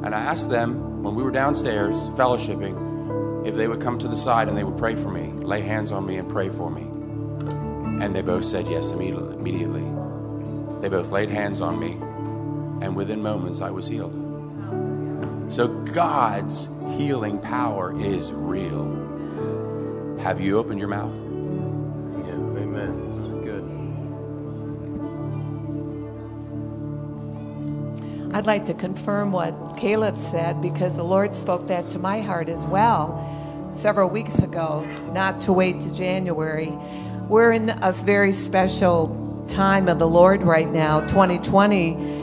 And 0.05 0.13
I 0.13 0.19
asked 0.19 0.49
them 0.49 1.03
when 1.03 1.15
we 1.15 1.23
were 1.23 1.31
downstairs 1.31 1.95
fellowshipping 2.17 3.47
if 3.47 3.55
they 3.55 3.67
would 3.67 3.81
come 3.81 3.97
to 3.99 4.07
the 4.07 4.15
side 4.15 4.49
and 4.49 4.57
they 4.57 4.63
would 4.63 4.77
pray 4.77 4.95
for 4.95 5.09
me, 5.09 5.31
lay 5.43 5.61
hands 5.61 5.91
on 5.91 6.05
me 6.05 6.17
and 6.17 6.29
pray 6.29 6.49
for 6.49 6.69
me. 6.69 6.83
And 8.03 8.13
they 8.13 8.21
both 8.21 8.43
said 8.43 8.67
yes 8.67 8.91
immediately. 8.91 9.85
They 10.81 10.89
both 10.89 11.11
laid 11.11 11.29
hands 11.29 11.61
on 11.61 11.79
me, 11.79 11.97
and 12.81 12.95
within 12.95 13.21
moments 13.21 13.61
I 13.61 13.69
was 13.69 13.87
healed. 13.87 14.13
So 15.49 15.67
God's 15.67 16.67
healing 16.97 17.39
power 17.39 17.93
is 17.99 18.31
real. 18.31 18.85
Have 20.19 20.39
you 20.39 20.57
opened 20.57 20.79
your 20.79 20.87
mouth? 20.87 21.13
Yeah, 22.25 22.35
amen. 22.61 23.41
Good. 23.43 23.65
I'd 28.35 28.45
like 28.45 28.65
to 28.65 28.73
confirm 28.73 29.31
what 29.31 29.77
Caleb 29.77 30.17
said 30.17 30.61
because 30.61 30.95
the 30.95 31.03
Lord 31.03 31.35
spoke 31.35 31.67
that 31.67 31.89
to 31.91 31.99
my 31.99 32.21
heart 32.21 32.49
as 32.49 32.65
well 32.65 33.27
several 33.73 34.09
weeks 34.09 34.39
ago, 34.39 34.85
not 35.13 35.41
to 35.41 35.53
wait 35.53 35.81
to 35.81 35.93
January. 35.93 36.71
We're 37.27 37.51
in 37.51 37.69
a 37.81 37.91
very 37.91 38.31
special 38.33 39.45
time 39.47 39.89
of 39.89 39.99
the 39.99 40.07
Lord 40.07 40.43
right 40.43 40.69
now, 40.69 41.01
2020. 41.01 42.20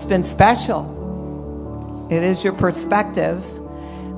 It's 0.00 0.06
been 0.06 0.24
special. 0.24 2.08
It 2.08 2.22
is 2.22 2.42
your 2.42 2.54
perspective, 2.54 3.44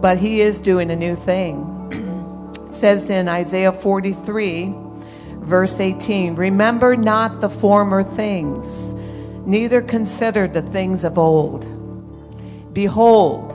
but 0.00 0.16
He 0.16 0.40
is 0.40 0.60
doing 0.60 0.92
a 0.92 0.94
new 0.94 1.16
thing. 1.16 1.66
it 2.68 2.72
says 2.72 3.10
in 3.10 3.26
Isaiah 3.26 3.72
43, 3.72 4.74
verse 5.40 5.80
18 5.80 6.36
Remember 6.36 6.94
not 6.94 7.40
the 7.40 7.48
former 7.48 8.04
things, 8.04 8.94
neither 9.44 9.82
consider 9.82 10.46
the 10.46 10.62
things 10.62 11.02
of 11.02 11.18
old. 11.18 11.62
Behold, 12.72 13.50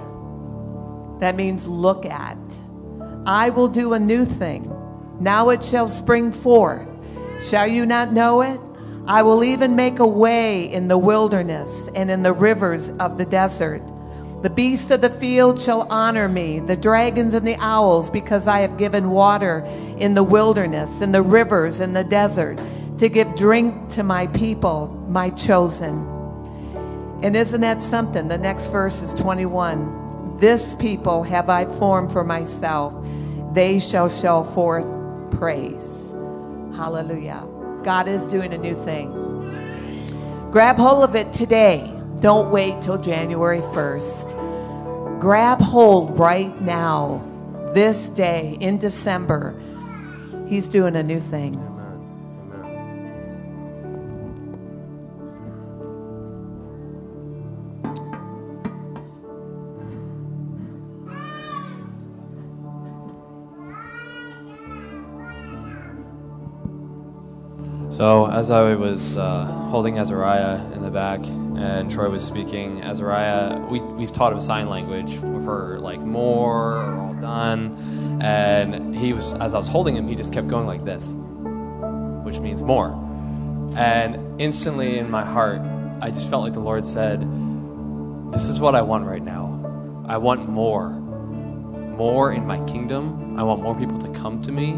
that 1.22 1.38
means 1.38 1.66
look 1.66 2.06
at. 2.06 2.38
I 3.26 3.52
will 3.52 3.70
do 3.70 3.94
a 3.94 4.00
new 4.00 4.26
thing. 4.26 4.70
Now 5.22 5.48
it 5.48 5.64
shall 5.64 5.88
spring 5.88 6.34
forth. 6.34 6.94
Shall 7.42 7.68
you 7.68 7.86
not 7.86 8.12
know 8.12 8.42
it? 8.42 8.60
I 9.08 9.22
will 9.22 9.42
even 9.42 9.78
make 9.78 10.00
a 10.00 10.08
way 10.08 10.70
in 10.70 10.90
the 10.90 10.98
wilderness 10.98 11.90
and 11.96 12.12
in 12.12 12.24
the 12.24 12.34
rivers 12.34 12.90
of 13.00 13.18
the 13.18 13.24
desert. 13.24 13.82
The 14.42 14.50
beasts 14.50 14.92
of 14.92 15.00
the 15.00 15.10
field 15.10 15.62
shall 15.62 15.88
honor 15.90 16.28
me, 16.28 16.60
the 16.60 16.76
dragons 16.76 17.34
and 17.34 17.48
the 17.48 17.56
owls, 17.56 18.10
because 18.10 18.48
I 18.48 18.60
have 18.60 18.78
given 18.78 19.10
water 19.10 19.64
in 19.98 20.14
the 20.14 20.24
wilderness, 20.24 21.00
in 21.00 21.14
the 21.14 21.22
rivers, 21.22 21.80
in 21.80 21.94
the 21.94 22.04
desert, 22.04 22.60
to 22.98 23.08
give 23.08 23.34
drink 23.36 23.90
to 23.92 24.04
my 24.04 24.28
people, 24.28 24.88
my 25.08 25.30
chosen. 25.30 26.06
And 27.24 27.34
isn't 27.36 27.62
that 27.62 27.82
something? 27.82 28.28
The 28.28 28.38
next 28.38 28.68
verse 28.68 29.02
is 29.02 29.14
21. 29.14 30.38
This 30.38 30.76
people 30.76 31.24
have 31.24 31.50
I 31.50 31.64
formed 31.64 32.12
for 32.12 32.26
myself, 32.26 32.94
they 33.54 33.80
shall 33.80 34.10
show 34.10 34.44
forth 34.44 34.86
praise. 35.32 36.14
Hallelujah. 36.76 37.57
God 37.88 38.10
is 38.10 38.28
doing 38.28 38.54
a 38.54 38.58
new 38.58 38.74
thing. 38.76 39.14
Grab 40.52 40.76
hold 40.76 41.06
of 41.06 41.16
it 41.16 41.32
today. 41.32 41.90
Don't 42.20 42.52
wait 42.52 42.82
till 42.82 42.98
January 42.98 43.62
1st. 43.62 45.22
Grab 45.22 45.62
hold 45.62 46.20
right 46.20 46.60
now, 46.60 47.24
this 47.74 48.10
day 48.10 48.58
in 48.60 48.78
December. 48.78 49.58
He's 50.50 50.68
doing 50.68 50.98
a 50.98 51.02
new 51.02 51.22
thing. 51.22 51.56
So, 67.98 68.28
as 68.28 68.52
I 68.52 68.76
was 68.76 69.18
uh, 69.18 69.46
holding 69.72 69.98
Azariah 69.98 70.64
in 70.74 70.84
the 70.84 70.92
back 70.92 71.26
and 71.26 71.90
Troy 71.90 72.12
was 72.12 72.24
speaking, 72.24 72.84
Azariah, 72.84 73.58
we, 73.72 73.80
we've 73.80 74.12
taught 74.12 74.32
him 74.32 74.40
sign 74.40 74.70
language 74.70 75.16
for 75.16 75.80
like 75.80 76.00
more 76.02 76.74
or 76.74 76.96
all 76.96 77.14
done. 77.16 77.76
And 78.22 78.96
he 78.96 79.14
was, 79.14 79.34
as 79.34 79.56
I 79.56 79.58
was 79.58 79.68
holding 79.68 79.96
him, 79.96 80.08
he 80.08 80.14
just 80.14 80.32
kept 80.32 80.48
going 80.48 80.68
like 80.68 80.86
this, 80.86 81.08
which 82.24 82.40
means 82.40 82.62
more. 82.62 82.92
And 83.76 84.40
instantly 84.40 85.00
in 85.00 85.10
my 85.10 85.26
heart, 85.26 85.60
I 86.00 86.12
just 86.12 86.30
felt 86.30 86.44
like 86.44 86.54
the 86.54 86.60
Lord 86.60 86.86
said, 86.86 87.22
This 88.32 88.48
is 88.48 88.60
what 88.60 88.76
I 88.76 88.84
want 88.84 89.08
right 89.08 89.24
now. 89.24 90.06
I 90.08 90.18
want 90.18 90.48
more. 90.48 90.92
More 90.92 92.32
in 92.32 92.46
my 92.46 92.64
kingdom. 92.66 93.40
I 93.40 93.42
want 93.42 93.64
more 93.64 93.76
people 93.76 93.98
to 93.98 94.10
come 94.10 94.40
to 94.44 94.52
me. 94.52 94.74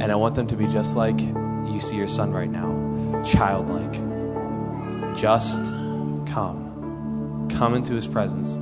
And 0.00 0.12
I 0.12 0.16
want 0.16 0.34
them 0.34 0.46
to 0.48 0.54
be 0.54 0.66
just 0.66 0.96
like 0.96 1.18
you 1.72 1.80
see 1.80 1.96
your 1.96 2.08
son 2.08 2.32
right 2.32 2.50
now, 2.50 3.22
childlike. 3.22 3.94
Just 5.16 5.72
come. 6.26 7.48
Come 7.50 7.74
into 7.74 7.94
his 7.94 8.06
presence. 8.06 8.58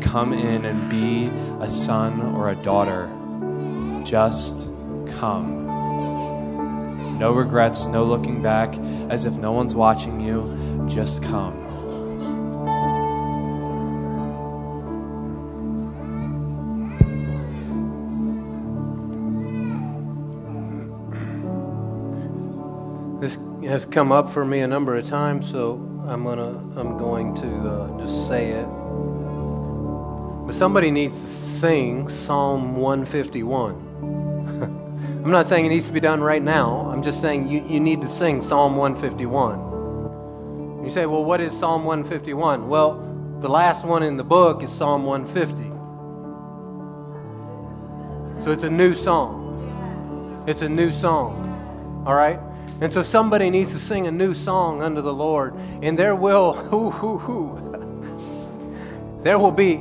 Come 0.00 0.32
in 0.32 0.64
and 0.64 0.88
be 0.88 1.26
a 1.60 1.70
son 1.70 2.20
or 2.36 2.50
a 2.50 2.56
daughter. 2.56 3.08
Just 4.04 4.70
come. 5.18 5.66
No 7.18 7.32
regrets, 7.32 7.86
no 7.86 8.04
looking 8.04 8.42
back, 8.42 8.76
as 9.10 9.24
if 9.24 9.36
no 9.36 9.50
one's 9.52 9.74
watching 9.74 10.20
you. 10.20 10.86
Just 10.88 11.22
come. 11.22 11.67
Has 23.68 23.84
come 23.84 24.10
up 24.10 24.30
for 24.30 24.46
me 24.46 24.60
a 24.60 24.66
number 24.66 24.96
of 24.96 25.06
times, 25.06 25.50
so 25.50 25.74
I'm 26.06 26.24
gonna 26.24 26.56
I'm 26.80 26.96
going 26.96 27.34
to 27.34 27.68
uh, 27.68 28.00
just 28.00 28.26
say 28.26 28.52
it. 28.52 28.66
But 30.46 30.54
somebody 30.54 30.90
needs 30.90 31.20
to 31.20 31.26
sing 31.26 32.08
Psalm 32.08 32.76
151. 32.76 33.74
I'm 35.22 35.30
not 35.30 35.48
saying 35.48 35.66
it 35.66 35.68
needs 35.68 35.84
to 35.84 35.92
be 35.92 36.00
done 36.00 36.22
right 36.22 36.42
now. 36.42 36.88
I'm 36.90 37.02
just 37.02 37.20
saying 37.20 37.48
you, 37.48 37.62
you 37.68 37.78
need 37.78 38.00
to 38.00 38.08
sing 38.08 38.42
Psalm 38.42 38.76
151. 38.76 40.82
You 40.82 40.90
say, 40.90 41.04
well, 41.04 41.22
what 41.22 41.42
is 41.42 41.52
Psalm 41.52 41.84
151? 41.84 42.66
Well, 42.66 42.94
the 43.42 43.50
last 43.50 43.84
one 43.84 44.02
in 44.02 44.16
the 44.16 44.24
book 44.24 44.62
is 44.62 44.72
Psalm 44.72 45.04
150. 45.04 45.64
So 48.44 48.50
it's 48.50 48.64
a 48.64 48.70
new 48.70 48.94
song. 48.94 50.44
It's 50.46 50.62
a 50.62 50.68
new 50.70 50.90
song. 50.90 51.44
All 52.06 52.14
right? 52.14 52.40
And 52.80 52.92
so 52.92 53.02
somebody 53.02 53.50
needs 53.50 53.72
to 53.72 53.80
sing 53.80 54.06
a 54.06 54.12
new 54.12 54.34
song 54.34 54.82
unto 54.82 55.02
the 55.02 55.12
Lord. 55.12 55.54
And 55.82 55.98
there 55.98 56.14
will, 56.14 56.52
hoo, 56.52 56.90
hoo, 56.90 57.18
hoo, 57.18 59.20
there 59.22 59.38
will 59.38 59.52
be 59.52 59.76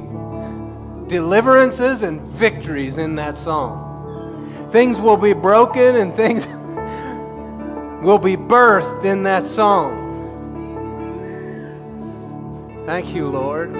deliverances 1.07 2.01
and 2.01 2.21
victories 2.21 2.97
in 2.97 3.15
that 3.15 3.37
song. 3.37 4.69
Things 4.71 4.99
will 4.99 5.17
be 5.17 5.33
broken 5.33 5.95
and 5.95 6.13
things 6.13 6.45
will 8.03 8.19
be 8.19 8.35
birthed 8.35 9.05
in 9.05 9.23
that 9.23 9.47
song. 9.47 10.05
Thank 12.85 13.13
you, 13.13 13.27
Lord. 13.27 13.73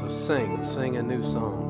So 0.00 0.16
sing, 0.16 0.66
sing 0.74 0.96
a 0.96 1.02
new 1.02 1.22
song. 1.22 1.69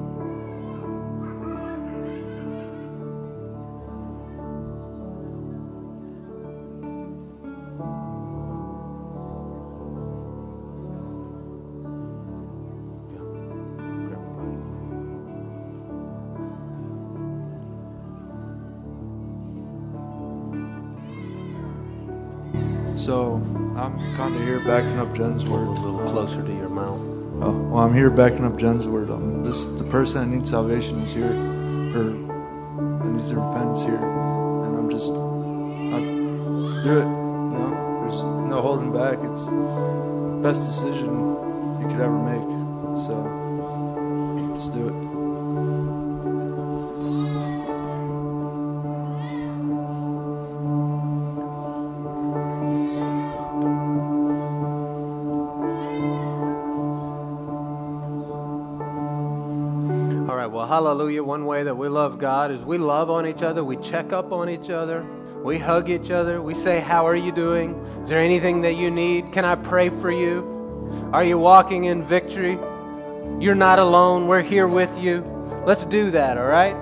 So 23.11 23.43
I'm 23.77 23.99
kind 24.17 24.37
of 24.37 24.41
here 24.43 24.61
backing 24.61 25.01
up 25.01 25.13
Jen's 25.17 25.45
word. 25.45 25.67
A 25.67 25.71
little 25.73 25.99
closer 26.13 26.45
to 26.45 26.53
your 26.53 26.69
mouth. 26.69 27.01
Oh, 27.43 27.51
well, 27.51 27.83
I'm 27.83 27.93
here 27.93 28.09
backing 28.09 28.45
up 28.45 28.57
Jen's 28.57 28.87
word. 28.87 29.11
Um, 29.11 29.43
this 29.43 29.65
the 29.65 29.83
person 29.83 30.21
that 30.21 30.37
needs 30.37 30.51
salvation 30.51 31.01
is 31.01 31.13
here, 31.13 31.27
or 31.27 32.05
that 32.05 33.07
needs 33.07 33.31
to 33.31 33.35
repent 33.35 33.79
here, 33.79 33.97
and 33.97 34.79
I'm 34.79 34.89
just, 34.89 35.11
I 35.11 35.99
do 36.87 37.01
it. 37.01 37.09
You 37.51 37.59
know, 37.59 38.01
there's 38.03 38.23
no 38.49 38.61
holding 38.63 38.93
back. 38.93 39.19
It's 39.25 39.45
the 39.45 40.39
best 40.41 40.67
decision 40.67 41.11
you 41.83 41.89
could 41.89 42.01
ever 42.01 42.17
make. 42.17 42.47
So 43.07 44.55
just 44.55 44.73
do 44.73 44.87
it. 44.87 45.10
Hallelujah. 61.01 61.25
One 61.25 61.47
way 61.47 61.63
that 61.63 61.75
we 61.75 61.89
love 61.89 62.19
God 62.19 62.51
is 62.51 62.63
we 62.63 62.77
love 62.77 63.09
on 63.09 63.27
each 63.27 63.41
other, 63.41 63.65
we 63.65 63.79
check 63.79 64.13
up 64.13 64.33
on 64.33 64.51
each 64.51 64.69
other, 64.69 65.03
we 65.43 65.57
hug 65.57 65.89
each 65.89 66.11
other, 66.11 66.43
we 66.43 66.53
say, 66.53 66.79
How 66.79 67.07
are 67.07 67.17
you 67.17 67.33
doing? 67.33 67.75
Is 68.03 68.11
there 68.11 68.21
anything 68.21 68.61
that 68.61 68.75
you 68.75 68.91
need? 68.91 69.33
Can 69.33 69.47
I 69.47 69.55
pray 69.55 69.89
for 69.89 70.11
you? 70.11 71.09
Are 71.15 71.25
you 71.25 71.39
walking 71.39 71.85
in 71.85 72.05
victory? 72.05 72.59
You're 73.43 73.55
not 73.55 73.79
alone, 73.79 74.29
we're 74.29 74.43
here 74.43 74.69
with 74.69 74.95
you. 74.99 75.23
Let's 75.65 75.87
do 75.87 76.11
that, 76.11 76.37
all 76.37 76.45
right? 76.45 76.77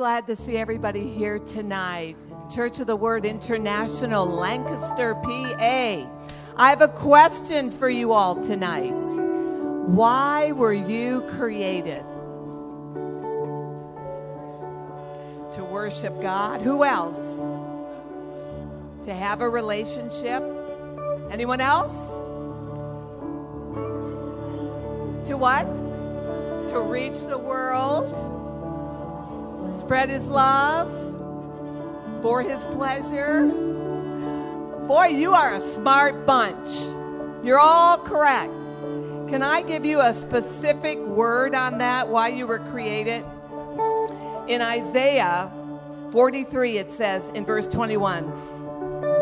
Glad 0.00 0.26
to 0.26 0.34
see 0.34 0.56
everybody 0.56 1.06
here 1.12 1.38
tonight. 1.38 2.16
Church 2.50 2.80
of 2.80 2.86
the 2.86 2.96
Word 2.96 3.26
International, 3.26 4.24
Lancaster, 4.24 5.14
PA. 5.14 6.08
I 6.56 6.70
have 6.70 6.80
a 6.80 6.88
question 6.88 7.70
for 7.70 7.90
you 7.90 8.14
all 8.14 8.34
tonight. 8.34 8.94
Why 8.94 10.52
were 10.52 10.72
you 10.72 11.20
created? 11.32 12.02
To 15.52 15.64
worship 15.70 16.18
God. 16.22 16.62
Who 16.62 16.82
else? 16.82 17.20
To 19.04 19.12
have 19.12 19.42
a 19.42 19.50
relationship. 19.50 20.42
Anyone 21.30 21.60
else? 21.60 21.92
To 25.28 25.36
what? 25.36 25.66
to 26.70 26.80
reach 26.80 27.22
the 27.22 27.36
world, 27.36 28.29
spread 29.78 30.08
his 30.08 30.26
love 30.26 30.90
for 32.22 32.42
his 32.42 32.64
pleasure. 32.66 33.46
Boy, 34.86 35.06
you 35.06 35.32
are 35.32 35.54
a 35.54 35.60
smart 35.60 36.26
bunch. 36.26 36.68
You're 37.44 37.60
all 37.60 37.98
correct. 37.98 38.52
Can 39.28 39.42
I 39.42 39.62
give 39.62 39.84
you 39.84 40.00
a 40.00 40.12
specific 40.12 40.98
word 40.98 41.54
on 41.54 41.78
that, 41.78 42.08
why 42.08 42.28
you 42.28 42.46
were 42.46 42.58
created? 42.58 43.24
In 44.48 44.60
Isaiah 44.60 45.50
43, 46.10 46.78
it 46.78 46.90
says 46.90 47.28
in 47.34 47.44
verse 47.44 47.68
21 47.68 48.28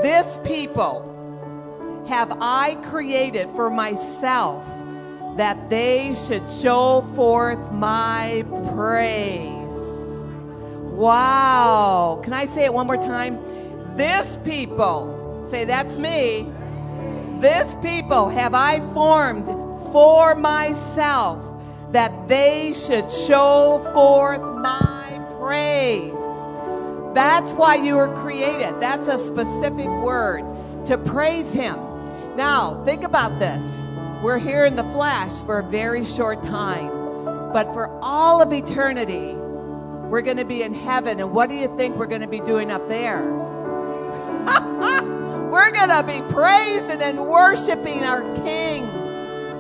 This 0.03 0.39
people 0.45 1.05
have 2.09 2.39
I 2.41 2.77
created 2.91 3.51
for 3.55 3.69
myself 3.69 4.65
that 5.37 5.69
they 5.69 6.15
should 6.27 6.49
show 6.63 7.03
forth 7.15 7.71
my 7.71 8.45
praise. 8.73 9.58
Wow. 10.99 12.21
Can 12.25 12.33
I 12.33 12.47
say 12.47 12.65
it 12.65 12.75
one 12.75 12.89
more 12.89 12.97
time? 12.97 13.39
This 13.97 14.37
people, 14.45 15.47
say 15.49 15.65
that's 15.65 15.97
me. 15.97 16.53
This 17.39 17.77
people 17.77 18.29
have 18.31 18.53
I 18.53 18.81
formed 18.95 19.47
for 19.93 20.35
myself 20.35 21.41
that 21.93 22.27
they 22.27 22.75
should 22.75 23.09
show 23.13 23.89
forth 23.95 24.41
my 24.61 25.25
praise. 25.39 26.19
That's 27.15 27.53
why 27.53 27.77
you 27.77 27.95
were 27.95 28.13
created. 28.23 28.81
That's 28.81 29.07
a 29.07 29.25
specific 29.25 29.87
word 29.87 30.43
to 30.87 30.99
praise 30.99 31.53
Him. 31.53 31.77
Now, 32.35 32.83
think 32.85 33.05
about 33.05 33.39
this. 33.39 33.63
We're 34.21 34.39
here 34.39 34.65
in 34.65 34.75
the 34.75 34.83
flesh 34.83 35.43
for 35.43 35.61
a 35.61 35.63
very 35.63 36.05
short 36.05 36.43
time, 36.43 36.89
but 37.53 37.73
for 37.73 37.89
all 38.03 38.43
of 38.43 38.53
eternity, 38.53 39.37
we're 40.09 40.23
going 40.23 40.39
to 40.39 40.45
be 40.45 40.63
in 40.63 40.75
heaven. 40.75 41.21
And 41.21 41.33
what 41.33 41.49
do 41.49 41.55
you 41.55 41.75
think 41.77 41.97
we're 41.97 42.07
going 42.07 42.23
to 42.23 42.27
be 42.27 42.41
doing 42.41 42.71
up 42.71 42.89
there? 42.89 43.23
we're 45.51 45.71
going 45.71 45.91
to 45.91 46.03
be 46.07 46.23
praising 46.33 47.03
and 47.03 47.27
worshiping 47.27 48.05
our 48.05 48.23
King, 48.43 48.85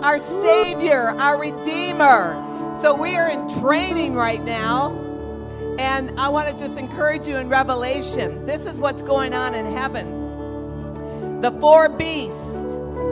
our 0.03 0.19
Savior, 0.19 1.11
our 1.19 1.39
Redeemer. 1.39 2.77
So 2.81 2.95
we 2.95 3.17
are 3.17 3.29
in 3.29 3.49
training 3.61 4.15
right 4.15 4.43
now. 4.43 5.05
And 5.79 6.19
I 6.19 6.29
want 6.29 6.49
to 6.49 6.57
just 6.57 6.79
encourage 6.79 7.29
you 7.29 7.37
in 7.37 7.49
Revelation. 7.49 8.47
This 8.47 8.67
is 8.67 8.79
what's 8.79 9.03
going 9.03 9.35
on 9.35 9.55
in 9.55 9.67
heaven. 9.67 11.41
The 11.41 11.53
four 11.53 11.89
beasts 11.89 12.59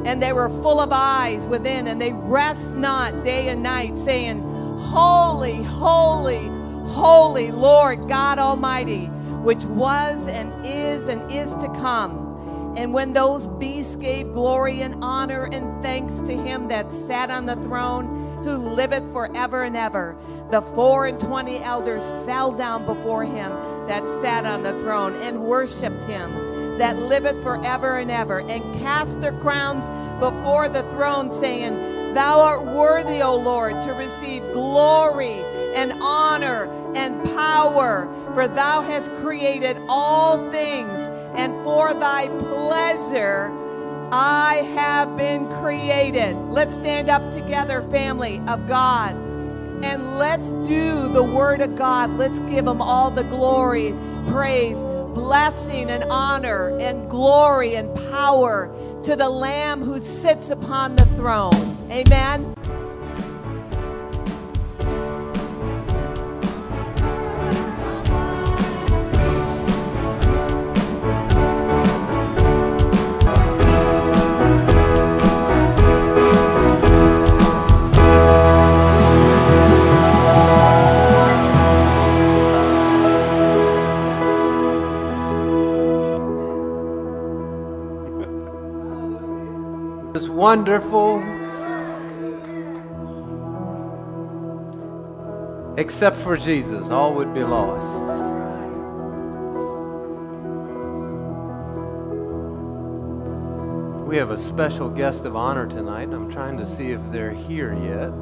and 0.06 0.22
they 0.22 0.32
were 0.32 0.48
full 0.48 0.80
of 0.80 0.90
eyes 0.92 1.44
within, 1.46 1.88
and 1.88 2.00
they 2.00 2.12
rest 2.12 2.70
not 2.70 3.24
day 3.24 3.48
and 3.48 3.62
night, 3.62 3.98
saying, 3.98 4.40
Holy, 4.78 5.62
holy, 5.62 6.48
holy 6.96 7.50
Lord 7.50 8.08
God 8.08 8.38
Almighty, 8.38 9.04
which 9.44 9.62
was 9.64 10.26
and 10.28 10.50
is 10.64 11.06
and 11.08 11.30
is 11.30 11.54
to 11.56 11.68
come. 11.78 12.74
And 12.78 12.94
when 12.94 13.12
those 13.12 13.48
beasts 13.48 13.96
gave 13.96 14.32
glory 14.32 14.80
and 14.80 15.04
honor 15.04 15.44
and 15.44 15.82
thanks 15.82 16.20
to 16.22 16.32
him 16.32 16.68
that 16.68 16.90
sat 17.06 17.30
on 17.30 17.44
the 17.44 17.56
throne, 17.56 18.42
who 18.44 18.56
liveth 18.56 19.12
forever 19.12 19.64
and 19.64 19.76
ever, 19.76 20.16
the 20.50 20.62
four 20.62 21.04
and 21.06 21.20
twenty 21.20 21.58
elders 21.58 22.02
fell 22.24 22.50
down 22.50 22.86
before 22.86 23.24
him 23.24 23.50
that 23.88 24.06
sat 24.22 24.46
on 24.46 24.62
the 24.62 24.72
throne 24.80 25.14
and 25.16 25.44
worshiped 25.44 26.02
him 26.04 26.78
that 26.78 26.96
liveth 26.98 27.42
forever 27.42 27.98
and 27.98 28.10
ever, 28.10 28.40
and 28.40 28.62
cast 28.80 29.20
their 29.20 29.32
crowns 29.40 29.84
before 30.18 30.68
the 30.68 30.82
throne, 30.92 31.30
saying, 31.30 32.14
Thou 32.14 32.40
art 32.40 32.64
worthy, 32.66 33.20
O 33.20 33.36
Lord, 33.36 33.80
to 33.82 33.92
receive 33.92 34.42
glory 34.52 35.42
and 35.74 35.92
honor 36.02 36.66
and 36.96 37.22
power, 37.36 38.08
for 38.34 38.48
thou 38.48 38.82
hast 38.82 39.10
created 39.16 39.76
all 39.88 40.50
things, 40.50 40.98
and 41.36 41.52
for 41.62 41.94
thy 41.94 42.28
pleasure 42.28 43.52
I 44.12 44.68
have 44.74 45.16
been 45.16 45.46
created. 45.60 46.36
Let's 46.48 46.74
stand 46.74 47.10
up 47.10 47.32
together, 47.32 47.82
family 47.90 48.40
of 48.46 48.66
God, 48.66 49.14
and 49.82 50.18
let's 50.18 50.52
do 50.68 51.12
the 51.12 51.22
word 51.22 51.60
of 51.60 51.76
God. 51.76 52.12
Let's 52.14 52.38
give 52.40 52.66
him 52.66 52.80
all 52.80 53.10
the 53.10 53.24
glory, 53.24 53.94
praise, 54.28 54.78
blessing 55.14 55.90
and 55.90 56.04
honor 56.04 56.78
and 56.78 57.08
glory 57.10 57.74
and 57.74 57.94
power 58.10 58.70
to 59.02 59.16
the 59.16 59.28
Lamb 59.28 59.82
who 59.82 59.98
sits 60.00 60.50
upon 60.50 60.94
the 60.96 61.06
throne. 61.16 61.76
Amen. 61.90 62.54
Wonderful. 90.46 91.16
Except 95.76 96.14
for 96.14 96.36
Jesus, 96.36 96.88
all 96.88 97.14
would 97.14 97.34
be 97.34 97.42
lost. 97.42 97.84
We 104.06 104.16
have 104.18 104.30
a 104.30 104.38
special 104.38 104.88
guest 104.88 105.24
of 105.24 105.34
honor 105.34 105.66
tonight. 105.66 106.10
I'm 106.12 106.30
trying 106.30 106.56
to 106.58 106.76
see 106.76 106.92
if 106.92 107.00
they're 107.10 107.34
here 107.34 107.74
yet. 107.74 108.12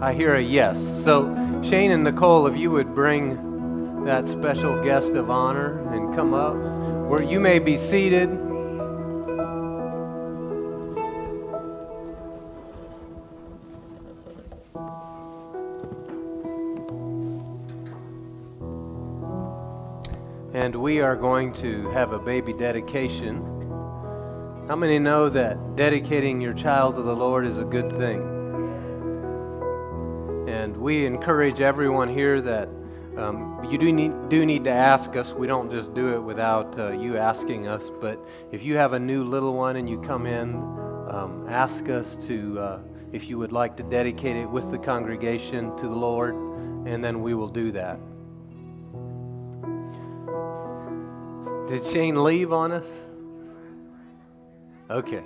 I 0.00 0.12
hear 0.12 0.36
a 0.36 0.40
yes. 0.40 0.76
So, 1.02 1.34
Shane 1.64 1.90
and 1.90 2.04
Nicole, 2.04 2.46
if 2.46 2.56
you 2.56 2.70
would 2.70 2.94
bring 2.94 4.04
that 4.04 4.28
special 4.28 4.80
guest 4.84 5.08
of 5.08 5.28
honor 5.28 5.92
and 5.92 6.14
come 6.14 6.34
up 6.34 6.54
where 7.08 7.24
you 7.24 7.40
may 7.40 7.58
be 7.58 7.76
seated. 7.78 8.45
And 20.56 20.74
we 20.74 21.00
are 21.02 21.16
going 21.16 21.52
to 21.56 21.90
have 21.90 22.12
a 22.12 22.18
baby 22.18 22.54
dedication. 22.54 23.42
How 24.66 24.74
many 24.74 24.98
know 24.98 25.28
that 25.28 25.76
dedicating 25.76 26.40
your 26.40 26.54
child 26.54 26.96
to 26.96 27.02
the 27.02 27.14
Lord 27.14 27.44
is 27.44 27.58
a 27.58 27.64
good 27.64 27.90
thing? 27.90 28.22
And 30.48 30.74
we 30.74 31.04
encourage 31.04 31.60
everyone 31.60 32.08
here 32.08 32.40
that 32.40 32.70
um, 33.18 33.68
you 33.70 33.76
do 33.76 33.92
need, 33.92 34.30
do 34.30 34.46
need 34.46 34.64
to 34.64 34.70
ask 34.70 35.14
us. 35.14 35.34
We 35.34 35.46
don't 35.46 35.70
just 35.70 35.92
do 35.92 36.14
it 36.14 36.20
without 36.20 36.78
uh, 36.78 36.92
you 36.92 37.18
asking 37.18 37.66
us. 37.66 37.90
But 38.00 38.18
if 38.50 38.62
you 38.62 38.78
have 38.78 38.94
a 38.94 38.98
new 38.98 39.24
little 39.24 39.52
one 39.52 39.76
and 39.76 39.86
you 39.86 40.00
come 40.00 40.24
in, 40.24 40.54
um, 40.54 41.44
ask 41.50 41.90
us 41.90 42.16
to, 42.28 42.58
uh, 42.58 42.78
if 43.12 43.28
you 43.28 43.36
would 43.36 43.52
like 43.52 43.76
to 43.76 43.82
dedicate 43.82 44.36
it 44.36 44.48
with 44.48 44.70
the 44.70 44.78
congregation 44.78 45.76
to 45.76 45.82
the 45.82 45.94
Lord, 45.94 46.34
and 46.86 47.04
then 47.04 47.20
we 47.20 47.34
will 47.34 47.48
do 47.48 47.72
that. 47.72 48.00
Did 51.66 51.84
Shane 51.86 52.22
leave 52.22 52.52
on 52.52 52.72
us? 52.72 52.86
Okay. 54.88 55.24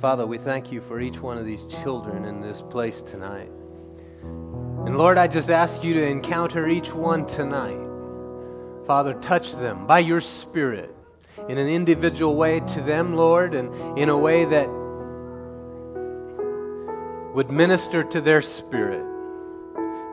Father, 0.00 0.26
we 0.26 0.38
thank 0.38 0.72
you 0.72 0.80
for 0.80 1.00
each 1.00 1.18
one 1.20 1.36
of 1.36 1.44
these 1.44 1.64
children 1.82 2.24
in 2.24 2.40
this 2.40 2.62
place 2.62 3.02
tonight. 3.02 3.50
And 4.22 4.96
Lord, 4.96 5.18
I 5.18 5.26
just 5.26 5.50
ask 5.50 5.82
you 5.82 5.94
to 5.94 6.06
encounter 6.06 6.68
each 6.68 6.92
one 6.92 7.26
tonight. 7.26 7.80
Father, 8.86 9.14
touch 9.14 9.52
them 9.52 9.86
by 9.86 9.98
your 9.98 10.20
Spirit 10.20 10.94
in 11.48 11.58
an 11.58 11.68
individual 11.68 12.34
way 12.36 12.60
to 12.60 12.80
them, 12.82 13.14
Lord, 13.14 13.54
and 13.54 13.98
in 13.98 14.08
a 14.08 14.16
way 14.16 14.44
that 14.44 14.68
would 17.34 17.50
minister 17.50 18.02
to 18.02 18.20
their 18.20 18.40
spirit, 18.40 19.04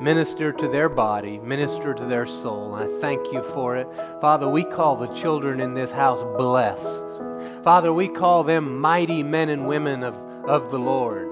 minister 0.02 0.52
to 0.52 0.68
their 0.68 0.90
body, 0.90 1.40
minister 1.40 1.94
to 1.94 2.06
their 2.06 2.26
soul. 2.26 2.76
And 2.76 2.84
I 2.84 3.00
thank 3.00 3.32
you 3.32 3.44
for 3.44 3.78
it. 3.78 3.88
Father, 4.22 4.50
we 4.50 4.64
call 4.64 4.96
the 4.96 5.14
children 5.14 5.60
in 5.60 5.74
this 5.74 5.92
house 5.92 6.22
blessed. 6.38 7.64
Father, 7.64 7.94
we 7.94 8.08
call 8.08 8.44
them 8.44 8.80
mighty 8.80 9.24
men 9.24 9.50
and 9.50 9.68
women 9.68 10.04
of, 10.04 10.16
of 10.46 10.72
the 10.72 10.80
Lord. 10.80 11.30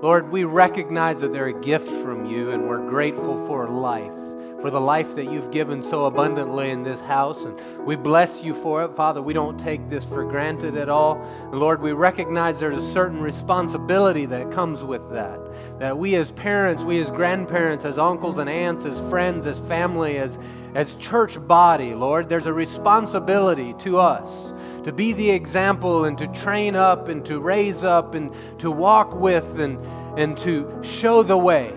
Lord, 0.00 0.30
we 0.30 0.44
recognize 0.44 1.20
that 1.20 1.32
they're 1.32 1.46
a 1.46 1.60
gift 1.60 1.88
from 1.88 2.24
you, 2.24 2.52
and 2.52 2.68
we're 2.68 2.88
grateful 2.88 3.44
for 3.48 3.68
life, 3.68 4.12
for 4.60 4.70
the 4.70 4.80
life 4.80 5.14
that 5.16 5.30
you've 5.30 5.50
given 5.50 5.82
so 5.82 6.06
abundantly 6.06 6.70
in 6.70 6.82
this 6.82 7.00
house. 7.00 7.44
And 7.44 7.58
we 7.86 7.96
bless 7.96 8.42
you 8.42 8.54
for 8.54 8.84
it. 8.84 8.94
Father, 8.96 9.22
we 9.22 9.32
don't 9.32 9.58
take 9.58 9.88
this 9.88 10.04
for 10.04 10.24
granted 10.24 10.76
at 10.76 10.88
all. 10.88 11.22
And 11.50 11.60
Lord, 11.60 11.80
we 11.80 11.92
recognize 11.92 12.58
there's 12.58 12.78
a 12.78 12.92
certain 12.92 13.20
responsibility 13.20 14.26
that 14.26 14.50
comes 14.50 14.82
with 14.82 15.10
that. 15.12 15.38
That 15.78 15.98
we 15.98 16.14
as 16.16 16.32
parents, 16.32 16.82
we 16.82 17.00
as 17.00 17.10
grandparents, 17.10 17.84
as 17.84 17.98
uncles 17.98 18.38
and 18.38 18.50
aunts, 18.50 18.84
as 18.84 18.98
friends, 19.08 19.46
as 19.46 19.58
family, 19.60 20.18
as, 20.18 20.38
as 20.74 20.94
church 20.96 21.38
body, 21.46 21.94
Lord, 21.94 22.28
there's 22.28 22.46
a 22.46 22.52
responsibility 22.52 23.74
to 23.80 23.98
us 23.98 24.52
to 24.84 24.92
be 24.92 25.12
the 25.12 25.30
example 25.30 26.04
and 26.04 26.16
to 26.16 26.26
train 26.28 26.74
up 26.74 27.08
and 27.08 27.24
to 27.26 27.40
raise 27.40 27.84
up 27.84 28.14
and 28.14 28.32
to 28.58 28.70
walk 28.70 29.14
with 29.14 29.60
and, 29.60 29.78
and 30.18 30.38
to 30.38 30.80
show 30.82 31.22
the 31.22 31.36
way, 31.36 31.74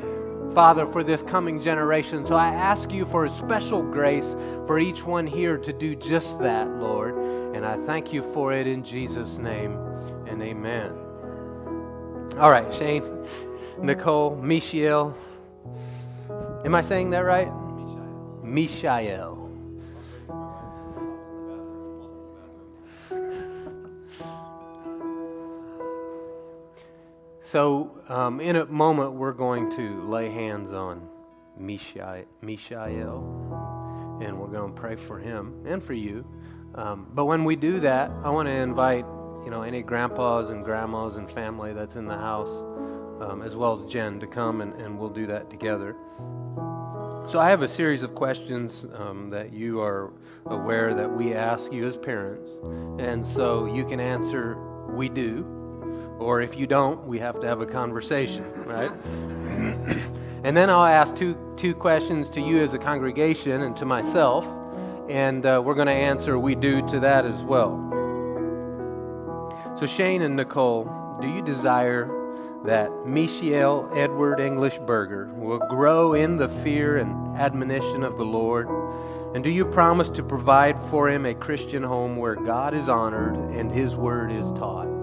Father, 0.53 0.85
for 0.85 1.03
this 1.03 1.21
coming 1.21 1.61
generation. 1.61 2.25
So 2.25 2.35
I 2.35 2.47
ask 2.47 2.91
you 2.91 3.05
for 3.05 3.25
a 3.25 3.29
special 3.29 3.81
grace 3.81 4.35
for 4.65 4.79
each 4.79 5.03
one 5.03 5.25
here 5.25 5.57
to 5.57 5.71
do 5.71 5.95
just 5.95 6.39
that, 6.39 6.69
Lord. 6.77 7.15
And 7.55 7.65
I 7.65 7.77
thank 7.85 8.11
you 8.11 8.21
for 8.21 8.51
it 8.51 8.67
in 8.67 8.83
Jesus' 8.83 9.37
name 9.37 9.77
and 10.27 10.41
amen. 10.41 10.91
All 12.37 12.51
right, 12.51 12.73
Shane, 12.73 13.25
Nicole, 13.79 14.35
Michiel. 14.37 15.13
Am 16.65 16.75
I 16.75 16.81
saying 16.81 17.11
that 17.11 17.25
right? 17.25 17.51
Mishael. 18.43 19.40
So, 27.51 27.99
um, 28.07 28.39
in 28.39 28.55
a 28.55 28.65
moment, 28.65 29.11
we're 29.11 29.33
going 29.33 29.69
to 29.71 30.09
lay 30.09 30.31
hands 30.31 30.71
on 30.71 31.05
Mishael, 31.59 32.23
and 34.21 34.39
we're 34.39 34.47
going 34.47 34.73
to 34.73 34.79
pray 34.79 34.95
for 34.95 35.19
him 35.19 35.61
and 35.65 35.83
for 35.83 35.91
you. 35.91 36.25
Um, 36.75 37.11
but 37.13 37.25
when 37.25 37.43
we 37.43 37.57
do 37.57 37.81
that, 37.81 38.09
I 38.23 38.29
want 38.29 38.47
to 38.47 38.53
invite 38.53 39.03
you 39.43 39.51
know 39.51 39.63
any 39.63 39.81
grandpas 39.81 40.49
and 40.49 40.63
grandmas 40.63 41.17
and 41.17 41.29
family 41.29 41.73
that's 41.73 41.97
in 41.97 42.05
the 42.05 42.15
house, 42.15 42.47
um, 43.19 43.41
as 43.45 43.57
well 43.57 43.83
as 43.83 43.91
Jen, 43.91 44.21
to 44.21 44.27
come 44.27 44.61
and, 44.61 44.73
and 44.75 44.97
we'll 44.97 45.09
do 45.09 45.27
that 45.27 45.49
together. 45.49 45.97
So 47.27 47.37
I 47.37 47.49
have 47.49 47.63
a 47.63 47.67
series 47.67 48.01
of 48.01 48.15
questions 48.15 48.85
um, 48.93 49.29
that 49.31 49.51
you 49.51 49.81
are 49.81 50.13
aware 50.45 50.93
that 50.93 51.11
we 51.11 51.33
ask 51.33 51.73
you 51.73 51.85
as 51.85 51.97
parents, 51.97 52.49
and 52.97 53.27
so 53.27 53.65
you 53.65 53.83
can 53.83 53.99
answer 53.99 54.55
we 54.95 55.09
do 55.09 55.60
or 56.19 56.41
if 56.41 56.57
you 56.57 56.67
don't, 56.67 57.05
we 57.07 57.19
have 57.19 57.39
to 57.41 57.47
have 57.47 57.61
a 57.61 57.65
conversation, 57.65 58.45
right? 58.65 58.91
and 60.43 60.55
then 60.55 60.69
I'll 60.69 60.85
ask 60.85 61.15
two, 61.15 61.35
two 61.57 61.73
questions 61.73 62.29
to 62.31 62.41
you 62.41 62.59
as 62.59 62.73
a 62.73 62.77
congregation 62.77 63.61
and 63.61 63.75
to 63.77 63.85
myself, 63.85 64.45
and 65.09 65.45
uh, 65.45 65.61
we're 65.63 65.73
going 65.73 65.87
to 65.87 65.93
answer 65.93 66.37
we 66.37 66.55
do 66.55 66.87
to 66.89 66.99
that 66.99 67.25
as 67.25 67.41
well. 67.43 67.87
So, 69.79 69.87
Shane 69.87 70.21
and 70.21 70.35
Nicole, 70.35 70.85
do 71.21 71.27
you 71.27 71.41
desire 71.41 72.05
that 72.65 72.89
Michiel 73.05 73.89
Edward 73.97 74.39
English 74.39 74.77
Berger 74.85 75.33
will 75.33 75.59
grow 75.69 76.13
in 76.13 76.37
the 76.37 76.47
fear 76.47 76.97
and 76.97 77.35
admonition 77.35 78.03
of 78.03 78.17
the 78.17 78.25
Lord? 78.25 78.67
And 79.33 79.43
do 79.43 79.49
you 79.49 79.65
promise 79.65 80.09
to 80.09 80.23
provide 80.23 80.79
for 80.79 81.09
him 81.09 81.25
a 81.25 81.33
Christian 81.33 81.81
home 81.81 82.17
where 82.17 82.35
God 82.35 82.75
is 82.75 82.87
honored 82.87 83.35
and 83.35 83.71
his 83.71 83.95
word 83.95 84.31
is 84.31 84.51
taught? 84.51 85.00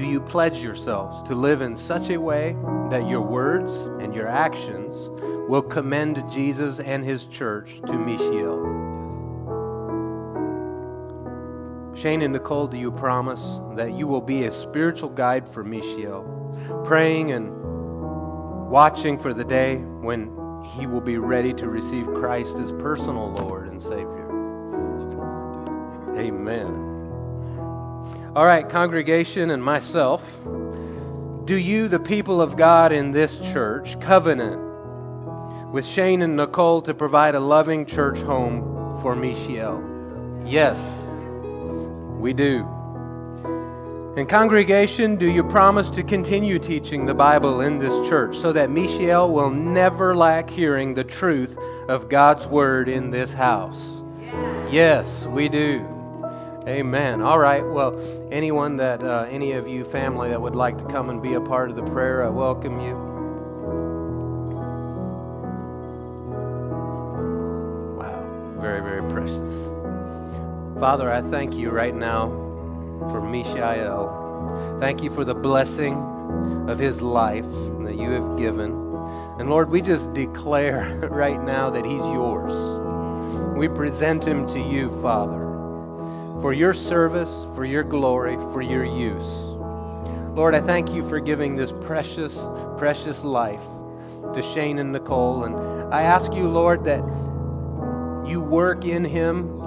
Do 0.00 0.06
you 0.06 0.20
pledge 0.20 0.58
yourselves 0.58 1.28
to 1.28 1.34
live 1.34 1.60
in 1.60 1.76
such 1.76 2.10
a 2.10 2.16
way 2.18 2.56
that 2.90 3.06
your 3.08 3.20
words 3.20 3.72
and 4.02 4.14
your 4.14 4.26
actions 4.26 5.08
will 5.48 5.62
commend 5.62 6.24
Jesus 6.30 6.80
and 6.80 7.04
his 7.04 7.26
church 7.26 7.80
to 7.86 7.92
Michiel? 7.92 8.80
Shane 11.96 12.22
and 12.22 12.32
Nicole, 12.32 12.66
do 12.66 12.78
you 12.78 12.90
promise 12.90 13.42
that 13.76 13.92
you 13.92 14.06
will 14.06 14.22
be 14.22 14.44
a 14.44 14.52
spiritual 14.52 15.10
guide 15.10 15.46
for 15.46 15.62
Michiel, 15.62 16.24
praying 16.86 17.32
and 17.32 17.50
watching 18.70 19.18
for 19.18 19.34
the 19.34 19.44
day 19.44 19.76
when 19.76 20.28
he 20.76 20.86
will 20.86 21.02
be 21.02 21.18
ready 21.18 21.52
to 21.52 21.68
receive 21.68 22.06
Christ 22.06 22.56
as 22.56 22.72
personal 22.72 23.32
Lord 23.32 23.70
and 23.70 23.82
Savior? 23.82 24.28
Amen. 26.16 26.89
All 28.36 28.46
right, 28.46 28.68
congregation 28.68 29.50
and 29.50 29.60
myself, 29.60 30.22
do 31.46 31.56
you, 31.56 31.88
the 31.88 31.98
people 31.98 32.40
of 32.40 32.56
God 32.56 32.92
in 32.92 33.10
this 33.10 33.36
church, 33.38 33.98
covenant 33.98 34.62
with 35.72 35.84
Shane 35.84 36.22
and 36.22 36.36
Nicole 36.36 36.80
to 36.82 36.94
provide 36.94 37.34
a 37.34 37.40
loving 37.40 37.84
church 37.84 38.18
home 38.18 38.62
for 39.02 39.16
Michiel? 39.16 39.82
Yes, 40.48 40.78
we 42.20 42.32
do. 42.32 42.64
And 44.16 44.28
congregation, 44.28 45.16
do 45.16 45.28
you 45.28 45.42
promise 45.42 45.90
to 45.90 46.04
continue 46.04 46.60
teaching 46.60 47.06
the 47.06 47.14
Bible 47.14 47.62
in 47.62 47.80
this 47.80 48.08
church 48.08 48.38
so 48.38 48.52
that 48.52 48.68
Michiel 48.68 49.32
will 49.32 49.50
never 49.50 50.14
lack 50.14 50.48
hearing 50.48 50.94
the 50.94 51.02
truth 51.02 51.58
of 51.88 52.08
God's 52.08 52.46
word 52.46 52.88
in 52.88 53.10
this 53.10 53.32
house? 53.32 53.90
Yes, 54.70 55.24
we 55.26 55.48
do. 55.48 55.99
Amen. 56.68 57.22
All 57.22 57.38
right. 57.38 57.66
Well, 57.66 57.98
anyone 58.30 58.76
that, 58.76 59.02
uh, 59.02 59.26
any 59.30 59.52
of 59.52 59.66
you 59.66 59.82
family 59.82 60.28
that 60.28 60.40
would 60.40 60.54
like 60.54 60.76
to 60.76 60.84
come 60.84 61.08
and 61.08 61.22
be 61.22 61.32
a 61.32 61.40
part 61.40 61.70
of 61.70 61.76
the 61.76 61.82
prayer, 61.84 62.22
I 62.22 62.28
welcome 62.28 62.80
you. 62.80 62.94
Wow. 67.98 68.58
Very, 68.60 68.82
very 68.82 69.00
precious. 69.10 69.70
Father, 70.78 71.10
I 71.10 71.22
thank 71.22 71.54
you 71.54 71.70
right 71.70 71.94
now 71.94 72.28
for 73.10 73.22
Mishael. 73.22 74.76
Thank 74.80 75.02
you 75.02 75.10
for 75.10 75.24
the 75.24 75.34
blessing 75.34 75.94
of 76.68 76.78
his 76.78 77.00
life 77.00 77.50
that 77.84 77.96
you 77.96 78.10
have 78.10 78.36
given. 78.36 78.72
And 79.38 79.48
Lord, 79.48 79.70
we 79.70 79.80
just 79.80 80.12
declare 80.12 80.98
right 81.10 81.42
now 81.42 81.70
that 81.70 81.86
he's 81.86 81.94
yours. 81.94 82.52
We 83.56 83.68
present 83.68 84.26
him 84.26 84.46
to 84.48 84.60
you, 84.60 84.90
Father 85.00 85.49
for 86.40 86.52
your 86.54 86.72
service, 86.72 87.30
for 87.54 87.64
your 87.64 87.82
glory, 87.82 88.36
for 88.52 88.62
your 88.62 88.84
use. 88.84 89.26
Lord, 90.34 90.54
I 90.54 90.60
thank 90.60 90.90
you 90.90 91.06
for 91.06 91.20
giving 91.20 91.54
this 91.54 91.72
precious, 91.82 92.38
precious 92.78 93.22
life 93.22 93.62
to 94.34 94.42
Shane 94.54 94.78
and 94.78 94.92
Nicole. 94.92 95.44
And 95.44 95.92
I 95.92 96.02
ask 96.02 96.32
you, 96.32 96.48
Lord, 96.48 96.84
that 96.84 97.04
you 98.26 98.40
work 98.40 98.84
in 98.84 99.04
him 99.04 99.59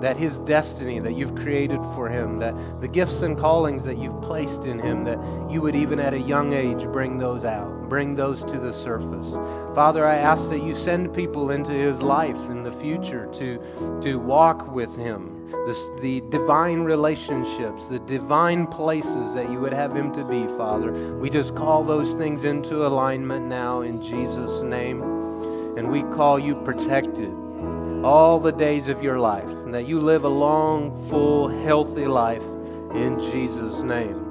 that 0.00 0.16
his 0.16 0.38
destiny 0.38 0.98
that 0.98 1.14
you've 1.14 1.34
created 1.34 1.80
for 1.94 2.08
him, 2.08 2.38
that 2.38 2.54
the 2.80 2.88
gifts 2.88 3.22
and 3.22 3.38
callings 3.38 3.82
that 3.84 3.98
you've 3.98 4.20
placed 4.22 4.64
in 4.64 4.78
him, 4.78 5.04
that 5.04 5.18
you 5.50 5.60
would 5.62 5.74
even 5.74 5.98
at 5.98 6.14
a 6.14 6.18
young 6.18 6.52
age 6.52 6.84
bring 6.92 7.18
those 7.18 7.44
out, 7.44 7.88
bring 7.88 8.14
those 8.14 8.42
to 8.44 8.58
the 8.58 8.72
surface. 8.72 9.26
Father, 9.74 10.06
I 10.06 10.16
ask 10.16 10.48
that 10.48 10.62
you 10.62 10.74
send 10.74 11.14
people 11.14 11.50
into 11.50 11.72
his 11.72 12.02
life 12.02 12.36
in 12.50 12.62
the 12.62 12.72
future 12.72 13.28
to, 13.34 14.00
to 14.02 14.16
walk 14.18 14.70
with 14.72 14.96
him. 14.96 15.32
This, 15.66 15.78
the 16.00 16.22
divine 16.28 16.80
relationships, 16.80 17.86
the 17.86 18.00
divine 18.00 18.66
places 18.66 19.34
that 19.34 19.50
you 19.50 19.60
would 19.60 19.72
have 19.72 19.94
him 19.94 20.12
to 20.14 20.24
be, 20.24 20.46
Father. 20.56 20.92
We 21.16 21.30
just 21.30 21.54
call 21.54 21.84
those 21.84 22.12
things 22.14 22.44
into 22.44 22.86
alignment 22.86 23.46
now 23.46 23.82
in 23.82 24.02
Jesus' 24.02 24.62
name. 24.62 25.02
And 25.76 25.90
we 25.90 26.02
call 26.14 26.38
you 26.38 26.54
protected 26.54 27.32
all 28.02 28.38
the 28.40 28.52
days 28.52 28.88
of 28.88 29.02
your 29.02 29.18
life, 29.18 29.55
and 29.66 29.74
that 29.74 29.88
you 29.88 30.00
live 30.00 30.22
a 30.22 30.28
long, 30.28 30.92
full, 31.10 31.48
healthy 31.48 32.06
life 32.06 32.44
in 32.94 33.18
Jesus' 33.32 33.82
name. 33.82 34.22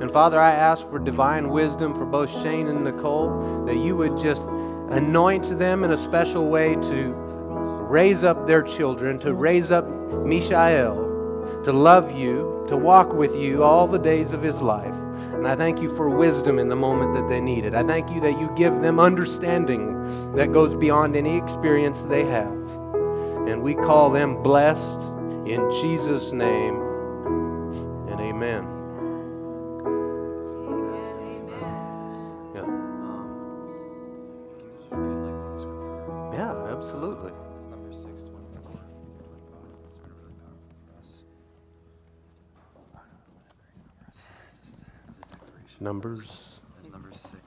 And 0.00 0.10
Father, 0.10 0.40
I 0.40 0.52
ask 0.52 0.88
for 0.88 0.98
divine 0.98 1.50
wisdom 1.50 1.94
for 1.94 2.06
both 2.06 2.30
Shane 2.30 2.66
and 2.66 2.82
Nicole, 2.82 3.66
that 3.66 3.76
you 3.76 3.94
would 3.94 4.16
just 4.16 4.42
anoint 4.88 5.58
them 5.58 5.84
in 5.84 5.90
a 5.90 5.98
special 5.98 6.48
way 6.48 6.76
to 6.76 7.12
raise 7.90 8.24
up 8.24 8.46
their 8.46 8.62
children, 8.62 9.18
to 9.18 9.34
raise 9.34 9.70
up 9.70 9.86
Mishael, 10.24 10.96
to 11.62 11.72
love 11.74 12.10
you, 12.10 12.64
to 12.68 12.76
walk 12.78 13.12
with 13.12 13.36
you 13.36 13.62
all 13.62 13.86
the 13.86 13.98
days 13.98 14.32
of 14.32 14.42
his 14.42 14.62
life. 14.62 14.94
And 15.34 15.46
I 15.46 15.56
thank 15.56 15.82
you 15.82 15.94
for 15.94 16.08
wisdom 16.08 16.58
in 16.58 16.70
the 16.70 16.76
moment 16.76 17.14
that 17.16 17.28
they 17.28 17.42
need 17.42 17.66
it. 17.66 17.74
I 17.74 17.82
thank 17.82 18.10
you 18.10 18.20
that 18.22 18.40
you 18.40 18.50
give 18.56 18.80
them 18.80 18.98
understanding 18.98 20.34
that 20.36 20.54
goes 20.54 20.74
beyond 20.74 21.16
any 21.16 21.36
experience 21.36 22.00
they 22.04 22.24
have. 22.24 22.59
And 23.48 23.62
we 23.62 23.74
call 23.74 24.10
them 24.10 24.42
blessed 24.42 25.00
in 25.46 25.70
Jesus' 25.80 26.32
name. 26.32 26.76
And 28.08 28.20
amen. 28.20 28.66
Yeah. 32.54 32.66
Yeah, 36.32 36.76
absolutely. 36.76 37.32
Numbers. 45.80 46.60
Number 46.92 47.10
six. 47.14 47.40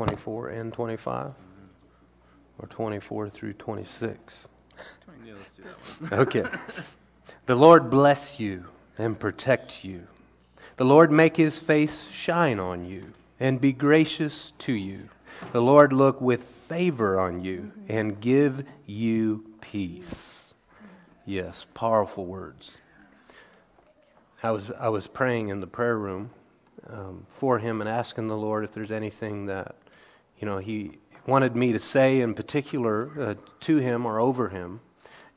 24 0.00 0.48
and 0.48 0.72
25? 0.72 1.32
Or 2.58 2.68
24 2.68 3.28
through 3.28 3.52
26? 3.52 4.34
Yeah, 5.26 5.34
let's 5.34 5.52
do 5.52 5.62
that 5.62 6.10
one. 6.10 6.20
Okay. 6.20 6.44
the 7.44 7.54
Lord 7.54 7.90
bless 7.90 8.40
you 8.40 8.64
and 8.96 9.20
protect 9.20 9.84
you. 9.84 10.06
The 10.78 10.86
Lord 10.86 11.12
make 11.12 11.36
his 11.36 11.58
face 11.58 12.08
shine 12.08 12.58
on 12.58 12.86
you 12.86 13.12
and 13.38 13.60
be 13.60 13.74
gracious 13.74 14.54
to 14.60 14.72
you. 14.72 15.10
The 15.52 15.60
Lord 15.60 15.92
look 15.92 16.22
with 16.22 16.44
favor 16.44 17.20
on 17.20 17.44
you 17.44 17.70
and 17.86 18.18
give 18.18 18.64
you 18.86 19.44
peace. 19.60 20.54
Yes, 21.26 21.66
powerful 21.74 22.24
words. 22.24 22.70
I 24.42 24.50
was, 24.50 24.70
I 24.78 24.88
was 24.88 25.06
praying 25.06 25.48
in 25.48 25.60
the 25.60 25.66
prayer 25.66 25.98
room 25.98 26.30
um, 26.88 27.26
for 27.28 27.58
him 27.58 27.82
and 27.82 27.90
asking 27.90 28.28
the 28.28 28.36
Lord 28.38 28.64
if 28.64 28.72
there's 28.72 28.90
anything 28.90 29.44
that, 29.44 29.76
you 30.40 30.46
know, 30.46 30.58
he 30.58 30.98
wanted 31.26 31.54
me 31.54 31.72
to 31.72 31.78
say 31.78 32.20
in 32.20 32.34
particular 32.34 33.10
uh, 33.20 33.34
to 33.60 33.76
him 33.76 34.06
or 34.06 34.18
over 34.18 34.48
him. 34.48 34.80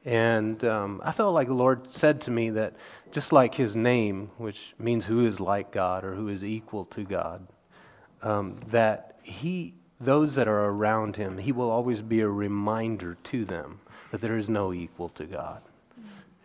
And 0.06 0.64
um, 0.66 1.02
I 1.04 1.12
felt 1.12 1.34
like 1.34 1.48
the 1.48 1.54
Lord 1.54 1.92
said 1.92 2.22
to 2.22 2.32
me 2.32 2.50
that 2.52 2.76
just 3.12 3.32
like 3.32 3.56
his 3.56 3.76
name, 3.76 4.32
which 4.38 4.74
means 4.80 5.06
who 5.06 5.26
is 5.26 5.40
like 5.40 5.72
God 5.72 6.04
or 6.04 6.16
who 6.16 6.28
is 6.28 6.44
equal 6.44 6.86
to 6.86 7.04
God, 7.04 7.48
um, 8.22 8.60
that 8.68 9.20
he, 9.22 9.76
those 10.00 10.36
that 10.36 10.48
are 10.48 10.66
around 10.66 11.16
him, 11.16 11.38
he 11.38 11.52
will 11.52 11.70
always 11.70 12.02
be 12.02 12.22
a 12.22 12.28
reminder 12.28 13.18
to 13.26 13.46
them 13.46 13.80
that 14.12 14.22
there 14.22 14.38
is 14.38 14.50
no 14.50 14.74
equal 14.74 15.10
to 15.10 15.26
God. 15.26 15.62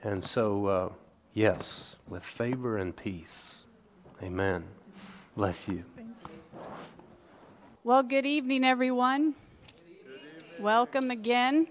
And 0.03 0.25
so, 0.25 0.67
uh, 0.67 0.89
yes, 1.35 1.97
with 2.07 2.23
favor 2.23 2.79
and 2.79 2.95
peace. 2.95 3.57
Amen. 4.23 4.65
Bless 5.37 5.69
you. 5.69 5.85
Well, 7.89 8.03
good 8.03 8.27
evening, 8.27 8.67
everyone. 8.67 9.35
Welcome 10.59 11.11
again. 11.11 11.69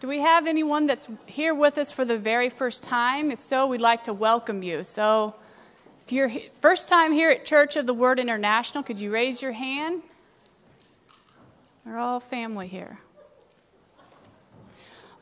Do 0.00 0.08
we 0.08 0.18
have 0.18 0.48
anyone 0.48 0.88
that's 0.88 1.06
here 1.26 1.54
with 1.54 1.78
us 1.78 1.92
for 1.92 2.04
the 2.04 2.18
very 2.18 2.50
first 2.50 2.82
time? 2.82 3.30
If 3.30 3.38
so, 3.38 3.68
we'd 3.68 3.80
like 3.80 4.02
to 4.02 4.12
welcome 4.12 4.64
you. 4.64 4.82
So, 4.82 5.36
if 6.04 6.10
you're 6.10 6.28
first 6.60 6.88
time 6.88 7.12
here 7.12 7.30
at 7.30 7.46
Church 7.46 7.76
of 7.76 7.86
the 7.86 7.94
Word 7.94 8.18
International, 8.18 8.82
could 8.82 8.98
you 8.98 9.12
raise 9.12 9.42
your 9.42 9.52
hand? 9.52 10.02
We're 11.86 11.98
all 11.98 12.18
family 12.18 12.66
here. 12.66 12.98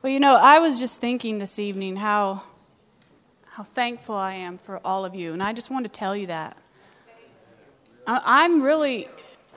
Well, 0.00 0.14
you 0.14 0.18
know, 0.18 0.36
I 0.36 0.60
was 0.60 0.80
just 0.80 0.98
thinking 0.98 1.36
this 1.36 1.58
evening 1.58 1.96
how 1.96 2.44
how 3.44 3.64
thankful 3.64 4.14
I 4.14 4.32
am 4.36 4.56
for 4.56 4.80
all 4.82 5.04
of 5.04 5.14
you, 5.14 5.34
and 5.34 5.42
I 5.42 5.52
just 5.52 5.68
want 5.68 5.84
to 5.84 5.90
tell 5.90 6.16
you 6.16 6.28
that. 6.28 6.56
I- 8.06 8.44
I'm 8.44 8.62
really 8.62 9.08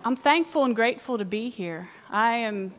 I'm 0.05 0.15
thankful 0.17 0.65
and 0.65 0.75
grateful 0.75 1.17
to 1.17 1.25
be 1.25 1.49
here. 1.49 1.89
I 2.09 2.35
am 2.35 2.73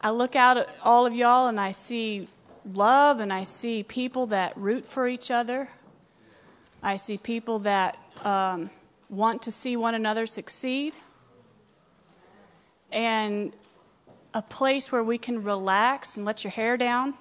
I 0.00 0.10
look 0.10 0.36
out 0.36 0.56
at 0.56 0.68
all 0.82 1.06
of 1.06 1.14
y'all 1.14 1.48
and 1.48 1.60
I 1.60 1.72
see 1.72 2.28
love 2.74 3.20
and 3.20 3.32
I 3.32 3.42
see 3.42 3.82
people 3.82 4.26
that 4.26 4.56
root 4.56 4.86
for 4.86 5.06
each 5.06 5.30
other. 5.30 5.68
I 6.82 6.96
see 6.96 7.16
people 7.18 7.60
that 7.60 7.96
um, 8.22 8.70
want 9.08 9.42
to 9.42 9.52
see 9.52 9.76
one 9.76 9.94
another 9.94 10.26
succeed. 10.26 10.94
And 12.92 13.52
a 14.34 14.42
place 14.42 14.92
where 14.92 15.02
we 15.02 15.18
can 15.18 15.42
relax 15.42 16.16
and 16.16 16.26
let 16.26 16.44
your 16.44 16.50
hair 16.50 16.76
down. 16.76 17.14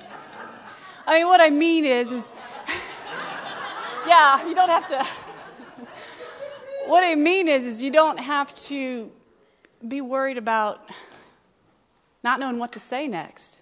I 1.06 1.18
mean, 1.18 1.26
what 1.26 1.40
I 1.40 1.50
mean 1.50 1.84
is, 1.84 2.12
is 2.12 2.34
yeah, 4.06 4.46
you 4.46 4.54
don't 4.54 4.70
have 4.70 4.86
to. 4.88 5.25
What 6.88 7.04
I 7.04 7.14
mean 7.14 7.48
is, 7.48 7.66
is 7.66 7.82
you 7.82 7.90
don't 7.90 8.18
have 8.18 8.54
to 8.66 9.10
be 9.86 10.00
worried 10.00 10.38
about 10.38 10.88
not 12.22 12.40
knowing 12.40 12.58
what 12.58 12.72
to 12.72 12.80
say 12.80 13.08
next. 13.08 13.60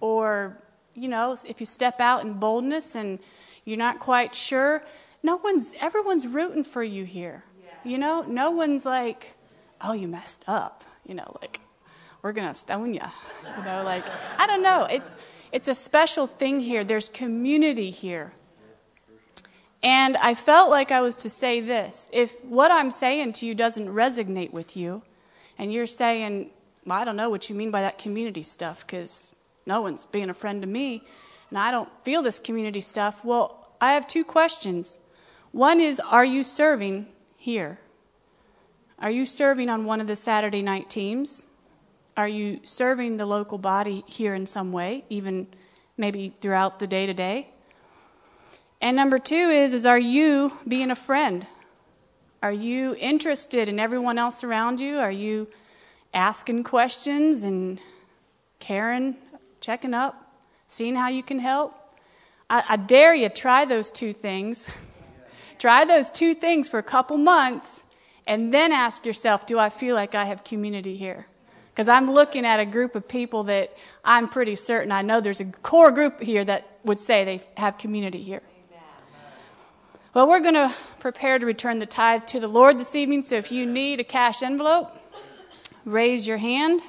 Or, 0.00 0.56
you 0.94 1.08
know, 1.08 1.36
if 1.46 1.60
you 1.60 1.66
step 1.66 2.00
out 2.00 2.24
in 2.24 2.34
boldness 2.34 2.94
and 2.94 3.18
you're 3.64 3.78
not 3.78 4.00
quite 4.00 4.34
sure, 4.34 4.82
no 5.22 5.36
one's, 5.36 5.74
everyone's 5.80 6.26
rooting 6.26 6.64
for 6.64 6.82
you 6.82 7.04
here. 7.04 7.44
You 7.84 7.98
know, 7.98 8.22
no 8.22 8.50
one's 8.50 8.84
like, 8.84 9.34
oh, 9.80 9.92
you 9.92 10.08
messed 10.08 10.44
up. 10.46 10.84
You 11.06 11.14
know, 11.14 11.36
like, 11.40 11.60
we're 12.22 12.32
going 12.32 12.48
to 12.48 12.54
stone 12.54 12.92
you. 12.92 13.00
You 13.56 13.64
know, 13.64 13.82
like, 13.84 14.04
I 14.38 14.46
don't 14.46 14.62
know. 14.62 14.84
It's, 14.84 15.14
it's 15.52 15.68
a 15.68 15.74
special 15.74 16.26
thing 16.26 16.60
here. 16.60 16.84
There's 16.84 17.08
community 17.08 17.90
here. 17.90 18.32
And 19.82 20.16
I 20.18 20.34
felt 20.34 20.70
like 20.70 20.92
I 20.92 21.00
was 21.00 21.16
to 21.16 21.30
say 21.30 21.60
this. 21.60 22.08
If 22.12 22.44
what 22.44 22.70
I'm 22.70 22.90
saying 22.90 23.32
to 23.34 23.46
you 23.46 23.54
doesn't 23.54 23.88
resonate 23.88 24.52
with 24.52 24.76
you, 24.76 25.02
and 25.58 25.72
you're 25.72 25.86
saying, 25.86 26.50
well, 26.84 27.00
I 27.00 27.04
don't 27.04 27.16
know 27.16 27.30
what 27.30 27.48
you 27.48 27.54
mean 27.54 27.70
by 27.70 27.82
that 27.82 27.98
community 27.98 28.42
stuff 28.42 28.86
because 28.86 29.34
no 29.66 29.82
one's 29.82 30.06
being 30.06 30.30
a 30.30 30.34
friend 30.34 30.62
to 30.62 30.68
me 30.68 31.04
and 31.50 31.58
I 31.58 31.70
don't 31.70 31.88
feel 32.04 32.22
this 32.22 32.38
community 32.38 32.80
stuff. 32.80 33.24
Well, 33.24 33.68
I 33.80 33.92
have 33.92 34.06
two 34.06 34.24
questions. 34.24 34.98
One 35.52 35.80
is 35.80 36.00
Are 36.00 36.24
you 36.24 36.44
serving 36.44 37.08
here? 37.36 37.78
Are 38.98 39.10
you 39.10 39.26
serving 39.26 39.68
on 39.68 39.84
one 39.84 40.00
of 40.00 40.06
the 40.06 40.16
Saturday 40.16 40.62
night 40.62 40.88
teams? 40.88 41.46
Are 42.16 42.28
you 42.28 42.60
serving 42.64 43.16
the 43.16 43.26
local 43.26 43.58
body 43.58 44.04
here 44.06 44.34
in 44.34 44.46
some 44.46 44.72
way, 44.72 45.04
even 45.08 45.48
maybe 45.96 46.34
throughout 46.40 46.78
the 46.78 46.86
day 46.86 47.06
to 47.06 47.14
day? 47.14 47.50
And 48.80 48.96
number 48.96 49.18
two 49.18 49.50
is, 49.50 49.74
is 49.74 49.84
are 49.84 49.98
you 49.98 50.52
being 50.66 50.90
a 50.90 50.96
friend? 50.96 51.46
Are 52.42 52.52
you 52.52 52.94
interested 52.98 53.68
in 53.68 53.78
everyone 53.78 54.16
else 54.16 54.42
around 54.42 54.80
you? 54.80 54.98
Are 54.98 55.10
you 55.10 55.48
asking 56.14 56.64
questions 56.64 57.42
and 57.42 57.78
caring, 58.58 59.16
checking 59.60 59.92
up, 59.92 60.34
seeing 60.66 60.96
how 60.96 61.08
you 61.08 61.22
can 61.22 61.38
help? 61.38 61.74
I, 62.48 62.64
I 62.70 62.76
dare 62.76 63.14
you 63.14 63.28
try 63.28 63.66
those 63.66 63.90
two 63.90 64.14
things. 64.14 64.66
try 65.58 65.84
those 65.84 66.10
two 66.10 66.34
things 66.34 66.68
for 66.68 66.78
a 66.78 66.82
couple 66.82 67.18
months 67.18 67.84
and 68.26 68.54
then 68.54 68.72
ask 68.72 69.04
yourself, 69.04 69.44
do 69.44 69.58
I 69.58 69.68
feel 69.68 69.94
like 69.94 70.14
I 70.14 70.24
have 70.24 70.42
community 70.42 70.96
here? 70.96 71.26
Because 71.70 71.88
I'm 71.88 72.10
looking 72.10 72.46
at 72.46 72.60
a 72.60 72.66
group 72.66 72.94
of 72.94 73.06
people 73.06 73.44
that 73.44 73.76
I'm 74.02 74.28
pretty 74.28 74.54
certain 74.54 74.90
I 74.90 75.02
know 75.02 75.20
there's 75.20 75.40
a 75.40 75.46
core 75.46 75.90
group 75.90 76.20
here 76.20 76.44
that 76.44 76.78
would 76.84 76.98
say 76.98 77.24
they 77.24 77.42
have 77.58 77.76
community 77.76 78.22
here. 78.22 78.40
Well, 80.12 80.26
we're 80.26 80.40
going 80.40 80.54
to 80.54 80.74
prepare 80.98 81.38
to 81.38 81.46
return 81.46 81.78
the 81.78 81.86
tithe 81.86 82.26
to 82.26 82.40
the 82.40 82.48
Lord 82.48 82.80
this 82.80 82.96
evening. 82.96 83.22
So 83.22 83.36
if 83.36 83.52
you 83.52 83.64
need 83.64 84.00
a 84.00 84.04
cash 84.04 84.42
envelope, 84.42 84.90
raise 85.84 86.26
your 86.26 86.38
hand. 86.38 86.82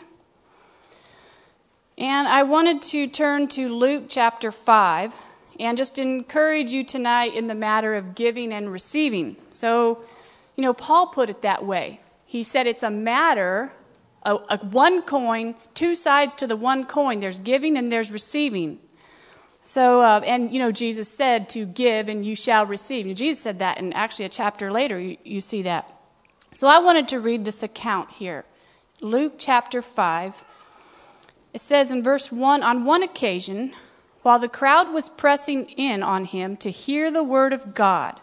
And 1.99 2.27
I 2.27 2.41
wanted 2.41 2.81
to 2.81 3.06
turn 3.06 3.48
to 3.49 3.69
Luke 3.69 4.06
chapter 4.07 4.52
5 4.52 5.14
and 5.60 5.77
just 5.77 5.99
encourage 5.99 6.72
you 6.72 6.84
tonight 6.84 7.35
in 7.35 7.45
the 7.45 7.53
matter 7.53 7.93
of 7.93 8.15
giving 8.15 8.52
and 8.52 8.72
receiving. 8.72 9.35
So, 9.52 9.99
you 10.56 10.64
know, 10.64 10.73
Paul 10.73 11.06
put 11.06 11.30
it 11.30 11.43
that 11.43 11.64
way. 11.64 11.99
He 12.26 12.43
said 12.43 12.65
it's 12.65 12.81
a 12.81 12.89
matter, 12.89 13.72
a, 14.23 14.57
one 14.57 15.03
coin, 15.03 15.53
two 15.76 15.93
sides 15.93 16.34
to 16.35 16.48
the 16.48 16.56
one 16.56 16.85
coin. 16.85 17.19
There's 17.19 17.39
giving 17.39 17.77
and 17.77 17.91
there's 17.91 18.11
receiving. 18.11 18.80
So, 19.63 20.01
uh, 20.01 20.21
and 20.25 20.51
you 20.51 20.59
know, 20.59 20.71
Jesus 20.71 21.07
said 21.07 21.49
to 21.49 21.65
give 21.65 22.09
and 22.09 22.25
you 22.25 22.35
shall 22.35 22.65
receive. 22.65 23.05
And 23.05 23.15
Jesus 23.15 23.43
said 23.43 23.59
that, 23.59 23.77
and 23.77 23.93
actually 23.93 24.25
a 24.25 24.29
chapter 24.29 24.71
later 24.71 24.99
you, 24.99 25.17
you 25.23 25.41
see 25.41 25.61
that. 25.63 25.91
So 26.53 26.67
I 26.67 26.79
wanted 26.79 27.07
to 27.09 27.19
read 27.19 27.45
this 27.45 27.63
account 27.63 28.11
here. 28.11 28.43
Luke 28.99 29.33
chapter 29.38 29.81
5. 29.81 30.43
It 31.53 31.61
says 31.61 31.91
in 31.91 32.03
verse 32.03 32.31
1 32.31 32.63
On 32.63 32.85
one 32.85 33.03
occasion, 33.03 33.73
while 34.21 34.39
the 34.39 34.47
crowd 34.47 34.93
was 34.93 35.09
pressing 35.09 35.69
in 35.71 36.03
on 36.03 36.25
him 36.25 36.57
to 36.57 36.69
hear 36.69 37.11
the 37.11 37.23
word 37.23 37.53
of 37.53 37.73
God, 37.73 38.19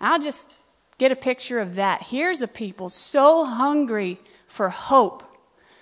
I'll 0.00 0.20
just 0.20 0.52
get 0.98 1.12
a 1.12 1.16
picture 1.16 1.60
of 1.60 1.74
that. 1.74 2.04
Here's 2.04 2.42
a 2.42 2.48
people 2.48 2.88
so 2.88 3.44
hungry 3.44 4.18
for 4.46 4.68
hope, 4.68 5.22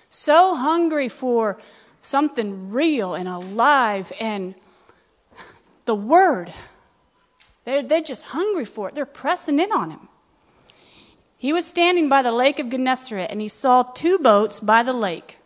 so 0.09 0.55
hungry 0.55 1.09
for 1.09 1.59
something 2.01 2.71
real 2.71 3.13
and 3.13 3.27
alive 3.27 4.11
and 4.19 4.55
the 5.87 5.95
word. 5.95 6.53
They're, 7.65 7.81
they're 7.81 8.01
just 8.01 8.25
hungry 8.25 8.65
for 8.65 8.89
it. 8.89 8.95
They're 8.95 9.05
pressing 9.05 9.59
in 9.59 9.71
on 9.71 9.91
him. 9.91 10.07
He 11.35 11.53
was 11.53 11.65
standing 11.65 12.09
by 12.09 12.21
the 12.21 12.31
lake 12.31 12.59
of 12.59 12.69
Gennesaret, 12.69 13.29
and 13.29 13.41
he 13.41 13.47
saw 13.47 13.83
two 13.83 14.17
boats 14.17 14.59
by 14.59 14.83
the 14.83 14.93
lake. 14.93 15.37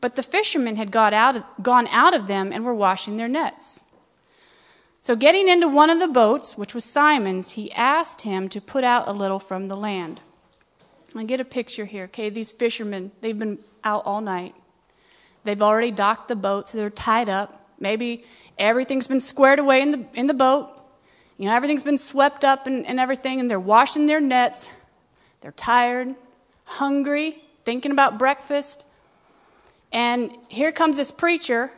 But 0.00 0.16
the 0.16 0.22
fishermen 0.22 0.76
had 0.76 0.90
got 0.90 1.14
out, 1.14 1.62
gone 1.62 1.86
out 1.88 2.12
of 2.12 2.26
them 2.26 2.52
and 2.52 2.64
were 2.64 2.74
washing 2.74 3.16
their 3.16 3.28
nets. 3.28 3.84
So, 5.00 5.16
getting 5.16 5.48
into 5.48 5.68
one 5.68 5.90
of 5.90 5.98
the 5.98 6.08
boats, 6.08 6.58
which 6.58 6.74
was 6.74 6.84
Simon's, 6.84 7.52
he 7.52 7.72
asked 7.72 8.22
him 8.22 8.48
to 8.48 8.60
put 8.60 8.84
out 8.84 9.06
a 9.08 9.12
little 9.12 9.38
from 9.38 9.68
the 9.68 9.76
land. 9.76 10.20
I 11.14 11.24
get 11.24 11.40
a 11.40 11.44
picture 11.44 11.84
here, 11.84 12.04
okay? 12.04 12.28
These 12.30 12.52
fishermen, 12.52 13.12
they've 13.20 13.38
been 13.38 13.58
out 13.84 14.02
all 14.04 14.20
night. 14.20 14.54
They've 15.44 15.60
already 15.62 15.90
docked 15.90 16.28
the 16.28 16.36
boat, 16.36 16.68
so 16.68 16.78
they're 16.78 16.90
tied 16.90 17.28
up. 17.28 17.70
Maybe 17.78 18.24
everything's 18.58 19.06
been 19.06 19.20
squared 19.20 19.58
away 19.58 19.80
in 19.80 19.90
the, 19.90 20.06
in 20.14 20.26
the 20.26 20.34
boat. 20.34 20.70
You 21.38 21.46
know, 21.46 21.54
everything's 21.54 21.82
been 21.82 21.98
swept 21.98 22.44
up 22.44 22.66
and, 22.66 22.86
and 22.86 23.00
everything, 23.00 23.40
and 23.40 23.50
they're 23.50 23.60
washing 23.60 24.06
their 24.06 24.20
nets. 24.20 24.68
They're 25.40 25.52
tired, 25.52 26.14
hungry, 26.64 27.42
thinking 27.64 27.90
about 27.90 28.18
breakfast. 28.18 28.84
And 29.92 30.36
here 30.48 30.72
comes 30.72 30.96
this 30.96 31.10
preacher 31.10 31.70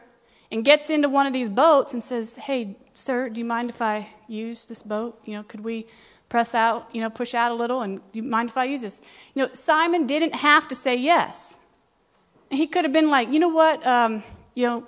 and 0.51 0.65
gets 0.65 0.91
into 0.91 1.09
one 1.09 1.27
of 1.27 1.33
these 1.33 1.49
boats 1.49 1.93
and 1.93 2.03
says, 2.03 2.37
Hey, 2.37 2.77
sir, 2.93 3.29
do 3.29 3.41
you 3.41 3.45
mind 3.45 3.71
if 3.71 3.83
I 3.83 4.09
use 4.29 4.67
this 4.67 4.83
boat? 4.83 5.21
You 5.25 5.35
know, 5.35 5.43
could 5.43 5.61
we 5.61 5.87
press 6.29 6.55
out, 6.55 6.89
you 6.93 7.01
know, 7.01 7.11
push 7.11 7.35
out 7.35 7.53
a 7.53 7.55
little? 7.55 7.83
And 7.83 8.01
do 8.13 8.21
you 8.21 8.23
mind 8.23 8.51
if 8.51 8.57
I 8.57 8.65
use 8.65 8.83
this? 8.83 9.01
You 9.35 9.43
know, 9.45 9.53
Simon 9.53 10.07
didn't 10.07 10.35
have 10.35 10.69
to 10.69 10.75
say 10.75 10.97
yes. 10.97 11.59
He 12.51 12.67
could 12.67 12.85
have 12.85 12.93
been 12.93 13.11
like, 13.11 13.33
You 13.33 13.39
know 13.39 13.49
what? 13.49 13.87
Um, 13.87 14.23
you 14.55 14.67
know, 14.67 14.87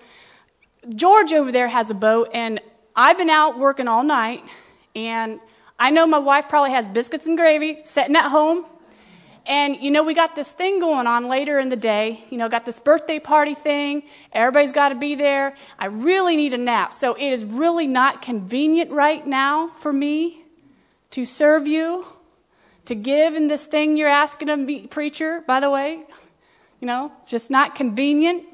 George 0.94 1.32
over 1.32 1.52
there 1.52 1.68
has 1.68 1.90
a 1.90 1.94
boat, 1.94 2.30
and 2.32 2.60
I've 2.96 3.18
been 3.18 3.30
out 3.30 3.58
working 3.58 3.88
all 3.88 4.02
night, 4.02 4.44
and 4.94 5.40
I 5.78 5.90
know 5.90 6.06
my 6.06 6.18
wife 6.18 6.48
probably 6.48 6.72
has 6.72 6.88
biscuits 6.88 7.26
and 7.26 7.36
gravy 7.36 7.80
sitting 7.84 8.16
at 8.16 8.30
home. 8.30 8.64
And, 9.46 9.76
you 9.76 9.90
know, 9.90 10.02
we 10.02 10.12
got 10.12 10.34
this 10.34 10.52
thing 10.52 10.78
going 10.78 11.06
on 11.06 11.28
later 11.28 11.58
in 11.58 11.70
the 11.70 11.76
day. 11.76 12.22
You 12.28 12.36
know, 12.36 12.50
got 12.50 12.66
this 12.66 12.80
birthday 12.80 13.18
party 13.18 13.54
thing. 13.54 14.02
Everybody's 14.32 14.72
got 14.72 14.90
to 14.90 14.94
be 14.94 15.14
there. 15.14 15.54
I 15.78 15.86
really 15.86 16.36
need 16.36 16.52
a 16.52 16.58
nap. 16.58 16.92
So 16.92 17.14
it 17.14 17.30
is 17.30 17.46
really 17.46 17.86
not 17.86 18.20
convenient 18.20 18.90
right 18.90 19.26
now 19.26 19.68
for 19.78 19.90
me 19.90 20.44
to 21.12 21.24
serve 21.24 21.66
you, 21.66 22.04
to 22.84 22.94
give 22.94 23.36
in 23.36 23.46
this 23.46 23.64
thing 23.64 23.96
you're 23.96 24.08
asking 24.08 24.50
of 24.50 24.58
me, 24.58 24.86
preacher, 24.86 25.42
by 25.46 25.60
the 25.60 25.70
way. 25.70 26.02
You 26.80 26.86
know, 26.86 27.12
it's 27.20 27.30
just 27.30 27.50
not 27.50 27.74
convenient. 27.74 28.44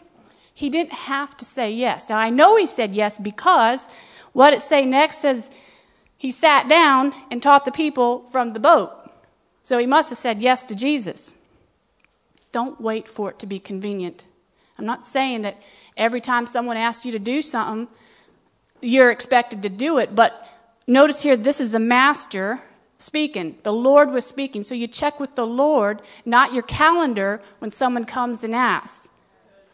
He 0.55 0.71
didn't 0.71 0.93
have 0.93 1.37
to 1.39 1.45
say 1.45 1.73
yes. 1.73 2.09
Now, 2.09 2.19
I 2.19 2.31
know 2.31 2.57
he 2.57 2.67
said 2.67 2.95
yes 2.95 3.19
because 3.19 3.89
what 4.33 4.53
it 4.53 4.63
say 4.63 4.87
next 4.87 5.19
says 5.19 5.51
he 6.17 6.31
sat 6.31 6.69
down 6.69 7.13
and 7.31 7.43
taught 7.43 7.65
the 7.65 7.73
people 7.73 8.21
from 8.31 8.51
the 8.51 8.61
boat. 8.61 8.93
So 9.65 9.79
he 9.79 9.87
must 9.87 10.11
have 10.11 10.19
said 10.19 10.41
yes 10.41 10.63
to 10.65 10.75
Jesus. 10.75 11.35
Don't 12.53 12.81
wait 12.81 13.09
for 13.09 13.31
it 13.31 13.41
to 13.41 13.47
be 13.47 13.59
convenient. 13.59 14.25
I'm 14.79 14.87
not 14.87 15.07
saying 15.07 15.43
that 15.43 15.61
every 15.97 16.21
time 16.21 16.47
someone 16.47 16.77
asks 16.77 17.05
you 17.05 17.13
to 17.13 17.19
do 17.19 17.43
something, 17.43 17.89
you're 18.81 19.11
expected 19.11 19.63
to 19.63 19.69
do 19.69 19.99
it, 19.99 20.15
but 20.15 20.49
notice 20.87 21.23
here 21.23 21.37
this 21.37 21.61
is 21.61 21.71
the 21.71 21.81
master 21.81 22.61
speaking. 22.99 23.57
The 23.63 23.73
Lord 23.73 24.11
was 24.11 24.27
speaking. 24.27 24.63
So 24.63 24.75
you 24.75 24.87
check 24.87 25.19
with 25.19 25.35
the 25.35 25.47
Lord, 25.47 26.03
not 26.25 26.53
your 26.53 26.63
calendar, 26.63 27.41
when 27.59 27.71
someone 27.71 28.05
comes 28.05 28.45
and 28.45 28.55
asks 28.55 29.09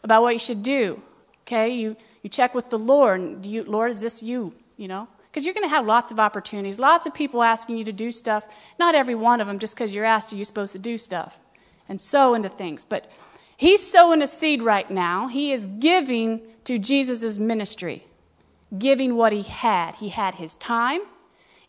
about 0.03 0.21
what 0.21 0.33
you 0.33 0.39
should 0.39 0.63
do. 0.63 1.01
Okay? 1.43 1.69
You, 1.69 1.95
you 2.21 2.29
check 2.29 2.53
with 2.53 2.69
the 2.69 2.79
Lord. 2.79 3.41
Do 3.41 3.49
you, 3.49 3.63
Lord, 3.63 3.91
is 3.91 4.01
this 4.01 4.21
you? 4.21 4.53
You 4.77 4.87
know? 4.87 5.07
Because 5.31 5.45
you're 5.45 5.53
going 5.53 5.65
to 5.65 5.73
have 5.73 5.85
lots 5.85 6.11
of 6.11 6.19
opportunities, 6.19 6.77
lots 6.77 7.07
of 7.07 7.13
people 7.13 7.41
asking 7.41 7.77
you 7.77 7.85
to 7.85 7.93
do 7.93 8.11
stuff. 8.11 8.47
Not 8.77 8.95
every 8.95 9.15
one 9.15 9.39
of 9.39 9.47
them, 9.47 9.59
just 9.59 9.75
because 9.75 9.95
you're 9.95 10.03
asked, 10.03 10.33
are 10.33 10.35
you 10.35 10.43
supposed 10.43 10.73
to 10.73 10.79
do 10.79 10.97
stuff? 10.97 11.39
And 11.87 12.01
sow 12.01 12.33
into 12.33 12.49
things. 12.49 12.83
But 12.83 13.09
he's 13.55 13.85
sowing 13.85 14.21
a 14.21 14.27
seed 14.27 14.61
right 14.61 14.89
now. 14.91 15.27
He 15.27 15.53
is 15.53 15.67
giving 15.79 16.41
to 16.65 16.77
Jesus' 16.77 17.37
ministry, 17.37 18.05
giving 18.77 19.15
what 19.15 19.31
he 19.31 19.43
had. 19.43 19.95
He 19.95 20.09
had 20.09 20.35
his 20.35 20.55
time, 20.55 21.01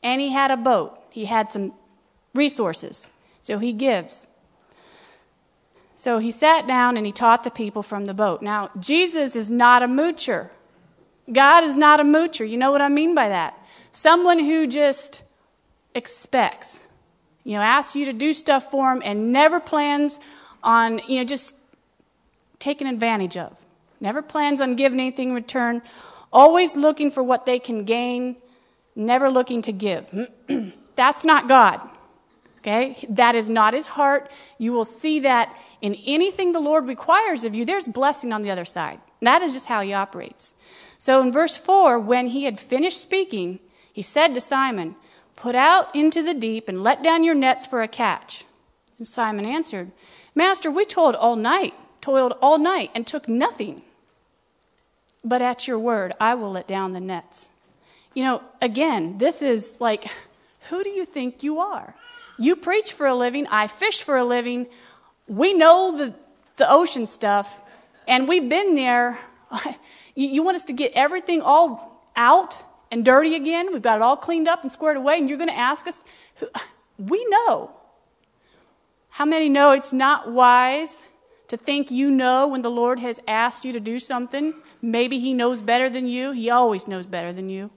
and 0.03 0.21
he 0.21 0.33
had 0.33 0.51
a 0.51 0.57
boat. 0.57 0.99
He 1.11 1.27
had 1.27 1.51
some 1.51 1.73
resources. 2.35 3.11
So 3.41 3.59
he 3.59 3.73
gives. 3.73 4.27
So 6.03 6.19
he 6.19 6.33
sat 6.33 6.67
down 6.67 6.97
and 6.97 7.07
he 7.07 7.13
taught 7.13 7.45
the 7.45 7.51
people 7.53 7.85
from 7.85 8.07
the 8.07 8.13
boat. 8.13 8.43
Now, 8.43 8.71
Jesus 8.81 9.37
is 9.37 9.53
not 9.53 9.85
a 9.85 9.87
moocher. 9.87 10.51
God 11.33 11.63
is 11.63 11.77
not 11.77 12.01
a 12.01 12.03
moocher. 12.03 12.51
You 12.51 12.57
know 12.57 12.73
what 12.73 12.83
I 12.83 12.89
mean 12.89 13.15
by 13.15 13.29
that? 13.29 13.57
Someone 13.93 14.41
who 14.41 14.67
just 14.67 15.23
expects, 15.95 16.89
you 17.45 17.55
know, 17.55 17.63
asks 17.63 17.95
you 17.95 18.05
to 18.07 18.13
do 18.13 18.35
stuff 18.35 18.69
for 18.69 18.91
him 18.91 19.01
and 19.05 19.33
never 19.33 19.61
plans 19.61 20.19
on, 20.65 21.01
you 21.07 21.19
know, 21.19 21.25
just 21.25 21.55
taking 22.59 22.89
advantage 22.89 23.37
of. 23.37 23.57
Never 24.01 24.23
plans 24.23 24.61
on 24.61 24.75
giving 24.75 24.99
anything 24.99 25.29
in 25.29 25.35
return. 25.37 25.83
Always 26.33 26.75
looking 26.75 27.13
for 27.13 27.23
what 27.23 27.47
they 27.47 27.61
can 27.61 27.85
gain, 27.85 28.39
never 28.97 29.31
looking 29.31 29.63
to 29.63 29.73
give. 29.73 30.11
That's 30.97 31.25
not 31.25 31.47
God. 31.47 31.92
Okay? 32.63 32.97
That 33.09 33.35
is 33.35 33.51
not 33.51 33.75
his 33.75 33.89
heart. 33.89 34.31
You 34.57 34.73
will 34.73 34.85
see 34.85 35.21
that 35.21 35.55
in 35.81 35.97
anything 36.07 36.53
the 36.53 36.61
Lord 36.61 36.87
requires 36.87 37.45
of 37.45 37.55
you, 37.55 37.65
there's 37.65 37.89
blessing 37.89 38.33
on 38.33 38.43
the 38.43 38.51
other 38.51 38.65
side. 38.65 39.01
That 39.21 39.43
is 39.43 39.53
just 39.53 39.67
how 39.67 39.81
he 39.81 39.93
operates. 39.93 40.55
So 40.97 41.21
in 41.21 41.33
verse 41.33 41.59
4, 41.59 41.99
when 41.99 42.29
he 42.29 42.45
had 42.45 42.61
finished 42.61 43.01
speaking, 43.01 43.59
he 43.93 44.03
said 44.03 44.35
to 44.35 44.41
Simon, 44.41 44.95
Put 45.35 45.57
out 45.57 45.95
into 45.95 46.23
the 46.23 46.35
deep 46.35 46.69
and 46.69 46.85
let 46.85 47.03
down 47.03 47.25
your 47.25 47.35
nets 47.35 47.67
for 47.67 47.83
a 47.83 47.89
catch. 47.89 48.45
And 48.99 49.09
Simon 49.09 49.45
answered, 49.45 49.91
Master, 50.37 50.71
we 50.71 50.85
toiled 50.85 51.17
all 51.17 51.35
night, 51.35 51.75
toiled 52.01 52.35
all 52.41 52.59
night, 52.59 52.93
and 52.95 53.05
took 53.05 53.27
nothing. 53.29 53.83
But 55.25 55.43
at 55.43 55.67
your 55.67 55.81
word, 55.81 56.13
I 56.21 56.35
will 56.35 56.53
let 56.53 56.69
down 56.69 56.93
the 56.93 57.01
nets. 57.01 57.49
You 58.15 58.23
know, 58.23 58.43
again, 58.61 59.19
this 59.19 59.43
is 59.43 59.81
like, 59.81 60.05
who 60.69 60.85
do 60.85 60.91
you 60.91 61.05
think 61.05 61.43
you 61.43 61.59
are? 61.59 61.95
You 62.39 62.57
preach 62.57 62.93
for 62.93 63.07
a 63.07 63.15
living, 63.15 63.47
I 63.49 63.67
fish 63.67 64.03
for 64.03 64.17
a 64.17 64.25
living. 64.25 64.67
We 65.27 65.55
know 65.55 65.97
the, 65.97 66.15
the 66.57 66.71
ocean 66.71 67.07
stuff, 67.07 67.61
and 68.09 68.29
we've 68.29 68.49
been 68.49 68.75
there. 68.75 69.19
you, 70.15 70.29
you 70.29 70.43
want 70.43 70.57
us 70.57 70.65
to 70.65 70.73
get 70.73 70.93
everything 70.95 71.43
all 71.43 72.03
out 72.17 72.63
and 72.91 73.05
dirty 73.05 73.35
again? 73.35 73.73
We've 73.73 73.83
got 73.83 73.97
it 73.97 74.03
all 74.03 74.17
cleaned 74.17 74.49
up 74.49 74.63
and 74.63 74.73
squared 74.73 74.97
away, 74.97 75.19
and 75.19 75.29
you're 75.29 75.39
going 75.39 75.51
to 75.51 75.59
ask 75.59 75.87
us? 75.87 76.03
We 76.99 77.25
know. 77.31 77.73
How 79.09 79.25
many 79.25 79.49
know 79.49 79.73
it's 79.73 79.93
not 79.93 80.31
wise 80.31 81.03
to 81.49 81.57
think 81.57 81.91
you 81.91 82.11
know 82.11 82.47
when 82.47 82.63
the 82.63 82.71
Lord 82.71 83.01
has 83.01 83.19
asked 83.27 83.65
you 83.65 83.73
to 83.73 83.81
do 83.81 83.99
something? 83.99 84.55
Maybe 84.81 85.19
He 85.19 85.35
knows 85.35 85.63
better 85.63 85.91
than 85.91 86.07
you. 86.07 86.33
He 86.33 86.49
always 86.49 86.87
knows 86.87 87.07
better 87.07 87.33
than 87.33 87.49
you. 87.49 87.71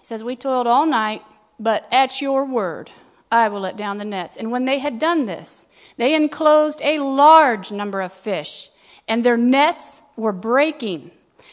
He 0.00 0.04
says, 0.04 0.24
We 0.24 0.34
toiled 0.36 0.66
all 0.66 0.86
night 0.86 1.22
but 1.58 1.86
at 1.90 2.20
your 2.20 2.44
word, 2.44 2.90
I 3.30 3.48
will 3.48 3.60
let 3.60 3.76
down 3.76 3.98
the 3.98 4.04
nets. 4.04 4.36
And 4.36 4.50
when 4.50 4.64
they 4.64 4.78
had 4.78 4.98
done 4.98 5.26
this, 5.26 5.66
they 5.96 6.14
enclosed 6.14 6.80
a 6.82 6.98
large 6.98 7.70
number 7.70 8.00
of 8.00 8.12
fish, 8.12 8.70
and 9.06 9.24
their 9.24 9.36
nets 9.36 10.00
were 10.16 10.32
breaking. 10.32 11.10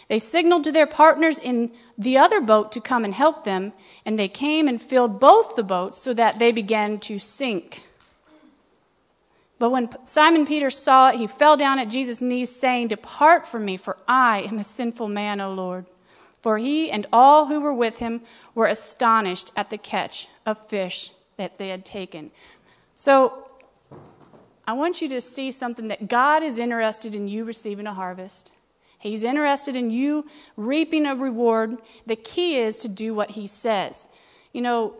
They 0.07 0.19
signaled 0.19 0.64
to 0.65 0.72
their 0.72 0.88
partners 0.88 1.40
in 1.40 1.72
the 1.98 2.18
other 2.18 2.40
boat 2.40 2.72
to 2.73 2.82
come 2.82 3.03
and 3.03 3.14
help 3.14 3.44
them, 3.44 3.73
and 4.06 4.19
they 4.19 4.27
came 4.27 4.68
and 4.68 4.82
filled 4.82 5.19
both 5.19 5.56
the 5.56 5.64
boats 5.64 5.99
so 5.99 6.14
that 6.14 6.40
they 6.40 6.52
began 6.52 6.99
to 6.99 7.18
sink. 7.18 7.84
But 9.57 9.72
when 9.72 9.90
Simon 10.06 10.45
Peter 10.45 10.69
saw 10.69 11.10
it, 11.10 11.15
he 11.15 11.27
fell 11.27 11.56
down 11.56 11.80
at 11.80 11.90
Jesus' 11.90 12.22
knees, 12.22 12.53
saying, 12.53 12.90
Depart 12.90 13.48
from 13.48 13.65
me, 13.65 13.77
for 13.77 13.98
I 14.07 14.41
am 14.41 14.60
a 14.60 14.64
sinful 14.64 15.07
man, 15.07 15.40
O 15.40 15.53
Lord. 15.53 15.86
For 16.45 16.59
he 16.59 16.91
and 16.91 17.07
all 17.11 17.47
who 17.47 17.59
were 17.59 17.73
with 17.73 17.97
him 17.97 18.22
were 18.53 18.67
astonished 18.67 19.51
at 19.55 19.72
the 19.72 19.80
catch 19.80 20.27
of 20.45 20.67
fish 20.67 21.11
that 21.38 21.57
they 21.57 21.69
had 21.69 21.84
taken. 21.84 22.30
So 22.93 23.47
I 24.67 24.73
want 24.73 25.01
you 25.01 25.09
to 25.09 25.22
see 25.22 25.51
something 25.51 25.88
that 25.88 26.07
God 26.07 26.43
is 26.43 26.59
interested 26.59 27.15
in 27.15 27.27
you 27.27 27.45
receiving 27.45 27.88
a 27.88 27.95
harvest. 27.95 28.51
He's 28.99 29.23
interested 29.23 29.76
in 29.76 29.89
you 29.89 30.27
reaping 30.55 31.07
a 31.07 31.15
reward. 31.15 31.77
The 32.05 32.15
key 32.15 32.57
is 32.57 32.77
to 32.77 32.89
do 32.89 33.15
what 33.15 33.31
he 33.31 33.47
says. 33.47 34.07
You 34.53 34.61
know, 34.61 34.93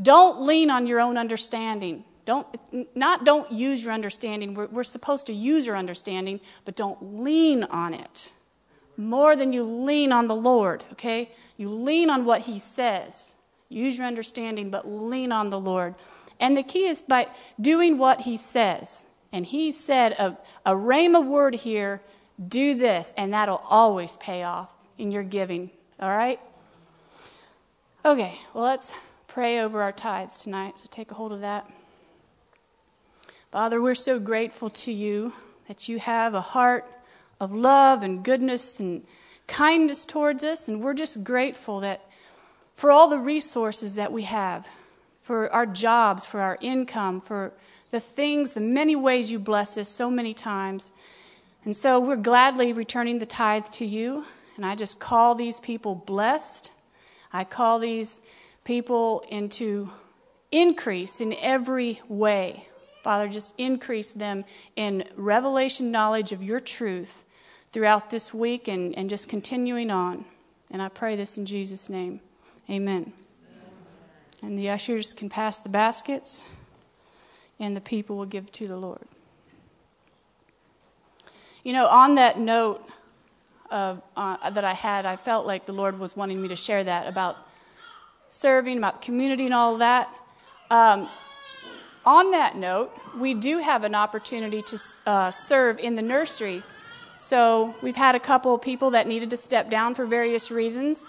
don't 0.00 0.40
lean 0.40 0.70
on 0.70 0.86
your 0.86 1.00
own 1.00 1.18
understanding. 1.18 2.04
Don't, 2.24 2.46
not 2.96 3.26
don't 3.26 3.52
use 3.52 3.84
your 3.84 3.92
understanding. 3.92 4.54
We're, 4.54 4.68
we're 4.68 4.84
supposed 4.84 5.26
to 5.26 5.34
use 5.34 5.66
your 5.66 5.76
understanding, 5.76 6.40
but 6.64 6.76
don't 6.76 7.22
lean 7.22 7.64
on 7.64 7.92
it 7.92 8.32
more 8.98 9.36
than 9.36 9.52
you 9.52 9.62
lean 9.62 10.12
on 10.12 10.26
the 10.26 10.34
Lord, 10.34 10.84
okay? 10.92 11.30
You 11.56 11.70
lean 11.70 12.10
on 12.10 12.24
what 12.24 12.42
He 12.42 12.58
says. 12.58 13.34
Use 13.68 13.96
your 13.96 14.06
understanding, 14.06 14.70
but 14.70 14.90
lean 14.90 15.30
on 15.30 15.50
the 15.50 15.60
Lord. 15.60 15.94
And 16.40 16.56
the 16.56 16.62
key 16.62 16.86
is 16.86 17.02
by 17.02 17.28
doing 17.60 17.96
what 17.96 18.22
He 18.22 18.36
says. 18.36 19.06
And 19.32 19.46
He 19.46 19.70
said 19.72 20.12
a, 20.12 20.36
a 20.66 20.74
rhema 20.74 21.24
word 21.24 21.54
here 21.54 22.02
do 22.48 22.74
this, 22.74 23.14
and 23.16 23.32
that'll 23.32 23.62
always 23.68 24.16
pay 24.16 24.42
off 24.42 24.70
in 24.98 25.12
your 25.12 25.22
giving, 25.22 25.70
all 26.00 26.10
right? 26.10 26.40
Okay, 28.04 28.38
well, 28.52 28.64
let's 28.64 28.92
pray 29.26 29.60
over 29.60 29.82
our 29.82 29.92
tithes 29.92 30.42
tonight. 30.42 30.74
So 30.80 30.88
take 30.90 31.10
a 31.10 31.14
hold 31.14 31.32
of 31.32 31.40
that. 31.40 31.70
Father, 33.52 33.80
we're 33.80 33.94
so 33.94 34.18
grateful 34.18 34.70
to 34.70 34.92
you 34.92 35.32
that 35.68 35.88
you 35.88 35.98
have 35.98 36.34
a 36.34 36.40
heart 36.40 36.84
of 37.40 37.54
love 37.54 38.02
and 38.02 38.24
goodness 38.24 38.80
and 38.80 39.04
kindness 39.46 40.04
towards 40.06 40.44
us, 40.44 40.68
and 40.68 40.82
we're 40.82 40.94
just 40.94 41.24
grateful 41.24 41.80
that 41.80 42.04
for 42.74 42.90
all 42.90 43.08
the 43.08 43.18
resources 43.18 43.96
that 43.96 44.12
we 44.12 44.22
have, 44.22 44.68
for 45.22 45.52
our 45.52 45.66
jobs, 45.66 46.24
for 46.24 46.40
our 46.40 46.56
income, 46.60 47.20
for 47.20 47.52
the 47.90 48.00
things, 48.00 48.52
the 48.52 48.60
many 48.60 48.94
ways 48.94 49.32
you 49.32 49.38
bless 49.38 49.76
us 49.76 49.88
so 49.88 50.10
many 50.10 50.34
times. 50.34 50.92
And 51.64 51.74
so 51.74 51.98
we're 51.98 52.16
gladly 52.16 52.72
returning 52.72 53.18
the 53.18 53.26
tithe 53.26 53.66
to 53.72 53.84
you, 53.84 54.24
and 54.56 54.64
I 54.64 54.74
just 54.74 55.00
call 55.00 55.34
these 55.34 55.58
people 55.60 55.94
blessed. 55.94 56.70
I 57.32 57.44
call 57.44 57.78
these 57.78 58.22
people 58.64 59.24
into 59.28 59.90
increase 60.52 61.20
in 61.20 61.34
every 61.34 62.00
way. 62.08 62.68
Father, 63.02 63.28
just 63.28 63.54
increase 63.58 64.12
them 64.12 64.44
in 64.76 65.04
revelation 65.16 65.90
knowledge 65.90 66.32
of 66.32 66.42
your 66.42 66.60
truth 66.60 67.24
throughout 67.72 68.10
this 68.10 68.32
week 68.32 68.68
and, 68.68 68.96
and 68.96 69.10
just 69.10 69.28
continuing 69.28 69.90
on. 69.90 70.24
And 70.70 70.82
I 70.82 70.88
pray 70.88 71.16
this 71.16 71.38
in 71.38 71.46
Jesus' 71.46 71.88
name. 71.88 72.20
Amen. 72.70 73.12
And 74.42 74.58
the 74.58 74.70
ushers 74.70 75.14
can 75.14 75.28
pass 75.28 75.60
the 75.60 75.68
baskets, 75.68 76.44
and 77.58 77.76
the 77.76 77.80
people 77.80 78.16
will 78.16 78.26
give 78.26 78.52
to 78.52 78.68
the 78.68 78.76
Lord. 78.76 79.04
You 81.64 81.72
know, 81.72 81.86
on 81.86 82.14
that 82.14 82.38
note 82.38 82.86
of, 83.70 84.00
uh, 84.16 84.50
that 84.50 84.64
I 84.64 84.74
had, 84.74 85.06
I 85.06 85.16
felt 85.16 85.46
like 85.46 85.66
the 85.66 85.72
Lord 85.72 85.98
was 85.98 86.16
wanting 86.16 86.40
me 86.40 86.48
to 86.48 86.56
share 86.56 86.84
that 86.84 87.06
about 87.08 87.36
serving, 88.28 88.78
about 88.78 89.02
community, 89.02 89.44
and 89.44 89.54
all 89.54 89.78
that. 89.78 90.08
Um, 90.70 91.08
on 92.06 92.30
that 92.30 92.56
note, 92.56 92.92
we 93.18 93.34
do 93.34 93.58
have 93.58 93.84
an 93.84 93.94
opportunity 93.94 94.62
to 94.62 94.78
uh, 95.06 95.30
serve 95.30 95.78
in 95.78 95.96
the 95.96 96.02
nursery. 96.02 96.62
So 97.18 97.74
we've 97.82 97.96
had 97.96 98.14
a 98.14 98.20
couple 98.20 98.54
of 98.54 98.62
people 98.62 98.90
that 98.90 99.08
needed 99.08 99.30
to 99.30 99.36
step 99.36 99.70
down 99.70 99.96
for 99.96 100.06
various 100.06 100.50
reasons. 100.52 101.06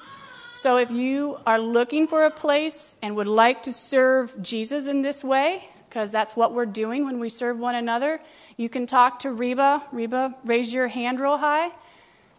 So 0.56 0.78
if 0.78 0.92
you 0.92 1.40
are 1.46 1.60
looking 1.60 2.08
for 2.08 2.26
a 2.26 2.32
place 2.32 2.98
and 3.02 3.16
would 3.16 3.28
like 3.28 3.64
to 3.64 3.74
serve 3.74 4.36
Jesus 4.42 4.88
in 4.88 5.04
this 5.04 5.24
way, 5.24 5.70
because 5.88 6.12
that's 6.12 6.36
what 6.36 6.54
we're 6.54 6.66
doing 6.66 7.06
when 7.06 7.20
we 7.20 7.30
serve 7.30 7.60
one 7.60 7.76
another, 7.76 8.20
you 8.58 8.70
can 8.70 8.88
talk 8.88 9.20
to 9.20 9.32
Reba. 9.32 9.84
Reba, 9.92 10.36
raise 10.44 10.74
your 10.74 10.88
hand 10.88 11.20
real 11.20 11.38
high, 11.38 11.72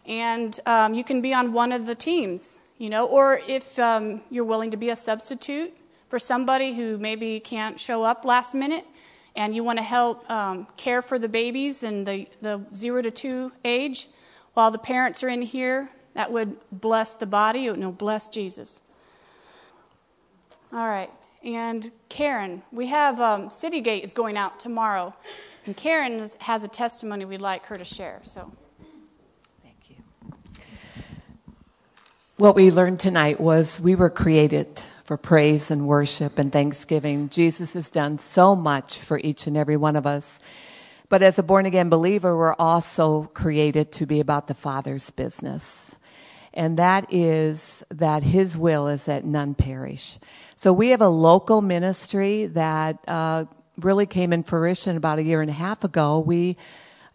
and 0.04 0.58
um, 0.66 0.92
you 0.94 1.04
can 1.04 1.20
be 1.20 1.32
on 1.32 1.52
one 1.52 1.70
of 1.70 1.86
the 1.86 1.94
teams. 1.94 2.58
You 2.76 2.90
know, 2.90 3.06
or 3.06 3.40
if 3.46 3.78
um, 3.78 4.20
you're 4.30 4.44
willing 4.44 4.72
to 4.72 4.76
be 4.76 4.90
a 4.90 4.96
substitute, 4.96 5.72
for 6.10 6.18
somebody 6.18 6.74
who 6.74 6.98
maybe 6.98 7.38
can't 7.38 7.78
show 7.78 8.02
up 8.02 8.24
last 8.24 8.52
minute 8.52 8.84
and 9.36 9.54
you 9.54 9.64
want 9.64 9.78
to 9.78 9.82
help 9.82 10.28
um, 10.30 10.66
care 10.76 11.02
for 11.02 11.18
the 11.18 11.28
babies 11.28 11.82
in 11.82 12.04
the, 12.04 12.28
the 12.40 12.60
zero 12.74 13.02
to 13.02 13.10
two 13.10 13.52
age 13.64 14.08
while 14.54 14.70
the 14.70 14.78
parents 14.78 15.22
are 15.22 15.28
in 15.28 15.42
here, 15.42 15.88
that 16.14 16.32
would 16.32 16.56
bless 16.72 17.14
the 17.14 17.26
body, 17.26 17.66
it 17.66 17.78
would 17.78 17.98
bless 17.98 18.28
Jesus. 18.28 18.80
All 20.72 20.86
right. 20.86 21.10
And 21.42 21.90
Karen, 22.08 22.62
we 22.70 22.88
have 22.88 23.20
um, 23.20 23.48
Citygate 23.48 24.04
is 24.04 24.12
going 24.12 24.36
out 24.36 24.60
tomorrow, 24.60 25.14
and 25.64 25.74
Karen 25.76 26.26
has 26.40 26.62
a 26.62 26.68
testimony 26.68 27.24
we'd 27.24 27.40
like 27.40 27.64
her 27.66 27.78
to 27.78 27.84
share. 27.84 28.20
So, 28.22 28.52
thank 29.62 29.76
you. 29.88 29.96
What 32.36 32.54
we 32.54 32.70
learned 32.70 33.00
tonight 33.00 33.40
was 33.40 33.80
we 33.80 33.94
were 33.94 34.10
created 34.10 34.82
for 35.10 35.16
praise 35.16 35.72
and 35.72 35.88
worship 35.88 36.38
and 36.38 36.52
thanksgiving. 36.52 37.28
Jesus 37.30 37.74
has 37.74 37.90
done 37.90 38.16
so 38.16 38.54
much 38.54 38.96
for 38.96 39.18
each 39.24 39.48
and 39.48 39.56
every 39.56 39.76
one 39.76 39.96
of 39.96 40.06
us. 40.06 40.38
But 41.08 41.20
as 41.20 41.36
a 41.36 41.42
born 41.42 41.66
again 41.66 41.88
believer, 41.88 42.36
we're 42.36 42.54
also 42.54 43.24
created 43.34 43.90
to 43.90 44.06
be 44.06 44.20
about 44.20 44.46
the 44.46 44.54
Father's 44.54 45.10
business. 45.10 45.96
And 46.54 46.78
that 46.78 47.12
is 47.12 47.82
that 47.90 48.22
His 48.22 48.56
will 48.56 48.86
is 48.86 49.06
that 49.06 49.24
none 49.24 49.56
perish. 49.56 50.20
So 50.54 50.72
we 50.72 50.90
have 50.90 51.00
a 51.00 51.08
local 51.08 51.60
ministry 51.60 52.46
that 52.46 53.00
uh, 53.08 53.46
really 53.78 54.06
came 54.06 54.32
in 54.32 54.44
fruition 54.44 54.96
about 54.96 55.18
a 55.18 55.24
year 55.24 55.40
and 55.40 55.50
a 55.50 55.54
half 55.54 55.82
ago. 55.82 56.20
We 56.20 56.56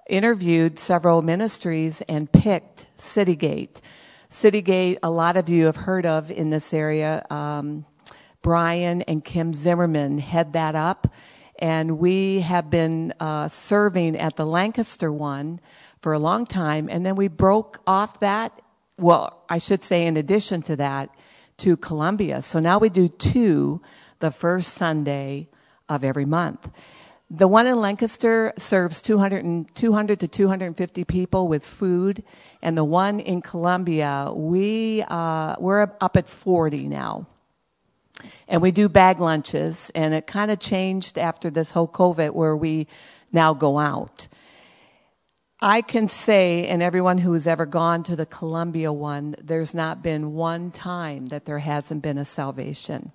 interviewed 0.09 0.80
several 0.80 1.22
ministries 1.22 2.01
and 2.09 2.30
picked 2.30 2.88
Citygate. 2.97 3.80
Citygate, 4.30 4.97
a 5.03 5.10
lot 5.10 5.38
of 5.38 5.49
you 5.49 5.65
have 5.65 5.76
heard 5.76 6.06
of 6.06 6.31
in 6.31 6.49
this 6.49 6.73
area. 6.73 7.26
Um, 7.30 7.85
Brian 8.41 9.02
and 9.03 9.23
Kim 9.23 9.53
Zimmerman 9.53 10.19
head 10.19 10.53
that 10.53 10.76
up, 10.76 11.14
and 11.57 11.97
we 11.97 12.41
have 12.41 12.69
been 12.69 13.14
uh, 13.19 13.47
serving 13.47 14.18
at 14.18 14.35
the 14.35 14.45
Lancaster 14.45 15.11
one 15.11 15.60
for 15.99 16.14
a 16.14 16.19
long 16.19 16.45
time, 16.45 16.88
and 16.89 17.06
then 17.06 17.15
we 17.15 17.27
broke 17.27 17.81
off 17.88 18.19
that. 18.19 18.60
Well, 18.97 19.43
I 19.49 19.57
should 19.57 19.84
say, 19.84 20.06
in 20.06 20.18
addition 20.18 20.61
to 20.64 20.76
that, 20.76 21.10
to 21.57 21.77
Columbia. 21.77 22.41
So 22.41 22.60
now 22.60 22.77
we 22.77 22.89
do 22.89 23.07
two 23.07 23.81
the 24.19 24.31
first 24.31 24.73
Sunday 24.73 25.49
of 25.89 26.03
every 26.03 26.26
month. 26.26 26.69
The 27.38 27.49
one 27.49 27.68
in 27.68 27.82
Lancaster 27.82 28.53
serves 28.57 29.02
200, 29.02 29.44
and, 29.44 29.76
200 29.76 30.22
to 30.22 30.28
250 30.28 31.03
people 31.03 31.49
with 31.49 31.66
food, 31.66 32.24
and 32.62 32.78
the 32.78 32.86
one 32.86 33.20
in 33.20 33.41
Columbia, 33.41 34.32
we 34.34 35.03
uh, 35.06 35.56
we're 35.60 35.82
up 35.82 36.16
at 36.16 36.30
40 36.30 36.88
now. 36.88 37.28
And 38.48 38.62
we 38.62 38.72
do 38.72 38.88
bag 38.88 39.20
lunches, 39.20 39.91
and 39.94 40.14
it 40.14 40.28
kind 40.28 40.49
of 40.49 40.60
changed 40.60 41.18
after 41.18 41.49
this 41.49 41.72
whole 41.72 41.90
COVID 41.90 42.32
where 42.32 42.56
we 42.56 42.88
now 43.34 43.53
go 43.53 43.80
out. 43.80 44.30
I 45.60 45.82
can 45.82 46.07
say, 46.07 46.66
and 46.68 46.82
everyone 46.82 47.18
who 47.18 47.34
has 47.34 47.48
ever 47.48 47.66
gone 47.66 48.03
to 48.03 48.16
the 48.16 48.26
Columbia 48.26 48.94
one, 48.94 49.36
there's 49.44 49.76
not 49.76 50.02
been 50.02 50.36
one 50.36 50.72
time 50.72 51.26
that 51.26 51.45
there 51.45 51.60
hasn't 51.60 52.02
been 52.02 52.18
a 52.18 52.24
salvation. 52.24 53.12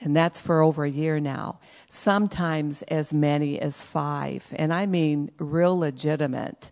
And 0.00 0.14
that's 0.14 0.40
for 0.40 0.60
over 0.60 0.84
a 0.84 0.90
year 0.90 1.18
now. 1.18 1.58
Sometimes 1.96 2.82
as 2.82 3.12
many 3.12 3.58
as 3.58 3.82
five. 3.82 4.44
And 4.56 4.72
I 4.72 4.84
mean 4.86 5.30
real 5.38 5.78
legitimate. 5.78 6.70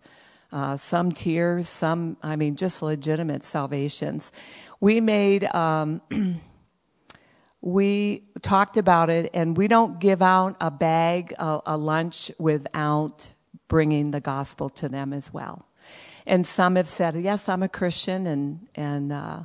Uh, 0.53 0.77
some 0.77 1.11
tears, 1.11 1.69
some, 1.69 2.17
I 2.23 2.37
mean, 2.37 2.55
just 2.55 2.83
legitimate 2.83 3.43
salvations. 3.43 4.31
We 4.81 5.01
made, 5.01 5.45
um, 5.53 6.03
we 7.61 8.23
talked 8.43 8.77
about 8.77 9.11
it, 9.11 9.31
and 9.35 9.57
we 9.57 9.67
don't 9.67 9.99
give 9.99 10.23
out 10.23 10.57
a 10.61 10.71
bag, 10.71 11.33
a, 11.39 11.61
a 11.67 11.77
lunch 11.77 12.31
without 12.39 13.33
bringing 13.67 14.11
the 14.11 14.21
gospel 14.21 14.69
to 14.69 14.89
them 14.89 15.13
as 15.13 15.33
well. 15.33 15.67
And 16.27 16.47
some 16.47 16.77
have 16.77 16.89
said, 16.89 17.17
"Yes, 17.17 17.49
I'm 17.49 17.63
a 17.63 17.69
Christian," 17.69 18.27
and 18.27 18.69
and 18.75 19.13
uh, 19.13 19.41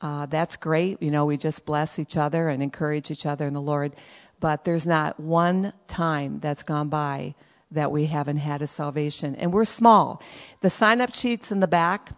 uh, 0.00 0.26
that's 0.26 0.56
great. 0.56 1.02
You 1.02 1.10
know, 1.10 1.24
we 1.24 1.36
just 1.36 1.64
bless 1.64 1.98
each 1.98 2.16
other 2.16 2.48
and 2.48 2.62
encourage 2.62 3.10
each 3.10 3.26
other 3.26 3.46
in 3.46 3.54
the 3.54 3.60
Lord. 3.60 3.94
But 4.40 4.64
there's 4.64 4.86
not 4.86 5.18
one 5.18 5.72
time 5.86 6.40
that's 6.40 6.62
gone 6.62 6.88
by 6.88 7.34
that 7.70 7.90
we 7.90 8.06
haven't 8.06 8.38
had 8.38 8.62
a 8.62 8.66
salvation. 8.66 9.34
And 9.36 9.52
we're 9.52 9.64
small. 9.64 10.22
The 10.60 10.70
sign 10.70 11.00
up 11.00 11.14
sheet's 11.14 11.52
in 11.52 11.60
the 11.60 11.68
back. 11.68 12.12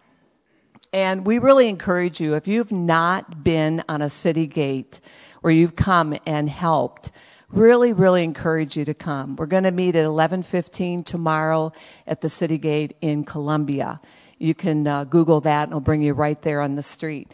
And 0.92 1.24
we 1.24 1.38
really 1.38 1.68
encourage 1.68 2.20
you, 2.20 2.34
if 2.34 2.48
you've 2.48 2.72
not 2.72 3.44
been 3.44 3.82
on 3.88 4.02
a 4.02 4.10
city 4.10 4.46
gate 4.46 5.00
where 5.40 5.52
you've 5.52 5.76
come 5.76 6.16
and 6.26 6.48
helped, 6.48 7.12
really, 7.48 7.92
really 7.92 8.24
encourage 8.24 8.76
you 8.76 8.84
to 8.84 8.94
come. 8.94 9.36
We're 9.36 9.46
going 9.46 9.64
to 9.64 9.70
meet 9.70 9.96
at 9.96 10.06
11:15 10.06 11.04
tomorrow 11.04 11.72
at 12.06 12.20
the 12.20 12.28
City 12.28 12.58
Gate 12.58 12.96
in 13.00 13.24
Columbia. 13.24 14.00
You 14.38 14.54
can 14.54 14.86
uh, 14.86 15.04
Google 15.04 15.40
that, 15.42 15.64
and 15.64 15.72
it'll 15.72 15.80
bring 15.80 16.02
you 16.02 16.14
right 16.14 16.40
there 16.42 16.60
on 16.60 16.76
the 16.76 16.82
street. 16.82 17.32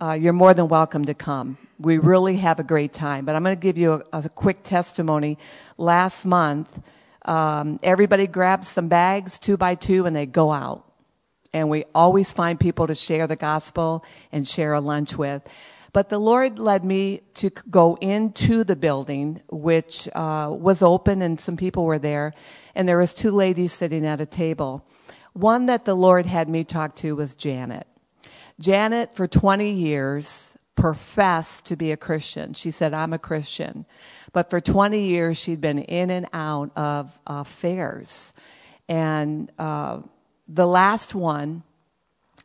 Uh, 0.00 0.12
you're 0.12 0.32
more 0.32 0.54
than 0.54 0.68
welcome 0.68 1.04
to 1.04 1.14
come. 1.14 1.58
We 1.78 1.98
really 1.98 2.36
have 2.36 2.60
a 2.60 2.62
great 2.62 2.92
time. 2.92 3.24
But 3.24 3.34
I'm 3.34 3.42
going 3.42 3.56
to 3.56 3.60
give 3.60 3.76
you 3.76 4.02
a, 4.12 4.18
a 4.18 4.28
quick 4.28 4.62
testimony. 4.62 5.38
Last 5.76 6.24
month, 6.24 6.80
um, 7.24 7.80
everybody 7.82 8.26
grabs 8.26 8.68
some 8.68 8.88
bags, 8.88 9.38
two 9.38 9.56
by 9.56 9.74
two, 9.74 10.06
and 10.06 10.14
they 10.14 10.26
go 10.26 10.52
out 10.52 10.84
and 11.52 11.68
we 11.68 11.84
always 11.94 12.32
find 12.32 12.60
people 12.60 12.86
to 12.86 12.94
share 12.94 13.26
the 13.26 13.36
gospel 13.36 14.04
and 14.32 14.46
share 14.46 14.74
a 14.74 14.80
lunch 14.80 15.16
with. 15.16 15.46
But 15.92 16.10
the 16.10 16.18
Lord 16.18 16.58
led 16.58 16.84
me 16.84 17.22
to 17.34 17.50
go 17.70 17.96
into 18.00 18.62
the 18.62 18.76
building, 18.76 19.40
which 19.48 20.08
uh, 20.14 20.48
was 20.50 20.82
open, 20.82 21.22
and 21.22 21.40
some 21.40 21.56
people 21.56 21.84
were 21.84 21.98
there, 21.98 22.34
and 22.74 22.88
there 22.88 22.98
was 22.98 23.14
two 23.14 23.30
ladies 23.30 23.72
sitting 23.72 24.06
at 24.06 24.20
a 24.20 24.26
table. 24.26 24.86
One 25.32 25.66
that 25.66 25.86
the 25.86 25.94
Lord 25.94 26.26
had 26.26 26.48
me 26.48 26.62
talk 26.62 26.94
to 26.96 27.16
was 27.16 27.34
Janet. 27.34 27.86
Janet, 28.60 29.14
for 29.14 29.26
20 29.26 29.70
years, 29.72 30.56
professed 30.74 31.66
to 31.66 31.76
be 31.76 31.92
a 31.92 31.96
Christian. 31.96 32.54
She 32.54 32.70
said, 32.70 32.94
"I'm 32.94 33.12
a 33.12 33.18
Christian," 33.18 33.86
but 34.32 34.50
for 34.50 34.60
20 34.60 35.00
years, 35.00 35.38
she'd 35.38 35.60
been 35.60 35.78
in 35.78 36.10
and 36.10 36.26
out 36.32 36.70
of 36.76 37.18
affairs. 37.26 38.32
and. 38.88 39.50
Uh, 39.58 40.00
the 40.48 40.66
last 40.66 41.14
one 41.14 41.62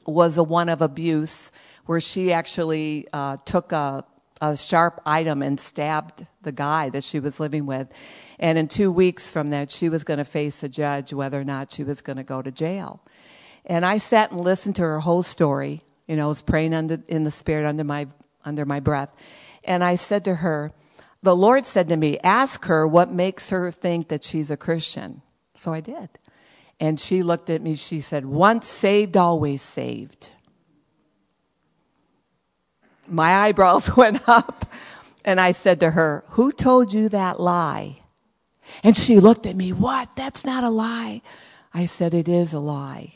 was 0.05 0.37
a 0.37 0.43
one 0.43 0.67
of 0.67 0.81
abuse 0.81 1.51
where 1.85 2.01
she 2.01 2.33
actually 2.33 3.07
uh, 3.13 3.37
took 3.45 3.71
a, 3.71 4.03
a 4.41 4.57
sharp 4.57 5.01
item 5.05 5.41
and 5.41 5.59
stabbed 5.59 6.25
the 6.41 6.51
guy 6.51 6.89
that 6.89 7.03
she 7.03 7.19
was 7.19 7.39
living 7.39 7.65
with. 7.65 7.87
And 8.39 8.57
in 8.57 8.67
two 8.67 8.91
weeks 8.91 9.29
from 9.29 9.51
that, 9.51 9.71
she 9.71 9.87
was 9.87 10.03
going 10.03 10.17
to 10.17 10.25
face 10.25 10.63
a 10.63 10.69
judge 10.69 11.13
whether 11.13 11.39
or 11.39 11.45
not 11.45 11.71
she 11.71 11.83
was 11.83 12.01
going 12.01 12.17
to 12.17 12.23
go 12.23 12.41
to 12.41 12.51
jail. 12.51 13.01
And 13.65 13.85
I 13.85 13.97
sat 13.97 14.31
and 14.31 14.41
listened 14.41 14.75
to 14.75 14.81
her 14.81 14.99
whole 14.99 15.23
story. 15.23 15.81
You 16.13 16.17
know, 16.17 16.25
I 16.25 16.27
was 16.27 16.43
praying 16.43 16.75
under, 16.75 17.01
in 17.07 17.23
the 17.23 17.31
spirit 17.31 17.65
under 17.65 17.83
my, 17.83 18.05
under 18.45 18.67
my 18.67 18.79
breath. 18.79 19.11
And 19.63 19.83
I 19.83 19.95
said 19.95 20.23
to 20.25 20.35
her, 20.35 20.71
the 21.23 21.35
Lord 21.35 21.65
said 21.65 21.89
to 21.89 21.97
me, 21.97 22.19
ask 22.19 22.65
her 22.65 22.85
what 22.85 23.11
makes 23.11 23.49
her 23.49 23.71
think 23.71 24.09
that 24.09 24.23
she's 24.23 24.51
a 24.51 24.55
Christian. 24.55 25.23
So 25.55 25.73
I 25.73 25.79
did. 25.79 26.09
And 26.79 26.99
she 26.99 27.23
looked 27.23 27.49
at 27.49 27.63
me, 27.63 27.73
she 27.73 27.99
said, 27.99 28.27
Once 28.27 28.67
saved, 28.67 29.17
always 29.17 29.63
saved. 29.63 30.29
My 33.07 33.33
eyebrows 33.33 33.95
went 33.97 34.29
up, 34.29 34.71
and 35.25 35.41
I 35.41 35.51
said 35.51 35.79
to 35.79 35.89
her, 35.89 36.23
Who 36.27 36.51
told 36.51 36.93
you 36.93 37.09
that 37.09 37.39
lie? 37.39 38.03
And 38.83 38.95
she 38.95 39.19
looked 39.19 39.47
at 39.47 39.55
me, 39.55 39.73
What? 39.73 40.15
That's 40.15 40.45
not 40.45 40.63
a 40.63 40.69
lie. 40.69 41.23
I 41.73 41.87
said, 41.87 42.13
It 42.13 42.29
is 42.29 42.53
a 42.53 42.59
lie. 42.59 43.15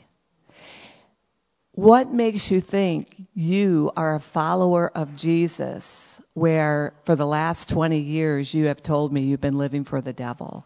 What 1.77 2.11
makes 2.11 2.49
you 2.49 2.59
think 2.59 3.27
you 3.35 3.91
are 3.95 4.15
a 4.15 4.19
follower 4.19 4.89
of 4.97 5.15
Jesus 5.15 6.19
where 6.33 6.95
for 7.05 7.15
the 7.15 7.27
last 7.27 7.69
20 7.69 7.99
years 7.99 8.51
you 8.51 8.65
have 8.65 8.81
told 8.81 9.13
me 9.13 9.21
you've 9.21 9.41
been 9.41 9.59
living 9.59 9.83
for 9.83 10.01
the 10.01 10.11
devil? 10.11 10.65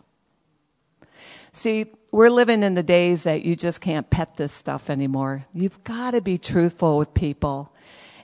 See, 1.51 1.87
we're 2.13 2.29
living 2.29 2.63
in 2.63 2.75
the 2.75 2.81
days 2.81 3.23
that 3.23 3.43
you 3.43 3.57
just 3.57 3.81
can't 3.81 4.09
pet 4.09 4.37
this 4.37 4.53
stuff 4.53 4.89
anymore. 4.89 5.45
You've 5.53 5.83
got 5.83 6.11
to 6.11 6.21
be 6.21 6.37
truthful 6.37 6.97
with 6.97 7.13
people. 7.13 7.75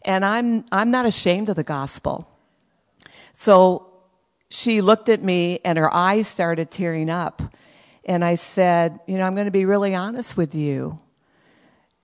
And 0.04 0.24
I'm, 0.24 0.64
I'm 0.72 0.90
not 0.90 1.06
ashamed 1.06 1.50
of 1.50 1.58
the 1.58 1.66
gospel. 1.66 2.30
So 3.34 3.92
she 4.50 4.80
looked 4.80 5.10
at 5.10 5.22
me 5.22 5.60
and 5.66 5.78
her 5.78 5.94
eyes 5.94 6.30
started 6.30 6.72
tearing 6.72 7.10
up. 7.10 7.42
And 8.06 8.24
I 8.24 8.36
said, 8.36 9.02
You 9.08 9.18
know, 9.18 9.26
I'm 9.26 9.36
going 9.36 9.44
to 9.44 9.52
be 9.52 9.66
really 9.66 9.94
honest 9.94 10.38
with 10.38 10.56
you. 10.56 11.00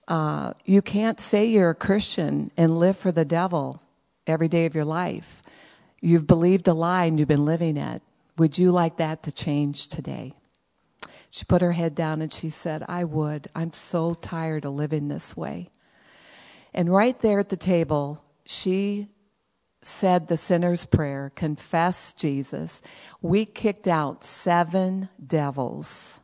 Uh, 0.06 0.52
you 0.64 0.82
can't 0.82 1.20
say 1.20 1.46
you're 1.46 1.70
a 1.70 1.74
Christian 1.74 2.50
and 2.56 2.78
live 2.78 2.96
for 2.96 3.10
the 3.10 3.24
devil 3.24 3.82
every 4.26 4.48
day 4.48 4.66
of 4.66 4.74
your 4.74 4.84
life. 4.84 5.42
You've 6.00 6.26
believed 6.26 6.68
a 6.68 6.74
lie 6.74 7.04
and 7.04 7.18
you've 7.18 7.28
been 7.28 7.46
living 7.46 7.76
it. 7.76 8.02
Would 8.36 8.58
you 8.58 8.72
like 8.72 8.98
that 8.98 9.22
to 9.22 9.32
change 9.32 9.88
today? 9.88 10.34
She 11.30 11.44
put 11.44 11.62
her 11.62 11.72
head 11.72 11.94
down 11.94 12.20
and 12.20 12.32
she 12.32 12.50
said, 12.50 12.84
I 12.86 13.04
would. 13.04 13.48
I'm 13.54 13.72
so 13.72 14.14
tired 14.14 14.64
of 14.64 14.74
living 14.74 15.08
this 15.08 15.36
way. 15.36 15.70
And 16.72 16.92
right 16.92 17.18
there 17.20 17.40
at 17.40 17.48
the 17.48 17.56
table, 17.56 18.22
she 18.44 19.08
said 19.82 20.28
the 20.28 20.36
sinner's 20.36 20.84
prayer, 20.84 21.32
confessed 21.34 22.18
Jesus. 22.18 22.82
We 23.20 23.44
kicked 23.44 23.86
out 23.86 24.24
seven 24.24 25.08
devils, 25.24 26.20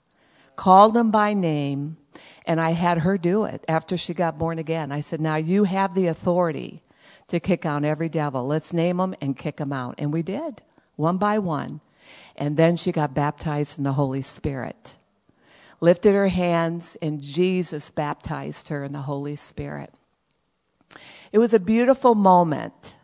called 0.57 0.95
them 0.95 1.11
by 1.11 1.35
name, 1.35 1.97
and 2.47 2.61
I 2.61 2.71
had 2.71 2.99
her 2.99 3.17
do 3.19 3.45
it 3.45 3.65
after 3.69 3.97
she 3.97 4.15
got 4.15 4.39
born 4.39 4.59
again. 4.59 4.93
I 4.93 5.01
said, 5.01 5.21
Now 5.21 5.37
you 5.37 5.65
have 5.65 5.95
the 5.95 6.07
authority 6.07 6.83
to 7.29 7.41
kick 7.41 7.65
out 7.65 7.85
every 7.85 8.09
devil. 8.09 8.47
Let's 8.47 8.73
name 8.73 8.97
them 8.97 9.15
and 9.21 9.37
kick 9.37 9.57
them 9.57 9.73
out. 9.73 9.95
And 9.99 10.13
we 10.13 10.23
did, 10.23 10.63
one 10.97 11.17
by 11.17 11.39
one. 11.39 11.81
And 12.37 12.57
then 12.57 12.77
she 12.77 12.93
got 12.93 13.15
baptized 13.15 13.79
in 13.79 13.85
the 13.85 13.93
Holy 13.93 14.23
Spirit 14.23 14.97
lifted 15.81 16.15
her 16.15 16.29
hands, 16.29 16.97
and 17.01 17.21
Jesus 17.21 17.91
baptized 17.91 18.69
her 18.69 18.85
in 18.85 18.93
the 18.93 19.03
Holy 19.03 19.37
Spirit. 19.37 19.93
It 21.33 21.39
was 21.39 21.55
a 21.55 21.61
beautiful 21.61 22.15
moment. 22.15 22.97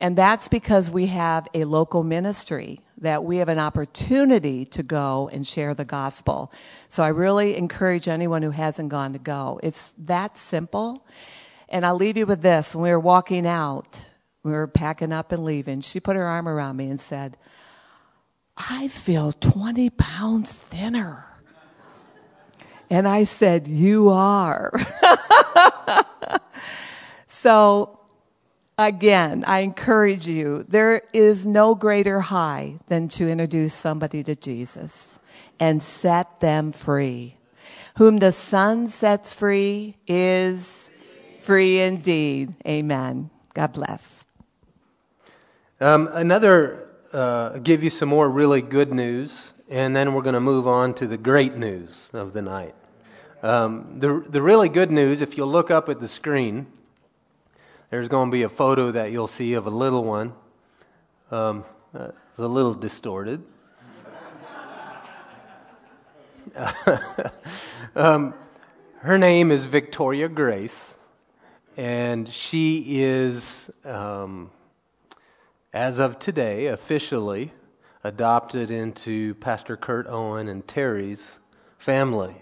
And 0.00 0.16
that's 0.16 0.48
because 0.48 0.90
we 0.90 1.06
have 1.06 1.46
a 1.54 1.64
local 1.64 2.02
ministry 2.02 2.80
that 3.02 3.24
we 3.24 3.38
have 3.38 3.48
an 3.48 3.58
opportunity 3.58 4.64
to 4.64 4.82
go 4.82 5.28
and 5.32 5.46
share 5.46 5.74
the 5.74 5.84
gospel. 5.84 6.52
So 6.88 7.02
I 7.02 7.08
really 7.08 7.56
encourage 7.56 8.08
anyone 8.08 8.42
who 8.42 8.52
hasn't 8.52 8.88
gone 8.88 9.12
to 9.12 9.18
go. 9.18 9.60
It's 9.62 9.92
that 9.98 10.38
simple. 10.38 11.04
And 11.68 11.84
I'll 11.84 11.96
leave 11.96 12.16
you 12.16 12.26
with 12.26 12.42
this. 12.42 12.74
When 12.74 12.84
we 12.84 12.90
were 12.90 13.00
walking 13.00 13.46
out, 13.46 14.06
we 14.44 14.52
were 14.52 14.68
packing 14.68 15.12
up 15.12 15.32
and 15.32 15.44
leaving, 15.44 15.80
she 15.80 16.00
put 16.00 16.16
her 16.16 16.24
arm 16.24 16.48
around 16.48 16.76
me 16.76 16.88
and 16.90 17.00
said, 17.00 17.36
I 18.56 18.88
feel 18.88 19.32
20 19.32 19.90
pounds 19.90 20.52
thinner. 20.52 21.26
And 22.90 23.08
I 23.08 23.24
said, 23.24 23.66
You 23.66 24.10
are. 24.10 24.72
so, 27.26 27.98
again, 28.88 29.44
I 29.46 29.60
encourage 29.60 30.26
you 30.26 30.64
there 30.68 31.02
is 31.12 31.44
no 31.44 31.74
greater 31.74 32.20
high 32.20 32.78
than 32.88 33.08
to 33.08 33.28
introduce 33.28 33.74
somebody 33.74 34.22
to 34.22 34.34
Jesus 34.34 35.18
and 35.58 35.82
set 35.82 36.40
them 36.40 36.72
free. 36.72 37.34
Whom 37.96 38.18
the 38.18 38.32
Son 38.32 38.88
sets 38.88 39.34
free 39.34 39.96
is 40.06 40.90
free 41.40 41.80
indeed. 41.80 42.54
Amen. 42.66 43.30
God 43.54 43.72
bless. 43.72 44.24
Um, 45.80 46.08
another, 46.12 46.88
uh, 47.12 47.58
give 47.58 47.82
you 47.82 47.90
some 47.90 48.08
more 48.08 48.30
really 48.30 48.62
good 48.62 48.92
news, 48.92 49.52
and 49.68 49.94
then 49.94 50.14
we're 50.14 50.22
going 50.22 50.34
to 50.34 50.40
move 50.40 50.66
on 50.66 50.94
to 50.94 51.06
the 51.06 51.16
great 51.16 51.56
news 51.56 52.08
of 52.12 52.32
the 52.32 52.42
night. 52.42 52.74
Um, 53.42 53.98
the, 53.98 54.24
the 54.28 54.40
really 54.40 54.68
good 54.68 54.92
news, 54.92 55.20
if 55.20 55.36
you'll 55.36 55.50
look 55.50 55.70
up 55.70 55.88
at 55.88 55.98
the 55.98 56.06
screen, 56.06 56.66
there's 57.92 58.08
going 58.08 58.30
to 58.30 58.32
be 58.32 58.42
a 58.42 58.48
photo 58.48 58.90
that 58.90 59.12
you'll 59.12 59.28
see 59.28 59.52
of 59.52 59.66
a 59.66 59.70
little 59.70 60.02
one. 60.02 60.32
Um, 61.30 61.62
uh, 61.94 62.08
it's 62.30 62.38
a 62.38 62.48
little 62.48 62.72
distorted. 62.72 63.44
um, 67.94 68.32
her 69.00 69.18
name 69.18 69.50
is 69.50 69.66
Victoria 69.66 70.30
Grace, 70.30 70.94
and 71.76 72.26
she 72.26 73.02
is, 73.02 73.68
um, 73.84 74.50
as 75.74 75.98
of 75.98 76.18
today, 76.18 76.68
officially 76.68 77.52
adopted 78.04 78.70
into 78.70 79.34
Pastor 79.34 79.76
Kurt 79.76 80.06
Owen 80.06 80.48
and 80.48 80.66
Terry's 80.66 81.38
family. 81.76 82.36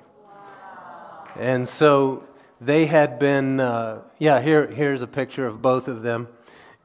And 1.34 1.68
so 1.68 2.22
they 2.60 2.86
had 2.86 3.18
been, 3.18 3.60
uh, 3.60 4.02
yeah, 4.18 4.40
here, 4.40 4.66
here's 4.66 5.02
a 5.02 5.06
picture 5.06 5.46
of 5.46 5.62
both 5.62 5.88
of 5.88 6.02
them. 6.02 6.28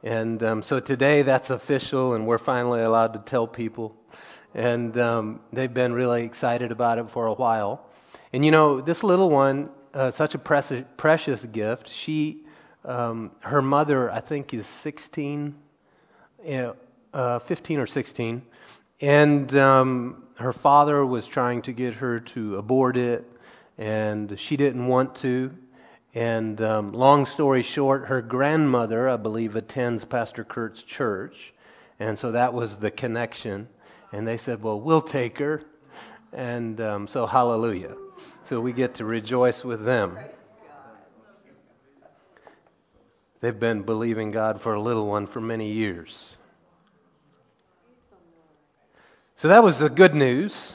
And 0.03 0.41
um, 0.43 0.63
so 0.63 0.79
today 0.79 1.21
that's 1.23 1.49
official, 1.49 2.13
and 2.13 2.25
we're 2.25 2.37
finally 2.37 2.81
allowed 2.81 3.13
to 3.13 3.19
tell 3.19 3.47
people. 3.47 3.95
And 4.53 4.97
um, 4.97 5.41
they've 5.51 5.73
been 5.73 5.93
really 5.93 6.23
excited 6.23 6.71
about 6.71 6.97
it 6.99 7.09
for 7.09 7.25
a 7.25 7.33
while. 7.33 7.89
And 8.31 8.45
you 8.45 8.51
know, 8.51 8.81
this 8.81 9.03
little 9.03 9.29
one, 9.29 9.69
uh, 9.93 10.11
such 10.11 10.35
a 10.35 10.37
precious, 10.37 10.83
precious 10.97 11.43
gift, 11.45 11.89
she 11.89 12.45
Um, 12.85 13.31
her 13.41 13.63
mother, 13.63 14.11
I 14.11 14.21
think, 14.21 14.53
is 14.53 14.67
16, 14.67 15.55
uh, 16.47 16.73
uh, 17.13 17.39
15 17.39 17.79
or 17.79 17.87
16, 17.87 18.43
and 19.01 19.55
um, 19.55 20.23
her 20.37 20.53
father 20.53 21.03
was 21.03 21.25
trying 21.25 21.63
to 21.63 21.73
get 21.73 21.95
her 21.95 22.19
to 22.19 22.57
abort 22.57 22.95
it, 22.95 23.25
and 23.79 24.39
she 24.39 24.55
didn't 24.55 24.87
want 24.87 25.15
to. 25.15 25.49
And 26.15 26.61
um, 26.61 26.93
long 26.93 27.25
story 27.25 27.61
short, 27.61 28.05
her 28.05 28.21
grandmother, 28.21 29.09
I 29.09 29.17
believe, 29.17 29.57
attends 29.57 30.05
Pastor 30.05 30.45
Kurt's 30.45 30.81
church. 30.81 31.53
And 31.99 32.17
so 32.17 32.31
that 32.31 32.53
was 32.53 32.77
the 32.77 32.89
connection. 32.89 33.67
And 34.13 34.25
they 34.25 34.37
said, 34.37 34.63
Well, 34.63 34.79
we'll 34.79 35.01
take 35.01 35.37
her. 35.39 35.61
And 36.31 36.79
um, 36.79 37.07
so, 37.07 37.25
hallelujah. 37.25 37.95
So 38.45 38.61
we 38.61 38.71
get 38.71 38.95
to 38.95 39.05
rejoice 39.05 39.65
with 39.65 39.83
them. 39.83 40.17
They've 43.41 43.59
been 43.59 43.81
believing 43.81 44.31
God 44.31 44.59
for 44.59 44.73
a 44.73 44.81
little 44.81 45.07
one 45.07 45.27
for 45.27 45.41
many 45.41 45.71
years. 45.71 46.37
So 49.35 49.49
that 49.49 49.63
was 49.63 49.79
the 49.79 49.89
good 49.89 50.15
news. 50.15 50.73